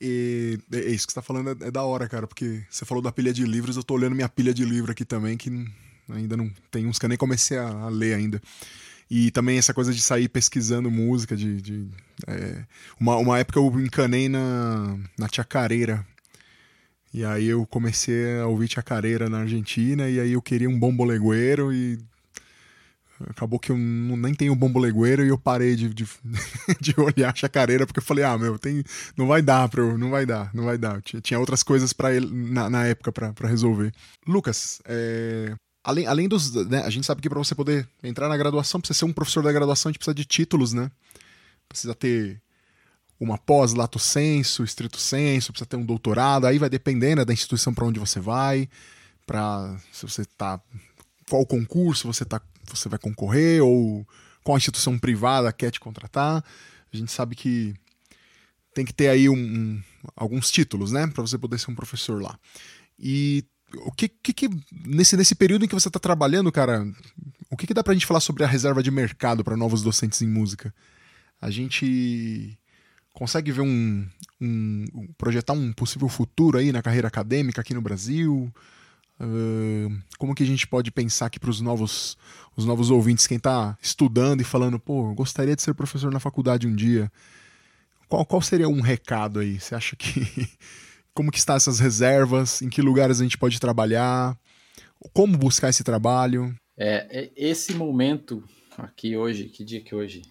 E 0.00 0.58
é, 0.72 0.78
é 0.78 0.88
isso 0.88 1.06
que 1.06 1.12
você 1.12 1.20
tá 1.20 1.22
falando 1.22 1.50
é, 1.50 1.68
é, 1.68 1.70
da 1.70 1.82
hora, 1.82 2.08
cara, 2.08 2.26
porque 2.26 2.64
você 2.70 2.86
falou 2.86 3.02
da 3.02 3.12
pilha 3.12 3.30
de 3.30 3.44
livros, 3.44 3.76
eu 3.76 3.84
tô 3.84 3.92
olhando 3.92 4.14
minha 4.14 4.28
pilha 4.28 4.54
de 4.54 4.64
livro 4.64 4.90
aqui 4.90 5.04
também, 5.04 5.36
que 5.36 5.50
ainda 6.08 6.34
não 6.34 6.50
tem 6.70 6.86
uns 6.86 6.98
que 6.98 7.04
eu 7.04 7.10
nem 7.10 7.18
comecei 7.18 7.58
a, 7.58 7.68
a 7.68 7.88
ler 7.90 8.14
ainda. 8.14 8.40
E 9.10 9.30
também 9.30 9.58
essa 9.58 9.74
coisa 9.74 9.92
de 9.92 10.00
sair 10.00 10.28
pesquisando 10.28 10.90
música, 10.90 11.36
de. 11.36 11.60
de 11.60 11.86
é, 12.26 12.64
uma, 12.98 13.16
uma 13.18 13.38
época 13.38 13.58
eu 13.58 13.80
encanei 13.80 14.30
na, 14.30 14.98
na 15.18 15.28
Chacareira. 15.30 16.04
E 17.12 17.22
aí 17.22 17.46
eu 17.46 17.66
comecei 17.66 18.40
a 18.40 18.46
ouvir 18.46 18.68
Chacareira 18.68 19.28
na 19.28 19.40
Argentina, 19.40 20.08
e 20.08 20.18
aí 20.18 20.32
eu 20.32 20.42
queria 20.42 20.68
um 20.68 20.78
bombolegueiro 20.78 21.72
e 21.72 21.98
Acabou 23.28 23.58
que 23.58 23.72
eu 23.72 23.76
nem 23.76 24.34
tenho 24.34 24.54
bombolegueiro 24.54 25.24
e 25.24 25.28
eu 25.28 25.38
parei 25.38 25.74
de, 25.74 25.92
de, 25.92 26.06
de, 26.80 26.94
olhar 27.00 27.32
a 27.32 27.34
chacareira 27.34 27.86
porque 27.86 28.00
eu 28.00 28.04
falei, 28.04 28.24
ah, 28.24 28.36
meu, 28.36 28.58
tem, 28.58 28.84
não 29.16 29.26
vai 29.26 29.40
dar 29.40 29.68
para 29.68 29.80
eu, 29.80 29.96
não 29.96 30.10
vai 30.10 30.26
dar, 30.26 30.50
não 30.54 30.64
vai 30.64 30.76
dar. 30.76 31.00
Tinha, 31.02 31.20
tinha 31.20 31.40
outras 31.40 31.62
coisas 31.62 31.92
para 31.92 32.20
na, 32.20 32.68
na 32.68 32.86
época 32.86 33.10
para 33.10 33.48
resolver. 33.48 33.92
Lucas, 34.26 34.80
é, 34.84 35.54
além, 35.82 36.06
além 36.06 36.28
dos, 36.28 36.54
né, 36.66 36.82
a 36.82 36.90
gente 36.90 37.06
sabe 37.06 37.22
que 37.22 37.28
para 37.28 37.38
você 37.38 37.54
poder 37.54 37.88
entrar 38.02 38.28
na 38.28 38.36
graduação, 38.36 38.80
precisa 38.80 38.98
ser 38.98 39.04
um 39.04 39.12
professor 39.12 39.42
da 39.42 39.52
graduação, 39.52 39.88
a 39.88 39.92
gente 39.92 39.98
precisa 39.98 40.14
de 40.14 40.24
títulos, 40.24 40.72
né? 40.72 40.90
Precisa 41.68 41.94
ter 41.94 42.40
uma 43.18 43.38
pós 43.38 43.72
lato 43.72 43.98
senso, 43.98 44.62
estrito 44.62 44.98
senso, 44.98 45.52
precisa 45.52 45.68
ter 45.68 45.76
um 45.76 45.84
doutorado, 45.84 46.46
aí 46.46 46.58
vai 46.58 46.68
dependendo 46.68 47.16
né, 47.16 47.24
da 47.24 47.32
instituição 47.32 47.72
para 47.72 47.86
onde 47.86 47.98
você 47.98 48.20
vai, 48.20 48.68
para 49.26 49.76
se 49.90 50.06
você 50.06 50.24
tá 50.24 50.60
qual 51.28 51.44
concurso 51.44 52.12
você 52.12 52.24
tá 52.24 52.40
você 52.68 52.88
vai 52.88 52.98
concorrer 52.98 53.62
ou 53.62 54.06
qual 54.42 54.56
instituição 54.56 54.98
privada 54.98 55.52
quer 55.52 55.70
te 55.70 55.80
contratar. 55.80 56.44
A 56.92 56.96
gente 56.96 57.12
sabe 57.12 57.34
que 57.34 57.74
tem 58.74 58.84
que 58.84 58.92
ter 58.92 59.08
aí 59.08 59.28
um, 59.28 59.34
um, 59.34 59.82
alguns 60.14 60.50
títulos, 60.50 60.92
né, 60.92 61.06
para 61.06 61.22
você 61.22 61.38
poder 61.38 61.58
ser 61.58 61.70
um 61.70 61.74
professor 61.74 62.20
lá. 62.20 62.38
E 62.98 63.44
o 63.84 63.92
que, 63.92 64.08
que, 64.08 64.32
que 64.32 64.50
nesse, 64.86 65.16
nesse 65.16 65.34
período 65.34 65.64
em 65.64 65.68
que 65.68 65.74
você 65.74 65.88
está 65.88 65.98
trabalhando, 65.98 66.52
cara, 66.52 66.86
o 67.50 67.56
que, 67.56 67.66
que 67.66 67.74
dá 67.74 67.82
para 67.82 67.92
a 67.92 67.94
gente 67.94 68.06
falar 68.06 68.20
sobre 68.20 68.44
a 68.44 68.46
reserva 68.46 68.82
de 68.82 68.90
mercado 68.90 69.42
para 69.42 69.56
novos 69.56 69.82
docentes 69.82 70.22
em 70.22 70.28
música? 70.28 70.74
A 71.40 71.50
gente 71.50 72.58
consegue 73.12 73.50
ver 73.50 73.62
um, 73.62 74.06
um, 74.40 75.08
projetar 75.16 75.54
um 75.54 75.72
possível 75.72 76.08
futuro 76.08 76.58
aí 76.58 76.70
na 76.70 76.82
carreira 76.82 77.08
acadêmica 77.08 77.60
aqui 77.60 77.74
no 77.74 77.82
Brasil? 77.82 78.52
Como 80.18 80.34
que 80.34 80.42
a 80.42 80.46
gente 80.46 80.66
pode 80.66 80.90
pensar 80.90 81.26
aqui 81.26 81.40
para 81.40 81.50
os 81.50 81.60
novos, 81.60 82.18
os 82.56 82.64
novos 82.64 82.90
ouvintes, 82.90 83.26
quem 83.26 83.38
está 83.38 83.76
estudando 83.80 84.40
e 84.40 84.44
falando, 84.44 84.78
pô, 84.78 85.14
gostaria 85.14 85.56
de 85.56 85.62
ser 85.62 85.74
professor 85.74 86.12
na 86.12 86.20
faculdade 86.20 86.66
um 86.66 86.74
dia. 86.74 87.10
Qual, 88.08 88.24
qual 88.24 88.42
seria 88.42 88.68
um 88.68 88.80
recado 88.80 89.40
aí? 89.40 89.58
Você 89.58 89.74
acha 89.74 89.96
que. 89.96 90.48
como 91.14 91.30
que 91.30 91.38
estão 91.38 91.56
essas 91.56 91.80
reservas? 91.80 92.60
Em 92.60 92.68
que 92.68 92.82
lugares 92.82 93.20
a 93.20 93.22
gente 93.22 93.38
pode 93.38 93.58
trabalhar? 93.58 94.38
Como 95.12 95.36
buscar 95.36 95.70
esse 95.70 95.82
trabalho? 95.82 96.54
É, 96.76 97.24
é 97.24 97.30
esse 97.36 97.74
momento 97.74 98.44
aqui 98.76 99.16
hoje, 99.16 99.44
que 99.44 99.64
dia 99.64 99.80
que 99.80 99.94
é 99.94 99.96
hoje? 99.96 100.22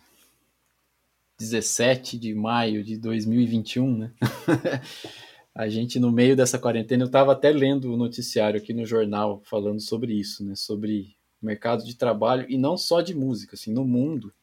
17 1.40 2.18
de 2.18 2.34
maio 2.34 2.84
de 2.84 2.98
2021, 2.98 3.98
né? 3.98 4.12
a 5.56 5.70
gente 5.70 5.98
no 6.00 6.12
meio 6.12 6.36
dessa 6.36 6.60
quarentena, 6.60 7.04
eu 7.04 7.08
estava 7.08 7.32
até 7.32 7.50
lendo 7.50 7.94
o 7.94 7.96
noticiário 7.96 8.60
aqui 8.60 8.74
no 8.74 8.86
jornal 8.86 9.42
falando 9.46 9.80
sobre 9.80 10.14
isso, 10.14 10.44
né, 10.44 10.54
sobre 10.54 11.16
mercado 11.42 11.86
de 11.86 11.96
trabalho 11.96 12.46
e 12.50 12.58
não 12.58 12.76
só 12.76 13.00
de 13.00 13.16
música, 13.16 13.56
assim, 13.56 13.72
no 13.72 13.86
mundo 13.86 14.34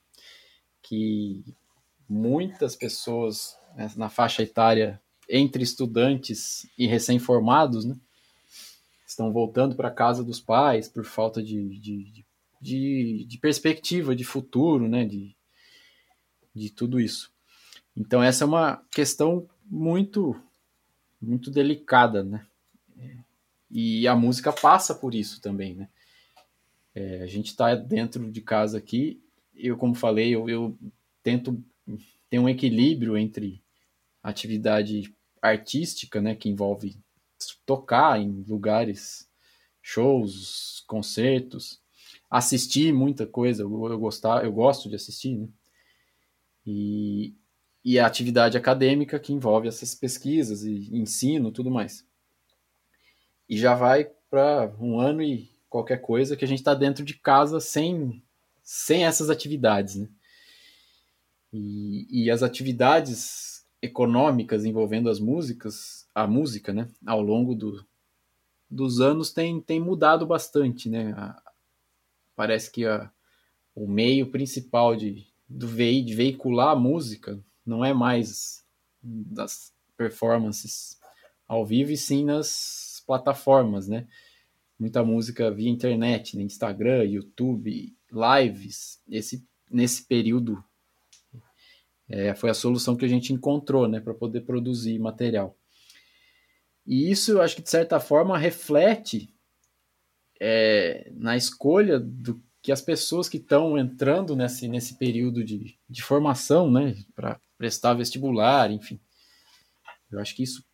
que 0.83 1.45
muitas 2.09 2.75
pessoas 2.75 3.59
né, 3.77 3.93
na 3.95 4.09
faixa 4.09 4.43
etária 4.43 5.01
entre 5.29 5.63
estudantes 5.63 6.67
e 6.79 6.87
recém-formados, 6.87 7.85
né, 7.85 7.95
estão 9.07 9.31
voltando 9.31 9.77
para 9.77 9.91
casa 9.91 10.25
dos 10.25 10.41
pais 10.41 10.89
por 10.89 11.05
falta 11.05 11.43
de, 11.43 11.79
de, 11.79 12.25
de, 12.59 13.25
de, 13.27 13.39
perspectiva, 13.39 14.17
de 14.17 14.25
futuro, 14.25 14.89
né, 14.89 15.05
de, 15.05 15.37
de 16.55 16.71
tudo 16.71 16.99
isso. 16.99 17.31
Então 17.95 18.23
essa 18.23 18.45
é 18.45 18.47
uma 18.47 18.83
questão 18.91 19.47
muito 19.67 20.35
muito 21.23 21.51
delicada, 21.51 22.23
né? 22.24 22.47
E 23.70 24.07
a 24.07 24.15
música 24.15 24.53
passa 24.53 24.94
por 24.94 25.15
isso 25.15 25.40
também, 25.40 25.74
né? 25.74 25.89
É, 26.94 27.23
a 27.23 27.27
gente 27.27 27.47
está 27.47 27.74
dentro 27.74 28.31
de 28.31 28.40
casa 28.43 28.77
aqui, 28.77 29.23
eu 29.55 29.78
como 29.78 29.94
falei, 29.94 30.35
eu, 30.35 30.49
eu 30.49 30.78
tento 31.23 31.62
ter 32.28 32.39
um 32.39 32.49
equilíbrio 32.49 33.16
entre 33.16 33.62
atividade 34.23 35.15
artística, 35.40 36.20
né, 36.20 36.35
que 36.35 36.49
envolve 36.49 36.97
tocar 37.65 38.20
em 38.20 38.44
lugares, 38.47 39.28
shows, 39.81 40.85
concertos, 40.86 41.81
assistir 42.31 42.93
muita 42.93 43.27
coisa, 43.27 43.62
eu, 43.62 43.86
eu 43.86 43.99
gostar, 43.99 44.44
eu 44.44 44.53
gosto 44.53 44.89
de 44.89 44.94
assistir, 44.94 45.36
né? 45.36 45.49
E, 46.65 47.35
e 47.85 47.99
a 47.99 48.07
atividade 48.07 48.57
acadêmica 48.57 49.19
que 49.19 49.33
envolve 49.33 49.69
essas 49.69 49.95
pesquisas 49.95 50.63
e 50.63 50.89
ensino, 50.97 51.51
tudo 51.51 51.71
mais. 51.71 52.07
E 53.49 53.57
já 53.59 53.75
vai 53.75 54.11
para 54.31 54.73
um 54.81 55.01
ano 55.01 55.23
e 55.23 55.51
qualquer 55.69 55.99
coisa 56.01 56.37
que 56.37 56.45
a 56.45 56.49
gente 56.49 56.59
está 56.59 56.75
dentro 56.75 57.05
de 57.05 57.15
casa 57.15 57.61
sem, 57.61 58.23
sem 58.63 59.05
essas 59.05 59.31
atividades, 59.31 59.97
né? 59.97 60.09
E, 61.53 62.07
e 62.25 62.31
as 62.31 62.43
atividades 62.43 63.67
econômicas 63.81 64.65
envolvendo 64.65 65.11
as 65.11 65.19
músicas, 65.19 66.09
a 66.15 66.27
música, 66.27 66.73
né, 66.73 66.89
ao 67.05 67.21
longo 67.21 67.55
do, 67.55 67.85
dos 68.71 69.01
anos 69.01 69.33
tem, 69.33 69.61
tem 69.61 69.81
mudado 69.81 70.25
bastante, 70.25 70.89
né? 70.89 71.13
A, 71.13 71.43
parece 72.37 72.71
que 72.71 72.87
a, 72.87 73.11
o 73.75 73.87
meio 73.87 74.31
principal 74.31 74.95
de, 74.95 75.27
do 75.49 75.67
ve, 75.67 76.01
de 76.01 76.15
veicular 76.15 76.71
a 76.71 76.77
música 76.77 77.43
não 77.65 77.85
é 77.85 77.93
mais 77.93 78.65
das 79.03 79.73
performances 79.97 80.99
ao 81.47 81.67
vivo, 81.67 81.91
e 81.93 81.97
sim 81.97 82.25
nas 82.25 83.03
plataformas, 83.07 83.89
né? 83.89 84.07
Muita 84.79 85.05
música 85.05 85.51
via 85.51 85.71
internet, 85.71 86.37
né? 86.37 86.43
Instagram, 86.43 87.05
YouTube, 87.05 87.95
lives. 88.11 89.01
Esse, 89.09 89.47
nesse 89.71 90.05
período 90.05 90.63
é, 92.09 92.35
foi 92.35 92.51
a 92.51 92.55
solução 92.55 92.95
que 92.95 93.05
a 93.05 93.09
gente 93.09 93.33
encontrou, 93.33 93.89
né, 93.89 93.99
para 93.99 94.13
poder 94.13 94.43
produzir 94.43 94.99
material. 94.99 95.57
E 96.87 97.11
isso, 97.11 97.33
eu 97.33 97.43
acho 97.43 97.57
que 97.57 97.63
de 97.63 97.71
certa 97.71 97.99
forma 97.99 98.37
reflete 98.37 99.33
é, 100.41 101.11
na 101.15 101.37
escolha 101.37 101.99
do 101.99 102.43
que 102.61 102.71
as 102.71 102.83
pessoas 102.83 103.29
que 103.29 103.39
estão 103.39 103.79
entrando 103.79 104.37
nesse, 104.37 104.69
nesse 104.69 104.99
período 104.99 105.43
de, 105.43 105.79
de 105.89 106.03
formação, 106.03 106.71
né, 106.71 106.97
para 107.15 107.41
prestar 107.63 107.95
vestibular, 107.95 108.73
enfim. 108.73 108.99
Eu 110.11 110.19
acho 110.19 110.35
que 110.35 110.43
isso 110.43 110.65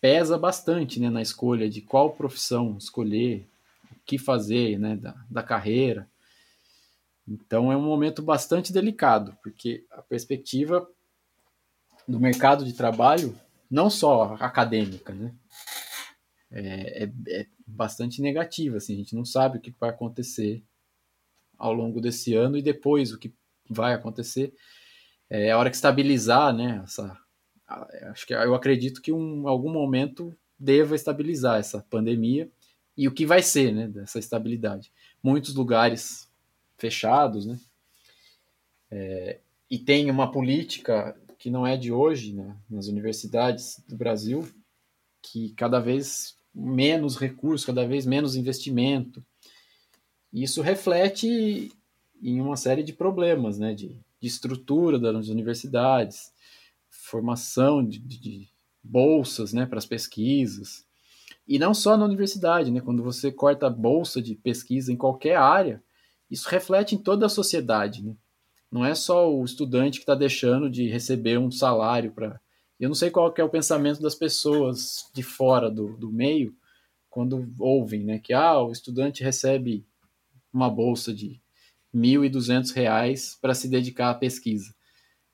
pesa 0.00 0.36
bastante 0.36 0.98
né, 0.98 1.08
na 1.08 1.22
escolha 1.22 1.70
de 1.70 1.80
qual 1.80 2.12
profissão 2.12 2.76
escolher, 2.76 3.48
o 3.92 3.94
que 4.04 4.18
fazer 4.18 4.76
né, 4.76 4.96
da, 4.96 5.14
da 5.30 5.44
carreira. 5.44 6.10
Então 7.26 7.70
é 7.70 7.76
um 7.76 7.84
momento 7.84 8.20
bastante 8.20 8.72
delicado, 8.72 9.38
porque 9.44 9.86
a 9.92 10.02
perspectiva 10.02 10.84
do 12.08 12.18
mercado 12.18 12.64
de 12.64 12.72
trabalho, 12.72 13.38
não 13.70 13.88
só 13.88 14.34
acadêmica, 14.40 15.14
né, 15.14 15.32
é, 16.50 17.04
é, 17.04 17.12
é 17.28 17.46
bastante 17.64 18.20
negativa. 18.20 18.78
Assim, 18.78 18.94
a 18.94 18.96
gente 18.96 19.14
não 19.14 19.24
sabe 19.24 19.58
o 19.58 19.60
que 19.60 19.72
vai 19.78 19.90
acontecer 19.90 20.64
ao 21.56 21.72
longo 21.72 22.00
desse 22.00 22.34
ano 22.34 22.56
e 22.56 22.62
depois 22.62 23.12
o 23.12 23.20
que 23.20 23.32
vai 23.70 23.94
acontecer. 23.94 24.52
É 25.36 25.50
a 25.50 25.58
hora 25.58 25.68
que 25.68 25.74
estabilizar, 25.74 26.54
né? 26.54 26.80
Essa, 26.84 27.18
acho 28.10 28.24
que 28.24 28.32
eu 28.32 28.54
acredito 28.54 29.02
que 29.02 29.12
um 29.12 29.48
algum 29.48 29.68
momento 29.68 30.32
deva 30.56 30.94
estabilizar 30.94 31.58
essa 31.58 31.84
pandemia 31.90 32.48
e 32.96 33.08
o 33.08 33.12
que 33.12 33.26
vai 33.26 33.42
ser, 33.42 33.72
né? 33.72 33.88
Dessa 33.88 34.20
estabilidade. 34.20 34.92
Muitos 35.20 35.52
lugares 35.52 36.30
fechados, 36.78 37.46
né? 37.46 37.58
É, 38.88 39.38
e 39.68 39.76
tem 39.76 40.08
uma 40.08 40.30
política 40.30 41.16
que 41.36 41.50
não 41.50 41.66
é 41.66 41.76
de 41.76 41.90
hoje, 41.90 42.32
né? 42.32 42.56
Nas 42.70 42.86
universidades 42.86 43.82
do 43.88 43.96
Brasil, 43.96 44.48
que 45.20 45.48
cada 45.56 45.80
vez 45.80 46.36
menos 46.54 47.16
recursos, 47.16 47.66
cada 47.66 47.84
vez 47.84 48.06
menos 48.06 48.36
investimento, 48.36 49.20
isso 50.32 50.62
reflete 50.62 51.72
em 52.22 52.40
uma 52.40 52.56
série 52.56 52.84
de 52.84 52.92
problemas, 52.92 53.58
né, 53.58 53.74
de, 53.74 53.98
de 54.24 54.28
estrutura 54.28 54.98
das 54.98 55.28
universidades, 55.28 56.32
formação 56.88 57.86
de, 57.86 57.98
de 57.98 58.48
bolsas, 58.82 59.52
né, 59.52 59.66
para 59.66 59.76
as 59.76 59.84
pesquisas, 59.84 60.86
e 61.46 61.58
não 61.58 61.74
só 61.74 61.94
na 61.94 62.06
universidade, 62.06 62.70
né, 62.70 62.80
quando 62.80 63.02
você 63.02 63.30
corta 63.30 63.66
a 63.66 63.70
bolsa 63.70 64.22
de 64.22 64.34
pesquisa 64.34 64.90
em 64.90 64.96
qualquer 64.96 65.36
área, 65.36 65.82
isso 66.30 66.48
reflete 66.48 66.94
em 66.94 66.98
toda 66.98 67.26
a 67.26 67.28
sociedade, 67.28 68.02
né? 68.02 68.16
Não 68.72 68.82
é 68.82 68.94
só 68.94 69.30
o 69.30 69.44
estudante 69.44 69.98
que 69.98 70.04
está 70.04 70.14
deixando 70.14 70.70
de 70.70 70.88
receber 70.88 71.38
um 71.38 71.50
salário 71.50 72.10
para. 72.10 72.40
Eu 72.80 72.88
não 72.88 72.94
sei 72.94 73.10
qual 73.10 73.32
é 73.36 73.44
o 73.44 73.48
pensamento 73.48 74.00
das 74.00 74.14
pessoas 74.14 75.10
de 75.14 75.22
fora 75.22 75.70
do, 75.70 75.96
do 75.98 76.10
meio 76.10 76.56
quando 77.10 77.46
ouvem, 77.58 78.02
né, 78.02 78.18
que 78.18 78.32
ah, 78.32 78.58
o 78.58 78.72
estudante 78.72 79.22
recebe 79.22 79.86
uma 80.50 80.70
bolsa 80.70 81.12
de 81.12 81.43
R$ 81.94 82.00
1.200 82.00 83.38
para 83.40 83.54
se 83.54 83.68
dedicar 83.68 84.10
à 84.10 84.14
pesquisa. 84.14 84.74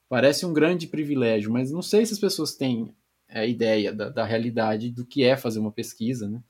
Parece 0.09 0.45
um 0.45 0.53
grande 0.53 0.87
privilégio, 0.87 1.53
mas 1.53 1.71
não 1.71 1.83
sei 1.83 2.05
se 2.05 2.13
as 2.13 2.19
pessoas 2.19 2.55
têm 2.55 2.95
a 3.29 3.47
ideia 3.47 3.93
da, 3.93 4.09
da 4.09 4.25
realidade 4.25 4.91
do 4.91 5.07
que 5.07 5.23
é 5.23 5.37
fazer 5.37 5.61
uma 5.61 5.71
pesquisa. 5.71 6.29
Né? 6.29 6.43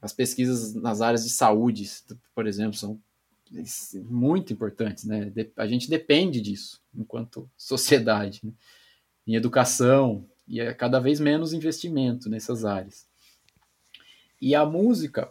As 0.00 0.12
pesquisas 0.12 0.74
nas 0.74 1.00
áreas 1.00 1.24
de 1.24 1.30
saúde, 1.30 1.88
por 2.34 2.46
exemplo, 2.46 2.74
são 2.74 3.00
muito 4.04 4.52
importantes. 4.52 5.04
Né? 5.04 5.32
A 5.56 5.66
gente 5.66 5.90
depende 5.90 6.40
disso 6.40 6.80
enquanto 6.94 7.50
sociedade. 7.56 8.40
Né? 8.44 8.52
Em 9.26 9.34
educação, 9.34 10.24
e 10.46 10.60
é 10.60 10.72
cada 10.72 10.98
vez 10.98 11.20
menos 11.20 11.52
investimento 11.52 12.28
nessas 12.28 12.64
áreas. 12.64 13.06
E 14.40 14.54
a 14.54 14.64
música, 14.64 15.30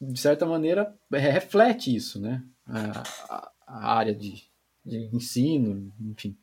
de 0.00 0.20
certa 0.20 0.44
maneira, 0.44 0.94
reflete 1.10 1.94
isso, 1.94 2.20
né? 2.20 2.44
A, 2.66 3.50
a 3.66 3.94
área 3.94 4.14
de, 4.14 4.42
de, 4.84 5.10
ensino, 5.12 5.92
enfim. 6.00 6.36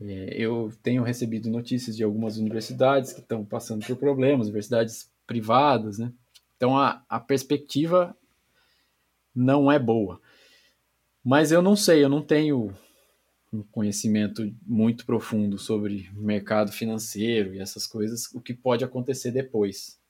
É, 0.00 0.34
eu 0.36 0.72
tenho 0.82 1.02
recebido 1.02 1.48
notícias 1.48 1.96
de 1.96 2.02
algumas 2.02 2.36
universidades 2.36 3.12
que 3.12 3.20
estão 3.20 3.44
passando 3.44 3.86
por 3.86 3.96
problemas, 3.96 4.46
universidades 4.46 5.10
privadas, 5.26 5.98
né? 5.98 6.12
Então 6.56 6.76
a, 6.76 7.04
a 7.08 7.20
perspectiva 7.20 8.16
não 9.34 9.70
é 9.70 9.78
boa. 9.78 10.20
Mas 11.24 11.52
eu 11.52 11.62
não 11.62 11.76
sei, 11.76 12.02
eu 12.02 12.08
não 12.08 12.22
tenho 12.22 12.74
um 13.52 13.62
conhecimento 13.62 14.52
muito 14.66 15.04
profundo 15.04 15.58
sobre 15.58 16.10
mercado 16.14 16.72
financeiro 16.72 17.54
e 17.54 17.60
essas 17.60 17.86
coisas, 17.86 18.32
o 18.34 18.40
que 18.40 18.54
pode 18.54 18.84
acontecer 18.84 19.30
depois. 19.30 20.00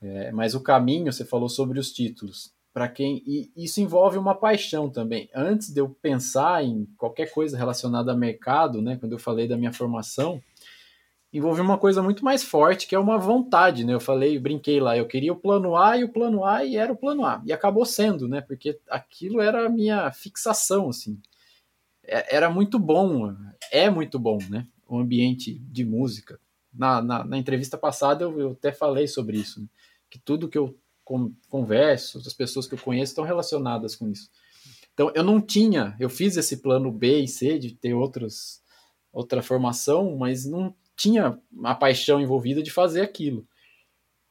É, 0.00 0.30
mas 0.32 0.54
o 0.54 0.62
caminho, 0.62 1.12
você 1.12 1.24
falou 1.24 1.48
sobre 1.48 1.78
os 1.78 1.92
títulos. 1.92 2.54
Para 2.72 2.88
quem 2.88 3.22
e 3.26 3.50
isso 3.56 3.80
envolve 3.80 4.16
uma 4.16 4.34
paixão 4.34 4.88
também. 4.88 5.28
Antes 5.34 5.70
de 5.70 5.80
eu 5.80 5.88
pensar 5.88 6.64
em 6.64 6.86
qualquer 6.96 7.32
coisa 7.32 7.56
relacionada 7.56 8.12
a 8.12 8.16
mercado, 8.16 8.80
né, 8.80 8.96
quando 8.96 9.12
eu 9.12 9.18
falei 9.18 9.48
da 9.48 9.56
minha 9.56 9.72
formação, 9.72 10.40
envolve 11.32 11.60
uma 11.60 11.78
coisa 11.78 12.02
muito 12.02 12.24
mais 12.24 12.44
forte, 12.44 12.86
que 12.86 12.94
é 12.94 12.98
uma 12.98 13.18
vontade, 13.18 13.84
né? 13.84 13.94
Eu 13.94 14.00
falei, 14.00 14.38
brinquei 14.38 14.80
lá, 14.80 14.96
eu 14.96 15.06
queria 15.06 15.32
o 15.32 15.36
plano 15.36 15.76
A 15.76 15.96
e 15.96 16.04
o 16.04 16.08
plano 16.08 16.44
A 16.44 16.64
e 16.64 16.76
era 16.76 16.92
o 16.92 16.96
plano 16.96 17.24
A. 17.24 17.42
E 17.44 17.52
acabou 17.52 17.84
sendo, 17.84 18.28
né? 18.28 18.40
Porque 18.40 18.78
aquilo 18.88 19.40
era 19.40 19.66
a 19.66 19.68
minha 19.68 20.10
fixação, 20.12 20.88
assim. 20.88 21.20
É, 22.04 22.36
era 22.36 22.50
muito 22.50 22.78
bom, 22.78 23.34
é 23.70 23.88
muito 23.90 24.18
bom, 24.18 24.38
né? 24.48 24.66
O 24.88 24.98
ambiente 24.98 25.58
de 25.58 25.84
música. 25.84 26.40
Na, 26.72 27.02
na, 27.02 27.24
na 27.24 27.38
entrevista 27.38 27.76
passada 27.76 28.24
eu, 28.24 28.40
eu, 28.40 28.50
até 28.52 28.72
falei 28.72 29.08
sobre 29.08 29.38
isso. 29.38 29.60
Né? 29.60 29.66
que 30.10 30.18
tudo 30.18 30.48
que 30.48 30.58
eu 30.58 30.76
converso, 31.48 32.18
as 32.18 32.34
pessoas 32.34 32.66
que 32.66 32.74
eu 32.74 32.78
conheço 32.78 33.12
estão 33.12 33.24
relacionadas 33.24 33.96
com 33.96 34.08
isso. 34.08 34.30
Então, 34.92 35.10
eu 35.14 35.24
não 35.24 35.40
tinha, 35.40 35.96
eu 35.98 36.10
fiz 36.10 36.36
esse 36.36 36.58
plano 36.58 36.92
B 36.92 37.20
e 37.20 37.28
C 37.28 37.58
de 37.58 37.74
ter 37.74 37.94
outros, 37.94 38.60
outra 39.12 39.42
formação, 39.42 40.16
mas 40.16 40.44
não 40.44 40.74
tinha 40.96 41.40
a 41.64 41.74
paixão 41.74 42.20
envolvida 42.20 42.62
de 42.62 42.70
fazer 42.70 43.00
aquilo. 43.00 43.46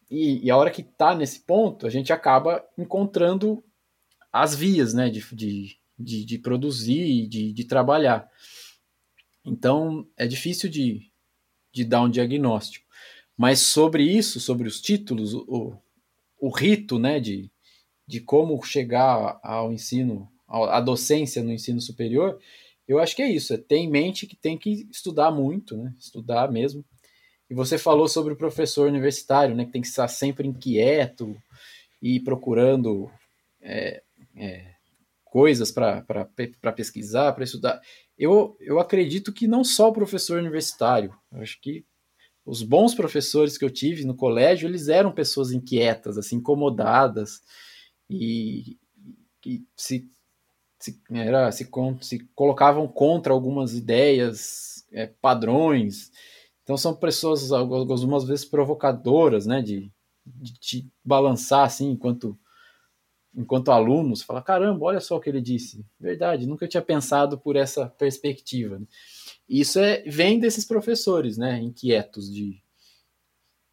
E, 0.10 0.46
e 0.46 0.52
a 0.52 0.58
hora 0.58 0.72
que 0.72 0.82
está 0.82 1.16
nesse 1.16 1.42
ponto, 1.42 1.86
a 1.86 1.90
gente 1.90 2.14
acaba 2.14 2.64
encontrando 2.78 3.64
as 4.32 4.56
vias 4.56 4.94
né, 4.94 5.10
de, 5.10 5.24
de, 5.36 5.78
de, 5.98 6.26
de 6.26 6.38
produzir, 6.38 7.28
de, 7.28 7.52
de 7.52 7.64
trabalhar. 7.64 8.30
Então, 9.44 10.08
é 10.16 10.28
difícil 10.28 10.70
de, 10.70 11.12
de 11.74 11.84
dar 11.84 12.02
um 12.02 12.10
diagnóstico. 12.10 12.86
Mas 13.36 13.60
sobre 13.60 14.04
isso, 14.04 14.40
sobre 14.40 14.68
os 14.68 14.82
títulos, 14.82 15.34
o, 15.34 15.78
o 16.40 16.50
rito 16.50 16.98
né, 16.98 17.20
de, 17.20 17.52
de 18.08 18.20
como 18.20 18.62
chegar 18.64 19.40
ao 19.44 19.72
ensino, 19.72 20.28
à 20.48 20.80
docência 20.80 21.44
no 21.44 21.52
ensino 21.52 21.82
superior, 21.82 22.40
eu 22.88 22.98
acho 22.98 23.16
que 23.16 23.22
é 23.22 23.30
isso, 23.30 23.54
é 23.54 23.58
ter 23.58 23.78
em 23.78 23.90
mente 23.90 24.26
que 24.26 24.36
tem 24.36 24.58
que 24.58 24.88
estudar 24.90 25.30
muito, 25.30 25.78
né? 25.78 25.94
Estudar 26.00 26.52
mesmo. 26.52 26.84
E 27.48 27.54
você 27.54 27.78
falou 27.78 28.08
sobre 28.08 28.34
o 28.34 28.38
professor 28.38 28.88
universitário, 28.88 29.56
né? 29.56 29.66
Que 29.66 29.72
tem 29.72 29.82
que 29.82 29.88
estar 29.88 30.08
sempre 30.08 30.48
inquieto 30.48 31.38
e 32.02 32.20
procurando 32.20 33.12
é, 33.62 34.02
é, 34.36 34.74
coisas 35.24 35.72
para 35.72 36.04
pesquisar, 36.76 37.34
para 37.34 37.44
estudar. 37.44 37.80
Eu, 38.18 38.58
eu 38.60 38.80
acredito 38.80 39.32
que 39.32 39.48
não 39.48 39.64
só 39.64 39.90
o 39.90 39.94
professor 39.94 40.40
universitário, 40.40 41.14
acho 41.34 41.62
que 41.62 41.86
os 42.46 42.64
bons 42.64 42.96
professores 42.96 43.58
que 43.58 43.66
eu 43.66 43.70
tive 43.70 44.06
no 44.06 44.16
colégio, 44.16 44.68
eles 44.68 44.88
eram 44.88 45.12
pessoas 45.12 45.52
inquietas, 45.52 46.18
assim, 46.18 46.38
incomodadas 46.38 47.42
e 48.10 48.78
se, 49.76 50.10
se, 50.80 51.02
era, 51.12 51.52
se, 51.52 51.70
se 52.02 52.20
colocavam 52.36 52.88
contra 52.88 53.34
algumas 53.34 53.74
ideias, 53.74 54.86
é, 54.92 55.08
padrões. 55.08 56.12
Então 56.64 56.78
são 56.78 56.96
pessoas 56.96 57.52
algumas 57.52 58.24
vezes 58.24 58.46
provocadoras, 58.46 59.46
né, 59.46 59.62
de, 59.62 59.92
de 60.26 60.54
te 60.60 60.92
balançar 61.04 61.66
assim 61.66 61.92
enquanto 61.92 62.38
enquanto 63.32 63.72
alunos, 63.72 64.24
fala 64.24 64.42
caramba, 64.42 64.86
olha 64.86 65.00
só 65.00 65.16
o 65.16 65.20
que 65.20 65.30
ele 65.30 65.40
disse, 65.40 65.86
verdade, 66.00 66.48
nunca 66.48 66.68
tinha 66.68 66.82
pensado 66.82 67.38
por 67.38 67.56
essa 67.56 67.88
perspectiva. 67.88 68.80
Né? 68.80 68.86
Isso 69.50 69.80
é 69.80 70.04
vem 70.04 70.40
desses 70.40 70.64
professores, 70.64 71.38
né, 71.38 71.60
inquietos 71.60 72.32
de 72.32 72.62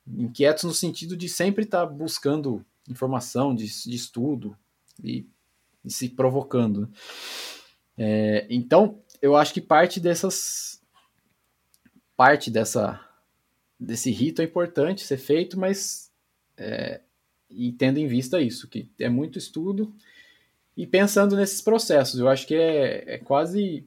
inquietos 0.07 0.65
no 0.65 0.73
sentido 0.73 1.16
de 1.16 1.28
sempre 1.28 1.65
estar 1.65 1.86
tá 1.86 1.93
buscando 1.93 2.65
informação, 2.89 3.55
de, 3.55 3.66
de 3.66 3.94
estudo 3.94 4.57
e, 5.03 5.27
e, 5.85 5.90
se 5.90 6.09
provocando. 6.09 6.82
Né? 6.82 6.89
É, 7.98 8.47
então, 8.48 9.01
eu 9.20 9.36
acho 9.36 9.53
que 9.53 9.61
parte 9.61 9.98
dessas 9.98 10.81
parte 12.16 12.51
dessa 12.51 13.03
desse 13.78 14.11
rito 14.11 14.40
é 14.40 14.44
importante 14.44 15.05
ser 15.05 15.19
feito, 15.19 15.59
mas 15.59 16.11
é, 16.57 17.01
e 17.51 17.73
tendo 17.73 17.98
em 17.98 18.07
vista 18.07 18.40
isso, 18.40 18.69
que 18.69 18.89
é 18.98 19.09
muito 19.09 19.39
estudo 19.39 19.94
e 20.74 20.86
pensando 20.86 21.36
nesses 21.36 21.61
processos, 21.61 22.19
eu 22.19 22.28
acho 22.28 22.47
que 22.47 22.55
é, 22.55 23.15
é 23.15 23.19
quase 23.19 23.86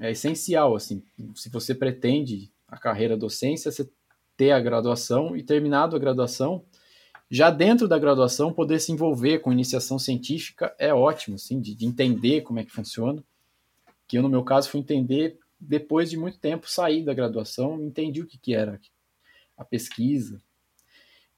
é 0.00 0.10
essencial, 0.10 0.74
assim, 0.74 1.02
se 1.34 1.48
você 1.48 1.74
pretende 1.74 2.50
a 2.68 2.78
carreira 2.78 3.16
docência, 3.16 3.70
você 3.70 3.88
ter 4.36 4.50
a 4.50 4.60
graduação 4.60 5.36
e 5.36 5.42
terminado 5.42 5.94
a 5.94 5.98
graduação, 5.98 6.64
já 7.30 7.50
dentro 7.50 7.88
da 7.88 7.98
graduação, 7.98 8.52
poder 8.52 8.78
se 8.78 8.92
envolver 8.92 9.38
com 9.38 9.52
iniciação 9.52 9.98
científica 9.98 10.74
é 10.78 10.92
ótimo, 10.92 11.36
assim, 11.36 11.60
de, 11.60 11.74
de 11.74 11.86
entender 11.86 12.42
como 12.42 12.58
é 12.58 12.64
que 12.64 12.70
funciona. 12.70 13.24
Que 14.06 14.18
eu, 14.18 14.22
no 14.22 14.28
meu 14.28 14.44
caso, 14.44 14.68
fui 14.68 14.80
entender 14.80 15.38
depois 15.58 16.10
de 16.10 16.16
muito 16.18 16.38
tempo, 16.38 16.68
sair 16.68 17.02
da 17.02 17.14
graduação, 17.14 17.80
entendi 17.80 18.20
o 18.20 18.26
que, 18.26 18.36
que 18.36 18.54
era 18.54 18.78
a 19.56 19.64
pesquisa. 19.64 20.42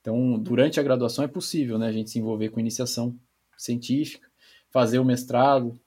Então, 0.01 0.39
durante 0.39 0.81
a 0.81 0.83
graduação 0.83 1.25
é 1.25 1.29
possível, 1.29 1.79
né, 1.79 1.87
a 1.87 1.93
gente 1.93 2.11
se 2.11 2.19
envolver 2.19 2.49
com 2.49 2.59
iniciação 2.59 3.17
científica, 3.57 4.29
fazer 4.71 4.99
o 4.99 5.05
mestrado 5.05 5.79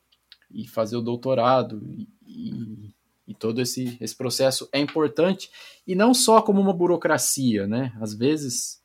e 0.51 0.67
fazer 0.67 0.97
o 0.97 1.01
doutorado 1.01 1.81
e, 2.25 2.93
e, 3.27 3.33
todo 3.33 3.61
esse, 3.61 3.97
esse 3.99 4.15
processo 4.15 4.67
é 4.71 4.79
importante 4.79 5.51
e 5.85 5.95
não 5.95 6.13
só 6.13 6.41
como 6.41 6.61
uma 6.61 6.73
burocracia, 6.73 7.67
né? 7.67 7.95
Às 7.99 8.13
vezes 8.13 8.81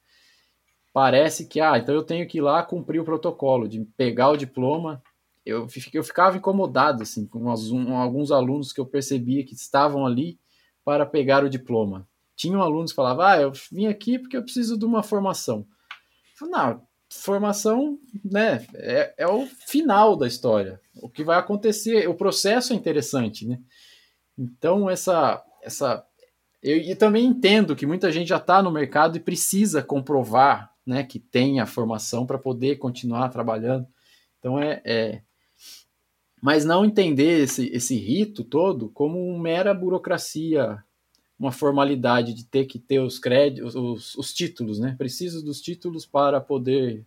parece 0.93 1.47
que, 1.47 1.61
ah, 1.61 1.79
então 1.79 1.95
eu 1.95 2.03
tenho 2.03 2.27
que 2.27 2.39
ir 2.39 2.43
lá 2.43 2.63
cumprir 2.63 3.01
o 3.01 3.05
protocolo 3.05 3.69
de 3.69 3.81
pegar 3.97 4.31
o 4.31 4.37
diploma. 4.37 5.03
Eu, 5.45 5.67
eu 5.93 6.05
ficava 6.05 6.37
incomodado, 6.37 7.03
assim, 7.03 7.27
com 7.27 7.49
alguns 7.51 8.31
alunos 8.31 8.73
que 8.73 8.81
eu 8.81 8.87
percebia 8.87 9.45
que 9.45 9.55
estavam 9.55 10.07
ali 10.07 10.39
para 10.85 11.07
pegar 11.07 11.45
o 11.45 11.51
diploma. 11.51 12.07
Tinham 12.37 12.63
alunos 12.63 12.93
que 12.93 12.97
falavam, 12.97 13.25
ah, 13.25 13.41
eu 13.41 13.53
vim 13.71 13.87
aqui 13.87 14.19
porque 14.19 14.37
eu 14.37 14.43
preciso 14.43 14.79
de 14.79 14.85
uma 14.85 15.03
formação. 15.03 15.67
Eu 16.33 16.49
falei, 16.49 16.55
não, 16.55 16.87
formação, 17.21 17.99
né, 18.25 18.67
é, 18.75 19.15
é 19.19 19.27
o 19.27 19.47
final 19.47 20.17
da 20.17 20.27
história. 20.27 20.81
O 21.01 21.09
que 21.09 21.25
vai 21.25 21.39
acontecer, 21.39 22.09
o 22.09 22.15
processo 22.15 22.73
é 22.73 22.77
interessante, 22.77 23.47
né? 23.47 23.59
Então, 24.39 24.89
essa, 24.89 25.43
essa 25.63 26.05
eu, 26.63 26.77
e 26.77 26.95
também 26.95 27.25
entendo 27.25 27.75
que 27.75 27.87
muita 27.87 28.13
gente 28.13 28.29
já 28.29 28.37
está 28.37 28.63
no 28.63 28.71
mercado 28.71 29.17
e 29.17 29.21
precisa 29.21 29.83
comprovar 29.83 30.73
né, 30.87 31.03
que 31.03 31.19
tem 31.19 31.61
a 31.61 31.67
formação 31.67 32.25
para 32.25 32.39
poder 32.39 32.77
continuar 32.77 33.29
trabalhando. 33.31 33.87
Então 34.39 34.61
é, 34.61 34.81
é, 34.85 35.23
Mas 36.41 36.65
não 36.65 36.85
entender 36.85 37.43
esse, 37.43 37.69
esse 37.69 37.97
rito 37.97 38.45
todo 38.45 38.89
como 38.91 39.25
uma 39.25 39.43
mera 39.43 39.75
burocracia, 39.75 40.83
uma 41.43 41.51
formalidade 41.51 42.33
de 42.35 42.45
ter 42.45 42.67
que 42.67 42.79
ter 42.79 43.01
os 43.01 43.19
créditos, 43.19 43.75
os, 43.75 44.15
os 44.15 44.33
títulos, 44.33 44.79
né? 44.79 44.95
Preciso 44.97 45.45
dos 45.45 45.61
títulos 45.61 46.07
para 46.07 46.41
poder 46.41 47.05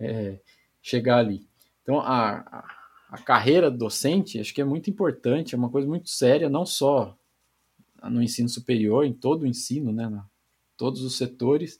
é, 0.00 0.38
chegar 0.80 1.18
ali. 1.18 1.46
Então 1.82 2.00
a, 2.00 2.64
a, 3.10 3.18
carreira 3.18 3.70
docente 3.70 4.40
acho 4.40 4.54
que 4.54 4.62
é 4.62 4.64
muito 4.64 4.88
importante, 4.88 5.54
é 5.54 5.58
uma 5.58 5.68
coisa 5.68 5.86
muito 5.86 6.08
séria, 6.08 6.48
não 6.48 6.64
só 6.64 7.14
no 8.02 8.22
ensino 8.22 8.48
superior, 8.48 9.04
em 9.04 9.12
todo 9.12 9.42
o 9.42 9.46
ensino, 9.46 9.92
né? 9.92 10.08
Na, 10.08 10.24
todos 10.74 11.02
os 11.02 11.18
setores 11.18 11.78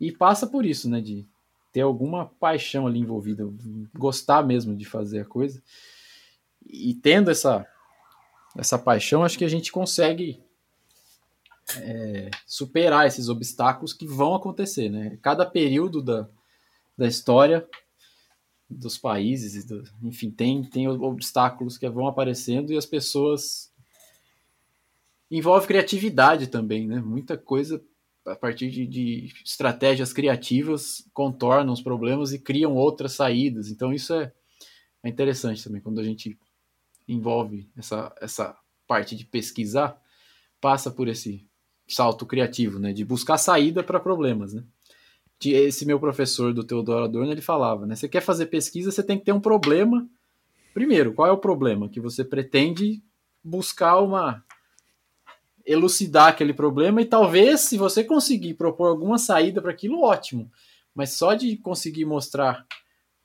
e 0.00 0.10
passa 0.10 0.46
por 0.46 0.64
isso, 0.64 0.88
né? 0.88 1.02
De 1.02 1.28
ter 1.70 1.82
alguma 1.82 2.24
paixão 2.24 2.86
ali 2.86 3.00
envolvida, 3.00 3.46
gostar 3.92 4.42
mesmo 4.42 4.74
de 4.74 4.86
fazer 4.86 5.20
a 5.20 5.26
coisa. 5.26 5.62
E 6.66 6.94
tendo 6.94 7.30
essa, 7.30 7.66
essa 8.56 8.78
paixão, 8.78 9.22
acho 9.22 9.36
que 9.36 9.44
a 9.44 9.48
gente 9.48 9.70
consegue 9.70 10.42
é, 11.78 12.30
superar 12.46 13.06
esses 13.06 13.28
obstáculos 13.28 13.92
que 13.92 14.06
vão 14.06 14.34
acontecer, 14.34 14.88
né? 14.88 15.18
Cada 15.22 15.44
período 15.46 16.02
da, 16.02 16.28
da 16.96 17.06
história 17.06 17.66
dos 18.68 18.96
países, 18.96 19.64
do, 19.64 19.82
enfim, 20.02 20.30
tem, 20.30 20.62
tem 20.62 20.88
obstáculos 20.88 21.76
que 21.76 21.88
vão 21.88 22.06
aparecendo 22.06 22.72
e 22.72 22.76
as 22.76 22.86
pessoas 22.86 23.72
envolve 25.30 25.66
criatividade 25.66 26.46
também, 26.46 26.86
né? 26.86 27.00
Muita 27.00 27.36
coisa 27.36 27.82
a 28.26 28.36
partir 28.36 28.70
de, 28.70 28.86
de, 28.86 29.32
estratégias 29.44 30.12
criativas, 30.12 31.08
contornam 31.12 31.72
os 31.72 31.80
problemas 31.80 32.32
e 32.32 32.38
criam 32.38 32.74
outras 32.74 33.12
saídas. 33.12 33.70
Então, 33.70 33.92
isso 33.92 34.14
é, 34.14 34.32
é 35.02 35.08
interessante 35.08 35.64
também, 35.64 35.80
quando 35.80 36.00
a 36.00 36.04
gente 36.04 36.38
envolve 37.08 37.68
essa, 37.76 38.14
essa 38.20 38.56
parte 38.86 39.16
de 39.16 39.24
pesquisar, 39.24 40.00
passa 40.60 40.90
por 40.90 41.08
esse 41.08 41.48
salto 41.94 42.24
criativo, 42.24 42.78
né, 42.78 42.92
de 42.92 43.04
buscar 43.04 43.38
saída 43.38 43.82
para 43.82 44.00
problemas, 44.00 44.54
né. 44.54 44.62
Esse 45.44 45.86
meu 45.86 45.98
professor 45.98 46.52
do 46.52 46.62
Teodoro 46.62 47.04
Adorno, 47.04 47.32
ele 47.32 47.40
falava, 47.40 47.86
né, 47.86 47.96
você 47.96 48.08
quer 48.08 48.20
fazer 48.20 48.46
pesquisa, 48.46 48.90
você 48.90 49.02
tem 49.02 49.18
que 49.18 49.24
ter 49.24 49.32
um 49.32 49.40
problema. 49.40 50.06
Primeiro, 50.74 51.14
qual 51.14 51.26
é 51.26 51.32
o 51.32 51.38
problema? 51.38 51.88
Que 51.88 51.98
você 51.98 52.22
pretende 52.22 53.02
buscar 53.42 53.98
uma 54.00 54.44
elucidar 55.64 56.28
aquele 56.28 56.52
problema 56.52 57.00
e 57.00 57.06
talvez, 57.06 57.60
se 57.60 57.76
você 57.76 58.02
conseguir 58.02 58.54
propor 58.54 58.88
alguma 58.88 59.18
saída 59.18 59.62
para 59.62 59.70
aquilo, 59.70 60.02
ótimo. 60.02 60.50
Mas 60.94 61.12
só 61.12 61.34
de 61.34 61.56
conseguir 61.56 62.04
mostrar 62.04 62.66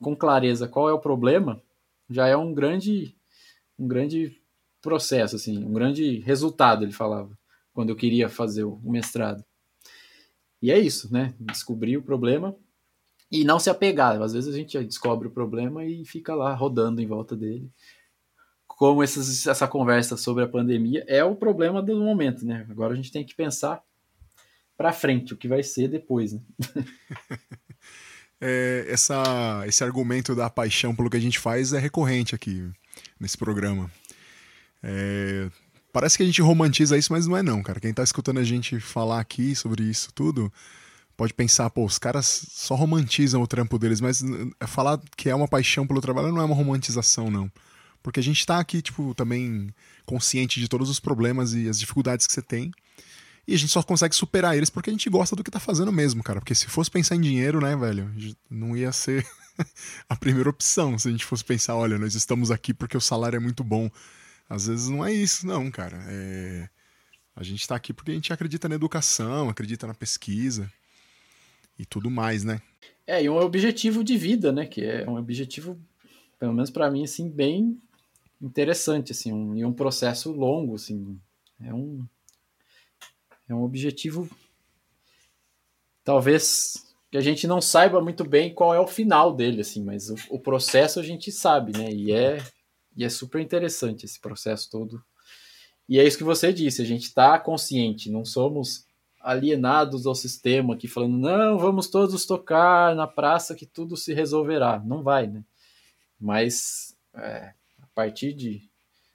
com 0.00 0.14
clareza 0.14 0.68
qual 0.68 0.88
é 0.88 0.92
o 0.92 0.98
problema, 0.98 1.60
já 2.08 2.26
é 2.26 2.36
um 2.36 2.54
grande, 2.54 3.16
um 3.78 3.88
grande 3.88 4.40
processo, 4.80 5.36
assim, 5.36 5.64
um 5.64 5.72
grande 5.72 6.20
resultado, 6.20 6.84
ele 6.84 6.92
falava, 6.92 7.36
quando 7.76 7.90
eu 7.90 7.96
queria 7.96 8.26
fazer 8.26 8.64
o 8.64 8.80
mestrado. 8.82 9.44
E 10.62 10.72
é 10.72 10.78
isso, 10.78 11.12
né? 11.12 11.34
Descobrir 11.38 11.98
o 11.98 12.02
problema 12.02 12.56
e 13.30 13.44
não 13.44 13.58
se 13.60 13.68
apegar. 13.68 14.20
Às 14.22 14.32
vezes 14.32 14.52
a 14.52 14.56
gente 14.56 14.82
descobre 14.82 15.28
o 15.28 15.30
problema 15.30 15.84
e 15.84 16.02
fica 16.06 16.34
lá 16.34 16.54
rodando 16.54 17.02
em 17.02 17.06
volta 17.06 17.36
dele 17.36 17.70
como 18.76 19.02
essas, 19.02 19.46
essa 19.46 19.66
conversa 19.66 20.16
sobre 20.16 20.44
a 20.44 20.48
pandemia 20.48 21.04
é 21.08 21.24
o 21.24 21.34
problema 21.34 21.82
do 21.82 21.96
momento, 21.96 22.44
né? 22.44 22.66
Agora 22.70 22.92
a 22.92 22.96
gente 22.96 23.10
tem 23.10 23.24
que 23.24 23.34
pensar 23.34 23.82
para 24.76 24.92
frente, 24.92 25.32
o 25.32 25.36
que 25.36 25.48
vai 25.48 25.62
ser 25.62 25.88
depois, 25.88 26.34
né? 26.34 26.40
é, 28.38 28.86
essa, 28.88 29.64
esse 29.66 29.82
argumento 29.82 30.34
da 30.34 30.50
paixão 30.50 30.94
pelo 30.94 31.08
que 31.08 31.16
a 31.16 31.20
gente 31.20 31.38
faz 31.38 31.72
é 31.72 31.78
recorrente 31.78 32.34
aqui 32.34 32.70
nesse 33.18 33.38
programa. 33.38 33.90
É, 34.82 35.48
parece 35.96 36.18
que 36.18 36.22
a 36.22 36.26
gente 36.26 36.42
romantiza 36.42 36.98
isso, 36.98 37.10
mas 37.10 37.26
não 37.26 37.34
é 37.38 37.42
não, 37.42 37.62
cara. 37.62 37.80
Quem 37.80 37.90
tá 37.90 38.02
escutando 38.02 38.38
a 38.38 38.44
gente 38.44 38.78
falar 38.78 39.18
aqui 39.18 39.56
sobre 39.56 39.82
isso 39.82 40.12
tudo 40.12 40.52
pode 41.16 41.32
pensar, 41.32 41.70
pô, 41.70 41.86
os 41.86 41.96
caras 41.96 42.46
só 42.50 42.74
romantizam 42.74 43.40
o 43.40 43.46
trampo 43.46 43.78
deles, 43.78 43.98
mas 43.98 44.22
falar 44.66 45.00
que 45.16 45.30
é 45.30 45.34
uma 45.34 45.48
paixão 45.48 45.86
pelo 45.86 46.02
trabalho 46.02 46.30
não 46.30 46.42
é 46.42 46.44
uma 46.44 46.54
romantização, 46.54 47.30
não. 47.30 47.50
Porque 48.02 48.20
a 48.20 48.22
gente 48.22 48.40
está 48.40 48.58
aqui, 48.58 48.82
tipo, 48.82 49.14
também 49.14 49.70
consciente 50.04 50.60
de 50.60 50.68
todos 50.68 50.90
os 50.90 51.00
problemas 51.00 51.54
e 51.54 51.66
as 51.66 51.80
dificuldades 51.80 52.26
que 52.26 52.32
você 52.34 52.42
tem. 52.42 52.70
E 53.48 53.54
a 53.54 53.58
gente 53.58 53.72
só 53.72 53.82
consegue 53.82 54.14
superar 54.14 54.54
eles 54.54 54.68
porque 54.68 54.90
a 54.90 54.92
gente 54.92 55.08
gosta 55.08 55.34
do 55.34 55.42
que 55.42 55.50
tá 55.50 55.58
fazendo 55.58 55.90
mesmo, 55.90 56.22
cara. 56.22 56.40
Porque 56.40 56.54
se 56.54 56.66
fosse 56.66 56.90
pensar 56.90 57.16
em 57.16 57.22
dinheiro, 57.22 57.58
né, 57.58 57.74
velho, 57.74 58.14
não 58.50 58.76
ia 58.76 58.92
ser 58.92 59.26
a 60.10 60.14
primeira 60.14 60.50
opção. 60.50 60.98
Se 60.98 61.08
a 61.08 61.10
gente 61.10 61.24
fosse 61.24 61.42
pensar, 61.42 61.74
olha, 61.74 61.96
nós 61.96 62.14
estamos 62.14 62.50
aqui 62.50 62.74
porque 62.74 62.98
o 62.98 63.00
salário 63.00 63.38
é 63.38 63.40
muito 63.40 63.64
bom. 63.64 63.90
Às 64.48 64.66
vezes 64.66 64.88
não 64.88 65.04
é 65.04 65.12
isso, 65.12 65.46
não, 65.46 65.70
cara. 65.70 65.98
É... 66.08 66.68
A 67.34 67.42
gente 67.42 67.60
está 67.60 67.76
aqui 67.76 67.92
porque 67.92 68.12
a 68.12 68.14
gente 68.14 68.32
acredita 68.32 68.68
na 68.68 68.74
educação, 68.74 69.48
acredita 69.48 69.86
na 69.86 69.94
pesquisa 69.94 70.72
e 71.78 71.84
tudo 71.84 72.10
mais, 72.10 72.44
né? 72.44 72.62
É, 73.06 73.22
e 73.22 73.28
um 73.28 73.36
objetivo 73.36 74.02
de 74.02 74.16
vida, 74.16 74.50
né? 74.50 74.66
Que 74.66 74.84
é 74.84 75.08
um 75.08 75.16
objetivo, 75.16 75.78
pelo 76.38 76.54
menos 76.54 76.70
para 76.70 76.90
mim, 76.90 77.04
assim, 77.04 77.28
bem 77.28 77.78
interessante, 78.40 79.12
assim, 79.12 79.32
um, 79.32 79.54
e 79.56 79.64
um 79.64 79.72
processo 79.72 80.32
longo, 80.32 80.74
assim. 80.74 81.18
É 81.60 81.72
um, 81.72 82.06
é 83.48 83.54
um 83.54 83.62
objetivo, 83.62 84.28
talvez 86.02 86.86
que 87.10 87.16
a 87.16 87.20
gente 87.20 87.46
não 87.46 87.60
saiba 87.60 88.00
muito 88.00 88.24
bem 88.24 88.52
qual 88.52 88.74
é 88.74 88.80
o 88.80 88.86
final 88.86 89.34
dele, 89.34 89.60
assim, 89.60 89.82
mas 89.82 90.10
o, 90.10 90.16
o 90.30 90.38
processo 90.38 90.98
a 90.98 91.02
gente 91.02 91.30
sabe, 91.30 91.72
né? 91.76 91.90
E 91.90 92.12
é, 92.12 92.42
e 92.96 93.04
é 93.04 93.08
super 93.08 93.40
interessante 93.40 94.04
esse 94.04 94.18
processo 94.18 94.70
todo. 94.70 95.04
E 95.88 95.98
é 95.98 96.04
isso 96.04 96.18
que 96.18 96.24
você 96.24 96.52
disse, 96.52 96.82
a 96.82 96.84
gente 96.84 97.04
está 97.04 97.38
consciente, 97.38 98.10
não 98.10 98.24
somos 98.24 98.86
alienados 99.20 100.06
ao 100.06 100.14
sistema 100.14 100.74
aqui 100.74 100.86
falando, 100.86 101.18
não, 101.18 101.58
vamos 101.58 101.88
todos 101.88 102.24
tocar 102.26 102.94
na 102.94 103.06
praça 103.06 103.54
que 103.54 103.66
tudo 103.66 103.96
se 103.96 104.14
resolverá. 104.14 104.80
Não 104.84 105.02
vai, 105.02 105.26
né? 105.26 105.44
Mas 106.18 106.96
é, 107.14 107.52
a 107.82 107.86
partir 107.94 108.32
de, 108.32 108.62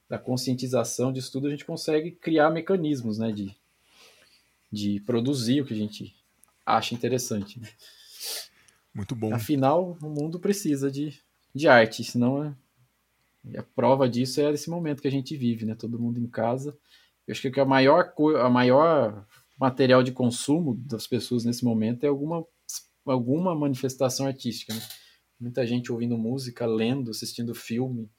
da 0.10 0.20
conscientização 0.20 1.12
disso 1.12 1.32
tudo, 1.32 1.48
a 1.48 1.50
gente 1.50 1.66
consegue 1.66 2.12
criar 2.12 2.50
mecanismos, 2.50 3.18
né? 3.18 3.32
De, 3.32 3.56
de 4.72 5.00
produzir 5.02 5.62
o 5.62 5.66
que 5.66 5.74
a 5.74 5.78
gente 5.78 6.16
acha 6.66 6.94
interessante. 6.94 7.60
Né? 7.60 7.70
Muito 8.94 9.16
bom. 9.16 9.34
Afinal, 9.34 9.98
o 10.02 10.10
mundo 10.10 10.40
precisa 10.40 10.92
de, 10.92 11.18
de 11.56 11.68
arte, 11.68 12.04
senão 12.04 12.56
é, 13.46 13.60
a 13.60 13.64
prova 13.64 14.08
disso 14.08 14.42
é 14.42 14.52
esse 14.52 14.70
momento 14.70 15.02
que 15.02 15.08
a 15.08 15.12
gente 15.12 15.36
vive, 15.36 15.66
né? 15.66 15.76
Todo 15.76 16.00
mundo 16.00 16.20
em 16.20 16.28
casa. 16.28 16.78
Eu 17.28 17.32
acho 17.32 17.50
que 17.50 17.60
a 17.60 17.66
maior, 17.66 18.14
a 18.40 18.50
maior 18.50 19.26
material 19.60 20.04
de 20.04 20.12
consumo 20.12 20.76
das 20.76 21.08
pessoas 21.08 21.46
nesse 21.46 21.64
momento 21.64 22.04
é 22.04 22.08
alguma, 22.08 22.46
alguma 23.06 23.56
manifestação 23.56 24.26
artística, 24.26 24.74
né? 24.74 24.82
Muita 25.40 25.66
gente 25.66 25.92
ouvindo 25.92 26.18
música, 26.18 26.66
lendo, 26.66 27.10
assistindo 27.10 27.56
filme. 27.56 28.10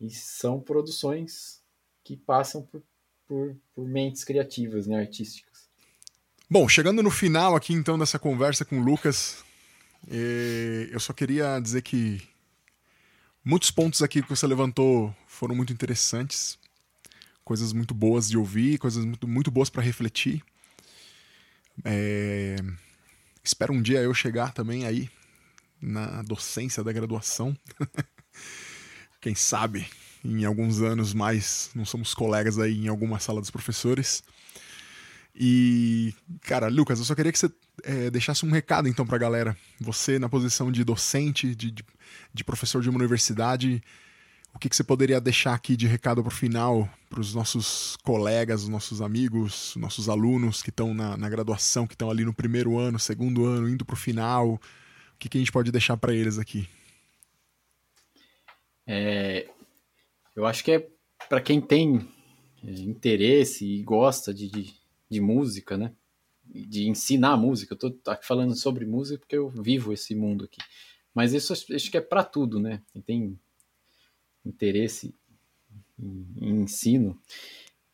E 0.00 0.10
são 0.10 0.60
produções 0.60 1.62
que 2.02 2.16
passam 2.16 2.62
por, 2.62 2.82
por, 3.26 3.56
por 3.74 3.86
mentes 3.86 4.24
criativas, 4.24 4.86
né? 4.86 5.00
Artísticas. 5.00 5.68
Bom, 6.48 6.68
chegando 6.68 7.02
no 7.02 7.10
final 7.10 7.56
aqui 7.56 7.72
então 7.72 7.98
dessa 7.98 8.18
conversa 8.18 8.64
com 8.64 8.78
o 8.80 8.84
Lucas, 8.84 9.44
eh, 10.08 10.88
eu 10.92 11.00
só 11.00 11.12
queria 11.12 11.58
dizer 11.58 11.82
que 11.82 12.22
Muitos 13.48 13.70
pontos 13.70 14.02
aqui 14.02 14.20
que 14.20 14.28
você 14.28 14.44
levantou 14.44 15.14
foram 15.24 15.54
muito 15.54 15.72
interessantes, 15.72 16.58
coisas 17.44 17.72
muito 17.72 17.94
boas 17.94 18.28
de 18.28 18.36
ouvir, 18.36 18.76
coisas 18.76 19.04
muito, 19.04 19.28
muito 19.28 19.52
boas 19.52 19.70
para 19.70 19.84
refletir. 19.84 20.42
É... 21.84 22.56
Espero 23.44 23.72
um 23.72 23.80
dia 23.80 24.00
eu 24.00 24.12
chegar 24.12 24.52
também 24.52 24.84
aí 24.84 25.08
na 25.80 26.22
docência 26.22 26.82
da 26.82 26.90
graduação. 26.90 27.56
Quem 29.22 29.36
sabe 29.36 29.86
em 30.24 30.44
alguns 30.44 30.82
anos 30.82 31.14
mais 31.14 31.70
não 31.72 31.84
somos 31.84 32.14
colegas 32.14 32.58
aí 32.58 32.76
em 32.76 32.88
alguma 32.88 33.20
sala 33.20 33.40
dos 33.40 33.52
professores. 33.52 34.24
E, 35.38 36.14
cara, 36.42 36.68
Lucas, 36.68 36.98
eu 36.98 37.04
só 37.04 37.14
queria 37.14 37.30
que 37.30 37.38
você 37.38 37.50
é, 37.84 38.10
deixasse 38.10 38.46
um 38.46 38.50
recado 38.50 38.88
então 38.88 39.06
pra 39.06 39.18
galera. 39.18 39.54
Você, 39.78 40.18
na 40.18 40.30
posição 40.30 40.72
de 40.72 40.82
docente, 40.82 41.54
de, 41.54 41.70
de, 41.70 41.84
de 42.32 42.44
professor 42.44 42.80
de 42.80 42.88
uma 42.88 42.98
universidade, 42.98 43.82
o 44.54 44.58
que, 44.58 44.70
que 44.70 44.74
você 44.74 44.82
poderia 44.82 45.20
deixar 45.20 45.52
aqui 45.52 45.76
de 45.76 45.86
recado 45.86 46.22
pro 46.22 46.30
final, 46.30 46.88
para 47.10 47.20
os 47.20 47.34
nossos 47.34 47.96
colegas, 48.02 48.62
os 48.62 48.70
nossos 48.70 49.02
amigos, 49.02 49.74
nossos 49.76 50.08
alunos 50.08 50.62
que 50.62 50.70
estão 50.70 50.94
na, 50.94 51.18
na, 51.18 51.28
graduação, 51.28 51.86
que 51.86 51.92
estão 51.92 52.10
ali 52.10 52.24
no 52.24 52.32
primeiro 52.32 52.78
ano, 52.78 52.98
segundo 52.98 53.44
ano, 53.44 53.68
indo 53.68 53.84
pro 53.84 53.94
final? 53.94 54.54
O 54.54 54.60
que, 55.18 55.28
que 55.28 55.36
a 55.36 55.40
gente 55.40 55.52
pode 55.52 55.70
deixar 55.70 55.98
para 55.98 56.14
eles 56.14 56.38
aqui? 56.38 56.66
É, 58.86 59.46
eu 60.34 60.46
acho 60.46 60.64
que 60.64 60.72
é 60.72 60.88
para 61.28 61.42
quem 61.42 61.60
tem 61.60 62.08
interesse 62.62 63.66
e 63.66 63.82
gosta 63.82 64.32
de, 64.32 64.48
de 64.48 64.85
de 65.08 65.20
música, 65.20 65.76
né? 65.76 65.92
De 66.44 66.88
ensinar 66.88 67.36
música. 67.36 67.74
Eu 67.74 67.90
tô 67.90 68.10
aqui 68.10 68.26
falando 68.26 68.54
sobre 68.54 68.84
música 68.84 69.18
porque 69.18 69.36
eu 69.36 69.48
vivo 69.48 69.92
esse 69.92 70.14
mundo 70.14 70.44
aqui. 70.44 70.60
Mas 71.14 71.32
isso 71.32 71.52
acho 71.52 71.90
que 71.90 71.96
é 71.96 72.00
para 72.00 72.22
tudo, 72.22 72.60
né? 72.60 72.82
Quem 72.92 73.02
tem 73.02 73.40
interesse 74.44 75.14
em, 75.98 76.62
ensino, 76.62 77.18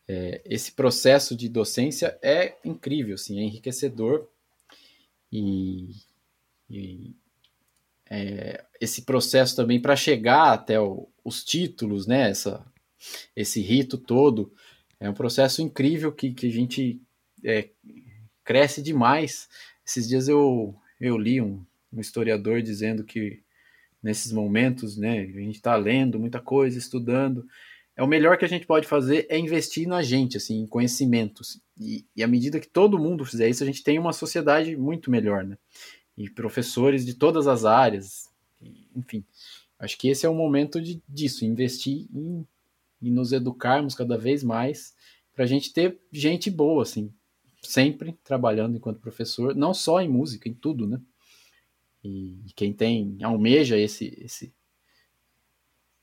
é, 0.07 0.41
esse 0.45 0.73
processo 0.73 1.35
de 1.35 1.47
docência 1.47 2.17
é 2.21 2.57
incrível, 2.63 3.15
assim, 3.15 3.39
é 3.39 3.43
enriquecedor 3.43 4.27
e, 5.31 5.89
e 6.69 7.15
é, 8.09 8.63
esse 8.79 9.03
processo 9.03 9.55
também 9.55 9.81
para 9.81 9.95
chegar 9.95 10.51
até 10.51 10.79
o, 10.79 11.07
os 11.23 11.43
títulos, 11.43 12.05
né? 12.05 12.29
Essa, 12.29 12.65
esse 13.35 13.61
rito 13.61 13.97
todo 13.97 14.53
é 15.03 15.09
um 15.09 15.13
processo 15.13 15.61
incrível 15.61 16.13
que, 16.13 16.33
que 16.33 16.47
a 16.47 16.51
gente 16.51 17.01
é, 17.43 17.67
cresce 18.41 18.81
demais. 18.81 19.49
Esses 19.85 20.07
dias 20.07 20.29
eu, 20.29 20.73
eu 20.97 21.17
li 21.17 21.41
um, 21.41 21.61
um 21.91 21.99
historiador 21.99 22.61
dizendo 22.61 23.03
que 23.03 23.41
nesses 24.01 24.31
momentos, 24.31 24.95
né, 24.95 25.19
a 25.19 25.39
gente 25.39 25.55
está 25.55 25.75
lendo 25.75 26.17
muita 26.17 26.39
coisa, 26.39 26.77
estudando, 26.77 27.45
é 27.97 28.01
o 28.01 28.07
melhor 28.07 28.37
que 28.37 28.45
a 28.45 28.47
gente 28.47 28.65
pode 28.65 28.87
fazer 28.87 29.27
é 29.29 29.37
investir 29.37 29.85
na 29.89 30.01
gente, 30.01 30.37
assim, 30.37 30.61
em 30.61 30.67
conhecimentos. 30.67 31.59
E, 31.77 32.05
e 32.15 32.23
à 32.23 32.27
medida 32.27 32.57
que 32.57 32.67
todo 32.67 32.97
mundo 32.97 33.25
fizer 33.25 33.49
isso, 33.49 33.61
a 33.61 33.65
gente 33.67 33.83
tem 33.83 33.99
uma 33.99 34.13
sociedade 34.13 34.73
muito 34.77 35.11
melhor, 35.11 35.43
né? 35.43 35.57
E 36.17 36.29
professores 36.29 37.05
de 37.05 37.13
todas 37.13 37.45
as 37.45 37.65
áreas, 37.65 38.29
enfim. 38.95 39.25
Acho 39.77 39.97
que 39.97 40.07
esse 40.07 40.25
é 40.25 40.29
o 40.29 40.33
momento 40.33 40.81
de, 40.81 41.03
disso, 41.09 41.43
investir 41.43 42.07
em 42.15 42.47
e 43.03 43.11
nos 43.11 43.31
educarmos 43.31 43.93
cada 43.93 44.17
vez 44.17 44.43
mais 44.43 44.95
para 45.35 45.43
a 45.43 45.47
gente 45.47 45.73
ter 45.73 45.99
gente 46.11 46.49
boa, 46.49 46.83
assim, 46.83 47.13
sempre 47.61 48.17
trabalhando 48.23 48.77
enquanto 48.77 48.99
professor, 48.99 49.55
não 49.55 49.73
só 49.73 50.01
em 50.01 50.09
música, 50.09 50.47
em 50.47 50.53
tudo, 50.53 50.87
né? 50.87 50.99
E 52.03 52.37
quem 52.55 52.73
tem, 52.73 53.17
almeja 53.21 53.77
esse, 53.77 54.13
esse, 54.21 54.53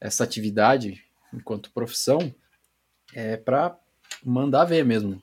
essa 0.01 0.25
atividade 0.25 1.05
enquanto 1.33 1.73
profissão, 1.73 2.35
é 3.15 3.37
para 3.37 3.79
mandar 4.25 4.65
ver 4.65 4.85
mesmo. 4.85 5.23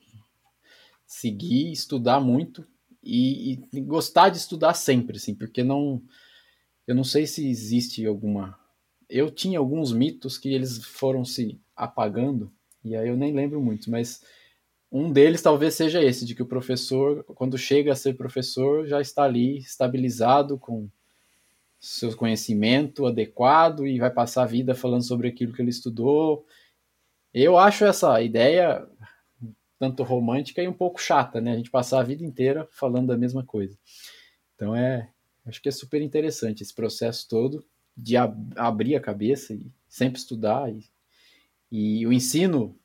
Seguir, 1.06 1.72
estudar 1.72 2.20
muito 2.20 2.66
e, 3.02 3.60
e, 3.72 3.80
gostar 3.80 4.28
de 4.28 4.36
estudar 4.36 4.74
sempre, 4.74 5.16
assim, 5.16 5.34
porque 5.34 5.62
não. 5.62 6.02
Eu 6.86 6.94
não 6.94 7.04
sei 7.04 7.26
se 7.26 7.48
existe 7.48 8.04
alguma. 8.06 8.58
Eu 9.08 9.30
tinha 9.30 9.58
alguns 9.58 9.92
mitos 9.92 10.36
que 10.36 10.48
eles 10.48 10.84
foram 10.84 11.24
se 11.24 11.58
apagando, 11.78 12.52
e 12.84 12.96
aí 12.96 13.08
eu 13.08 13.16
nem 13.16 13.32
lembro 13.32 13.60
muito, 13.60 13.90
mas 13.90 14.22
um 14.90 15.12
deles 15.12 15.42
talvez 15.42 15.74
seja 15.74 16.02
esse, 16.02 16.24
de 16.24 16.34
que 16.34 16.42
o 16.42 16.46
professor, 16.46 17.22
quando 17.24 17.58
chega 17.58 17.92
a 17.92 17.96
ser 17.96 18.14
professor, 18.14 18.86
já 18.86 19.00
está 19.00 19.24
ali 19.24 19.58
estabilizado 19.58 20.58
com 20.58 20.88
seu 21.78 22.16
conhecimento 22.16 23.06
adequado 23.06 23.86
e 23.86 23.98
vai 23.98 24.10
passar 24.10 24.42
a 24.42 24.46
vida 24.46 24.74
falando 24.74 25.02
sobre 25.02 25.28
aquilo 25.28 25.52
que 25.52 25.62
ele 25.62 25.70
estudou. 25.70 26.44
Eu 27.32 27.56
acho 27.56 27.84
essa 27.84 28.20
ideia 28.20 28.86
tanto 29.78 30.02
romântica 30.02 30.62
e 30.62 30.66
um 30.66 30.72
pouco 30.72 31.00
chata, 31.00 31.40
né? 31.40 31.52
A 31.52 31.56
gente 31.56 31.70
passar 31.70 32.00
a 32.00 32.04
vida 32.04 32.24
inteira 32.24 32.66
falando 32.72 33.08
da 33.08 33.16
mesma 33.16 33.44
coisa. 33.44 33.78
Então 34.56 34.74
é, 34.74 35.08
acho 35.46 35.62
que 35.62 35.68
é 35.68 35.72
super 35.72 36.02
interessante 36.02 36.62
esse 36.62 36.74
processo 36.74 37.28
todo 37.28 37.64
de 37.96 38.16
ab 38.16 38.34
abrir 38.56 38.96
a 38.96 39.00
cabeça 39.00 39.54
e 39.54 39.70
sempre 39.88 40.18
estudar 40.18 40.72
e 40.72 40.84
e 41.70 42.06
o 42.06 42.12
ensino 42.12 42.76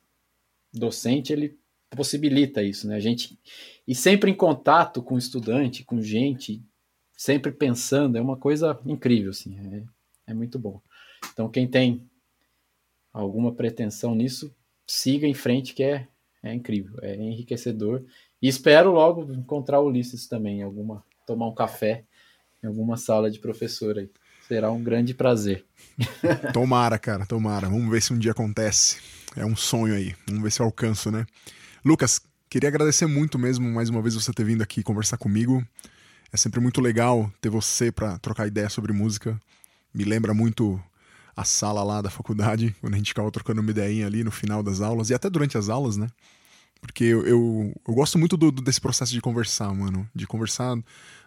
docente, 0.73 1.31
ele 1.31 1.57
possibilita 1.89 2.63
isso, 2.63 2.87
né? 2.87 2.95
A 2.95 2.99
gente 2.99 3.39
e 3.87 3.93
sempre 3.93 4.31
em 4.31 4.35
contato 4.35 5.01
com 5.01 5.17
estudante, 5.17 5.83
com 5.83 6.01
gente, 6.01 6.61
sempre 7.15 7.51
pensando, 7.51 8.17
é 8.17 8.21
uma 8.21 8.37
coisa 8.37 8.79
incrível, 8.85 9.31
assim, 9.31 9.57
é, 10.27 10.31
é 10.31 10.33
muito 10.33 10.57
bom. 10.57 10.81
Então, 11.31 11.49
quem 11.49 11.67
tem 11.67 12.09
alguma 13.11 13.53
pretensão 13.53 14.15
nisso, 14.15 14.53
siga 14.87 15.27
em 15.27 15.33
frente, 15.33 15.73
que 15.73 15.83
é, 15.83 16.07
é 16.41 16.53
incrível, 16.53 16.97
é 17.01 17.15
enriquecedor. 17.15 18.03
E 18.41 18.47
espero 18.47 18.91
logo 18.91 19.31
encontrar 19.33 19.79
o 19.79 19.87
Ulisses 19.87 20.27
também, 20.27 20.63
alguma, 20.63 21.03
tomar 21.25 21.47
um 21.47 21.53
café 21.53 22.05
em 22.63 22.67
alguma 22.67 22.97
sala 22.97 23.29
de 23.29 23.39
professor 23.39 23.97
aí. 23.97 24.09
Será 24.47 24.71
um 24.71 24.83
grande 24.83 25.13
prazer. 25.13 25.65
Tomara, 26.53 26.99
cara, 26.99 27.25
tomara. 27.25 27.69
Vamos 27.69 27.89
ver 27.89 28.01
se 28.01 28.13
um 28.13 28.17
dia 28.17 28.31
acontece. 28.31 28.97
É 29.35 29.45
um 29.45 29.55
sonho 29.55 29.95
aí. 29.95 30.15
Vamos 30.27 30.43
ver 30.43 30.51
se 30.51 30.61
eu 30.61 30.65
alcanço, 30.65 31.09
né? 31.09 31.25
Lucas, 31.83 32.21
queria 32.49 32.69
agradecer 32.69 33.05
muito 33.05 33.39
mesmo 33.39 33.69
mais 33.69 33.89
uma 33.89 34.01
vez 34.01 34.15
você 34.15 34.31
ter 34.33 34.43
vindo 34.43 34.61
aqui 34.61 34.83
conversar 34.83 35.17
comigo. 35.17 35.65
É 36.31 36.37
sempre 36.37 36.59
muito 36.59 36.81
legal 36.81 37.31
ter 37.39 37.49
você 37.49 37.91
para 37.91 38.17
trocar 38.19 38.47
ideia 38.47 38.69
sobre 38.69 38.91
música. 38.91 39.39
Me 39.93 40.03
lembra 40.03 40.33
muito 40.33 40.81
a 41.35 41.43
sala 41.43 41.83
lá 41.83 42.01
da 42.01 42.09
faculdade, 42.09 42.75
quando 42.81 42.93
a 42.95 42.97
gente 42.97 43.09
ficava 43.09 43.31
trocando 43.31 43.61
uma 43.61 43.71
ideinha 43.71 44.07
ali 44.07 44.23
no 44.23 44.31
final 44.31 44.61
das 44.61 44.81
aulas, 44.81 45.09
e 45.09 45.13
até 45.13 45.29
durante 45.29 45.57
as 45.57 45.69
aulas, 45.69 45.95
né? 45.97 46.07
Porque 46.83 47.05
eu, 47.05 47.25
eu, 47.25 47.73
eu 47.87 47.93
gosto 47.93 48.19
muito 48.19 48.35
do, 48.35 48.51
desse 48.51 48.81
processo 48.81 49.13
de 49.13 49.21
conversar, 49.21 49.73
mano. 49.73 50.07
De 50.13 50.27
conversar 50.27 50.77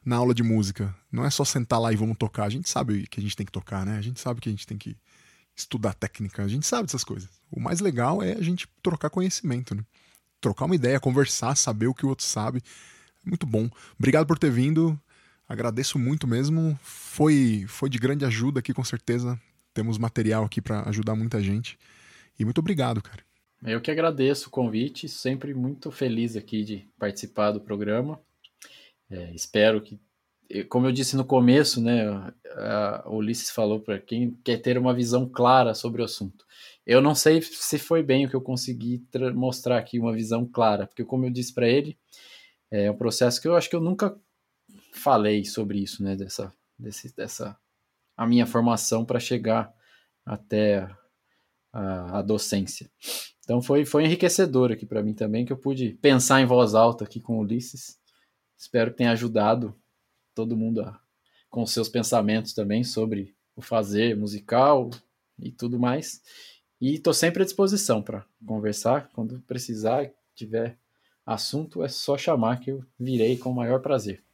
na 0.05 0.17
aula 0.17 0.35
de 0.35 0.43
música. 0.43 0.95
Não 1.11 1.25
é 1.25 1.31
só 1.31 1.47
sentar 1.47 1.81
lá 1.81 1.91
e 1.91 1.97
vamos 1.97 2.19
tocar. 2.19 2.45
A 2.45 2.51
gente 2.51 2.69
sabe 2.69 3.07
que 3.07 3.19
a 3.19 3.23
gente 3.23 3.35
tem 3.35 3.47
que 3.47 3.51
tocar, 3.51 3.85
né? 3.87 3.97
A 3.97 4.03
gente 4.03 4.21
sabe 4.21 4.39
que 4.39 4.51
a 4.51 4.53
gente 4.53 4.67
tem 4.67 4.77
que 4.77 4.95
estudar 5.57 5.95
técnica. 5.95 6.45
A 6.45 6.49
gente 6.49 6.67
sabe 6.67 6.85
dessas 6.85 7.03
coisas. 7.03 7.31
O 7.51 7.59
mais 7.59 7.81
legal 7.81 8.23
é 8.23 8.33
a 8.33 8.43
gente 8.43 8.69
trocar 8.83 9.09
conhecimento, 9.09 9.75
né? 9.75 9.83
Trocar 10.43 10.67
uma 10.67 10.75
ideia, 10.75 11.01
conversar, 11.01 11.57
saber 11.57 11.87
o 11.87 11.95
que 11.95 12.05
o 12.05 12.11
outro 12.11 12.27
sabe. 12.27 12.63
Muito 13.25 13.47
bom. 13.47 13.71
Obrigado 13.99 14.27
por 14.27 14.39
ter 14.39 14.51
vindo. 14.51 15.01
Agradeço 15.49 15.99
muito 15.99 16.29
mesmo. 16.29 16.79
Foi, 16.83 17.65
foi 17.67 17.89
de 17.89 17.99
grande 17.99 18.27
ajuda 18.27 18.61
aqui, 18.61 18.75
com 18.75 18.85
certeza. 18.85 19.41
Temos 19.73 19.97
material 19.97 20.45
aqui 20.45 20.61
para 20.61 20.87
ajudar 20.91 21.15
muita 21.15 21.43
gente. 21.43 21.79
E 22.39 22.45
muito 22.45 22.59
obrigado, 22.59 23.03
cara. 23.03 23.26
Eu 23.67 23.81
que 23.81 23.91
agradeço 23.91 24.47
o 24.47 24.51
convite, 24.53 25.09
sempre 25.09 25.53
muito 25.53 25.91
feliz 25.91 26.37
aqui 26.37 26.63
de 26.63 26.89
participar 26.97 27.51
do 27.51 27.61
programa. 27.61 28.21
É, 29.11 29.35
espero 29.35 29.83
que, 29.83 30.01
como 30.69 30.87
eu 30.87 30.93
disse 30.93 31.17
no 31.17 31.25
começo, 31.25 31.81
né, 31.81 32.07
a, 32.53 33.05
Ulisses 33.11 33.51
falou 33.51 33.81
para 33.81 33.99
quem 33.99 34.35
quer 34.45 34.59
ter 34.59 34.79
uma 34.79 34.95
visão 34.95 35.29
clara 35.29 35.75
sobre 35.75 36.01
o 36.01 36.05
assunto. 36.05 36.47
Eu 36.87 37.03
não 37.03 37.13
sei 37.13 37.43
se 37.43 37.77
foi 37.77 38.05
bem 38.05 38.25
o 38.25 38.31
que 38.31 38.37
eu 38.37 38.41
consegui 38.41 39.05
mostrar 39.35 39.79
aqui, 39.79 39.99
uma 39.99 40.15
visão 40.15 40.47
clara, 40.47 40.87
porque 40.87 41.05
como 41.05 41.27
eu 41.27 41.31
disse 41.31 41.53
para 41.53 41.69
ele, 41.69 41.99
é 42.71 42.89
um 42.89 42.97
processo 42.97 43.43
que 43.43 43.49
eu 43.49 43.57
acho 43.57 43.69
que 43.69 43.75
eu 43.75 43.81
nunca 43.81 44.17
falei 44.93 45.45
sobre 45.45 45.81
isso, 45.81 46.05
né, 46.05 46.15
dessa, 46.15 46.55
desse, 46.79 47.13
dessa 47.17 47.59
a 48.17 48.29
minha 48.29 48.47
formação 48.47 49.05
para 49.05 49.19
chegar 49.19 49.75
até 50.25 50.89
a, 51.73 52.21
a 52.21 52.23
docência. 52.23 52.89
Então 53.47 53.63
foi, 53.63 53.85
foi 53.85 54.05
enriquecedor 54.05 54.73
aqui 54.73 54.85
para 54.85 55.05
mim 55.05 55.15
também, 55.15 55.47
que 55.47 55.53
eu 55.53 55.57
pude 55.57 55.91
pensar 56.03 56.41
em 56.41 56.47
voz 56.47 56.75
alta 56.75 57.05
aqui 57.05 57.21
com 57.21 57.39
o 57.39 57.43
Ulisses. 57.43 57.97
Espero 58.59 58.91
que 58.91 58.97
tenha 58.97 59.13
ajudado 59.13 59.73
todo 60.35 60.57
mundo 60.57 60.81
a, 60.83 61.01
com 61.49 61.65
seus 61.65 61.89
pensamentos 61.89 62.53
também 62.53 62.83
sobre 62.83 63.37
o 63.55 63.63
fazer 63.63 64.17
musical 64.17 64.91
e 65.39 65.53
tudo 65.53 65.79
mais. 65.79 66.21
E 66.81 66.95
estou 66.95 67.15
sempre 67.15 67.43
à 67.43 67.45
disposição 67.45 68.03
para 68.03 68.27
conversar. 68.45 69.11
Quando 69.13 69.39
precisar, 69.43 70.11
tiver 70.35 70.77
assunto, 71.25 71.85
é 71.85 71.89
só 71.89 72.19
chamar 72.19 72.59
que 72.59 72.73
eu 72.73 72.85
virei 72.99 73.37
com 73.39 73.53
o 73.53 73.55
maior 73.55 73.81
prazer. 73.81 74.25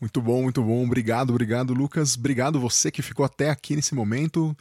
Muito 0.00 0.22
bom, 0.22 0.44
muito 0.44 0.62
bom. 0.62 0.86
Obrigado, 0.86 1.30
obrigado, 1.30 1.74
Lucas. 1.74 2.16
Obrigado 2.16 2.58
você 2.58 2.90
que 2.90 3.02
ficou 3.02 3.26
até 3.26 3.50
aqui 3.50 3.76
nesse 3.76 3.94
momento. 3.94 4.56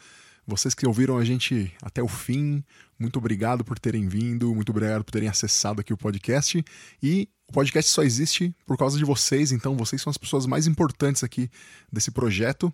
Vocês 0.45 0.73
que 0.73 0.88
ouviram 0.88 1.18
a 1.18 1.26
gente 1.26 1.73
até 1.81 2.01
o 2.01 2.07
fim, 2.07 2.64
muito 2.99 3.18
obrigado 3.19 3.64
por 3.64 3.78
terem 3.78 4.07
vindo, 4.07 4.53
muito 4.53 4.69
obrigado 4.69 5.03
por 5.03 5.11
terem 5.11 5.30
acessado 5.30 5.82
aqui 5.82 5.94
o 5.94 5.98
podcast. 5.98 6.64
E 7.02 7.30
o 7.49 7.53
podcast 7.53 7.90
só 7.91 8.03
existe 8.03 8.53
por 8.65 8.78
causa 8.78 8.98
de 8.98 9.06
vocês, 9.06 9.52
então 9.52 9.78
vocês 9.78 10.02
são 10.02 10.11
as 10.11 10.18
pessoas 10.18 10.45
mais 10.45 10.68
importantes 10.68 11.24
aqui 11.24 11.49
desse 11.91 12.11
projeto. 12.11 12.74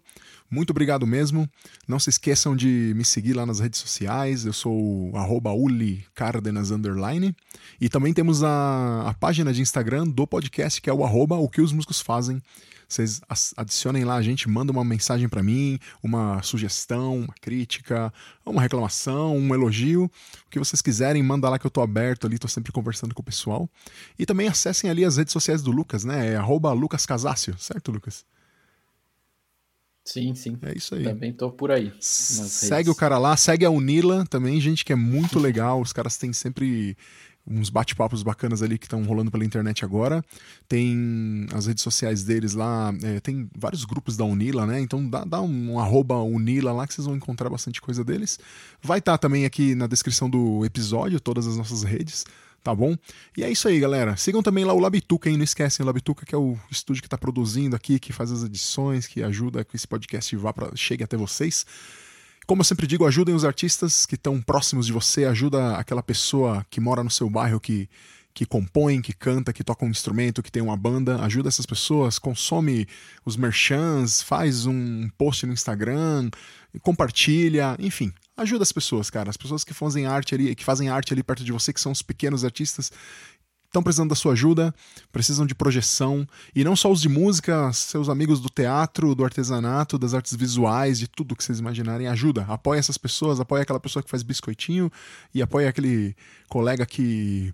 Muito 0.50 0.72
obrigado 0.72 1.06
mesmo. 1.06 1.48
Não 1.88 2.00
se 2.00 2.10
esqueçam 2.10 2.56
de 2.56 2.94
me 2.96 3.06
seguir 3.06 3.34
lá 3.34 3.46
nas 3.46 3.60
redes 3.60 3.80
sociais. 3.80 4.46
Eu 4.46 4.54
sou 4.54 5.12
@uli_cardenas 5.14 6.70
E 7.80 7.90
também 7.90 8.14
temos 8.14 8.44
a, 8.44 9.10
a 9.10 9.14
página 9.14 9.54
de 9.54 9.62
Instagram 9.62 10.06
do 10.08 10.26
podcast, 10.26 10.82
que 10.82 10.90
é 10.90 10.94
o 10.94 11.04
o 11.04 11.50
que 11.50 11.62
os 11.62 11.72
músicos 11.72 12.02
fazem. 12.02 12.42
Vocês 12.94 13.22
adicionem 13.58 14.04
lá 14.04 14.16
a 14.16 14.22
gente, 14.22 14.48
manda 14.48 14.72
uma 14.72 14.84
mensagem 14.84 15.28
para 15.28 15.42
mim, 15.42 15.80
uma 16.02 16.44
sugestão, 16.44 17.22
uma 17.22 17.34
crítica, 17.42 18.14
uma 18.46 18.62
reclamação, 18.62 19.36
um 19.36 19.54
elogio, 19.54 20.12
o 20.46 20.50
que 20.50 20.60
vocês 20.60 20.82
quiserem, 20.82 21.22
manda 21.24 21.50
lá 21.50 21.58
que 21.58 21.66
eu 21.66 21.72
tô 21.72 21.82
aberto 21.82 22.28
ali, 22.28 22.38
tô 22.38 22.48
sempre 22.48 22.72
conversando 22.72 23.14
com 23.14 23.22
o 23.22 23.26
pessoal. 23.26 23.70
E 24.18 24.26
também 24.26 24.48
acessem 24.48 24.90
ali 24.90 25.04
as 25.06 25.18
redes 25.18 25.34
sociais 25.34 25.62
do 25.62 25.72
Lucas, 25.72 26.04
né? 26.04 26.34
É 26.34 26.40
@lucascasácio, 26.42 27.56
certo, 27.58 27.92
Lucas? 27.92 28.26
Sim, 30.06 30.36
sim. 30.36 30.58
É 30.64 30.78
isso 30.78 30.96
aí. 30.96 31.04
Também 31.04 31.32
tô 31.32 31.50
por 31.50 31.72
aí. 31.72 31.94
Segue 32.00 32.90
o 32.90 32.96
cara 32.96 33.18
lá, 33.18 33.38
segue 33.38 33.66
a 33.66 33.70
Unila 33.70 34.26
também, 34.26 34.60
gente 34.60 34.84
que 34.84 34.92
é 34.92 34.98
muito 34.98 35.40
legal. 35.40 35.80
Os 35.80 35.94
caras 35.94 36.18
têm 36.18 36.34
sempre 36.34 36.98
uns 37.46 37.70
bate-papos 37.70 38.24
bacanas 38.24 38.62
ali 38.62 38.78
que 38.78 38.86
estão 38.86 39.04
rolando 39.04 39.30
pela 39.30 39.44
internet 39.44 39.84
agora. 39.84 40.24
Tem 40.68 41.46
as 41.54 41.68
redes 41.68 41.84
sociais 41.84 42.24
deles 42.24 42.54
lá, 42.54 42.94
é, 43.04 43.20
tem 43.20 43.50
vários 43.58 43.84
grupos 43.86 44.16
da 44.16 44.24
Unila, 44.24 44.66
né? 44.66 44.80
Então 44.80 45.08
dá, 45.08 45.26
dá 45.26 45.42
um, 45.42 45.74
um 45.74 45.80
arroba 45.80 46.16
Unila 46.16 46.72
lá 46.72 46.88
que 46.88 46.94
vocês 46.94 47.06
vão 47.06 47.16
encontrar 47.16 47.50
bastante 47.50 47.82
coisa 47.82 48.04
deles. 48.04 48.40
Vai 48.82 49.00
estar 49.00 49.14
tá 49.14 49.18
também 49.18 49.46
aqui 49.46 49.76
na 49.76 49.88
descrição 49.88 50.30
do 50.30 50.66
episódio, 50.66 51.20
todas 51.20 51.46
as 51.46 51.58
nossas 51.58 51.84
redes. 51.84 52.26
Tá 52.64 52.74
bom? 52.74 52.96
E 53.36 53.44
é 53.44 53.52
isso 53.52 53.68
aí, 53.68 53.78
galera. 53.78 54.16
Sigam 54.16 54.42
também 54.42 54.64
lá 54.64 54.72
o 54.72 54.80
Labituca, 54.80 55.30
hein? 55.30 55.36
Não 55.36 55.44
esquecem 55.44 55.84
o 55.84 55.86
Labituca, 55.86 56.26
que 56.26 56.34
é 56.34 56.38
o 56.38 56.58
estúdio 56.72 57.02
que 57.02 57.08
está 57.08 57.18
produzindo 57.18 57.76
aqui, 57.76 58.00
que 58.00 58.14
faz 58.14 58.32
as 58.32 58.42
edições, 58.42 59.06
que 59.06 59.22
ajuda 59.22 59.66
que 59.66 59.76
esse 59.76 59.86
podcast 59.86 60.34
vá 60.38 60.54
pra, 60.54 60.72
chegue 60.74 61.04
até 61.04 61.18
vocês. 61.18 61.66
Como 62.46 62.62
eu 62.62 62.66
sempre 62.66 62.86
digo, 62.86 63.06
ajudem 63.06 63.34
os 63.34 63.46
artistas 63.46 64.06
que 64.06 64.16
estão 64.16 64.42
próximos 64.42 64.86
de 64.86 64.92
você, 64.92 65.26
ajuda 65.26 65.78
aquela 65.78 66.04
pessoa 66.04 66.66
que 66.70 66.82
mora 66.82 67.04
no 67.04 67.10
seu 67.10 67.30
bairro 67.30 67.60
que 67.60 67.90
que 68.34 68.46
compõe, 68.46 69.00
que 69.00 69.14
canta, 69.14 69.54
que 69.54 69.64
toca 69.64 69.86
um 69.86 69.90
instrumento, 69.90 70.42
que 70.42 70.52
tem 70.52 70.62
uma 70.62 70.76
banda, 70.76 71.22
ajuda 71.24 71.50
essas 71.50 71.66
pessoas, 71.66 72.18
consome 72.18 72.88
os 73.24 73.38
merchants, 73.38 74.24
faz 74.24 74.66
um 74.66 75.08
post 75.18 75.46
no 75.46 75.54
Instagram, 75.54 76.32
compartilha, 76.82 77.76
enfim, 77.78 78.12
ajuda 78.36 78.64
as 78.64 78.72
pessoas, 78.72 79.10
cara. 79.12 79.30
As 79.30 79.38
pessoas 79.38 79.64
que 79.64 79.74
fazem 79.74 80.08
arte 80.08 80.34
ali, 80.34 80.56
que 80.56 80.66
fazem 80.66 80.90
arte 80.90 81.14
ali 81.14 81.22
perto 81.22 81.44
de 81.44 81.52
você, 81.52 81.72
que 81.72 81.80
são 81.80 81.92
os 81.92 82.02
pequenos 82.02 82.44
artistas, 82.44 82.92
estão 83.74 83.82
precisando 83.82 84.10
da 84.10 84.16
sua 84.16 84.34
ajuda, 84.34 84.74
precisam 85.12 85.48
de 85.48 85.56
projeção, 85.56 86.28
e 86.56 86.64
não 86.64 86.76
só 86.76 86.92
os 86.92 87.02
de 87.02 87.10
música, 87.10 87.74
seus 87.74 88.08
amigos 88.08 88.40
do 88.40 88.48
teatro, 88.48 89.16
do 89.16 89.26
artesanato, 89.26 89.98
das 89.98 90.14
artes 90.14 90.36
visuais, 90.36 91.00
de 91.00 91.08
tudo 91.08 91.36
que 91.36 91.44
vocês 91.44 91.58
imaginarem, 91.58 92.08
ajuda. 92.08 92.46
Apoia 92.48 92.78
essas 92.78 93.00
pessoas, 93.00 93.40
apoia 93.40 93.64
aquela 93.64 93.80
pessoa 93.80 94.04
que 94.04 94.10
faz 94.12 94.22
biscoitinho 94.22 94.92
e 95.34 95.42
apoia 95.42 95.70
aquele 95.70 96.16
colega 96.48 96.86
que 96.86 97.52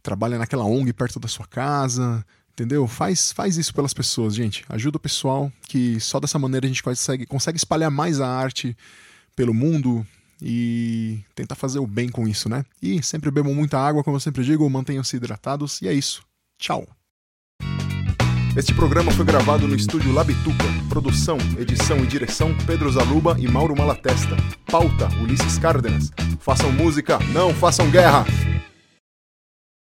trabalha 0.00 0.38
naquela 0.38 0.64
ONG 0.64 0.92
perto 0.92 1.18
da 1.18 1.26
sua 1.26 1.46
casa, 1.46 2.24
entendeu? 2.52 2.86
Faz, 2.86 3.32
faz 3.32 3.56
isso 3.56 3.74
pelas 3.74 3.92
pessoas, 3.92 4.36
gente. 4.36 4.64
Ajuda 4.68 4.98
o 4.98 5.00
pessoal, 5.00 5.52
que 5.66 5.98
só 5.98 6.20
dessa 6.20 6.38
maneira 6.38 6.64
a 6.64 6.68
gente 6.68 6.82
consegue, 6.82 7.26
consegue 7.26 7.58
espalhar 7.58 7.90
mais 7.90 8.20
a 8.20 8.28
arte 8.28 8.76
pelo 9.34 9.52
mundo, 9.52 10.06
e 10.42 11.20
tentar 11.34 11.54
fazer 11.54 11.78
o 11.78 11.86
bem 11.86 12.08
com 12.08 12.26
isso, 12.26 12.48
né? 12.48 12.64
E 12.82 13.02
sempre 13.02 13.30
bebam 13.30 13.54
muita 13.54 13.78
água, 13.78 14.02
como 14.02 14.16
eu 14.16 14.20
sempre 14.20 14.44
digo, 14.44 14.68
mantenham-se 14.68 15.16
hidratados 15.16 15.80
e 15.82 15.88
é 15.88 15.92
isso. 15.92 16.22
Tchau. 16.58 16.86
Este 18.56 18.74
programa 18.74 19.12
foi 19.12 19.24
gravado 19.24 19.68
no 19.68 19.76
estúdio 19.76 20.12
Labituca. 20.12 20.64
Produção, 20.88 21.38
edição 21.56 21.98
e 21.98 22.06
direção 22.06 22.56
Pedro 22.66 22.90
Zaluba 22.90 23.36
e 23.38 23.46
Mauro 23.46 23.76
Malatesta. 23.76 24.36
Pauta 24.66 25.08
Ulisses 25.22 25.56
Cárdenas. 25.56 26.10
Façam 26.40 26.72
música, 26.72 27.18
não 27.32 27.54
façam 27.54 27.88
guerra. 27.90 28.24